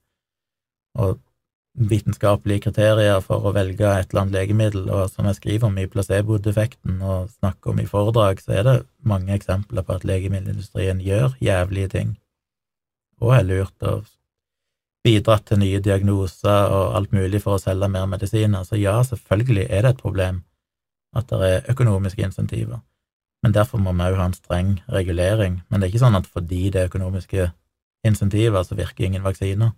og 0.99 1.20
vitenskapelige 1.79 2.66
kriterier 2.66 3.20
for 3.22 3.47
å 3.47 3.53
velge 3.55 3.87
et 3.87 4.11
eller 4.11 4.24
annet 4.24 4.35
legemiddel, 4.35 4.89
og 4.91 5.11
som 5.12 5.29
jeg 5.29 5.39
skriver 5.39 5.68
om 5.68 5.79
i 5.79 5.87
placebo-defekten 5.91 7.01
og 7.03 7.31
snakker 7.39 7.72
om 7.72 7.81
i 7.83 7.87
foredrag, 7.87 8.43
så 8.43 8.57
er 8.59 8.66
det 8.66 8.76
mange 9.07 9.35
eksempler 9.37 9.87
på 9.87 9.99
at 9.99 10.07
legemiddelindustrien 10.09 11.03
gjør 11.05 11.37
jævlige 11.45 11.93
ting, 11.95 12.14
og 13.22 13.35
er 13.39 13.47
lurt 13.47 13.87
og 13.87 14.09
bidratt 15.07 15.47
til 15.49 15.62
nye 15.62 15.81
diagnoser 15.81 16.74
og 16.74 16.97
alt 16.99 17.14
mulig 17.14 17.41
for 17.45 17.57
å 17.57 17.62
selge 17.62 17.89
mer 17.89 18.07
medisiner. 18.11 18.66
Så 18.66 18.76
ja, 18.81 18.99
selvfølgelig 19.07 19.66
er 19.70 19.87
det 19.87 19.95
et 19.95 20.03
problem 20.03 20.43
at 21.16 21.31
det 21.31 21.49
er 21.49 21.70
økonomiske 21.72 22.26
insentiver, 22.26 22.83
men 23.43 23.55
derfor 23.55 23.79
må 23.79 23.95
vi 23.95 24.09
òg 24.11 24.18
ha 24.18 24.29
en 24.29 24.37
streng 24.37 24.79
regulering. 24.91 25.62
Men 25.68 25.81
det 25.81 25.87
er 25.87 25.95
ikke 25.95 26.05
sånn 26.05 26.18
at 26.18 26.26
fordi 26.26 26.68
det 26.74 26.83
er 26.83 26.91
økonomiske 26.91 27.51
insentiver, 28.07 28.62
så 28.66 28.76
virker 28.79 29.07
ingen 29.07 29.24
vaksiner. 29.24 29.72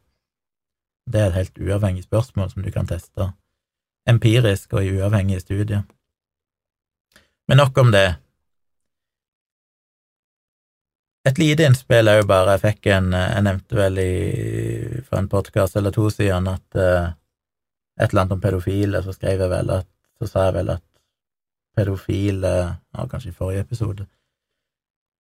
Det 1.11 1.21
er 1.21 1.31
et 1.31 1.39
helt 1.41 1.59
uavhengig 1.59 2.05
spørsmål 2.07 2.51
som 2.51 2.63
du 2.63 2.71
kan 2.71 2.87
teste 2.87 3.33
empirisk 4.09 4.73
og 4.75 4.85
i 4.85 4.93
uavhengige 4.97 5.41
studier. 5.41 5.83
Men 7.49 7.57
nok 7.57 7.79
om 7.79 7.91
det. 7.93 8.15
Et 11.27 11.39
lite 11.39 11.67
innspill 11.69 12.09
jo 12.09 12.25
bare 12.25 12.55
Jeg 12.55 12.61
fikk 12.63 12.87
en 12.95 13.11
Jeg 13.13 13.43
nevnte 13.45 13.77
vel 13.77 13.99
i, 14.01 14.13
for 15.05 15.19
en 15.19 15.29
podkast 15.29 15.77
eller 15.77 15.93
to 15.93 16.07
siden 16.11 16.49
at 16.49 16.79
uh, 16.81 17.11
et 18.01 18.09
eller 18.09 18.23
annet 18.23 18.33
om 18.33 18.41
pedofile, 18.41 19.03
så 19.03 19.13
skrev 19.13 19.43
jeg 19.45 19.51
vel 19.51 19.75
at 19.75 19.89
Så 20.17 20.31
sa 20.31 20.47
jeg 20.47 20.55
vel 20.55 20.73
at 20.79 20.87
pedofile 21.77 22.55
Kanskje 23.11 23.35
i 23.35 23.37
forrige 23.37 23.67
episode 23.67 24.07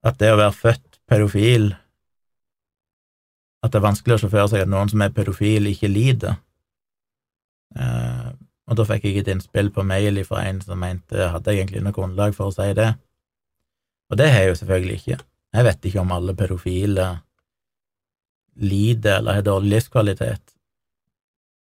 At 0.06 0.20
det 0.20 0.36
å 0.36 0.38
være 0.38 0.54
født 0.54 1.02
pedofil 1.10 1.72
At 3.66 3.74
det 3.74 3.80
er 3.80 3.88
vanskelig 3.88 4.18
å 4.18 4.22
se 4.22 4.30
for 4.32 4.52
seg 4.52 4.66
at 4.66 4.72
noen 4.72 4.92
som 4.92 5.02
er 5.02 5.14
pedofil, 5.16 5.70
ikke 5.72 5.90
lider. 5.90 6.38
Eh, 7.76 8.30
og 8.68 8.78
da 8.78 8.86
fikk 8.88 9.08
jeg 9.08 9.22
et 9.22 9.32
innspill 9.32 9.72
på 9.74 9.86
mail 9.88 10.20
fra 10.28 10.44
en 10.48 10.60
som 10.64 10.80
mente 10.82 11.30
hadde 11.32 11.54
egentlig 11.54 11.84
noe 11.84 11.96
grunnlag 11.96 12.36
for 12.36 12.52
å 12.52 12.56
si 12.56 12.68
det. 12.78 12.92
Og 14.12 14.20
det 14.20 14.28
har 14.32 14.44
jeg 14.44 14.52
jo 14.52 14.60
selvfølgelig 14.62 15.00
ikke. 15.00 15.18
Jeg 15.58 15.68
vet 15.68 15.88
ikke 15.88 16.04
om 16.04 16.14
alle 16.16 16.36
pedofile 16.38 17.08
lider 18.58 19.20
eller 19.20 19.40
har 19.40 19.48
dårlig 19.48 19.76
livskvalitet. 19.76 20.54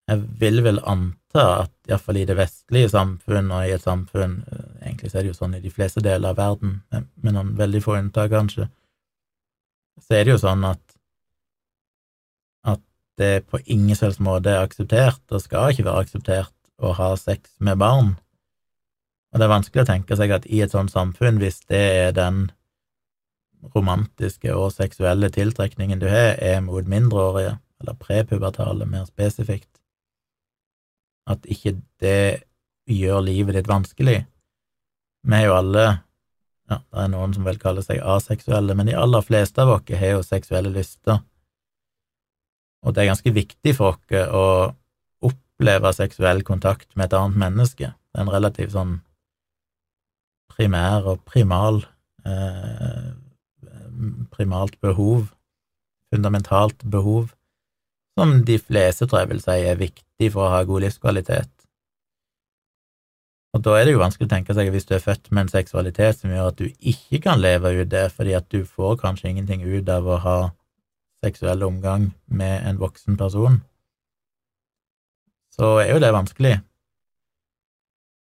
Jeg 0.08 0.24
vil 0.40 0.60
vel 0.64 0.80
anta 0.84 1.44
at 1.64 1.72
iallfall 1.88 2.20
i 2.20 2.26
det 2.28 2.36
vestlige 2.38 2.90
samfunn 2.92 3.50
og 3.50 3.66
i 3.66 3.72
et 3.74 3.84
samfunn 3.84 4.36
eh, 4.44 4.64
Egentlig 4.84 5.10
så 5.10 5.18
er 5.18 5.24
det 5.24 5.30
jo 5.32 5.38
sånn 5.38 5.54
i 5.56 5.62
de 5.64 5.70
fleste 5.72 6.02
deler 6.04 6.34
av 6.34 6.36
verden, 6.36 6.74
med 6.92 7.32
noen 7.32 7.54
veldig 7.56 7.80
få 7.80 7.94
unntak, 7.96 8.28
kanskje, 8.34 8.66
så 10.04 10.18
er 10.18 10.26
det 10.26 10.34
jo 10.34 10.42
sånn 10.42 10.66
at 10.68 10.93
at 13.14 13.24
er 13.24 13.40
på 13.46 13.60
ingen 13.70 13.96
selvs 13.96 14.18
måte 14.22 14.50
er 14.50 14.64
akseptert, 14.64 15.22
og 15.30 15.42
skal 15.42 15.72
ikke 15.72 15.86
være 15.86 16.04
akseptert, 16.04 16.52
å 16.82 16.90
ha 16.98 17.12
sex 17.16 17.54
med 17.62 17.78
barn. 17.78 18.14
Og 19.32 19.38
det 19.38 19.46
er 19.46 19.52
vanskelig 19.52 19.84
å 19.84 19.88
tenke 19.88 20.16
seg 20.18 20.32
at 20.34 20.46
i 20.50 20.60
et 20.64 20.74
sånt 20.74 20.90
samfunn, 20.90 21.38
hvis 21.42 21.60
det 21.70 21.82
er 22.04 22.14
den 22.16 22.48
romantiske 23.74 24.52
og 24.54 24.72
seksuelle 24.74 25.30
tiltrekningen 25.32 26.02
du 26.02 26.08
har, 26.10 26.34
er 26.42 26.60
mot 26.62 26.86
mindreårige, 26.86 27.56
eller 27.82 27.98
prepubertale 28.00 28.86
mer 28.88 29.06
spesifikt, 29.06 29.70
at 31.30 31.46
ikke 31.50 31.78
det 32.02 32.44
gjør 32.90 33.22
livet 33.24 33.56
ditt 33.56 33.70
vanskelig. 33.70 34.18
Vi 35.24 35.38
er 35.38 35.46
jo 35.46 35.54
alle 35.56 35.84
ja, 36.70 36.78
det 36.80 37.02
er 37.02 37.10
noen 37.12 37.34
som 37.36 37.44
vel 37.44 37.58
kaller 37.60 37.84
seg 37.84 38.00
aseksuelle, 38.00 38.74
men 38.76 38.88
de 38.88 38.96
aller 38.96 39.24
fleste 39.24 39.62
av 39.62 39.72
oss 39.76 39.90
har 40.00 40.14
jo 40.16 40.24
seksuelle 40.24 40.72
lyster, 40.72 41.20
og 42.84 42.94
det 42.94 43.02
er 43.02 43.10
ganske 43.12 43.32
viktig 43.34 43.74
for 43.78 43.96
oss 43.96 44.30
å 44.30 44.46
oppleve 45.24 45.92
seksuell 45.96 46.44
kontakt 46.46 46.90
med 46.94 47.08
et 47.08 47.18
annet 47.18 47.40
menneske. 47.40 47.92
Det 47.94 48.20
er 48.20 48.26
en 48.26 48.32
relativt 48.34 48.74
sånn 48.74 48.98
primær 50.54 51.08
og 51.10 51.22
primal 51.26 51.80
eh, 52.28 53.14
primalt 54.34 54.76
behov, 54.82 55.30
fundamentalt 56.12 56.84
behov, 56.84 57.32
som 58.18 58.40
de 58.46 58.58
fleste 58.58 59.06
tror 59.06 59.24
jeg 59.24 59.32
vil 59.32 59.42
si 59.42 59.58
er 59.66 59.80
viktig 59.80 60.30
for 60.34 60.46
å 60.46 60.54
ha 60.54 60.62
god 60.66 60.86
livskvalitet. 60.86 61.50
Og 63.54 63.62
da 63.62 63.76
er 63.78 63.86
det 63.86 63.94
jo 63.94 64.02
vanskelig 64.02 64.26
å 64.26 64.32
tenke 64.32 64.54
seg 64.54 64.68
at 64.68 64.74
hvis 64.74 64.88
du 64.88 64.96
er 64.96 65.02
født 65.02 65.30
med 65.30 65.44
en 65.44 65.52
seksualitet 65.52 66.18
som 66.18 66.32
gjør 66.32 66.50
at 66.50 66.58
du 66.58 66.66
ikke 66.90 67.20
kan 67.28 67.42
leve 67.42 67.70
ut 67.78 67.90
det, 67.90 68.08
fordi 68.14 68.34
at 68.34 68.48
du 68.50 68.64
får 68.66 68.98
kanskje 69.02 69.30
ingenting 69.30 69.62
ut 69.62 69.90
av 69.94 70.08
å 70.10 70.18
ha 70.24 70.38
seksuell 71.24 71.64
omgang 71.66 72.10
med 72.26 72.68
en 72.68 72.78
voksen 72.82 73.16
person, 73.20 73.62
så 75.54 75.78
er 75.80 75.94
jo 75.94 76.02
det 76.02 76.12
vanskelig. 76.14 76.58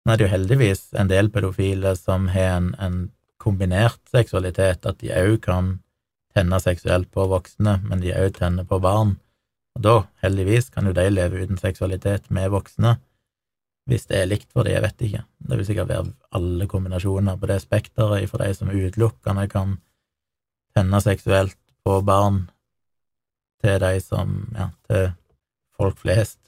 Nå 0.03 0.11
er 0.11 0.19
det 0.19 0.25
jo 0.25 0.33
heldigvis 0.33 0.89
en 0.99 1.11
del 1.11 1.29
pedofile 1.31 1.93
som 1.95 2.27
har 2.33 2.57
en, 2.57 2.73
en 2.75 2.97
kombinert 3.39 4.01
seksualitet, 4.11 4.85
at 4.85 4.99
de 4.99 5.11
òg 5.15 5.37
kan 5.45 5.77
tenne 6.35 6.59
seksuelt 6.59 7.11
på 7.13 7.27
voksne, 7.31 7.77
men 7.87 8.03
de 8.03 8.11
òg 8.15 8.35
tenner 8.39 8.67
på 8.67 8.81
barn. 8.83 9.15
Og 9.77 9.85
da, 9.85 9.95
heldigvis, 10.25 10.69
kan 10.73 10.87
jo 10.89 10.95
de 10.95 11.07
leve 11.09 11.43
uten 11.43 11.59
seksualitet 11.61 12.29
med 12.33 12.51
voksne, 12.53 12.97
hvis 13.89 14.07
det 14.07 14.19
er 14.21 14.29
likt 14.29 14.51
for 14.55 14.63
de, 14.63 14.75
jeg 14.75 14.83
vet 14.83 15.01
ikke. 15.07 15.23
Det 15.43 15.59
vil 15.59 15.67
sikkert 15.67 15.89
være 15.89 16.11
alle 16.37 16.67
kombinasjoner 16.71 17.39
på 17.39 17.49
det 17.51 17.59
spekteret, 17.63 18.29
for 18.31 18.43
de 18.43 18.53
som 18.55 18.71
utelukkende 18.71 19.47
kan 19.51 19.77
tenne 20.75 21.01
seksuelt 21.03 21.57
på 21.83 21.99
barn, 22.05 22.45
til 23.63 23.79
de 23.79 23.99
som, 24.03 24.35
ja, 24.57 24.69
til 24.89 25.09
folk 25.77 25.99
flest, 26.03 26.39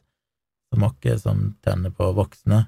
som 0.74 0.86
oss, 0.88 1.22
som 1.24 1.44
tenner 1.64 1.94
på 1.96 2.12
voksne. 2.18 2.66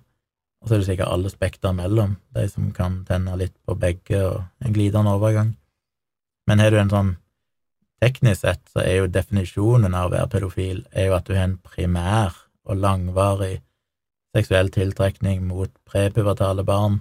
Og 0.62 0.70
så 0.70 0.76
er 0.76 0.82
det 0.82 0.88
sikkert 0.90 1.14
alle 1.14 1.30
spekter 1.30 1.76
mellom, 1.76 2.16
de 2.34 2.48
som 2.50 2.72
kan 2.74 3.02
tenne 3.06 3.36
litt 3.38 3.56
på 3.68 3.76
begge 3.78 4.24
og 4.26 4.44
en 4.64 4.74
glidende 4.74 5.14
overgang. 5.14 5.54
Men 6.48 6.64
har 6.64 6.72
du 6.72 6.82
en 6.82 6.94
sånn 6.94 7.16
Teknisk 7.98 8.44
sett 8.44 8.68
så 8.70 8.84
er 8.84 9.00
jo 9.00 9.08
definisjonen 9.10 9.96
av 9.98 10.12
å 10.12 10.14
være 10.14 10.30
pedofil 10.30 10.84
er 10.92 11.08
jo 11.08 11.16
at 11.18 11.26
du 11.26 11.32
har 11.34 11.48
en 11.48 11.56
primær 11.66 12.36
og 12.70 12.78
langvarig 12.78 13.64
seksuell 14.38 14.70
tiltrekning 14.70 15.48
mot 15.50 15.72
prepubertale 15.90 16.62
barn, 16.68 17.00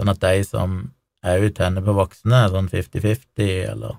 sånn 0.00 0.12
at 0.14 0.22
de 0.22 0.40
som 0.48 0.78
òg 1.20 1.50
tenner 1.58 1.84
på 1.84 1.96
voksne, 1.98 2.46
sånn 2.48 2.72
fifty-fifty, 2.72 3.50
eller 3.68 3.98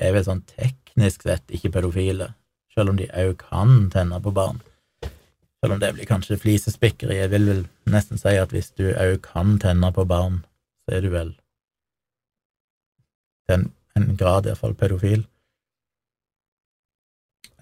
er 0.00 0.16
vel 0.16 0.24
sånn 0.24 0.44
teknisk 0.96 1.22
sett 1.22 1.50
ikke 1.50 1.72
pedofile, 1.72 2.34
selv 2.72 2.90
om 2.90 2.96
de 2.96 3.06
òg 3.12 3.36
kan 3.36 3.90
tenne 3.90 4.20
på 4.22 4.32
barn. 4.32 4.62
Selv 5.60 5.74
om 5.74 5.80
det 5.80 5.92
blir 5.94 6.06
kanskje 6.06 6.38
flisespikkeri. 6.38 7.18
Jeg 7.18 7.30
vil 7.30 7.46
vel 7.46 7.66
nesten 7.84 8.18
si 8.18 8.36
at 8.36 8.50
hvis 8.50 8.72
du 8.76 8.94
òg 8.94 9.20
kan 9.22 9.58
tenne 9.58 9.92
på 9.92 10.04
barn, 10.04 10.44
så 10.84 10.96
er 10.96 11.00
du 11.02 11.10
vel 11.10 11.34
til 13.46 13.58
en, 13.58 13.72
en 13.96 14.16
grad 14.16 14.46
iallfall 14.46 14.74
pedofil. 14.74 15.26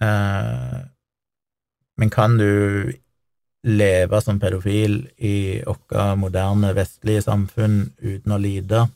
Eh, 0.01 0.78
men 1.97 2.11
kan 2.11 2.39
du 2.39 2.93
leve 3.64 4.20
som 4.20 4.41
pedofil 4.41 5.09
i 5.18 5.62
vårt 5.66 6.18
moderne, 6.18 6.74
vestlige 6.74 7.22
samfunn 7.22 7.95
uten 7.99 8.32
å 8.32 8.39
lide? 8.39 8.87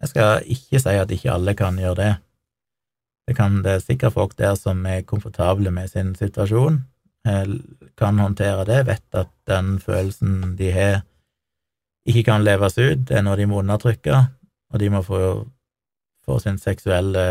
Jeg 0.00 0.14
skal 0.14 0.46
ikke 0.46 0.78
si 0.78 0.94
at 0.94 1.10
ikke 1.10 1.34
alle 1.34 1.54
kan 1.58 1.78
gjøre 1.78 2.02
det. 2.02 2.14
Det, 3.28 3.36
kan, 3.36 3.60
det 3.64 3.74
er 3.74 3.84
sikkert 3.84 4.16
folk 4.16 4.38
der 4.38 4.54
som 4.56 4.80
er 4.88 5.04
komfortable 5.04 5.70
med 5.70 5.90
sin 5.92 6.14
situasjon, 6.16 6.80
Eh, 7.28 7.46
kan 7.96 8.18
håndtere 8.18 8.64
det, 8.64 8.86
vet 8.86 9.14
at 9.14 9.30
den 9.46 9.78
følelsen 9.80 10.56
de 10.58 10.70
har, 10.72 11.00
ikke 12.06 12.22
kan 12.30 12.44
leves 12.44 12.78
ut. 12.78 13.08
Det 13.08 13.18
er 13.18 13.24
noe 13.26 13.36
de 13.36 13.46
må 13.50 13.58
undertrykke, 13.60 14.20
og 14.72 14.80
de 14.80 14.90
må 14.92 15.02
få, 15.02 15.20
få 16.24 16.38
sin 16.40 16.60
seksuelle, 16.62 17.24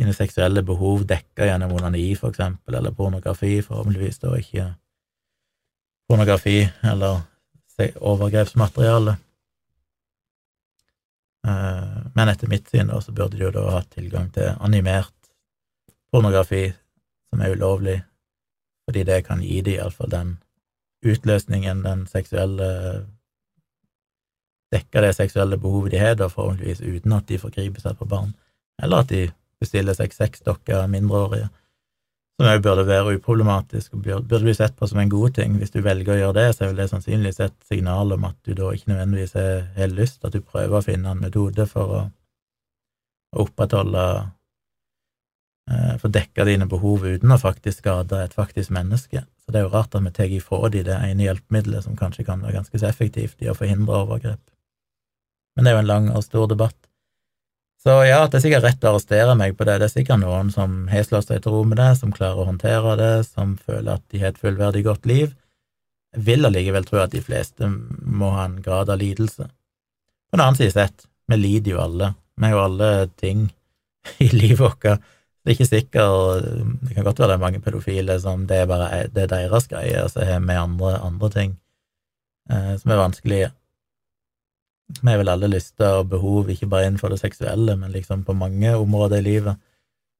sine 0.00 0.12
seksuelle 0.16 0.64
behov 0.66 1.06
dekka 1.08 1.46
gjennom 1.48 1.76
onani, 1.78 2.08
for 2.18 2.34
eksempel, 2.34 2.74
eller 2.74 2.92
pornografi, 2.96 3.60
forhåpentligvis 3.62 4.20
da 4.24 4.34
ikke 4.40 4.66
pornografi 6.10 6.58
eller 6.84 7.22
overgrepsmateriale. 7.96 9.16
Eh, 11.46 11.98
men 12.14 12.28
etter 12.28 12.50
mitt 12.50 12.68
syn 12.70 12.90
da, 12.90 13.00
så 13.00 13.14
burde 13.14 13.38
de 13.38 13.44
jo 13.46 13.52
da 13.54 13.68
hatt 13.76 13.92
tilgang 13.94 14.30
til 14.34 14.54
animert 14.58 15.14
pornografi, 16.10 16.68
som 17.30 17.42
er 17.42 17.54
ulovlig 17.54 18.00
fordi 18.86 19.02
det 19.02 19.24
kan 19.26 19.40
gi 19.42 19.60
dem 19.66 19.80
iallfall 19.80 20.10
den 20.10 20.36
utløsningen, 21.06 21.84
den 21.86 22.06
seksuelle 22.10 22.70
Dekke 24.74 24.98
det 24.98 25.12
seksuelle 25.14 25.56
behovet 25.62 25.92
de 25.94 25.98
har, 26.00 26.16
da 26.18 26.26
forhåpentligvis 26.26 26.80
uten 26.82 27.12
at 27.14 27.28
de 27.28 27.36
forgriper 27.38 27.80
seg 27.80 27.94
på 27.98 28.08
barn. 28.10 28.32
eller 28.82 29.04
at 29.04 29.08
de 29.08 29.20
bestiller 29.60 29.94
seg 29.94 30.12
sexdokker 30.12 30.86
mindreårige, 30.90 31.48
som 32.36 32.48
òg 32.50 32.62
burde 32.64 32.84
være 32.84 33.16
uproblematisk 33.16 33.94
og 33.96 34.02
burde 34.04 34.42
bli 34.44 34.54
sett 34.56 34.76
på 34.76 34.86
som 34.88 35.00
en 35.00 35.12
god 35.12 35.38
ting. 35.38 35.56
Hvis 35.56 35.72
du 35.72 35.80
velger 35.84 36.12
å 36.12 36.18
gjøre 36.18 36.36
det, 36.36 36.46
så 36.52 36.64
er 36.64 36.72
vel 36.72 36.82
det 36.82 36.88
sannsynligvis 36.90 37.40
et 37.46 37.56
signal 37.68 38.12
om 38.12 38.26
at 38.28 38.36
du 38.44 38.52
da 38.58 38.72
ikke 38.76 38.92
nødvendigvis 38.92 39.36
har 39.78 39.94
lyst, 39.94 40.24
at 40.24 40.36
du 40.36 40.42
prøver 40.44 40.76
å 40.76 40.84
finne 40.84 41.14
en 41.14 41.22
metode 41.24 41.66
for 41.70 41.94
å, 41.96 42.00
å 43.32 43.46
opprettholde 43.46 44.02
eh, 45.70 45.94
Få 46.02 46.12
dekka 46.12 46.44
dine 46.44 46.68
behov 46.68 47.06
uten 47.08 47.32
å 47.32 47.40
faktisk 47.40 47.80
skade 47.80 48.20
et 48.26 48.36
faktisk 48.36 48.74
menneske. 48.76 49.24
Så 49.40 49.54
det 49.54 49.62
er 49.62 49.64
jo 49.64 49.72
rart 49.72 49.96
at 49.96 50.04
vi 50.04 50.12
tar 50.12 50.36
ifra 50.36 50.68
de 50.68 50.82
det 50.84 50.98
ene 51.08 51.24
hjelpemiddelet 51.24 51.86
som 51.86 51.96
kanskje 51.96 52.26
kan 52.28 52.44
være 52.44 52.58
ganske 52.60 52.82
så 52.82 52.90
effektivt 52.90 53.40
i 53.40 53.48
å 53.48 53.56
forhindre 53.56 54.02
overgrep. 54.04 54.42
Men 55.56 55.64
det 55.64 55.72
er 55.72 55.78
jo 55.78 55.84
en 55.86 55.88
lang 55.88 56.10
og 56.12 56.24
stor 56.26 56.50
debatt. 56.52 56.76
Så 57.86 57.92
ja, 58.02 58.24
det 58.26 58.40
er 58.40 58.42
sikkert 58.42 58.64
rett 58.64 58.82
å 58.82 58.88
arrestere 58.90 59.34
meg 59.38 59.52
på 59.54 59.62
det. 59.62 59.76
Det 59.78 59.86
er 59.86 59.92
sikkert 59.92 60.18
noen 60.18 60.48
som 60.50 60.72
har 60.90 61.04
slått 61.06 61.28
seg 61.28 61.44
til 61.44 61.52
ro 61.54 61.60
med 61.70 61.78
det, 61.78 61.92
som 62.00 62.10
klarer 62.10 62.42
å 62.42 62.46
håndtere 62.48 62.96
det, 62.98 63.10
som 63.28 63.52
føler 63.62 63.92
at 63.92 64.02
de 64.10 64.22
har 64.24 64.32
et 64.32 64.40
fullverdig 64.42 64.82
godt 64.88 65.06
liv. 65.06 65.28
Jeg 66.16 66.24
vil 66.26 66.48
allikevel 66.48 66.88
tro 66.88 66.98
at 66.98 67.14
de 67.14 67.22
fleste 67.22 67.68
må 67.70 68.32
ha 68.34 68.48
en 68.48 68.56
grad 68.64 68.90
av 68.90 68.98
lidelse. 68.98 69.46
På 69.46 70.34
den 70.34 70.42
annen 70.42 70.58
side 70.58 70.74
sett, 70.74 71.06
vi 71.30 71.38
lider 71.38 71.76
jo 71.76 71.84
alle. 71.84 72.08
Vi 72.34 72.48
har 72.48 72.56
jo 72.56 72.64
alle 72.64 72.90
ting 73.22 73.46
i 74.26 74.32
livet 74.34 74.64
vårt. 74.64 74.82
Det 74.82 75.52
er 75.52 75.54
ikke 75.54 75.68
sikkert 75.70 76.50
Det 76.88 76.96
kan 76.96 77.06
godt 77.06 77.22
være 77.22 77.36
det 77.36 77.38
er 77.38 77.44
mange 77.44 77.62
pedofile 77.62 78.18
som 78.18 78.48
det 78.50 78.64
er 78.64 78.66
bare 78.72 79.04
det 79.14 79.28
er 79.28 79.34
deres 79.36 79.70
greie, 79.70 80.02
og 80.02 80.10
så 80.10 80.26
har 80.26 80.42
vi 80.42 80.58
andre, 80.58 80.96
andre 81.06 81.30
ting 81.38 81.54
eh, 82.50 82.74
som 82.82 82.90
er 82.90 83.04
vanskelige. 83.04 83.52
Vi 84.86 85.10
har 85.10 85.18
vel 85.18 85.28
alle 85.28 85.50
lyster 85.50 86.00
og 86.00 86.10
behov, 86.12 86.50
ikke 86.50 86.68
bare 86.70 86.86
innenfor 86.86 87.10
det 87.10 87.20
seksuelle, 87.20 87.74
men 87.76 87.92
liksom 87.92 88.24
på 88.24 88.36
mange 88.38 88.74
områder 88.76 89.18
i 89.18 89.26
livet. 89.26 89.62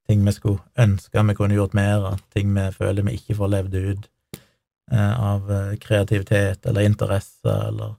Ting 0.09 0.25
vi 0.27 0.33
skulle 0.35 0.63
ønske 0.79 1.23
vi 1.23 1.35
kunne 1.35 1.55
gjort 1.55 1.75
mer 1.75 2.07
av, 2.13 2.21
ting 2.35 2.53
vi 2.55 2.67
føler 2.75 3.07
vi 3.07 3.17
ikke 3.19 3.39
får 3.39 3.53
levd 3.55 3.77
ut 3.77 4.09
eh, 4.93 5.15
av 5.31 5.51
eh, 5.51 5.77
kreativitet 5.83 6.67
eller 6.67 6.87
interesse, 6.87 7.53
eller 7.69 7.95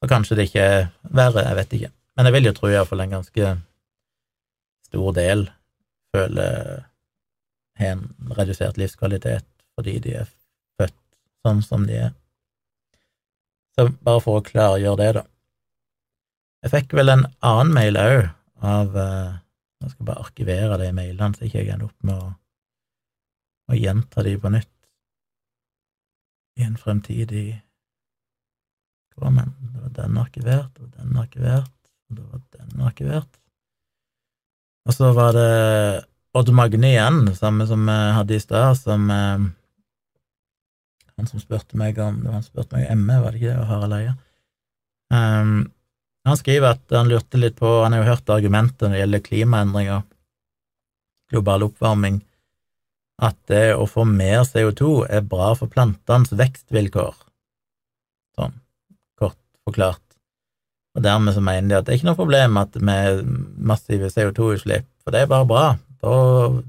Så 0.00 0.08
kanskje 0.08 0.36
det 0.36 0.44
ikke 0.48 0.62
er 0.64 0.86
verre, 1.02 1.42
jeg 1.44 1.56
vet 1.56 1.72
ikke. 1.76 1.90
Men 2.16 2.26
jeg 2.26 2.32
vil 2.32 2.46
jo 2.46 2.52
tro 2.56 2.68
iallfall 2.70 3.00
en 3.04 3.10
ganske 3.18 3.50
stor 4.88 5.12
del 5.12 5.50
føler 6.16 6.86
har 7.80 7.92
en 7.94 8.34
redusert 8.36 8.78
livskvalitet 8.80 9.46
fordi 9.74 9.98
de 10.04 10.14
er 10.22 10.30
født 10.80 10.96
sånn 11.46 11.62
som 11.64 11.86
de 11.88 11.98
er. 12.06 12.16
Så 13.76 13.88
bare 14.04 14.20
for 14.24 14.40
å 14.40 14.44
klargjøre 14.44 14.98
det, 15.00 15.10
da. 15.20 15.22
Jeg 16.60 16.72
fikk 16.74 16.92
vel 16.98 17.12
en 17.12 17.24
annen 17.46 17.72
mail 17.72 17.96
òg 18.00 18.18
av 18.60 18.90
skal 18.92 19.38
Jeg 19.80 19.94
skal 19.94 20.06
bare 20.10 20.24
arkivere 20.26 20.76
de 20.76 20.90
mailene, 20.92 21.32
så 21.32 21.46
ikke 21.46 21.62
jeg 21.62 21.72
ender 21.72 21.88
opp 21.88 22.04
med 22.04 22.18
å, 22.20 22.26
å 23.72 23.78
gjenta 23.78 24.24
de 24.26 24.34
på 24.36 24.50
nytt 24.52 24.74
i 26.60 26.66
en 26.66 26.76
fremtidig 26.76 27.46
Hva 29.16 29.30
men? 29.32 29.54
Det 29.72 29.80
var 29.80 29.94
den 29.96 30.18
arkivert, 30.20 30.76
og 30.80 30.92
den 30.96 31.16
arkivert, 31.20 31.72
og 32.10 32.18
det 32.18 32.26
var 32.28 32.42
den 32.56 32.84
arkivert. 32.84 33.40
Og 34.88 34.96
så 34.96 35.10
var 35.16 35.34
det 35.36 35.48
Odd 36.36 36.52
Magne 36.54 36.92
igjen, 36.92 37.34
samme 37.36 37.66
som 37.68 37.88
vi 37.88 37.96
hadde 38.16 38.36
i 38.36 38.40
stad, 38.40 38.78
som 38.78 39.10
eh, 39.10 39.48
Han 41.16 41.28
som 41.28 41.42
spurte 41.42 41.76
meg 41.76 41.98
om 42.00 42.22
Det 42.22 42.30
var 42.30 42.38
han 42.38 42.46
som 42.46 42.54
spurte 42.54 42.76
meg 42.76 42.88
om 42.92 43.04
ME, 43.04 43.18
var 43.20 43.32
det 43.32 43.42
ikke 43.42 43.52
det, 43.52 43.58
og 43.60 43.68
Harald 43.72 43.96
Eia? 43.98 44.16
Um, 45.10 45.54
han 46.28 46.36
skriver 46.36 46.74
at 46.74 46.92
han 46.92 47.08
lurte 47.08 47.38
litt 47.40 47.56
på 47.56 47.68
Han 47.82 47.94
har 47.94 48.02
jo 48.02 48.10
hørt 48.10 48.32
argumentet 48.34 48.84
når 48.84 48.92
det 48.92 49.00
gjelder 49.00 49.22
klimaendringer, 49.24 50.02
global 51.32 51.64
oppvarming, 51.68 52.20
at 53.20 53.36
det 53.48 53.74
å 53.76 53.86
få 53.88 54.04
mer 54.08 54.42
CO2 54.48 55.06
er 55.12 55.26
bra 55.28 55.52
for 55.56 55.72
plantenes 55.72 56.32
vekstvilkår. 56.36 57.14
Sånn 58.36 58.56
kort 59.20 59.38
forklart. 59.66 60.04
Og 60.96 61.04
dermed 61.04 61.36
så 61.36 61.42
mener 61.44 61.68
de 61.68 61.78
at 61.78 61.86
det 61.86 61.94
er 61.94 62.00
ikke 62.00 62.10
noe 62.10 62.18
problem 62.18 62.56
med 62.88 63.32
massive 63.72 64.10
CO2-utslipp, 64.10 64.88
for 65.04 65.14
det 65.14 65.24
er 65.24 65.30
bare 65.30 65.48
bra. 65.48 65.64
Da, 66.00 66.14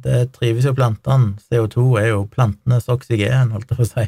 det 0.04 0.34
trives 0.36 0.68
jo 0.68 0.76
plantene. 0.78 1.38
CO2 1.50 1.86
er 2.02 2.10
jo 2.12 2.26
plantenes 2.30 2.90
oksygen, 2.92 3.54
holdt 3.56 3.72
jeg 3.72 3.80
på 3.80 3.88
å 3.88 3.92
si. 3.94 4.06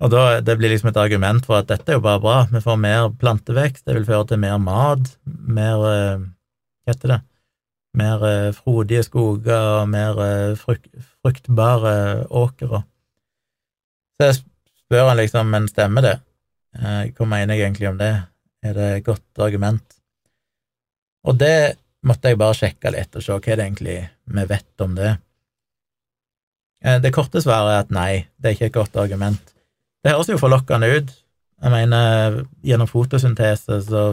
Og 0.00 0.12
da, 0.12 0.40
Det 0.40 0.56
blir 0.56 0.72
liksom 0.72 0.90
et 0.90 1.00
argument 1.00 1.44
for 1.46 1.60
at 1.60 1.68
dette 1.68 1.92
er 1.92 1.98
jo 1.98 2.04
bare 2.04 2.22
bra, 2.22 2.36
vi 2.50 2.62
får 2.64 2.78
mer 2.80 3.10
plantevekst, 3.20 3.84
det 3.84 3.98
vil 3.98 4.08
føre 4.08 4.30
til 4.30 4.40
mer 4.40 4.56
mat, 4.62 5.12
mer 5.26 5.84
eh, 5.90 6.22
Hva 6.84 6.94
heter 6.94 7.12
det? 7.14 7.18
Mer 8.00 8.24
eh, 8.24 8.52
frodige 8.56 9.04
skoger 9.04 9.82
og 9.82 9.90
mer 9.92 10.22
eh, 10.24 10.56
frukt, 10.58 10.88
fruktbare 11.20 12.24
åkre. 12.30 12.82
Så 14.16 14.30
jeg 14.30 14.40
spør 14.40 15.10
han 15.10 15.20
liksom, 15.20 15.52
men 15.52 15.68
stemmer 15.68 16.06
det? 16.06 16.16
Hva 16.70 17.26
mener 17.26 17.56
jeg 17.56 17.66
egentlig 17.66 17.88
om 17.90 17.96
det? 17.98 18.12
Er 18.62 18.76
det 18.76 18.88
et 18.94 19.04
godt 19.04 19.40
argument? 19.42 19.96
Og 21.26 21.34
det 21.40 21.80
måtte 22.06 22.30
jeg 22.30 22.38
bare 22.38 22.54
sjekke 22.56 22.92
litt 22.94 23.16
og 23.18 23.24
se 23.24 23.34
hva 23.34 23.56
det 23.58 23.64
egentlig 23.64 23.96
vi 24.06 24.44
vet 24.48 24.84
om 24.84 24.94
det. 24.94 25.10
Det 27.02 27.10
korte 27.12 27.42
svaret 27.42 27.74
er 27.74 27.82
at 27.82 27.90
nei, 27.92 28.12
det 28.38 28.52
er 28.52 28.56
ikke 28.56 28.70
et 28.70 28.76
godt 28.76 29.00
argument. 29.02 29.50
Det 30.00 30.14
høres 30.14 30.30
jo 30.32 30.40
forlokkende 30.40 30.88
ut. 30.96 31.10
Jeg 31.60 31.72
mener, 31.74 32.36
gjennom 32.64 32.88
fotosyntese 32.88 33.80
så 33.84 34.04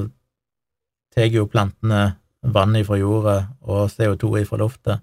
tar 1.15 1.29
jo 1.31 1.47
plantene 1.47 2.17
vann 2.43 2.75
ifra 2.75 2.97
jorda 2.99 3.37
og 3.63 3.87
CO2 3.93 4.41
ifra 4.41 4.59
lufta 4.59 4.99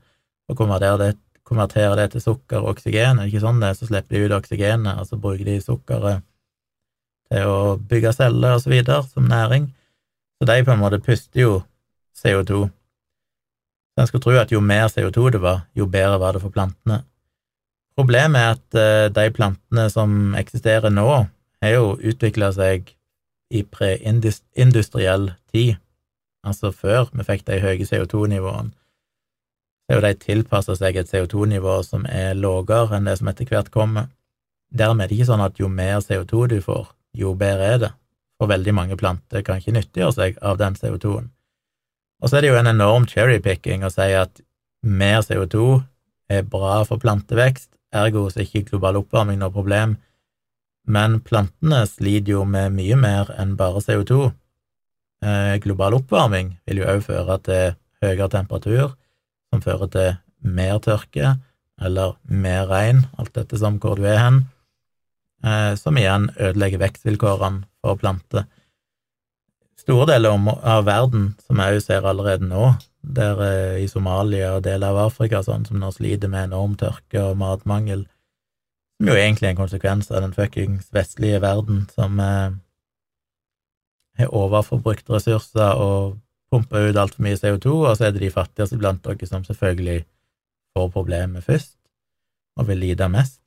og 0.48 0.58
konverterer 0.58 1.00
det, 1.00 1.10
konverterer 1.44 1.96
det 1.96 2.10
til 2.12 2.24
sukker 2.24 2.60
og 2.60 2.74
oksygen. 2.74 3.22
Ikke 3.24 3.40
sånn 3.40 3.62
det 3.62 3.74
Så 3.78 3.88
slipper 3.88 4.16
de 4.16 4.26
ut 4.26 4.36
oksygenet, 4.36 5.00
og 5.00 5.08
så 5.08 5.16
bruker 5.16 5.44
de 5.44 5.60
sukkeret 5.60 6.22
til 7.32 7.48
å 7.48 7.76
bygge 7.80 8.12
celler 8.12 8.58
og 8.58 8.62
så 8.62 8.70
videre, 8.70 9.02
som 9.08 9.24
næring. 9.28 9.70
Så 10.36 10.48
de 10.50 10.64
på 10.64 10.72
en 10.74 10.82
måte 10.82 11.00
puster 11.00 11.40
jo 11.40 11.62
CO2. 12.20 12.66
Så 13.94 14.02
en 14.02 14.10
skulle 14.10 14.22
tro 14.22 14.36
at 14.36 14.52
jo 14.52 14.60
mer 14.60 14.88
CO2 14.92 15.30
det 15.32 15.40
var, 15.40 15.64
jo 15.72 15.86
bedre 15.86 16.20
var 16.20 16.36
det 16.36 16.42
for 16.44 16.52
plantene. 16.52 17.04
Problemet 17.98 18.40
er 18.40 18.54
at 18.56 18.78
uh, 18.78 19.12
de 19.14 19.30
plantene 19.34 19.86
som 19.92 20.34
eksisterer 20.38 20.90
nå, 20.90 21.08
har 21.64 21.74
jo 21.76 21.94
utvikla 21.96 22.50
seg 22.52 22.90
i 23.54 23.62
preindustriell 23.62 25.30
tid, 25.52 25.76
altså 26.44 26.72
før 26.74 27.08
vi 27.12 27.26
fikk 27.26 27.44
de 27.48 27.60
høye 27.62 27.86
CO2-nivåene. 27.86 28.74
Så 29.84 30.00
de 30.00 30.12
tilpassa 30.16 30.74
seg 30.78 30.96
et 30.96 31.10
CO2-nivå 31.12 31.76
som 31.84 32.06
er 32.08 32.36
lavere 32.38 32.96
enn 32.96 33.08
det 33.08 33.18
som 33.20 33.28
etter 33.28 33.48
hvert 33.50 33.68
kommer. 33.72 34.08
Dermed 34.72 35.04
er 35.04 35.10
det 35.10 35.18
ikke 35.18 35.28
sånn 35.28 35.44
at 35.44 35.60
jo 35.60 35.68
mer 35.68 36.00
CO2 36.00 36.46
du 36.54 36.56
får, 36.64 36.88
jo 37.14 37.34
bedre 37.38 37.68
er 37.68 37.82
det, 37.82 37.90
for 38.40 38.50
veldig 38.50 38.74
mange 38.74 38.96
planter 38.98 39.44
kan 39.44 39.60
ikke 39.60 39.76
nyttiggjøre 39.76 40.16
seg 40.16 40.40
av 40.42 40.58
den 40.58 40.78
CO2-en. 40.80 41.28
Og 42.24 42.30
så 42.30 42.38
er 42.38 42.44
det 42.44 42.50
jo 42.54 42.58
en 42.58 42.72
enorm 42.72 43.04
cherrypicking 43.10 43.84
å 43.84 43.92
si 43.92 44.08
at 44.16 44.40
mer 44.84 45.20
CO2 45.26 45.82
er 46.32 46.48
bra 46.48 46.80
for 46.88 47.02
plantevekst, 47.02 47.73
ergo 47.94 48.26
så 48.30 48.40
er 48.40 48.48
ikke 48.48 48.70
global 48.72 49.00
oppvarming 49.00 49.40
noe 49.40 49.52
problem, 49.54 49.96
men 50.84 51.20
plantene 51.24 51.84
sliter 51.88 52.34
jo 52.34 52.42
med 52.48 52.74
mye 52.76 52.96
mer 53.00 53.30
enn 53.40 53.54
bare 53.56 53.80
CO2. 53.84 54.26
Eh, 55.24 55.54
global 55.64 55.96
oppvarming 56.00 56.54
vil 56.68 56.82
jo 56.82 56.88
òg 56.90 57.04
føre 57.06 57.38
til 57.46 57.76
høyere 58.04 58.28
temperatur, 58.32 58.96
som 59.48 59.62
fører 59.64 59.90
til 59.94 60.10
mer 60.44 60.80
tørke 60.84 61.36
eller 61.80 62.18
mer 62.28 62.68
regn, 62.70 63.06
alt 63.18 63.32
dette 63.34 63.58
som 63.58 63.78
hvor 63.82 63.96
du 63.98 64.04
er 64.08 64.20
hen, 64.20 64.42
eh, 65.44 65.72
som 65.80 65.96
igjen 65.96 66.28
ødelegger 66.36 66.82
vekstvilkårene 66.84 67.64
for 67.80 68.00
planter. 68.00 68.44
Store 69.80 70.06
deler 70.12 70.36
av 70.62 70.84
verden, 70.86 71.32
som 71.44 71.60
jeg 71.60 71.78
òg 71.78 71.82
ser 71.84 72.06
allerede 72.08 72.46
nå, 72.48 72.74
der 73.04 73.40
eh, 73.44 73.84
i 73.84 73.88
Somalia 73.90 74.54
og 74.56 74.64
deler 74.64 74.94
av 74.94 75.08
Afrika 75.08 75.42
sånn, 75.44 75.66
som 75.68 75.80
nå 75.80 75.90
sliter 75.94 76.30
med 76.32 76.48
enorm 76.48 76.76
tørke 76.80 77.20
og 77.20 77.38
matmangel, 77.40 78.06
som 78.98 79.10
jo 79.10 79.16
egentlig 79.18 79.50
er 79.50 79.54
en 79.54 79.62
konsekvens 79.62 80.10
av 80.12 80.22
den 80.24 80.34
fuckings 80.36 80.90
vestlige 80.94 81.40
verden 81.44 81.84
som 81.94 82.20
eh, 82.22 82.56
har 84.18 84.34
overforbrukt 84.34 85.10
ressurser 85.10 85.80
og 85.82 86.18
pumper 86.52 86.90
ut 86.90 86.98
altfor 87.00 87.24
mye 87.26 87.38
CO2, 87.38 87.76
og 87.82 87.96
så 87.98 88.08
er 88.08 88.14
det 88.14 88.22
de 88.22 88.34
fattigste 88.34 88.78
blant 88.78 89.02
dere 89.04 89.28
som 89.28 89.46
selvfølgelig 89.46 90.04
får 90.74 90.90
problemet 90.94 91.46
først, 91.46 91.76
og 92.58 92.68
vil 92.70 92.82
lide 92.86 93.10
mest. 93.10 93.40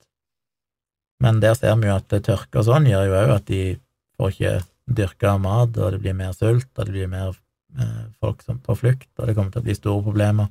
Men 1.24 1.40
der 1.42 1.56
ser 1.58 1.76
vi 1.80 1.88
jo 1.90 1.96
at 1.96 2.12
tørke 2.12 2.60
og 2.60 2.68
sånn 2.68 2.88
gjør 2.90 3.08
jo 3.08 3.20
òg 3.24 3.36
at 3.40 3.48
de 3.50 3.62
får 4.20 4.34
ikke 4.34 4.56
dyrka 4.98 5.38
mat, 5.42 5.78
og 5.78 5.96
det 5.96 6.02
blir 6.04 6.16
mer 6.18 6.36
sult, 6.36 6.70
og 6.76 6.86
det 6.86 6.94
blir 6.94 7.12
mer 7.12 7.36
folk 8.22 8.42
som 8.46 8.60
på 8.64 8.76
flukt, 8.76 9.10
og 9.18 9.28
det 9.28 9.36
kommer 9.36 9.52
til 9.54 9.62
å 9.62 9.68
bli 9.68 9.76
store 9.78 10.04
problemer. 10.06 10.50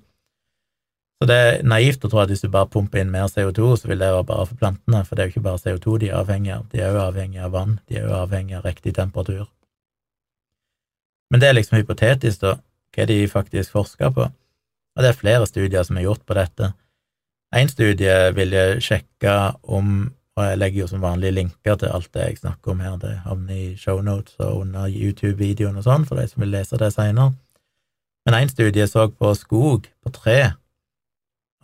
Så 1.17 1.29
det 1.31 1.37
er 1.41 1.63
naivt 1.65 2.05
å 2.05 2.11
tro 2.13 2.21
at 2.21 2.29
hvis 2.29 2.45
du 2.45 2.51
bare 2.53 2.69
pumper 2.69 3.01
inn 3.01 3.13
mer 3.13 3.31
CO2, 3.33 3.71
så 3.81 3.89
vil 3.89 4.03
det 4.03 4.11
være 4.13 4.27
bare 4.29 4.47
for 4.51 4.61
plantene, 4.61 5.01
for 5.05 5.17
det 5.17 5.23
er 5.25 5.31
jo 5.31 5.35
ikke 5.35 5.47
bare 5.47 5.63
CO2 5.63 5.99
de 6.03 6.11
er 6.11 6.19
avhengig 6.19 6.53
av, 6.53 6.67
de 6.73 6.83
er 6.83 6.93
jo 6.93 7.05
avhengig 7.07 7.41
av 7.41 7.55
vann, 7.55 7.79
de 7.89 7.97
er 7.97 8.05
jo 8.05 8.17
avhengig 8.19 8.59
av 8.59 8.67
riktig 8.69 8.93
temperatur. 8.99 9.47
Men 11.33 11.41
det 11.43 11.49
er 11.49 11.57
liksom 11.57 11.81
hypotetisk, 11.81 12.43
da. 12.45 12.59
hva 12.95 13.07
de 13.09 13.17
faktisk 13.29 13.73
forsker 13.73 14.13
på. 14.13 14.29
Og 14.97 15.05
det 15.05 15.09
er 15.09 15.17
flere 15.17 15.49
studier 15.49 15.89
som 15.89 15.97
er 15.97 16.07
gjort 16.07 16.25
på 16.29 16.37
dette. 16.37 16.71
Én 17.57 17.69
studie 17.73 18.15
vil 18.37 18.55
sjekke 18.85 19.35
om 19.63 20.11
og 20.37 20.45
jeg 20.45 20.59
legger 20.61 20.83
jo 20.83 20.91
som 20.91 21.05
vanlig 21.05 21.33
linker 21.33 21.79
til 21.81 21.93
alt 21.97 22.11
det 22.13 22.25
jeg 22.27 22.39
snakker 22.43 22.75
om 22.75 22.83
her, 22.85 22.97
det 23.01 23.15
havner 23.25 23.57
i 23.57 23.77
shownotes 23.81 24.37
og 24.45 24.67
under 24.67 24.91
YouTube-videoen 24.91 25.79
og 25.81 25.87
sånn, 25.87 26.05
for 26.09 26.21
de 26.21 26.27
som 26.29 26.45
vil 26.45 26.53
lese 26.53 26.77
det 26.81 26.93
seinere. 26.93 27.33
Men 28.27 28.37
én 28.43 28.51
studie 28.53 28.85
så 28.91 29.07
på 29.09 29.33
skog, 29.39 29.87
på 30.05 30.13
tre, 30.13 30.41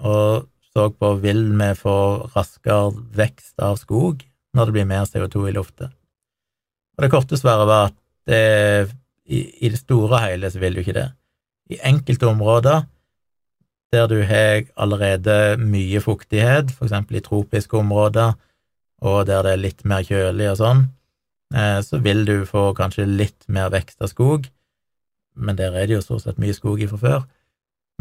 og 0.00 0.48
så 0.72 0.88
på 0.94 1.10
vil 1.20 1.50
vi 1.58 1.68
få 1.76 1.96
raskere 2.32 2.94
vekst 3.18 3.60
av 3.60 3.76
skog 3.80 4.22
når 4.56 4.68
det 4.68 4.76
blir 4.76 4.88
mer 4.88 5.04
CO2 5.08 5.48
i 5.50 5.56
lufta. 5.56 5.90
Og 6.96 7.04
det 7.04 7.10
korte 7.12 7.36
svaret 7.40 7.68
var 7.68 7.90
at 7.90 7.98
det, 8.28 8.92
i, 9.26 9.42
i, 9.66 9.68
det 9.68 9.80
store 9.80 10.14
og 10.16 10.24
hele 10.24 10.50
så 10.52 10.60
vil 10.62 10.76
du 10.76 10.80
ikke 10.82 10.96
det. 10.96 11.08
I 11.72 11.80
enkelte 11.92 12.28
områder 12.30 12.86
der 13.92 14.08
du 14.08 14.22
har 14.24 14.62
allerede 14.80 15.58
mye 15.60 16.00
fuktighet, 16.00 16.72
eksempel 16.80 17.18
i 17.18 17.24
tropiske 17.24 17.76
områder, 17.76 18.32
og 19.03 19.26
der 19.28 19.44
det 19.44 19.53
er 19.53 19.62
litt 19.62 19.84
mer 19.88 20.07
kjølig 20.07 20.48
og 20.53 20.59
sånn, 20.61 20.82
eh, 21.55 21.78
så 21.84 22.00
vil 22.05 22.24
du 22.28 22.36
få 22.48 22.70
kanskje 22.78 23.09
litt 23.09 23.46
mer 23.53 23.72
vekst 23.74 24.03
av 24.05 24.12
skog, 24.12 24.48
men 25.34 25.59
der 25.59 25.74
er 25.74 25.88
det 25.88 25.98
jo 25.98 26.05
stort 26.05 26.26
sett 26.26 26.40
mye 26.42 26.55
skog 26.57 26.84
fra 26.90 27.00
før. 27.00 27.22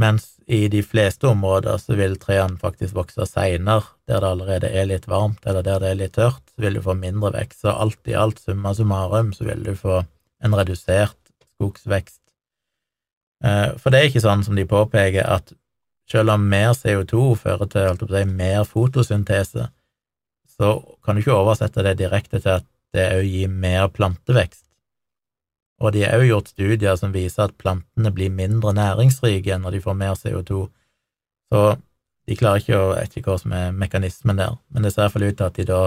Mens 0.02 0.38
i 0.47 0.66
de 0.72 0.82
fleste 0.84 1.28
områder 1.30 1.78
så 1.82 1.95
vil 1.99 2.16
trærne 2.20 2.60
faktisk 2.62 2.95
vokse 2.97 3.26
seinere, 3.28 3.84
der 4.08 4.22
det 4.24 4.30
allerede 4.30 4.72
er 4.72 4.88
litt 4.89 5.08
varmt, 5.10 5.43
eller 5.45 5.66
der 5.66 5.82
det 5.84 5.89
er 5.89 5.99
litt 5.99 6.16
tørt, 6.18 6.41
så 6.54 6.66
vil 6.66 6.78
du 6.78 6.84
få 6.86 6.95
mindre 6.97 7.34
vekst. 7.36 7.64
Så 7.64 7.74
alt 7.74 7.99
i 8.10 8.16
alt, 8.18 8.39
summa 8.39 8.74
summarum, 8.78 9.34
så 9.36 9.45
vil 9.49 9.64
du 9.68 9.76
få 9.78 10.02
en 10.41 10.58
redusert 10.58 11.18
skogsvekst. 11.58 12.22
Eh, 13.43 13.78
for 13.78 13.91
det 13.91 13.99
er 13.99 14.10
ikke 14.10 14.24
sånn 14.24 14.45
som 14.47 14.58
de 14.58 14.66
påpeker, 14.70 15.28
at 15.28 15.54
selv 16.12 16.34
om 16.34 16.47
mer 16.49 16.74
CO2 16.76 17.36
fører 17.43 17.70
til 17.72 17.88
holdt 17.88 18.10
si, 18.10 18.26
mer 18.28 18.66
fotosyntese, 18.68 19.70
så 20.62 20.76
kan 21.01 21.18
du 21.18 21.24
ikke 21.24 21.34
oversette 21.34 21.82
det 21.82 21.97
direkte 21.97 22.38
til 22.38 22.59
at 22.59 22.68
det 22.93 23.07
òg 23.16 23.26
gir 23.26 23.49
mer 23.49 23.88
plantevekst. 23.89 24.68
Og 25.82 25.95
de 25.95 26.03
har 26.05 26.20
òg 26.20 26.28
gjort 26.28 26.51
studier 26.51 26.99
som 26.99 27.16
viser 27.16 27.47
at 27.47 27.57
plantene 27.57 28.12
blir 28.14 28.30
mindre 28.30 28.74
næringsrike 28.78 29.57
når 29.57 29.78
de 29.78 29.82
får 29.82 29.97
mer 29.97 30.14
CO2. 30.20 30.68
Så 31.49 31.64
de 32.30 32.38
klarer 32.38 32.62
ikke 32.62 32.78
å 32.78 32.93
Jeg 32.93 33.09
vet 33.09 33.26
hva 33.26 33.39
som 33.41 33.57
er 33.57 33.74
mekanismen 33.74 34.38
der, 34.38 34.53
men 34.70 34.86
det 34.86 34.93
ser 34.93 35.07
iallfall 35.07 35.26
ut 35.26 35.39
til 35.39 35.49
at 35.49 35.57
de 35.57 35.66
da 35.72 35.82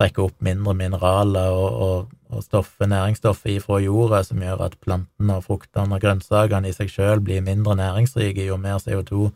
trekker 0.00 0.30
opp 0.30 0.40
mindre 0.40 0.72
mineraler 0.78 1.52
og, 1.52 1.80
og, 1.84 2.10
og 2.32 2.42
stoffer, 2.46 2.88
næringsstoffer 2.88 3.52
ifra 3.58 3.82
jorda, 3.84 4.22
som 4.24 4.40
gjør 4.40 4.64
at 4.70 4.78
plantene 4.80 5.36
og 5.36 5.44
fruktene 5.44 5.98
og 5.98 6.00
grønnsakene 6.00 6.70
i 6.70 6.76
seg 6.76 6.88
sjøl 6.88 7.20
blir 7.20 7.44
mindre 7.44 7.76
næringsrike 7.76 8.46
jo 8.48 8.56
mer 8.56 8.80
CO2 8.80 9.28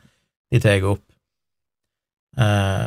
de 0.54 0.60
tar 0.62 0.86
opp. 0.88 1.02
Eh, 2.38 2.86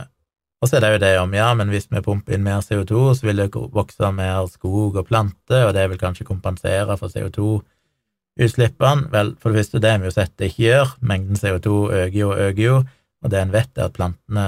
og 0.62 0.70
så 0.70 0.78
er 0.78 0.84
det 0.84 0.92
jo 0.94 1.02
det 1.04 1.14
om, 1.22 1.34
ja, 1.38 1.48
men 1.58 1.70
hvis 1.70 1.90
vi 1.92 2.02
pumper 2.02 2.34
inn 2.34 2.46
mer 2.46 2.64
CO2, 2.66 3.02
så 3.18 3.28
vil 3.28 3.42
det 3.44 3.50
vokse 3.54 4.12
mer 4.16 4.48
skog 4.50 4.98
og 4.98 5.08
planter, 5.10 5.68
og 5.68 5.74
det 5.78 5.86
vil 5.92 6.02
kanskje 6.02 6.26
kompensere 6.26 6.98
for 6.98 7.14
CO2-utslippene. 7.14 9.12
Vel, 9.14 9.36
for 9.42 9.54
det 9.54 9.62
første, 9.62 9.82
det 9.84 9.92
har 9.92 10.02
vi 10.02 10.10
jo 10.10 10.16
sett 10.16 10.34
det 10.38 10.52
ikke 10.52 10.64
gjør. 10.66 10.96
Mengden 11.14 11.38
CO2 11.38 11.76
øker 12.04 12.18
jo 12.18 12.32
og 12.32 12.42
øker 12.48 12.64
jo, 12.64 12.80
og 13.22 13.34
det 13.34 13.42
en 13.42 13.54
vet, 13.54 13.74
er 13.78 13.90
at 13.90 13.98
plantene 13.98 14.48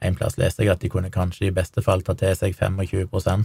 En 0.00 0.14
plass 0.16 0.38
leser 0.40 0.64
jeg 0.64 0.72
at 0.72 0.80
de 0.80 0.88
kunne 0.88 1.10
kanskje 1.12 1.50
i 1.50 1.52
beste 1.52 1.82
fall 1.84 2.00
ta 2.00 2.14
til 2.16 2.32
seg 2.32 2.54
25% 2.56 3.42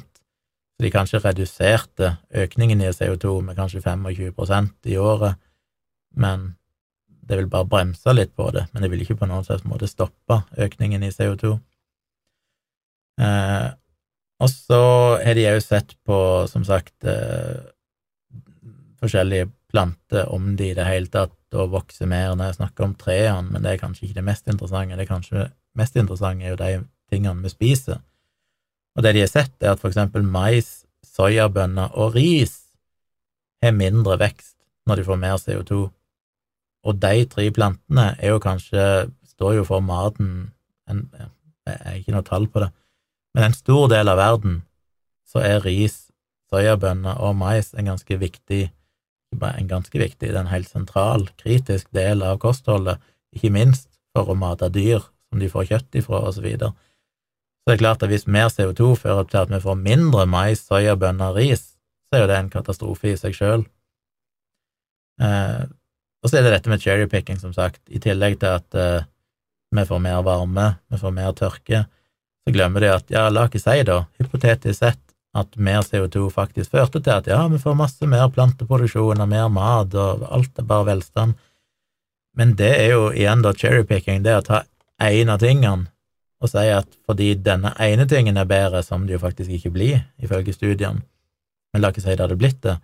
så 0.75 0.83
de 0.83 0.91
kanskje 0.91 1.21
reduserte 1.23 2.15
økningen 2.35 2.81
i 2.83 2.91
CO2 2.91 3.39
med 3.47 3.55
kanskje 3.55 3.79
25% 3.79 4.89
i 4.91 4.97
året, 4.99 5.37
men 6.15 6.55
det 7.07 7.37
vil 7.39 7.47
bare 7.47 7.67
bremse 7.67 8.13
litt 8.13 8.35
på 8.35 8.49
det, 8.51 8.65
men 8.73 8.83
det 8.83 8.91
vil 8.91 9.05
ikke 9.05 9.15
på 9.21 9.29
noen 9.29 9.45
slags 9.47 9.63
måte 9.63 9.87
stoppe 9.87 10.41
økningen 10.57 11.03
i 11.03 11.13
CO2. 11.15 11.55
Eh, 13.21 13.69
og 14.43 14.51
så 14.51 14.81
har 15.23 15.37
de 15.37 15.47
òg 15.53 15.61
sett 15.63 15.95
på, 16.07 16.17
som 16.51 16.65
sagt, 16.67 16.95
eh, 17.07 17.61
forskjellige 19.01 19.49
planter, 19.71 20.27
om 20.31 20.55
de 20.55 20.71
i 20.71 20.75
det 20.77 20.87
hele 20.87 21.11
tatt 21.11 21.35
da 21.51 21.65
vokser 21.71 22.09
mer 22.09 22.33
når 22.35 22.51
jeg 22.51 22.57
snakker 22.59 22.87
om 22.87 22.95
trærne, 22.99 23.51
men 23.51 23.63
det 23.63 23.73
er 23.73 23.81
kanskje 23.81 24.07
ikke 24.07 24.19
det 24.19 24.27
mest 24.27 24.47
interessante. 24.51 24.97
Det 24.99 25.07
kanskje 25.07 25.49
mest 25.75 25.95
interessante 25.95 26.45
er 26.45 26.55
jo 26.55 26.59
de 26.59 26.71
tingene 27.11 27.43
vi 27.43 27.51
spiser. 27.53 28.01
Og 28.95 29.03
det 29.03 29.15
de 29.15 29.23
har 29.23 29.31
sett, 29.31 29.55
er 29.61 29.73
at 29.73 29.81
for 29.81 29.91
eksempel 29.91 30.23
mais, 30.23 30.83
soyabønner 31.15 31.93
og 31.95 32.15
ris 32.15 32.57
har 33.63 33.75
mindre 33.75 34.17
vekst 34.19 34.57
når 34.87 34.99
de 34.99 35.05
får 35.07 35.19
mer 35.21 35.37
CO2. 35.39 35.77
Og 36.85 36.97
de 37.01 37.25
tre 37.31 37.45
plantene 37.55 38.09
er 38.19 38.33
jo 38.33 38.41
kanskje 38.43 39.07
står 39.35 39.59
jo 39.59 39.63
for 39.67 39.83
maten 39.83 40.51
en, 40.89 41.07
Jeg 41.65 41.79
har 41.81 41.95
ikke 41.97 42.13
noe 42.13 42.25
tall 42.27 42.43
på 42.51 42.61
det, 42.61 42.67
men 43.35 43.49
en 43.49 43.57
stor 43.57 43.89
del 43.91 44.07
av 44.07 44.17
verden 44.21 44.61
så 45.27 45.41
er 45.43 45.63
ris, 45.65 46.05
soyabønner 46.47 47.19
og 47.19 47.35
mais 47.35 47.73
en 47.75 47.91
ganske 47.91 48.17
viktig 48.21 48.69
en 49.35 49.67
ganske 49.67 49.99
viktig, 49.99 50.29
det 50.29 50.35
er 50.35 50.45
en 50.45 50.47
helt 50.53 50.69
sentral, 50.69 51.25
kritisk 51.35 51.89
del 51.91 52.23
av 52.23 52.37
kostholdet, 52.39 53.01
ikke 53.35 53.51
minst 53.51 53.89
for 54.15 54.31
å 54.31 54.35
mate 54.39 54.69
dyr 54.71 55.03
som 55.27 55.41
de 55.41 55.49
får 55.51 55.65
kjøtt 55.71 55.97
ifra, 55.99 56.21
og 56.23 56.35
så 56.37 56.43
videre. 56.45 56.71
Så 57.65 57.71
det 57.71 57.75
er 57.75 57.81
klart 57.81 58.05
at 58.05 58.11
hvis 58.13 58.27
mer 58.31 58.51
CO2 58.53 58.93
fører 59.01 59.25
til 59.27 59.41
at 59.41 59.51
vi 59.51 59.59
får 59.59 59.79
mindre 59.81 60.23
mais, 60.29 60.61
soyabønner 60.63 61.33
og 61.33 61.39
ris, 61.41 61.73
så 62.07 62.15
er 62.15 62.23
jo 62.23 62.29
det 62.31 62.37
en 62.37 62.53
katastrofe 62.53 63.11
i 63.11 63.17
seg 63.19 63.35
sjøl. 63.35 63.65
Eh, 65.19 65.65
og 66.23 66.29
så 66.29 66.39
er 66.39 66.45
det 66.45 66.53
dette 66.55 66.71
med 66.71 66.83
cherrypicking, 66.83 67.41
som 67.41 67.53
sagt, 67.53 67.81
i 67.89 67.99
tillegg 67.99 68.39
til 68.39 68.55
at 68.61 68.77
eh, 68.79 69.07
vi 69.75 69.83
får 69.89 70.01
mer 70.01 70.23
varme, 70.23 70.69
vi 70.93 71.01
får 71.01 71.15
mer 71.15 71.35
tørke, 71.35 71.85
så 72.45 72.53
glemmer 72.53 72.83
de 72.83 72.91
at 72.93 73.09
ja, 73.09 73.25
la 73.33 73.47
oss 73.47 73.63
si 73.65 73.81
da, 73.87 74.03
hypotetisk 74.19 74.77
sett, 74.79 75.01
at 75.35 75.57
mer 75.59 75.81
CO2 75.83 76.29
faktisk 76.31 76.71
førte 76.71 77.01
til 77.03 77.11
at 77.11 77.27
ja, 77.27 77.41
vi 77.51 77.59
får 77.59 77.75
masse 77.75 78.07
mer 78.07 78.29
planteproduksjon 78.31 79.19
og 79.19 79.27
mer 79.31 79.49
mat, 79.51 79.97
og 79.97 80.23
alt 80.29 80.61
er 80.61 80.69
bare 80.69 80.87
velstand. 80.93 81.33
Men 82.37 82.53
det 82.59 82.71
er 82.77 82.93
jo 82.93 83.09
igjen 83.11 83.43
da 83.43 83.51
cherrypicking, 83.55 84.23
det 84.23 84.37
å 84.37 84.45
ta 84.45 84.61
én 85.03 85.31
av 85.31 85.41
tingene 85.43 85.89
og 86.43 86.51
si 86.51 86.67
at 86.69 86.87
fordi 87.07 87.31
denne 87.41 87.71
ene 87.81 88.05
tingen 88.11 88.37
er 88.37 88.47
bedre, 88.47 88.83
som 88.83 89.07
det 89.07 89.15
jo 89.15 89.21
faktisk 89.23 89.49
ikke 89.55 89.71
blir, 89.73 90.03
ifølge 90.21 90.53
studiene, 90.53 91.01
men 91.73 91.81
la 91.81 91.89
ikke 91.91 92.03
si 92.03 92.13
det 92.13 92.21
hadde 92.21 92.37
blitt 92.39 92.61
det, 92.63 92.75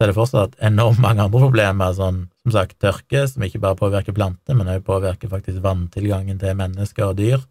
så 0.00 0.04
er 0.04 0.10
det 0.10 0.16
fortsatt 0.16 0.54
enormt 0.64 1.00
mange 1.02 1.22
andre 1.22 1.42
problemer, 1.44 1.92
sånn 1.96 2.22
som 2.40 2.54
sagt 2.54 2.78
tørke, 2.80 3.26
som 3.28 3.44
ikke 3.44 3.60
bare 3.62 3.78
påvirker 3.78 4.16
planter, 4.16 4.56
men 4.56 4.68
også 4.72 4.86
påvirker 4.86 5.30
faktisk 5.32 5.60
vanntilgangen 5.64 6.40
til 6.40 6.56
mennesker 6.56 7.12
og 7.12 7.18
dyr. 7.20 7.44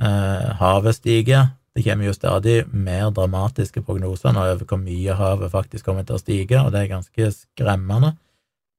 Eh, 0.00 0.50
havet 0.60 0.94
stiger. 0.94 1.46
Det 1.74 1.82
kommer 1.82 2.06
jo 2.06 2.14
stadig 2.14 2.64
mer 2.72 3.10
dramatiske 3.14 3.82
prognoser 3.86 4.34
nå 4.34 4.44
over 4.46 4.66
hvor 4.66 4.80
mye 4.82 5.14
havet 5.14 5.50
faktisk 5.52 5.86
kommer 5.86 6.06
til 6.06 6.18
å 6.18 6.22
stige, 6.22 6.60
og 6.62 6.72
det 6.74 6.84
er 6.84 6.92
ganske 6.92 7.30
skremmende. 7.34 8.14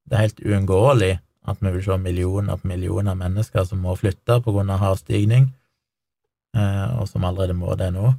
Det 0.08 0.16
er 0.16 0.26
helt 0.28 0.42
uunngåelig 0.44 1.14
at 1.50 1.62
vi 1.64 1.72
vil 1.76 1.84
se 1.84 1.98
millioner 1.98 2.60
på 2.60 2.68
millioner 2.68 3.16
mennesker 3.16 3.64
som 3.68 3.84
må 3.84 3.96
flytte 4.00 4.40
på 4.44 4.54
grunn 4.56 4.72
av 4.74 4.84
havstigning, 4.84 5.50
eh, 6.56 6.88
og 7.00 7.08
som 7.08 7.24
allerede 7.28 7.56
må 7.56 7.76
det 7.80 7.92
nå. 7.96 8.14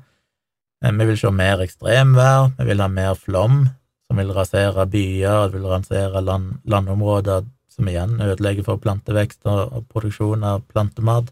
Eh, 0.84 0.92
vi 0.92 1.08
vil 1.10 1.18
se 1.20 1.32
mer 1.32 1.64
ekstremvær, 1.64 2.52
vi 2.58 2.68
vil 2.72 2.80
ha 2.80 2.88
mer 2.88 3.14
flom, 3.14 3.66
som 4.08 4.20
vil 4.20 4.32
rasere 4.36 4.86
byer, 4.90 5.52
vil 5.52 5.68
rasere 5.72 6.20
land, 6.24 6.60
landområder, 6.64 7.44
som 7.70 7.88
igjen 7.88 8.16
ødelegger 8.20 8.64
for 8.66 8.80
plantevekst 8.82 9.44
og, 9.46 9.60
og 9.72 9.84
produksjon 9.92 10.44
av 10.44 10.64
plantemat 10.68 11.30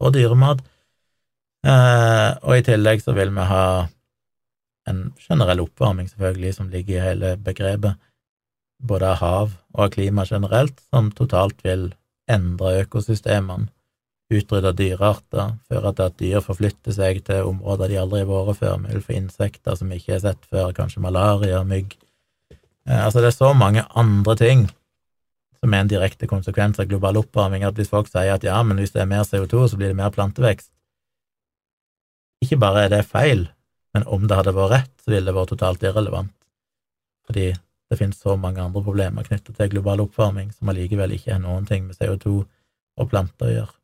og 0.00 0.14
dyremat. 0.14 0.62
Eh, 1.64 2.30
og 2.44 2.58
i 2.58 2.64
tillegg 2.64 3.00
så 3.00 3.14
vil 3.16 3.32
vi 3.32 3.44
ha 3.48 3.66
en 4.90 5.04
generell 5.16 5.62
oppvarming, 5.64 6.10
selvfølgelig, 6.10 6.56
som 6.58 6.68
ligger 6.68 6.98
i 6.98 7.04
hele 7.06 7.36
begrepet, 7.40 7.96
både 8.84 9.14
av 9.14 9.20
hav 9.22 9.54
og 9.72 9.86
av 9.86 9.94
klima 9.94 10.26
generelt, 10.28 10.82
som 10.92 11.08
totalt 11.16 11.64
vil 11.64 11.88
endre 12.28 12.82
økosystemene, 12.82 13.70
utrydde 14.34 14.72
dyrearter, 14.76 15.56
føre 15.68 15.92
til 15.94 16.04
at 16.08 16.20
dyr 16.20 16.44
forflytter 16.44 16.94
seg 16.96 17.20
til 17.26 17.48
områder 17.48 17.92
de 17.92 17.98
aldri 18.00 18.22
har 18.24 18.30
vært 18.48 18.60
før, 18.60 18.78
vi 18.84 18.96
vil 18.96 19.04
få 19.04 19.16
insekter 19.18 19.76
som 19.78 19.92
vi 19.92 20.00
ikke 20.00 20.16
har 20.16 20.22
sett 20.24 20.48
før, 20.50 20.72
kanskje 20.76 21.04
malaria, 21.04 21.62
mygg. 21.64 21.96
Eh, 22.88 23.04
Altså, 23.06 23.20
det 23.20 23.32
er 23.32 23.38
så 23.38 23.52
mange 23.56 23.84
andre 23.96 24.36
ting 24.36 24.68
som 25.60 25.72
er 25.72 25.80
en 25.80 25.88
direkte 25.88 26.28
konsekvens 26.28 26.80
av 26.80 26.88
global 26.90 27.16
oppvarming, 27.16 27.64
at 27.64 27.76
hvis 27.78 27.88
folk 27.88 28.08
sier 28.10 28.34
at 28.34 28.44
ja, 28.44 28.60
men 28.62 28.76
hvis 28.76 28.92
det 28.92 29.00
er 29.00 29.08
mer 29.08 29.24
CO2, 29.24 29.68
så 29.68 29.76
blir 29.80 29.92
det 29.92 29.96
mer 29.96 30.12
plantevekst, 30.12 30.73
ikke 32.44 32.60
bare 32.62 32.86
er 32.86 32.92
det 32.92 33.04
feil, 33.08 33.46
men 33.94 34.06
om 34.10 34.26
det 34.28 34.38
hadde 34.38 34.56
vært 34.56 34.72
rett, 34.72 34.94
så 35.02 35.12
ville 35.12 35.28
det 35.28 35.36
vært 35.36 35.52
totalt 35.54 35.84
irrelevant, 35.86 36.34
fordi 37.28 37.52
det 37.90 37.98
finnes 38.00 38.18
så 38.18 38.34
mange 38.40 38.62
andre 38.62 38.82
problemer 38.82 39.26
knyttet 39.26 39.56
til 39.58 39.70
global 39.76 40.02
oppvarming 40.06 40.50
som 40.54 40.70
allikevel 40.72 41.14
ikke 41.14 41.34
har 41.34 41.42
noen 41.42 41.66
ting 41.68 41.86
med 41.86 41.98
CO2 41.98 42.40
og 42.42 43.10
planter 43.10 43.50
å 43.50 43.54
gjøre, 43.54 43.74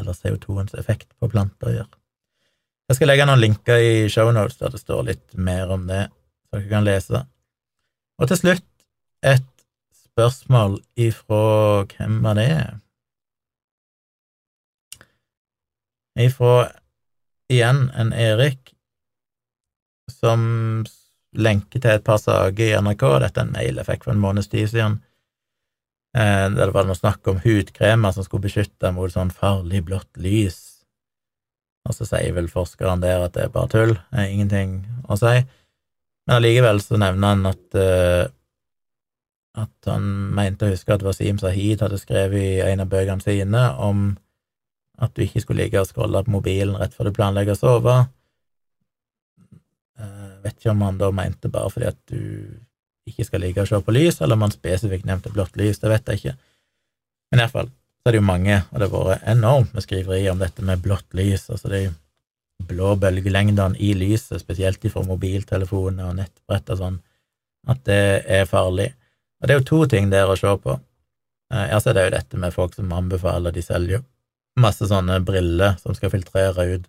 eller 0.00 0.16
CO2-ens 0.16 0.76
effekt 0.80 1.10
på 1.18 1.30
planter 1.32 1.70
å 1.70 1.74
gjøre. 1.80 1.94
Jeg 2.86 3.00
skal 3.00 3.10
legge 3.10 3.26
noen 3.26 3.42
linker 3.42 3.82
i 3.82 3.94
shownotes 4.12 4.60
der 4.60 4.70
det 4.70 4.80
står 4.80 5.06
litt 5.08 5.34
mer 5.34 5.72
om 5.74 5.88
det, 5.88 6.06
så 6.46 6.60
dere 6.60 6.70
kan 6.70 6.86
lese. 6.86 7.22
Og 8.22 8.30
til 8.30 8.38
slutt 8.38 8.66
et 9.26 9.48
spørsmål 10.16 10.78
ifra 10.96 11.84
Hvem 11.90 12.20
var 12.24 12.38
det? 12.38 12.50
Ifra 16.16 16.70
igjen 17.52 17.88
en 17.94 18.12
Erik 18.12 18.72
som 20.10 20.84
lenker 21.36 21.82
til 21.82 21.92
et 21.92 22.04
par 22.06 22.20
saker 22.22 22.70
i 22.70 22.76
NRK. 22.80 23.04
Dette 23.22 23.42
er 23.42 23.48
en 23.48 23.56
mail 23.56 23.80
jeg 23.80 23.88
fikk 23.88 24.06
for 24.06 24.14
en 24.14 24.22
måneds 24.22 24.48
tid 24.52 24.70
siden. 24.72 25.00
Eh, 26.16 26.46
det 26.54 26.70
var 26.74 26.88
noe 26.88 26.96
snakk 26.98 27.26
om 27.28 27.42
hudkremer 27.42 28.14
som 28.14 28.24
skulle 28.24 28.46
beskytte 28.46 28.92
mot 28.96 29.12
sånn 29.12 29.34
farlig 29.34 29.84
blått 29.88 30.10
lys. 30.22 30.60
Og 31.86 31.94
så 31.94 32.08
sier 32.08 32.32
vel 32.34 32.48
forskeren 32.50 33.02
der 33.04 33.26
at 33.26 33.36
det 33.36 33.46
er 33.46 33.52
bare 33.54 33.70
tull, 33.70 33.94
det 34.10 34.22
er 34.22 34.32
ingenting 34.32 34.80
å 35.06 35.18
si. 35.20 35.36
Men 36.26 36.38
allikevel 36.40 36.80
så 36.82 36.98
nevner 36.98 37.36
han 37.36 37.46
at 37.52 37.78
uh, 37.78 38.24
at 39.56 39.88
han 39.88 40.06
mente 40.36 40.66
å 40.66 40.72
huske 40.74 40.92
at 40.92 41.04
Wasim 41.06 41.38
Sahid 41.40 41.80
hadde 41.84 41.98
skrevet 42.00 42.42
i 42.42 42.64
en 42.66 42.82
av 42.84 42.90
bøkene 42.92 43.24
sine 43.24 43.62
om 43.80 44.10
at 45.02 45.14
du 45.14 45.24
ikke 45.24 45.42
skulle 45.44 45.64
ligge 45.64 45.80
og 45.80 45.88
scrolle 45.88 46.22
på 46.24 46.32
mobilen 46.38 46.76
rett 46.80 46.94
før 46.96 47.10
du 47.10 47.16
planlegger 47.16 47.56
å 47.56 47.60
sove. 47.60 47.96
Uh, 49.96 50.36
vet 50.44 50.56
ikke 50.56 50.72
om 50.72 50.84
han 50.86 51.00
da 51.00 51.10
mente 51.14 51.50
bare 51.52 51.72
fordi 51.72 51.90
at 51.90 51.98
du 52.12 52.20
ikke 53.06 53.26
skal 53.28 53.44
ligge 53.44 53.62
og 53.62 53.70
se 53.70 53.80
på 53.82 53.94
lys, 53.94 54.20
eller 54.20 54.38
om 54.38 54.46
han 54.46 54.54
spesifikt 54.54 55.06
nevnte 55.06 55.32
blått 55.34 55.56
lys, 55.58 55.78
det 55.82 55.92
vet 55.92 56.08
jeg 56.10 56.20
ikke. 56.20 56.34
Men 57.30 57.42
iallfall 57.42 57.68
så 57.70 58.10
er 58.10 58.16
det 58.16 58.20
jo 58.20 58.26
mange, 58.26 58.56
og 58.70 58.80
det 58.80 58.88
har 58.90 59.06
vært 59.10 59.28
enormt 59.30 59.76
med 59.76 59.84
skriveri 59.84 60.26
om 60.30 60.42
dette 60.42 60.64
med 60.66 60.82
blått 60.82 61.16
lys, 61.18 61.48
altså 61.50 61.70
de 61.72 61.84
blå 62.66 62.94
bølgelengdene 62.98 63.78
i 63.82 63.92
lyset, 63.98 64.40
spesielt 64.40 64.82
fra 64.90 65.04
mobiltelefoner 65.06 66.08
og 66.08 66.18
nettbrett 66.18 66.72
og 66.72 66.80
sånn, 66.80 66.98
at 67.68 67.82
det 67.86 68.02
er 68.38 68.48
farlig. 68.48 68.88
Og 69.40 69.46
det 69.46 69.54
er 69.54 69.60
jo 69.60 69.70
to 69.70 69.80
ting 69.92 70.10
der 70.10 70.30
å 70.30 70.38
se 70.38 70.52
på. 70.62 70.78
Jeg 71.52 71.82
ser 71.82 71.92
er 71.92 71.98
det 71.98 72.04
jo 72.06 72.14
dette 72.16 72.40
med 72.42 72.54
folk 72.54 72.74
som 72.74 72.94
anbefaler, 72.96 73.54
de 73.54 73.62
selger 73.62 73.98
jo 73.98 74.04
masse 74.60 74.88
sånne 74.88 75.20
briller 75.24 75.76
som 75.82 75.94
skal 75.96 76.12
filtrere 76.12 76.66
ut 76.74 76.86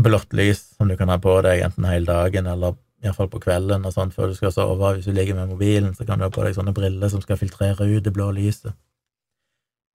blått 0.00 0.32
lys 0.36 0.62
som 0.76 0.88
du 0.88 0.96
kan 0.96 1.10
ha 1.12 1.18
på 1.20 1.34
deg 1.44 1.64
enten 1.64 1.88
hele 1.88 2.08
dagen 2.08 2.46
eller 2.46 2.76
iallfall 3.04 3.30
på 3.32 3.40
kvelden 3.42 3.84
og 3.88 3.94
sånn 3.94 4.12
før 4.12 4.30
du 4.30 4.36
skal 4.36 4.52
sove. 4.54 4.94
Hvis 4.96 5.08
du 5.08 5.14
ligger 5.16 5.38
med 5.38 5.52
mobilen, 5.54 5.94
så 5.96 6.06
kan 6.06 6.20
du 6.20 6.26
ha 6.26 6.32
på 6.32 6.44
deg 6.44 6.56
sånne 6.56 6.74
briller 6.76 7.12
som 7.12 7.22
skal 7.24 7.40
filtrere 7.40 7.88
ut 7.88 8.04
det 8.04 8.12
blå 8.14 8.30
lyset. 8.36 8.74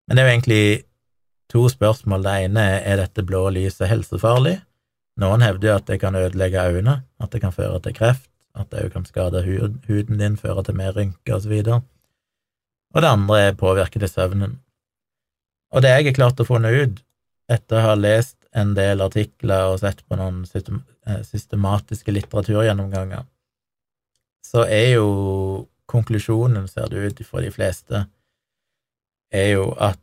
Men 0.05 0.17
det 0.17 0.23
er 0.23 0.27
jo 0.27 0.33
egentlig 0.35 0.63
to 1.53 1.65
spørsmål. 1.69 2.25
Det 2.25 2.37
ene 2.47 2.65
er 2.75 2.79
er 2.93 3.01
dette 3.03 3.25
blå 3.25 3.47
lyset 3.53 3.89
helsefarlig. 3.89 4.57
Noen 5.21 5.45
hevder 5.45 5.69
jo 5.69 5.75
at 5.79 5.87
det 5.87 5.99
kan 6.01 6.17
ødelegge 6.17 6.65
øynene, 6.65 7.03
at 7.21 7.31
det 7.31 7.41
kan 7.41 7.53
føre 7.55 7.79
til 7.79 7.95
kreft, 7.95 8.29
at 8.55 8.71
det 8.71 8.83
òg 8.85 8.91
kan 8.91 9.05
skade 9.05 9.45
huden 9.45 10.19
din, 10.19 10.37
føre 10.37 10.63
til 10.63 10.75
mer 10.75 10.91
rynker 10.95 11.37
osv. 11.37 11.53
Og, 11.61 11.85
og 12.95 13.01
det 13.01 13.11
andre 13.11 13.39
er 13.41 13.59
påvirke 13.59 13.99
til 13.99 14.11
søvnen. 14.11 14.59
Og 15.75 15.83
det 15.83 15.91
jeg 15.91 16.07
har 16.07 16.15
klart 16.15 16.39
å 16.39 16.47
finne 16.47 16.71
ut 16.71 17.01
etter 17.51 17.77
å 17.77 17.85
ha 17.89 17.95
lest 17.99 18.37
en 18.55 18.71
del 18.77 19.03
artikler 19.03 19.73
og 19.73 19.81
sett 19.81 20.01
på 20.07 20.15
noen 20.15 20.45
eh, 20.47 21.21
systematiske 21.27 22.13
litteraturgjennomganger, 22.15 23.25
så 24.45 24.63
er 24.63 24.95
jo 24.95 25.07
konklusjonen, 25.91 26.69
ser 26.71 26.87
det 26.89 27.03
ut 27.03 27.21
for 27.27 27.43
de 27.43 27.51
fleste, 27.53 28.05
er 29.35 29.49
jo 29.57 29.67
at 29.81 29.99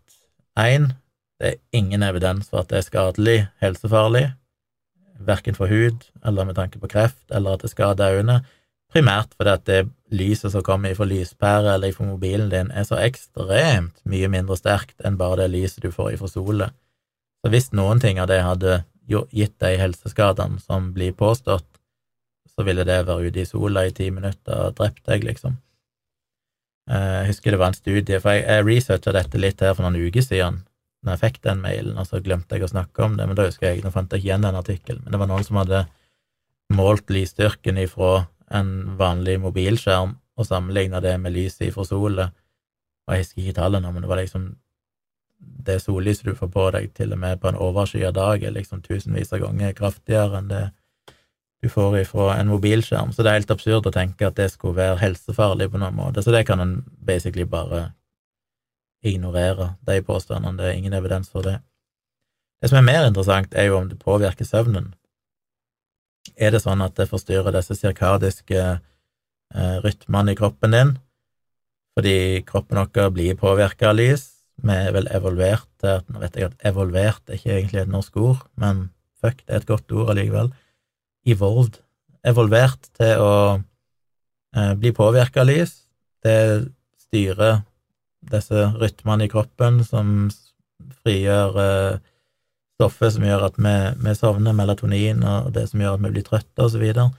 én, 0.61 0.93
det 1.41 1.55
er 1.55 1.81
ingen 1.81 2.05
evidens 2.05 2.53
for 2.53 2.63
at 2.63 2.71
det 2.71 2.83
er 2.83 2.87
skadelig, 2.87 3.39
helsefarlig, 3.65 4.27
verken 5.23 5.57
for 5.57 5.71
hud 5.71 6.05
eller 6.27 6.47
med 6.47 6.59
tanke 6.59 6.83
på 6.83 6.91
kreft, 6.93 7.25
eller 7.31 7.57
at 7.57 7.65
det 7.65 7.73
skader 7.73 8.19
øynene, 8.19 8.43
primært 8.93 9.35
fordi 9.39 9.55
at 9.57 9.67
det 9.69 9.81
lyset 10.13 10.53
som 10.53 10.65
kommer 10.65 10.95
fra 10.97 11.09
lyspæra 11.09 11.75
eller 11.75 11.95
fra 11.97 12.07
mobilen 12.07 12.51
din, 12.53 12.71
er 12.71 12.85
så 12.87 13.01
ekstremt 13.01 13.97
mye 14.09 14.29
mindre 14.33 14.59
sterkt 14.61 15.01
enn 15.05 15.19
bare 15.21 15.43
det 15.43 15.53
lyset 15.55 15.85
du 15.85 15.91
får 15.93 16.19
fra 16.21 16.31
sola. 16.31 16.71
Så 17.43 17.51
hvis 17.51 17.73
noen 17.75 18.01
ting 18.03 18.21
av 18.23 18.29
det 18.31 18.43
hadde 18.45 18.83
gitt 19.09 19.55
deg 19.61 19.81
helseskadene 19.81 20.61
som 20.63 20.93
blir 20.95 21.17
påstått, 21.17 21.67
så 22.53 22.65
ville 22.67 22.85
det 22.85 23.01
være 23.09 23.31
ute 23.31 23.43
i 23.43 23.49
sola 23.49 23.87
i 23.89 23.95
ti 23.97 24.11
minutter 24.13 24.69
og 24.69 24.77
drept 24.79 25.07
deg, 25.09 25.25
liksom. 25.25 25.57
Eh, 26.91 27.23
jeg 27.23 27.33
husker 27.33 27.55
det 27.55 27.63
var 27.63 27.73
en 27.73 27.79
studie, 27.79 28.21
for 28.21 28.37
jeg, 28.37 28.45
jeg 28.45 28.67
researcha 28.69 29.15
dette 29.17 29.41
litt 29.41 29.65
her 29.65 29.75
for 29.75 29.87
noen 29.87 29.99
uker 30.05 30.25
siden, 30.25 30.61
når 31.03 31.17
jeg 31.17 31.23
fikk 31.25 31.41
den 31.49 31.63
mailen, 31.65 31.97
og 31.99 32.07
så 32.07 32.21
glemte 32.23 32.59
jeg 32.59 32.67
å 32.67 32.71
snakke 32.71 33.07
om 33.07 33.17
det, 33.19 33.27
men 33.27 33.39
da 33.39 33.49
husker 33.49 33.71
jeg, 33.71 33.83
nå 33.83 33.91
fant 33.95 34.13
jeg 34.13 34.23
ikke 34.23 34.31
igjen 34.31 34.47
den 34.47 34.61
artikkelen, 34.61 35.03
men 35.03 35.15
det 35.15 35.23
var 35.23 35.31
noen 35.33 35.47
som 35.47 35.59
hadde 35.63 35.83
målt 36.73 37.11
lysstyrken 37.13 37.81
ifra 37.83 38.13
en 38.53 38.73
vanlig 38.99 39.39
mobilskjerm 39.41 40.17
og 40.37 40.49
sammenligna 40.49 41.01
det 41.05 41.15
med 41.21 41.35
lyset 41.35 41.69
ifra 41.69 41.85
sola, 41.87 42.31
og 43.07 43.15
jeg 43.15 43.25
husker 43.25 43.43
ikke 43.43 43.59
tallene, 43.61 43.93
men 43.93 44.05
det 44.05 44.11
var 44.11 44.21
liksom 44.21 44.53
det 45.67 45.81
sollyset 45.83 46.29
du 46.29 46.37
får 46.39 46.51
på 46.55 46.69
deg, 46.75 46.93
til 46.95 47.15
og 47.15 47.19
med 47.19 47.41
på 47.43 47.51
en 47.51 47.59
overskyet 47.59 48.15
dag, 48.15 48.43
er 48.43 48.55
liksom 48.55 48.83
tusenvis 48.83 49.33
av 49.35 49.43
ganger 49.43 49.75
kraftigere 49.79 50.39
enn 50.39 50.53
det 50.53 50.63
du 51.63 51.69
får 51.71 52.01
ifra 52.01 52.33
en 52.37 52.51
mobilskjerm, 52.51 53.13
så 53.15 53.23
det 53.23 53.31
er 53.31 53.41
helt 53.41 53.53
absurd 53.55 53.87
å 53.87 53.95
tenke 53.95 54.27
at 54.27 54.39
det 54.39 54.49
skulle 54.51 54.81
være 54.81 54.99
helsefarlig 54.99 55.69
på 55.71 55.79
noen 55.79 55.95
måte, 55.95 56.23
så 56.23 56.35
det 56.35 56.45
kan 56.49 56.63
en 56.63 56.81
basically 57.07 57.47
bare 57.47 57.93
ignorere, 59.03 59.77
de 59.87 60.01
påstandene, 60.07 60.57
det 60.59 60.71
er 60.71 60.79
ingen 60.79 60.97
evidens 60.99 61.31
for 61.31 61.47
det. 61.47 61.61
Det 62.63 62.71
som 62.71 62.79
er 62.79 62.87
mer 62.87 63.07
interessant, 63.07 63.55
er 63.55 63.71
jo 63.71 63.79
om 63.79 63.89
det 63.91 63.99
påvirker 63.99 64.47
søvnen. 64.47 64.93
Er 66.37 66.55
det 66.55 66.63
sånn 66.65 66.83
at 66.85 66.97
det 66.99 67.09
forstyrrer 67.11 67.55
disse 67.55 67.77
sirkadiske 67.79 68.61
eh, 68.63 69.77
rytmene 69.85 70.35
i 70.35 70.39
kroppen 70.39 70.77
din, 70.77 70.93
fordi 71.97 72.43
kroppen 72.49 72.81
vår 72.81 73.11
blir 73.15 73.39
påvirka 73.41 73.91
av 73.91 73.99
lys? 73.99 74.29
Vi 74.63 74.75
er 74.75 74.93
vel 74.95 75.09
evolvert 75.11 75.67
til 75.83 75.97
at 75.99 76.11
Nå 76.13 76.21
vet 76.23 76.37
jeg 76.39 76.51
at 76.51 76.67
evolvert 76.69 77.29
er 77.29 77.39
ikke 77.39 77.55
egentlig 77.57 77.83
et 77.83 77.91
norsk 77.91 78.17
ord, 78.21 78.43
men 78.61 78.91
fuck, 79.23 79.41
det 79.47 79.55
er 79.55 79.63
et 79.63 79.71
godt 79.71 79.95
ord 79.97 80.13
allikevel 80.13 80.53
evolved, 81.29 81.79
evolvert 82.27 82.89
til 82.99 83.23
å 83.23 83.35
eh, 84.57 84.73
bli 84.79 84.93
påvirka 84.95 85.43
av 85.43 85.51
lys. 85.51 85.75
Det 86.23 86.69
styrer 87.07 87.63
disse 88.33 88.69
rytmene 88.79 89.27
i 89.27 89.33
kroppen 89.33 89.83
som 89.87 90.31
frigjør 91.03 91.61
eh, 91.63 92.01
stoffet 92.83 93.15
som 93.15 93.27
gjør 93.27 93.47
at 93.47 93.59
vi, 93.59 93.75
vi, 94.03 94.15
sovner, 94.19 94.57
melatonin, 94.57 95.23
og 95.23 95.53
det 95.55 95.69
som 95.71 95.83
gjør 95.83 95.99
at 95.99 96.03
vi 96.03 96.11
blir 96.17 96.27
trøtte, 96.27 96.67
videre. 96.81 97.11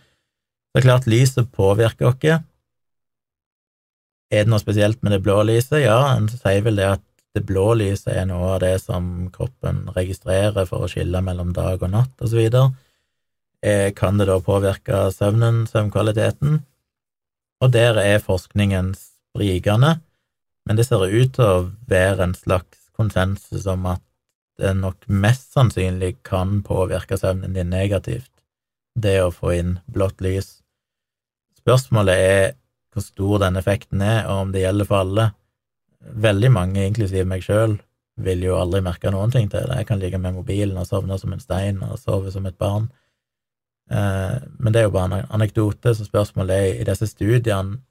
Det 0.73 0.81
er 0.81 0.88
klart 0.88 1.07
lyset 1.07 1.52
påvirker 1.53 2.10
oss. 2.10 2.44
Er 4.34 4.45
det 4.45 4.49
noe 4.49 4.61
spesielt 4.61 5.02
med 5.06 5.14
det 5.14 5.22
blå 5.23 5.44
lyset? 5.45 5.84
Ja, 5.85 6.15
en 6.15 6.27
sier 6.31 6.64
vel 6.65 6.81
det 6.81 6.90
at 6.95 7.03
det 7.34 7.45
blå 7.49 7.73
lyset 7.77 8.11
er 8.14 8.26
noe 8.30 8.56
av 8.56 8.61
det 8.64 8.76
som 8.81 9.30
kroppen 9.34 9.88
registrerer 9.95 10.68
for 10.69 10.85
å 10.85 10.90
skille 10.90 11.22
mellom 11.26 11.53
dag 11.53 11.81
og 11.81 11.94
natt, 11.94 12.26
videre. 12.34 12.72
Eh, 13.64 13.94
kan 13.95 14.18
det 14.19 14.27
da 14.27 14.40
påvirke 14.44 15.07
søvnen, 15.15 15.64
søvnkvaliteten? 15.69 16.60
Og 17.64 17.72
der 17.72 17.98
er 18.02 18.19
forskningen 18.19 18.91
sprikende, 18.98 19.99
men 20.68 20.77
det 20.77 20.88
ser 20.90 21.06
ut 21.06 21.35
til 21.38 21.45
å 21.45 21.69
være 21.88 22.27
en 22.27 22.35
slags 22.35 22.90
konsensus 22.98 23.65
om 23.72 23.88
at 23.94 24.03
det 24.59 24.73
nok 24.77 25.07
mest 25.07 25.53
sannsynlig 25.55 26.17
kan 26.25 26.61
påvirke 26.65 27.17
søvnen 27.17 27.55
din 27.55 27.71
negativt, 27.73 28.31
det 28.95 29.17
å 29.23 29.31
få 29.34 29.53
inn 29.57 29.77
blått 29.89 30.21
lys. 30.21 30.59
Spørsmålet 31.57 32.25
er 32.27 32.43
hvor 32.93 33.05
stor 33.05 33.39
den 33.41 33.57
effekten 33.57 34.03
er, 34.05 34.27
og 34.30 34.47
om 34.47 34.51
det 34.53 34.61
gjelder 34.65 34.89
for 34.89 35.01
alle. 35.01 35.30
Veldig 36.03 36.51
mange, 36.53 36.84
inklusiv 36.85 37.25
meg 37.25 37.45
sjøl, 37.45 37.80
vil 38.21 38.43
jo 38.45 38.59
aldri 38.59 38.84
merke 38.85 39.09
noen 39.09 39.31
ting 39.34 39.47
til 39.49 39.65
det. 39.65 39.80
Jeg 39.80 39.89
kan 39.89 40.01
ligge 40.01 40.19
med 40.21 40.35
mobilen 40.35 40.77
og 40.77 40.85
sovne 40.85 41.17
som 41.17 41.34
en 41.34 41.41
stein 41.41 41.80
og 41.81 41.97
sove 41.97 42.30
som 42.31 42.45
et 42.45 42.59
barn. 42.59 42.91
Eh, 43.89 44.38
men 44.59 44.75
det 44.75 44.84
er 44.84 44.85
jo 44.85 44.93
bare 44.93 45.23
en 45.23 45.34
anekdote, 45.39 45.95
så 45.95 46.05
spørsmålet 46.05 46.59
er 46.59 46.84
i 46.84 46.88
disse 46.91 47.09
studiene 47.09 47.81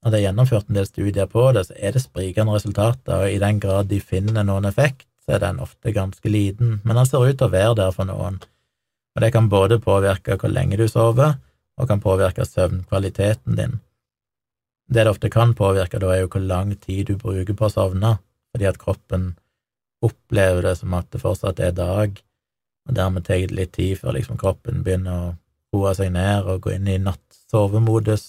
og 0.00 0.12
det 0.12 0.20
er 0.20 0.30
gjennomført 0.30 0.70
en 0.70 0.78
del 0.78 0.86
studier 0.88 1.28
på 1.28 1.42
det, 1.52 1.66
så 1.68 1.76
er 1.76 1.92
det 1.92 2.02
sprikende 2.02 2.54
resultater, 2.56 3.20
og 3.20 3.32
i 3.32 3.40
den 3.40 3.60
grad 3.60 3.90
de 3.90 4.00
finner 4.00 4.46
noen 4.48 4.68
effekt, 4.68 5.06
så 5.30 5.36
er 5.36 5.44
den 5.44 5.60
ofte 5.62 5.92
ganske 5.94 6.28
liten, 6.28 6.80
men 6.82 6.96
den 6.98 7.06
ser 7.06 7.22
ut 7.22 7.36
til 7.38 7.46
å 7.46 7.52
være 7.52 7.74
der 7.78 7.92
for 7.94 8.08
noen. 8.08 8.40
Og 9.14 9.22
det 9.22 9.28
kan 9.30 9.46
både 9.52 9.76
påvirke 9.78 10.34
hvor 10.34 10.50
lenge 10.50 10.78
du 10.80 10.88
sover, 10.90 11.36
og 11.78 11.86
kan 11.86 12.00
påvirke 12.02 12.42
søvnkvaliteten 12.42 13.54
din. 13.54 13.76
Det 14.90 15.04
det 15.04 15.12
ofte 15.12 15.30
kan 15.30 15.54
påvirke, 15.54 16.00
da, 16.02 16.08
er 16.10 16.24
jo 16.24 16.32
hvor 16.32 16.42
lang 16.42 16.74
tid 16.82 17.06
du 17.06 17.14
bruker 17.20 17.54
på 17.54 17.68
å 17.68 17.70
sovne, 17.70 18.16
fordi 18.50 18.66
at 18.66 18.80
kroppen 18.82 19.36
opplever 20.02 20.66
det 20.66 20.72
som 20.80 20.96
at 20.98 21.06
det 21.14 21.22
fortsatt 21.22 21.62
er 21.62 21.76
dag, 21.78 22.18
og 22.88 22.96
dermed 22.96 23.22
tar 23.28 23.44
det 23.46 23.54
litt 23.54 23.72
tid 23.76 24.00
før 24.00 24.16
liksom 24.18 24.40
kroppen 24.40 24.82
begynner 24.82 25.14
å 25.14 25.30
roe 25.76 25.94
seg 25.94 26.10
ned 26.16 26.42
og 26.50 26.64
gå 26.64 26.74
inn 26.74 26.90
i 26.90 26.98
nattsovemodus. 26.98 28.24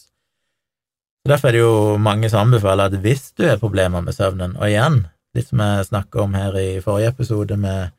Derfor 1.25 1.49
er 1.49 1.57
det 1.57 1.65
jo 1.65 1.97
mange 1.97 2.29
som 2.29 2.45
anbefaler 2.45 2.91
at 2.91 3.01
hvis 3.01 3.31
du 3.33 3.47
har 3.47 3.57
problemer 3.57 4.05
med 4.05 4.13
søvnen, 4.13 4.53
og 4.59 4.69
igjen, 4.69 5.07
litt 5.35 5.47
som 5.47 5.61
jeg 5.63 5.87
snakka 5.87 6.23
om 6.25 6.35
her 6.35 6.57
i 6.59 6.81
forrige 6.83 7.13
episode 7.13 7.57
med, 7.59 7.93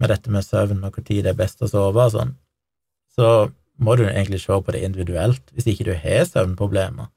med 0.00 0.12
dette 0.12 0.32
med 0.32 0.44
søvn 0.44 0.84
og 0.84 0.96
når 0.98 1.08
det 1.08 1.32
er 1.32 1.38
best 1.38 1.62
å 1.62 1.68
sove 1.70 2.06
og 2.08 2.14
sånn, 2.14 2.32
så 3.16 3.50
må 3.76 3.96
du 3.96 4.06
egentlig 4.06 4.40
se 4.40 4.56
på 4.56 4.72
det 4.72 4.84
individuelt. 4.84 5.42
Hvis 5.52 5.68
ikke 5.68 5.90
du 5.90 5.92
har 5.96 6.24
søvnproblemer, 6.28 7.10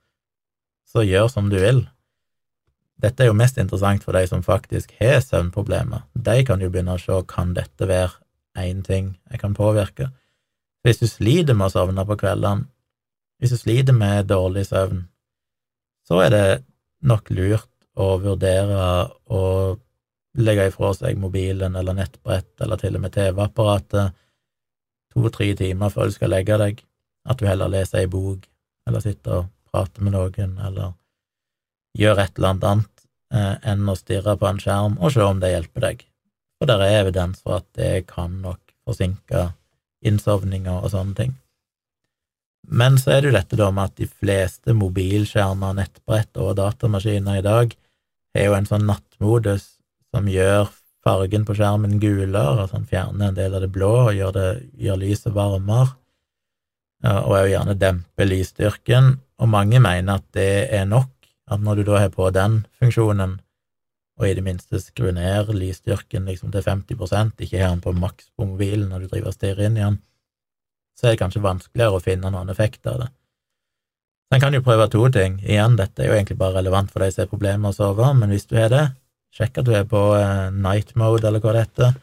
så 0.87 1.05
gjør 1.05 1.27
som 1.31 1.49
du 1.49 1.59
vil. 1.59 1.87
dette 2.99 3.23
er 3.23 3.29
jo 3.29 3.37
mest 3.37 3.57
interessant 3.57 4.03
for 4.03 4.11
de 4.11 4.27
som 4.27 4.41
faktisk 4.43 4.91
har 4.99 5.21
søvnproblemer. 5.23 6.01
De 6.15 6.43
kan 6.43 6.59
jo 6.59 6.67
begynne 6.69 6.97
å 6.97 6.99
se 6.99 7.21
kan 7.31 7.53
dette 7.55 7.87
være 7.87 8.11
én 8.59 8.83
ting 8.83 9.13
jeg 9.31 9.39
kan 9.39 9.53
påvirke. 9.55 10.09
Hvis 10.83 10.99
du 10.99 11.07
sliter 11.07 11.55
med 11.55 11.69
å 11.69 11.71
sovne 11.71 12.03
på 12.03 12.17
kveldene, 12.19 12.67
hvis 13.39 13.55
du 13.55 13.57
sliter 13.57 13.95
med 13.95 14.27
dårlig 14.27 14.65
søvn, 14.67 15.05
så 16.03 16.19
er 16.25 16.29
det 16.33 16.63
nok 17.07 17.29
lurt 17.31 17.69
å 17.97 18.09
vurdere 18.21 18.83
å 19.33 19.41
legge 20.39 20.67
ifra 20.69 20.91
seg 20.93 21.17
mobilen 21.19 21.75
eller 21.75 21.97
nettbrett 21.97 22.61
eller 22.61 22.79
til 22.79 22.97
og 22.97 23.03
med 23.03 23.15
TV-apparatet 23.15 24.15
to-tre 25.13 25.49
timer 25.57 25.91
før 25.93 26.09
du 26.09 26.15
skal 26.15 26.31
legge 26.35 26.57
deg, 26.61 26.83
at 27.25 27.39
du 27.39 27.47
heller 27.49 27.71
leser 27.71 28.03
ei 28.03 28.11
bok 28.11 28.45
eller 28.87 29.03
sitter 29.03 29.41
og 29.41 29.49
prater 29.71 30.05
med 30.05 30.15
noen 30.15 30.55
eller 30.65 30.93
gjør 31.97 32.21
et 32.23 32.37
eller 32.37 32.53
annet 32.53 32.67
annet 32.69 33.05
eh, 33.33 33.55
enn 33.71 33.89
å 33.89 33.97
stirre 33.97 34.37
på 34.37 34.47
en 34.49 34.61
skjerm 34.61 34.97
og 34.99 35.13
se 35.13 35.25
om 35.25 35.41
det 35.41 35.51
hjelper 35.53 35.85
deg. 35.87 36.05
For 36.59 36.69
der 36.69 36.83
er 36.85 37.01
evidens 37.01 37.41
for 37.41 37.59
at 37.59 37.67
det 37.77 38.07
kan 38.09 38.39
nok 38.43 38.61
forsinke 38.87 39.49
innsovninger 40.05 40.83
og 40.83 40.91
sånne 40.93 41.17
ting. 41.17 41.35
Men 42.67 42.97
så 43.01 43.15
er 43.15 43.21
det 43.21 43.31
jo 43.31 43.37
dette 43.37 43.59
da 43.59 43.69
med 43.73 43.91
at 43.91 44.01
de 44.01 44.07
fleste 44.09 44.75
mobilskjermer, 44.77 45.77
nettbrett 45.77 46.37
og 46.41 46.57
datamaskiner 46.59 47.39
i 47.39 47.45
dag 47.45 47.73
har 48.35 48.45
jo 48.45 48.57
en 48.57 48.67
sånn 48.69 48.85
nattmodus 48.89 49.65
som 50.13 50.27
gjør 50.29 50.69
fargen 51.05 51.45
på 51.47 51.55
skjermen 51.57 51.97
gulere, 52.01 52.63
altså 52.63 52.77
han 52.77 52.89
fjerner 52.89 53.29
en 53.29 53.37
del 53.37 53.55
av 53.55 53.63
det 53.63 53.71
blå 53.73 53.91
og 54.09 54.15
gjør, 54.17 54.35
det, 54.35 54.47
gjør 54.77 55.01
lyset 55.01 55.35
varmere, 55.35 55.95
og 57.09 57.35
òg 57.37 57.51
gjerne 57.53 57.77
demper 57.79 58.27
lysstyrken, 58.27 59.13
og 59.39 59.51
mange 59.51 59.79
mener 59.81 60.19
at 60.19 60.25
det 60.35 60.67
er 60.75 60.89
nok, 60.89 61.13
at 61.49 61.61
når 61.63 61.79
du 61.79 61.87
da 61.87 62.03
har 62.03 62.11
på 62.13 62.27
den 62.35 62.63
funksjonen, 62.81 63.39
og 64.19 64.27
i 64.27 64.35
det 64.35 64.43
minste 64.43 64.81
skru 64.83 65.13
ned 65.15 65.53
lysstyrken 65.55 66.27
liksom 66.27 66.51
til 66.51 66.65
50 66.65 67.39
ikke 67.39 67.61
har 67.61 67.71
den 67.71 67.83
på 67.85 67.95
maks 67.95 68.27
på 68.35 68.45
mobilen 68.49 68.89
når 68.91 69.05
du 69.05 69.13
driver 69.13 69.31
og 69.31 69.37
stirrer 69.37 69.69
inn 69.69 69.77
i 69.79 69.85
den, 69.85 70.01
så 70.99 71.07
er 71.07 71.15
det 71.15 71.21
kanskje 71.21 71.43
vanskeligere 71.45 71.95
å 71.95 72.03
finne 72.03 72.31
noen 72.33 72.51
effekt 72.51 72.87
av 72.91 73.05
det. 73.05 73.07
En 74.35 74.41
kan 74.43 74.53
jo 74.53 74.61
prøve 74.61 74.89
to 74.91 75.05
ting. 75.13 75.39
Igjen, 75.41 75.77
dette 75.79 76.03
er 76.03 76.11
jo 76.11 76.17
egentlig 76.17 76.37
bare 76.37 76.59
relevant 76.59 76.91
for 76.91 77.01
de 77.01 77.09
som 77.13 77.23
har 77.23 77.31
problemer 77.31 77.61
med 77.63 77.71
å 77.71 77.77
sove, 77.77 78.11
men 78.19 78.33
hvis 78.33 78.45
du 78.51 78.57
har 78.59 78.69
det, 78.73 78.83
sjekk 79.33 79.61
at 79.61 79.69
du 79.69 79.71
er 79.77 79.87
på 79.89 80.01
eh, 80.17 80.51
night 80.53 80.91
mode, 80.99 81.23
eller 81.25 81.41
hva 81.41 81.55
det 81.55 81.63
heter, 81.63 81.95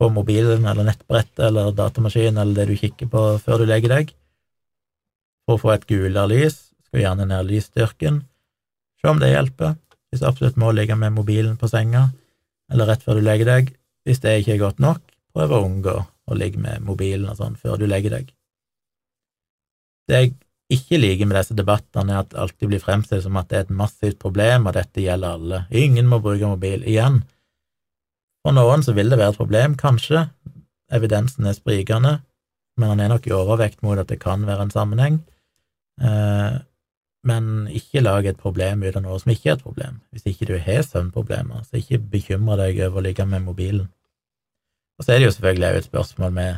på 0.00 0.08
mobilen 0.12 0.64
eller 0.68 0.86
nettbrettet 0.86 1.42
eller 1.44 1.74
datamaskinen 1.76 2.38
eller 2.40 2.56
det 2.56 2.70
du 2.70 2.78
kikker 2.78 3.10
på 3.12 3.24
før 3.42 3.60
du 3.60 3.66
legger 3.68 3.92
deg. 3.92 4.14
For 5.44 5.58
å 5.58 5.60
få 5.60 5.74
et 5.74 5.88
gulere 5.90 6.28
lys, 6.30 6.56
skal 6.88 7.02
gjerne 7.02 7.26
ned 7.28 7.50
lysstyrken. 7.50 8.22
Se 9.00 9.10
om 9.10 9.20
det 9.20 9.32
hjelper. 9.32 9.74
Hvis 10.10 10.22
du 10.22 10.28
absolutt 10.30 10.56
må 10.60 10.70
ligge 10.74 10.96
med 10.98 11.14
mobilen 11.14 11.58
på 11.60 11.68
senga, 11.70 12.08
eller 12.72 12.88
rett 12.88 13.04
før 13.04 13.18
du 13.18 13.26
legger 13.26 13.50
deg. 13.50 13.74
Hvis 14.06 14.22
det 14.22 14.38
ikke 14.40 14.56
er 14.56 14.64
godt 14.64 14.80
nok, 14.82 15.02
prøv 15.34 15.52
å 15.52 15.62
unngå 15.66 15.98
å 16.34 16.38
ligge 16.38 16.60
med 16.62 16.84
mobilen 16.86 17.28
og 17.30 17.40
sånn 17.40 17.58
før 17.58 17.80
du 17.80 17.86
legger 17.90 18.16
deg. 18.18 18.30
Det 20.10 20.20
jeg 20.20 20.32
ikke 20.70 21.00
liker 21.00 21.26
med 21.26 21.38
disse 21.40 21.56
debattene, 21.58 22.14
er 22.14 22.22
at 22.24 22.30
det 22.32 22.40
alltid 22.42 22.70
blir 22.70 22.82
fremstilt 22.82 23.24
som 23.26 23.38
at 23.40 23.50
det 23.50 23.58
er 23.58 23.66
et 23.66 23.76
massivt 23.82 24.20
problem, 24.22 24.68
og 24.70 24.76
dette 24.76 25.02
gjelder 25.02 25.36
alle. 25.36 25.60
Ingen 25.74 26.08
må 26.10 26.20
bruke 26.22 26.46
mobil. 26.46 26.84
Igjen, 26.86 27.22
for 28.44 28.56
noen 28.56 28.84
så 28.86 28.94
vil 28.96 29.10
det 29.10 29.18
være 29.20 29.34
et 29.34 29.40
problem, 29.40 29.76
kanskje. 29.78 30.28
Evidensen 30.94 31.46
er 31.46 31.58
sprikende, 31.58 32.16
men 32.78 32.94
han 32.94 33.02
er 33.02 33.12
nok 33.12 33.26
i 33.28 33.34
overvekt 33.36 33.82
mot 33.86 33.98
at 33.98 34.10
det 34.10 34.20
kan 34.22 34.46
være 34.46 34.68
en 34.68 34.74
sammenheng. 34.74 35.20
Eh, 36.00 36.58
men 37.28 37.48
ikke 37.76 38.00
lag 38.00 38.26
et 38.26 38.40
problem 38.40 38.82
ut 38.86 38.96
av 38.96 39.04
noe 39.04 39.18
som 39.20 39.32
ikke 39.34 39.52
er 39.52 39.58
et 39.58 39.64
problem. 39.64 40.00
Hvis 40.10 40.28
ikke 40.30 40.48
du 40.48 40.54
har 40.56 40.84
søvnproblemer, 40.86 41.66
så 41.66 41.80
ikke 41.80 42.00
bekymre 42.14 42.56
deg 42.62 42.80
over 42.86 43.02
å 43.02 43.06
ligge 43.10 43.26
med 43.28 43.44
mobilen. 43.44 43.90
Og 45.00 45.06
så 45.06 45.14
er 45.14 45.22
det 45.22 45.30
jo 45.30 45.32
selvfølgelig 45.32 45.66
også 45.66 45.80
et 45.80 45.88
spørsmål 45.88 46.32
med 46.36 46.56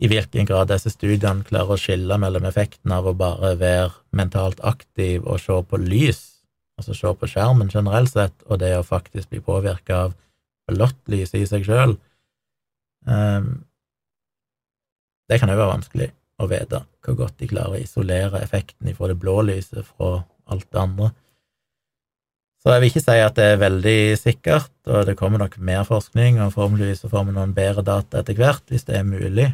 i 0.00 0.08
hvilken 0.10 0.46
grad 0.48 0.72
disse 0.72 0.90
studiene 0.90 1.44
klarer 1.46 1.76
å 1.76 1.78
skille 1.78 2.16
mellom 2.18 2.48
effekten 2.48 2.90
av 2.96 3.06
å 3.06 3.14
bare 3.14 3.52
være 3.60 3.92
mentalt 4.16 4.58
aktiv 4.66 5.22
og 5.22 5.38
se 5.38 5.54
på 5.70 5.78
lys, 5.78 6.20
altså 6.80 6.96
se 6.96 7.12
på 7.14 7.28
skjermen 7.30 7.70
generelt 7.70 8.10
sett, 8.10 8.34
og 8.48 8.58
det 8.62 8.72
å 8.74 8.86
faktisk 8.86 9.30
bli 9.30 9.42
påvirka 9.44 10.06
av 10.08 10.16
blått 10.70 10.98
lys 11.12 11.34
i 11.36 11.44
seg 11.46 11.66
sjøl. 11.66 11.94
Um, 13.06 13.14
ehm, 13.14 13.50
det 15.30 15.38
kan 15.38 15.52
jo 15.52 15.60
være 15.60 15.74
vanskelig 15.76 16.10
å 16.42 16.48
vite 16.50 16.82
hvor 17.04 17.18
godt 17.22 17.38
de 17.38 17.48
klarer 17.52 17.76
å 17.76 17.84
isolere 17.84 18.42
effekten 18.42 18.90
fra 18.96 19.12
det 19.12 19.18
blå 19.20 19.36
lyset 19.46 19.86
fra 19.92 20.24
alt 20.50 20.66
det 20.72 20.80
andre. 20.80 21.12
Så 22.60 22.74
jeg 22.74 22.82
vil 22.82 22.90
ikke 22.90 23.02
si 23.02 23.16
at 23.24 23.36
det 23.38 23.46
er 23.54 23.60
veldig 23.62 23.98
sikkert, 24.20 24.72
og 24.86 25.06
det 25.08 25.16
kommer 25.16 25.40
nok 25.40 25.56
mer 25.64 25.84
forskning, 25.88 26.40
og 26.44 26.52
formeligvis 26.52 27.06
får 27.08 27.24
vi 27.28 27.36
noen 27.36 27.54
bedre 27.56 27.84
data 27.86 28.20
etter 28.20 28.36
hvert, 28.36 28.66
hvis 28.68 28.84
det 28.88 28.98
er 28.98 29.06
mulig. 29.08 29.46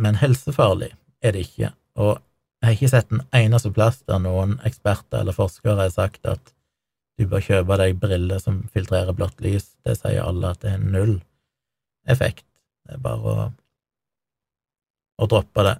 Men 0.00 0.18
helsefarlig 0.20 0.90
er 1.24 1.36
det 1.36 1.46
ikke, 1.48 1.72
og 1.96 2.18
jeg 2.60 2.68
har 2.68 2.76
ikke 2.76 2.92
sett 2.92 3.12
en 3.14 3.22
eneste 3.36 3.72
plass 3.72 4.02
der 4.08 4.20
noen 4.20 4.58
eksperter 4.68 5.22
eller 5.22 5.36
forskere 5.36 5.78
har 5.80 5.94
sagt 5.94 6.28
at 6.28 6.52
du 7.16 7.24
bør 7.28 7.40
kjøpe 7.44 7.78
deg 7.80 7.96
briller 8.00 8.40
som 8.40 8.60
filtrerer 8.72 9.16
blått 9.16 9.40
lys. 9.44 9.70
Det 9.84 9.96
sier 9.96 10.20
alle 10.24 10.52
at 10.52 10.60
det 10.60 10.74
er 10.74 10.84
null 10.84 11.14
effekt. 12.08 12.44
Det 12.84 12.98
er 12.98 13.02
bare 13.04 13.32
å 13.32 13.48
å 15.20 15.28
droppe 15.28 15.64
det. 15.66 15.76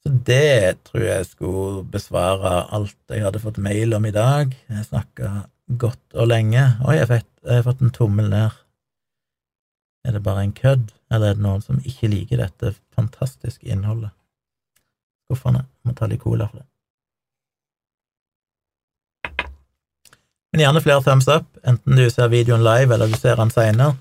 Så 0.00 0.12
det 0.26 0.80
tror 0.88 1.02
jeg 1.04 1.26
skulle 1.28 1.82
besvare 1.92 2.62
alt 2.72 2.96
jeg 3.12 3.24
hadde 3.24 3.42
fått 3.42 3.60
mail 3.60 3.92
om 3.96 4.06
i 4.08 4.14
dag. 4.14 4.54
Jeg 4.70 4.86
snakka 4.88 5.32
godt 5.80 6.16
og 6.16 6.30
lenge. 6.30 6.62
Oi, 6.88 6.96
jeg, 6.96 7.22
har 7.44 7.66
fått 7.66 7.84
en 7.84 7.92
tommel 7.92 8.30
ned. 8.32 8.56
Er 10.08 10.16
det 10.16 10.24
bare 10.24 10.46
en 10.46 10.56
kødd, 10.56 10.88
eller 11.12 11.34
er 11.34 11.36
det 11.36 11.44
noen 11.44 11.60
som 11.60 11.82
ikke 11.84 12.08
liker 12.08 12.40
dette 12.40 12.72
fantastiske 12.96 13.68
innholdet? 13.68 14.14
Skuffende. 15.28 15.66
Må 15.84 15.92
ta 15.92 16.08
litt 16.08 16.24
cola 16.24 16.48
for 16.48 16.62
det. 16.62 16.66
Men 20.50 20.64
gjerne 20.64 20.82
flere 20.82 21.04
thumbs 21.04 21.28
up, 21.30 21.46
enten 21.62 22.00
du 22.00 22.08
ser 22.10 22.32
videoen 22.32 22.64
live 22.64 22.96
eller 22.96 23.12
du 23.12 23.18
ser 23.20 23.36
den 23.38 23.52
seinere. 23.54 23.94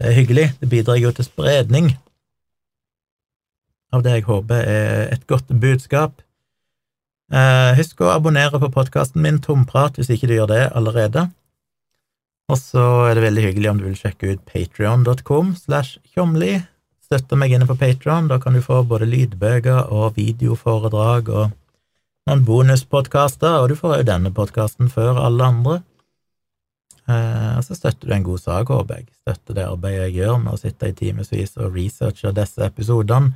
Det 0.00 0.08
er 0.08 0.16
hyggelig. 0.16 0.46
Det 0.58 0.70
bidrar 0.72 0.96
jo 0.98 1.12
til 1.12 1.28
spredning 1.28 1.92
av 3.94 4.04
det 4.04 4.16
jeg 4.18 4.26
håper 4.28 4.66
er 4.66 5.12
et 5.14 5.26
godt 5.30 5.50
budskap. 5.62 6.22
Eh, 7.30 7.76
husk 7.78 8.00
å 8.02 8.10
abonnere 8.10 8.58
på 8.58 8.72
podkasten 8.74 9.22
min 9.22 9.38
Tomprat 9.42 9.98
hvis 9.98 10.10
ikke 10.10 10.30
du 10.30 10.34
gjør 10.38 10.50
det 10.50 10.64
allerede. 10.74 11.28
Og 12.50 12.58
så 12.58 12.84
er 13.06 13.14
det 13.14 13.28
veldig 13.28 13.44
hyggelig 13.44 13.70
om 13.70 13.78
du 13.78 13.86
vil 13.86 13.98
sjekke 13.98 14.32
ut 14.32 14.42
patrion.com 14.48 15.54
slash 15.58 16.00
tjomli. 16.10 16.56
Støtte 17.06 17.38
meg 17.38 17.54
inne 17.54 17.66
på 17.66 17.78
Patron, 17.78 18.26
da 18.30 18.40
kan 18.42 18.54
du 18.54 18.62
få 18.62 18.82
både 18.86 19.06
lydbøker 19.10 19.90
og 19.94 20.16
videoforedrag 20.18 21.30
og 21.30 21.52
noen 22.30 22.42
bonuspodkaster, 22.46 23.62
og 23.62 23.70
du 23.70 23.78
får 23.78 24.00
jo 24.00 24.08
denne 24.10 24.34
podkasten 24.34 24.90
før 24.90 25.18
alle 25.22 25.46
andre. 25.54 25.76
Eh, 27.10 27.52
og 27.58 27.62
så 27.66 27.78
støtter 27.78 28.10
du 28.10 28.14
en 28.14 28.26
god 28.26 28.42
sak, 28.42 28.70
håper 28.74 29.00
jeg. 29.00 29.08
Støtter 29.22 29.58
det 29.58 29.68
arbeidet 29.70 30.08
jeg 30.08 30.18
gjør 30.20 30.42
med 30.42 30.54
å 30.54 30.60
sitte 30.60 30.90
i 30.90 30.98
timevis 30.98 31.56
og 31.58 31.78
researche 31.78 32.34
disse 32.34 32.66
episodene 32.66 33.34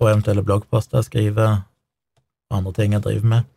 og 0.00 0.08
eventuelle 0.10 0.44
bloggposter 0.46 1.00
jeg 1.00 1.08
skriver, 1.08 1.58
og 2.50 2.58
andre 2.58 2.72
ting 2.78 2.96
jeg 2.96 3.04
driver 3.04 3.28
med. 3.34 3.50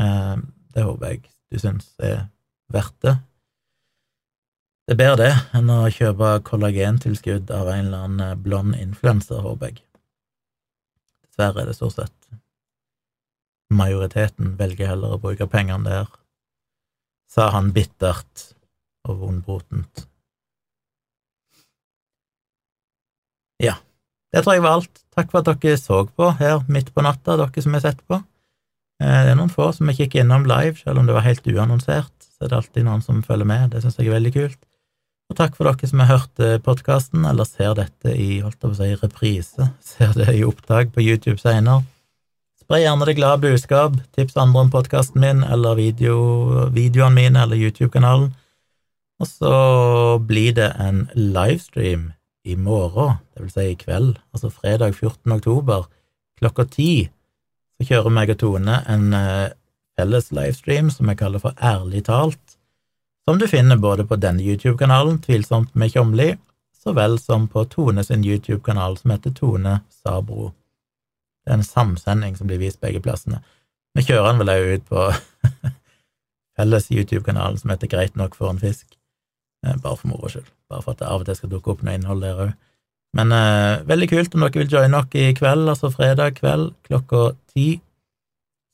Eh, 0.00 0.36
det 0.74 0.86
håper 0.86 1.12
jeg 1.12 1.26
du 1.50 1.58
syns 1.58 1.90
er 1.98 2.28
verdt 2.70 2.96
det. 3.02 3.16
Det 4.86 4.94
er 4.94 5.00
bedre 5.02 5.24
det 5.24 5.32
enn 5.58 5.70
å 5.70 5.80
kjøpe 5.92 6.36
kollagentilskudd 6.46 7.50
av 7.54 7.70
en 7.70 7.86
eller 7.86 8.06
annen 8.06 8.26
eh, 8.26 8.38
blond 8.38 8.78
influenser, 8.78 9.42
håper 9.44 9.72
jeg. 9.72 9.82
Dessverre 11.26 11.62
er 11.64 11.70
det 11.70 11.78
stort 11.78 11.98
sett 11.98 12.20
majoriteten 13.70 14.56
velger 14.58 14.90
heller 14.90 15.14
å 15.14 15.20
bruke 15.22 15.46
pengene 15.50 15.86
der, 15.86 16.08
sa 17.30 17.50
han 17.54 17.70
bittert 17.74 18.50
og 19.08 19.20
vondbrotent. 19.22 20.06
Ja, 23.60 23.76
det 24.30 24.44
tror 24.44 24.56
jeg 24.56 24.64
var 24.64 24.78
alt. 24.78 25.04
Takk 25.16 25.30
for 25.32 25.42
at 25.42 25.48
dere 25.50 25.78
så 25.78 26.04
på 26.06 26.32
her 26.38 26.62
midt 26.70 26.92
på 26.94 27.02
natta, 27.02 27.36
dere 27.40 27.64
som 27.64 27.74
har 27.74 27.84
sett 27.84 28.02
på. 28.06 28.20
Eh, 29.02 29.20
det 29.26 29.34
er 29.34 29.38
noen 29.38 29.52
få 29.52 29.70
som 29.74 29.90
har 29.90 29.98
kikket 29.98 30.24
innom 30.24 30.46
live, 30.48 30.78
selv 30.78 31.00
om 31.00 31.08
det 31.08 31.16
var 31.16 31.26
helt 31.26 31.46
uannonsert. 31.46 32.14
Så 32.20 32.46
er 32.46 32.52
det 32.52 32.60
alltid 32.60 32.86
noen 32.86 33.02
som 33.04 33.24
følger 33.26 33.48
med. 33.48 33.70
Det 33.72 33.82
syns 33.82 33.98
jeg 33.98 34.10
er 34.10 34.18
veldig 34.18 34.34
kult. 34.36 34.60
Og 35.30 35.38
takk 35.38 35.54
for 35.54 35.68
dere 35.68 35.86
som 35.90 36.02
har 36.02 36.12
hørt 36.12 36.42
eh, 36.42 36.58
podkasten, 36.62 37.24
eller 37.26 37.46
ser 37.46 37.74
dette 37.78 38.14
i 38.14 38.40
holdt 38.42 38.58
jeg 38.58 38.66
på 38.66 38.74
å 38.74 38.78
si, 38.78 38.90
reprise, 39.02 39.70
ser 39.92 40.14
det 40.18 40.30
i 40.34 40.44
opptak 40.46 40.94
på 40.94 41.02
YouTube 41.06 41.38
senere. 41.42 41.82
Spre 42.60 42.84
gjerne 42.84 43.06
det 43.08 43.16
glade 43.18 43.42
budskap, 43.42 43.96
tips 44.14 44.38
andre 44.38 44.62
om 44.62 44.70
podkasten 44.70 45.22
min 45.22 45.42
eller 45.42 45.74
video, 45.74 46.68
videoene 46.70 47.16
mine 47.16 47.42
eller 47.42 47.58
YouTube-kanalen. 47.58 48.30
Og 49.20 49.28
så 49.28 49.54
blir 50.22 50.54
det 50.56 50.70
en 50.80 51.08
livestream 51.14 52.12
i 52.44 52.56
morgen, 52.56 53.18
vil 53.36 53.50
si 53.52 53.66
i 53.72 53.78
kveld, 53.78 54.14
altså 54.32 54.50
fredag 54.52 54.94
14. 54.94 55.32
oktober, 55.36 55.88
klokka 56.40 56.64
ti, 56.72 57.08
så 57.76 57.88
kjører 57.88 58.14
meg 58.16 58.32
og 58.32 58.40
Tone 58.40 58.78
en 58.88 59.10
felles 59.98 60.30
livestream 60.32 60.88
som 60.92 61.08
jeg 61.10 61.20
kaller 61.20 61.42
for 61.42 61.56
Ærlig 61.60 62.04
talt, 62.08 62.56
som 63.28 63.38
du 63.38 63.46
finner 63.48 63.76
både 63.76 64.06
på 64.08 64.16
denne 64.16 64.42
YouTube-kanalen, 64.42 65.20
Tvilsomt 65.22 65.74
med 65.74 65.92
Tjomli, 65.92 66.32
så 66.82 66.94
vel 66.96 67.18
som 67.20 67.48
på 67.48 67.64
Tone 67.68 68.04
sin 68.04 68.24
YouTube-kanal 68.24 68.96
som 68.98 69.12
heter 69.12 69.34
Tone 69.36 69.80
Sabro. 69.92 70.50
Det 71.44 71.52
er 71.52 71.60
en 71.60 71.66
samsending 71.66 72.38
som 72.38 72.48
blir 72.48 72.60
vist 72.62 72.80
begge 72.80 73.02
plassene. 73.04 73.42
Vi 73.94 74.06
kjører 74.06 74.30
den 74.30 74.40
vel 74.40 74.52
òg 74.54 74.70
ut 74.74 74.88
på 74.88 75.04
felles 76.56 76.90
YouTube-kanalen 76.90 77.60
som 77.60 77.74
heter 77.74 77.92
Greit 77.92 78.16
nok 78.16 78.34
for 78.38 78.52
en 78.52 78.62
fisk, 78.62 78.86
eh, 79.66 79.76
bare 79.76 80.00
for 80.00 80.10
moro 80.10 80.32
skyld, 80.32 80.48
bare 80.70 80.84
for 80.84 80.94
at 80.94 81.02
det 81.02 81.10
av 81.10 81.22
og 81.22 81.28
til 81.28 81.38
skal 81.38 81.52
dukke 81.52 81.72
opp 81.74 81.84
noe 81.84 81.96
innhold 81.98 82.24
der 82.24 82.42
òg. 82.46 82.52
Men 83.18 83.34
eh, 83.34 83.82
veldig 83.90 84.08
kult 84.10 84.34
om 84.36 84.44
dere 84.44 84.62
vil 84.62 84.70
joine 84.70 85.00
oss 85.00 85.18
i 85.18 85.30
kveld, 85.34 85.66
altså 85.72 85.90
fredag 85.90 86.36
kveld 86.38 86.70
klokka 86.86 87.32
ti. 87.50 87.80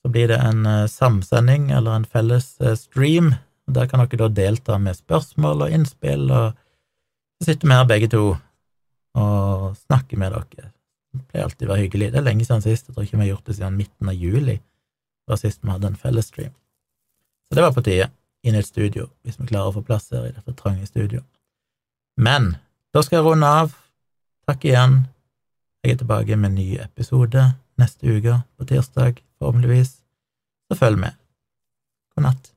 Så 0.04 0.12
blir 0.12 0.28
det 0.30 0.38
en 0.44 0.66
eh, 0.68 0.88
samsending, 0.92 1.70
eller 1.72 1.96
en 1.96 2.08
felles 2.08 2.50
eh, 2.60 2.76
stream. 2.76 3.32
Der 3.66 3.88
kan 3.90 4.04
dere 4.04 4.26
da 4.26 4.28
delta 4.42 4.76
med 4.78 4.98
spørsmål 4.98 5.66
og 5.66 5.72
innspill, 5.72 6.28
og 6.30 6.52
så 7.40 7.50
sitter 7.50 7.68
vi 7.68 7.78
her 7.78 7.88
begge 7.88 8.10
to 8.12 8.24
og 9.16 9.76
snakker 9.86 10.20
med 10.20 10.34
dere. 10.36 10.70
Det 11.16 11.24
pleier 11.30 11.46
alltid 11.46 11.66
å 11.66 11.72
være 11.72 11.86
hyggelig. 11.86 12.10
Det 12.12 12.20
er 12.20 12.26
lenge 12.26 12.44
siden 12.44 12.64
sist, 12.64 12.90
jeg 12.90 12.94
tror 12.94 13.06
ikke 13.06 13.16
vi 13.16 13.24
har 13.24 13.32
gjort 13.32 13.48
det 13.48 13.56
siden 13.56 13.78
midten 13.80 14.12
av 14.12 14.20
juli. 14.20 14.58
Var 15.26 15.40
sist 15.40 15.64
vi 15.64 15.72
hadde 15.72 15.88
en 15.88 16.00
felles 16.00 16.28
stream. 16.28 16.52
Så 17.48 17.56
det 17.56 17.64
var 17.64 17.72
på 17.72 17.84
tide, 17.86 18.10
inn 18.44 18.58
i 18.58 18.60
et 18.60 18.68
studio, 18.68 19.08
hvis 19.24 19.40
vi 19.40 19.48
klarer 19.48 19.70
å 19.70 19.78
få 19.78 19.82
plass 19.86 20.10
her 20.12 20.28
i 20.28 20.34
dette 20.34 20.54
trange 20.58 20.84
studioet. 20.90 21.24
Men 22.16 22.54
da 22.94 23.02
skal 23.04 23.20
jeg 23.20 23.26
runde 23.28 23.46
av. 23.60 23.76
Takk 24.48 24.64
igjen. 24.64 24.98
Jeg 25.84 25.96
er 25.96 26.02
tilbake 26.02 26.36
med 26.36 26.50
en 26.50 26.58
ny 26.58 26.68
episode 26.80 27.44
neste 27.76 28.08
uke, 28.08 28.40
på 28.56 28.64
tirsdag, 28.64 29.20
forhåpentligvis. 29.38 29.98
Så 30.66 30.78
følg 30.78 30.98
med. 30.98 31.16
God 32.14 32.30
natt. 32.30 32.55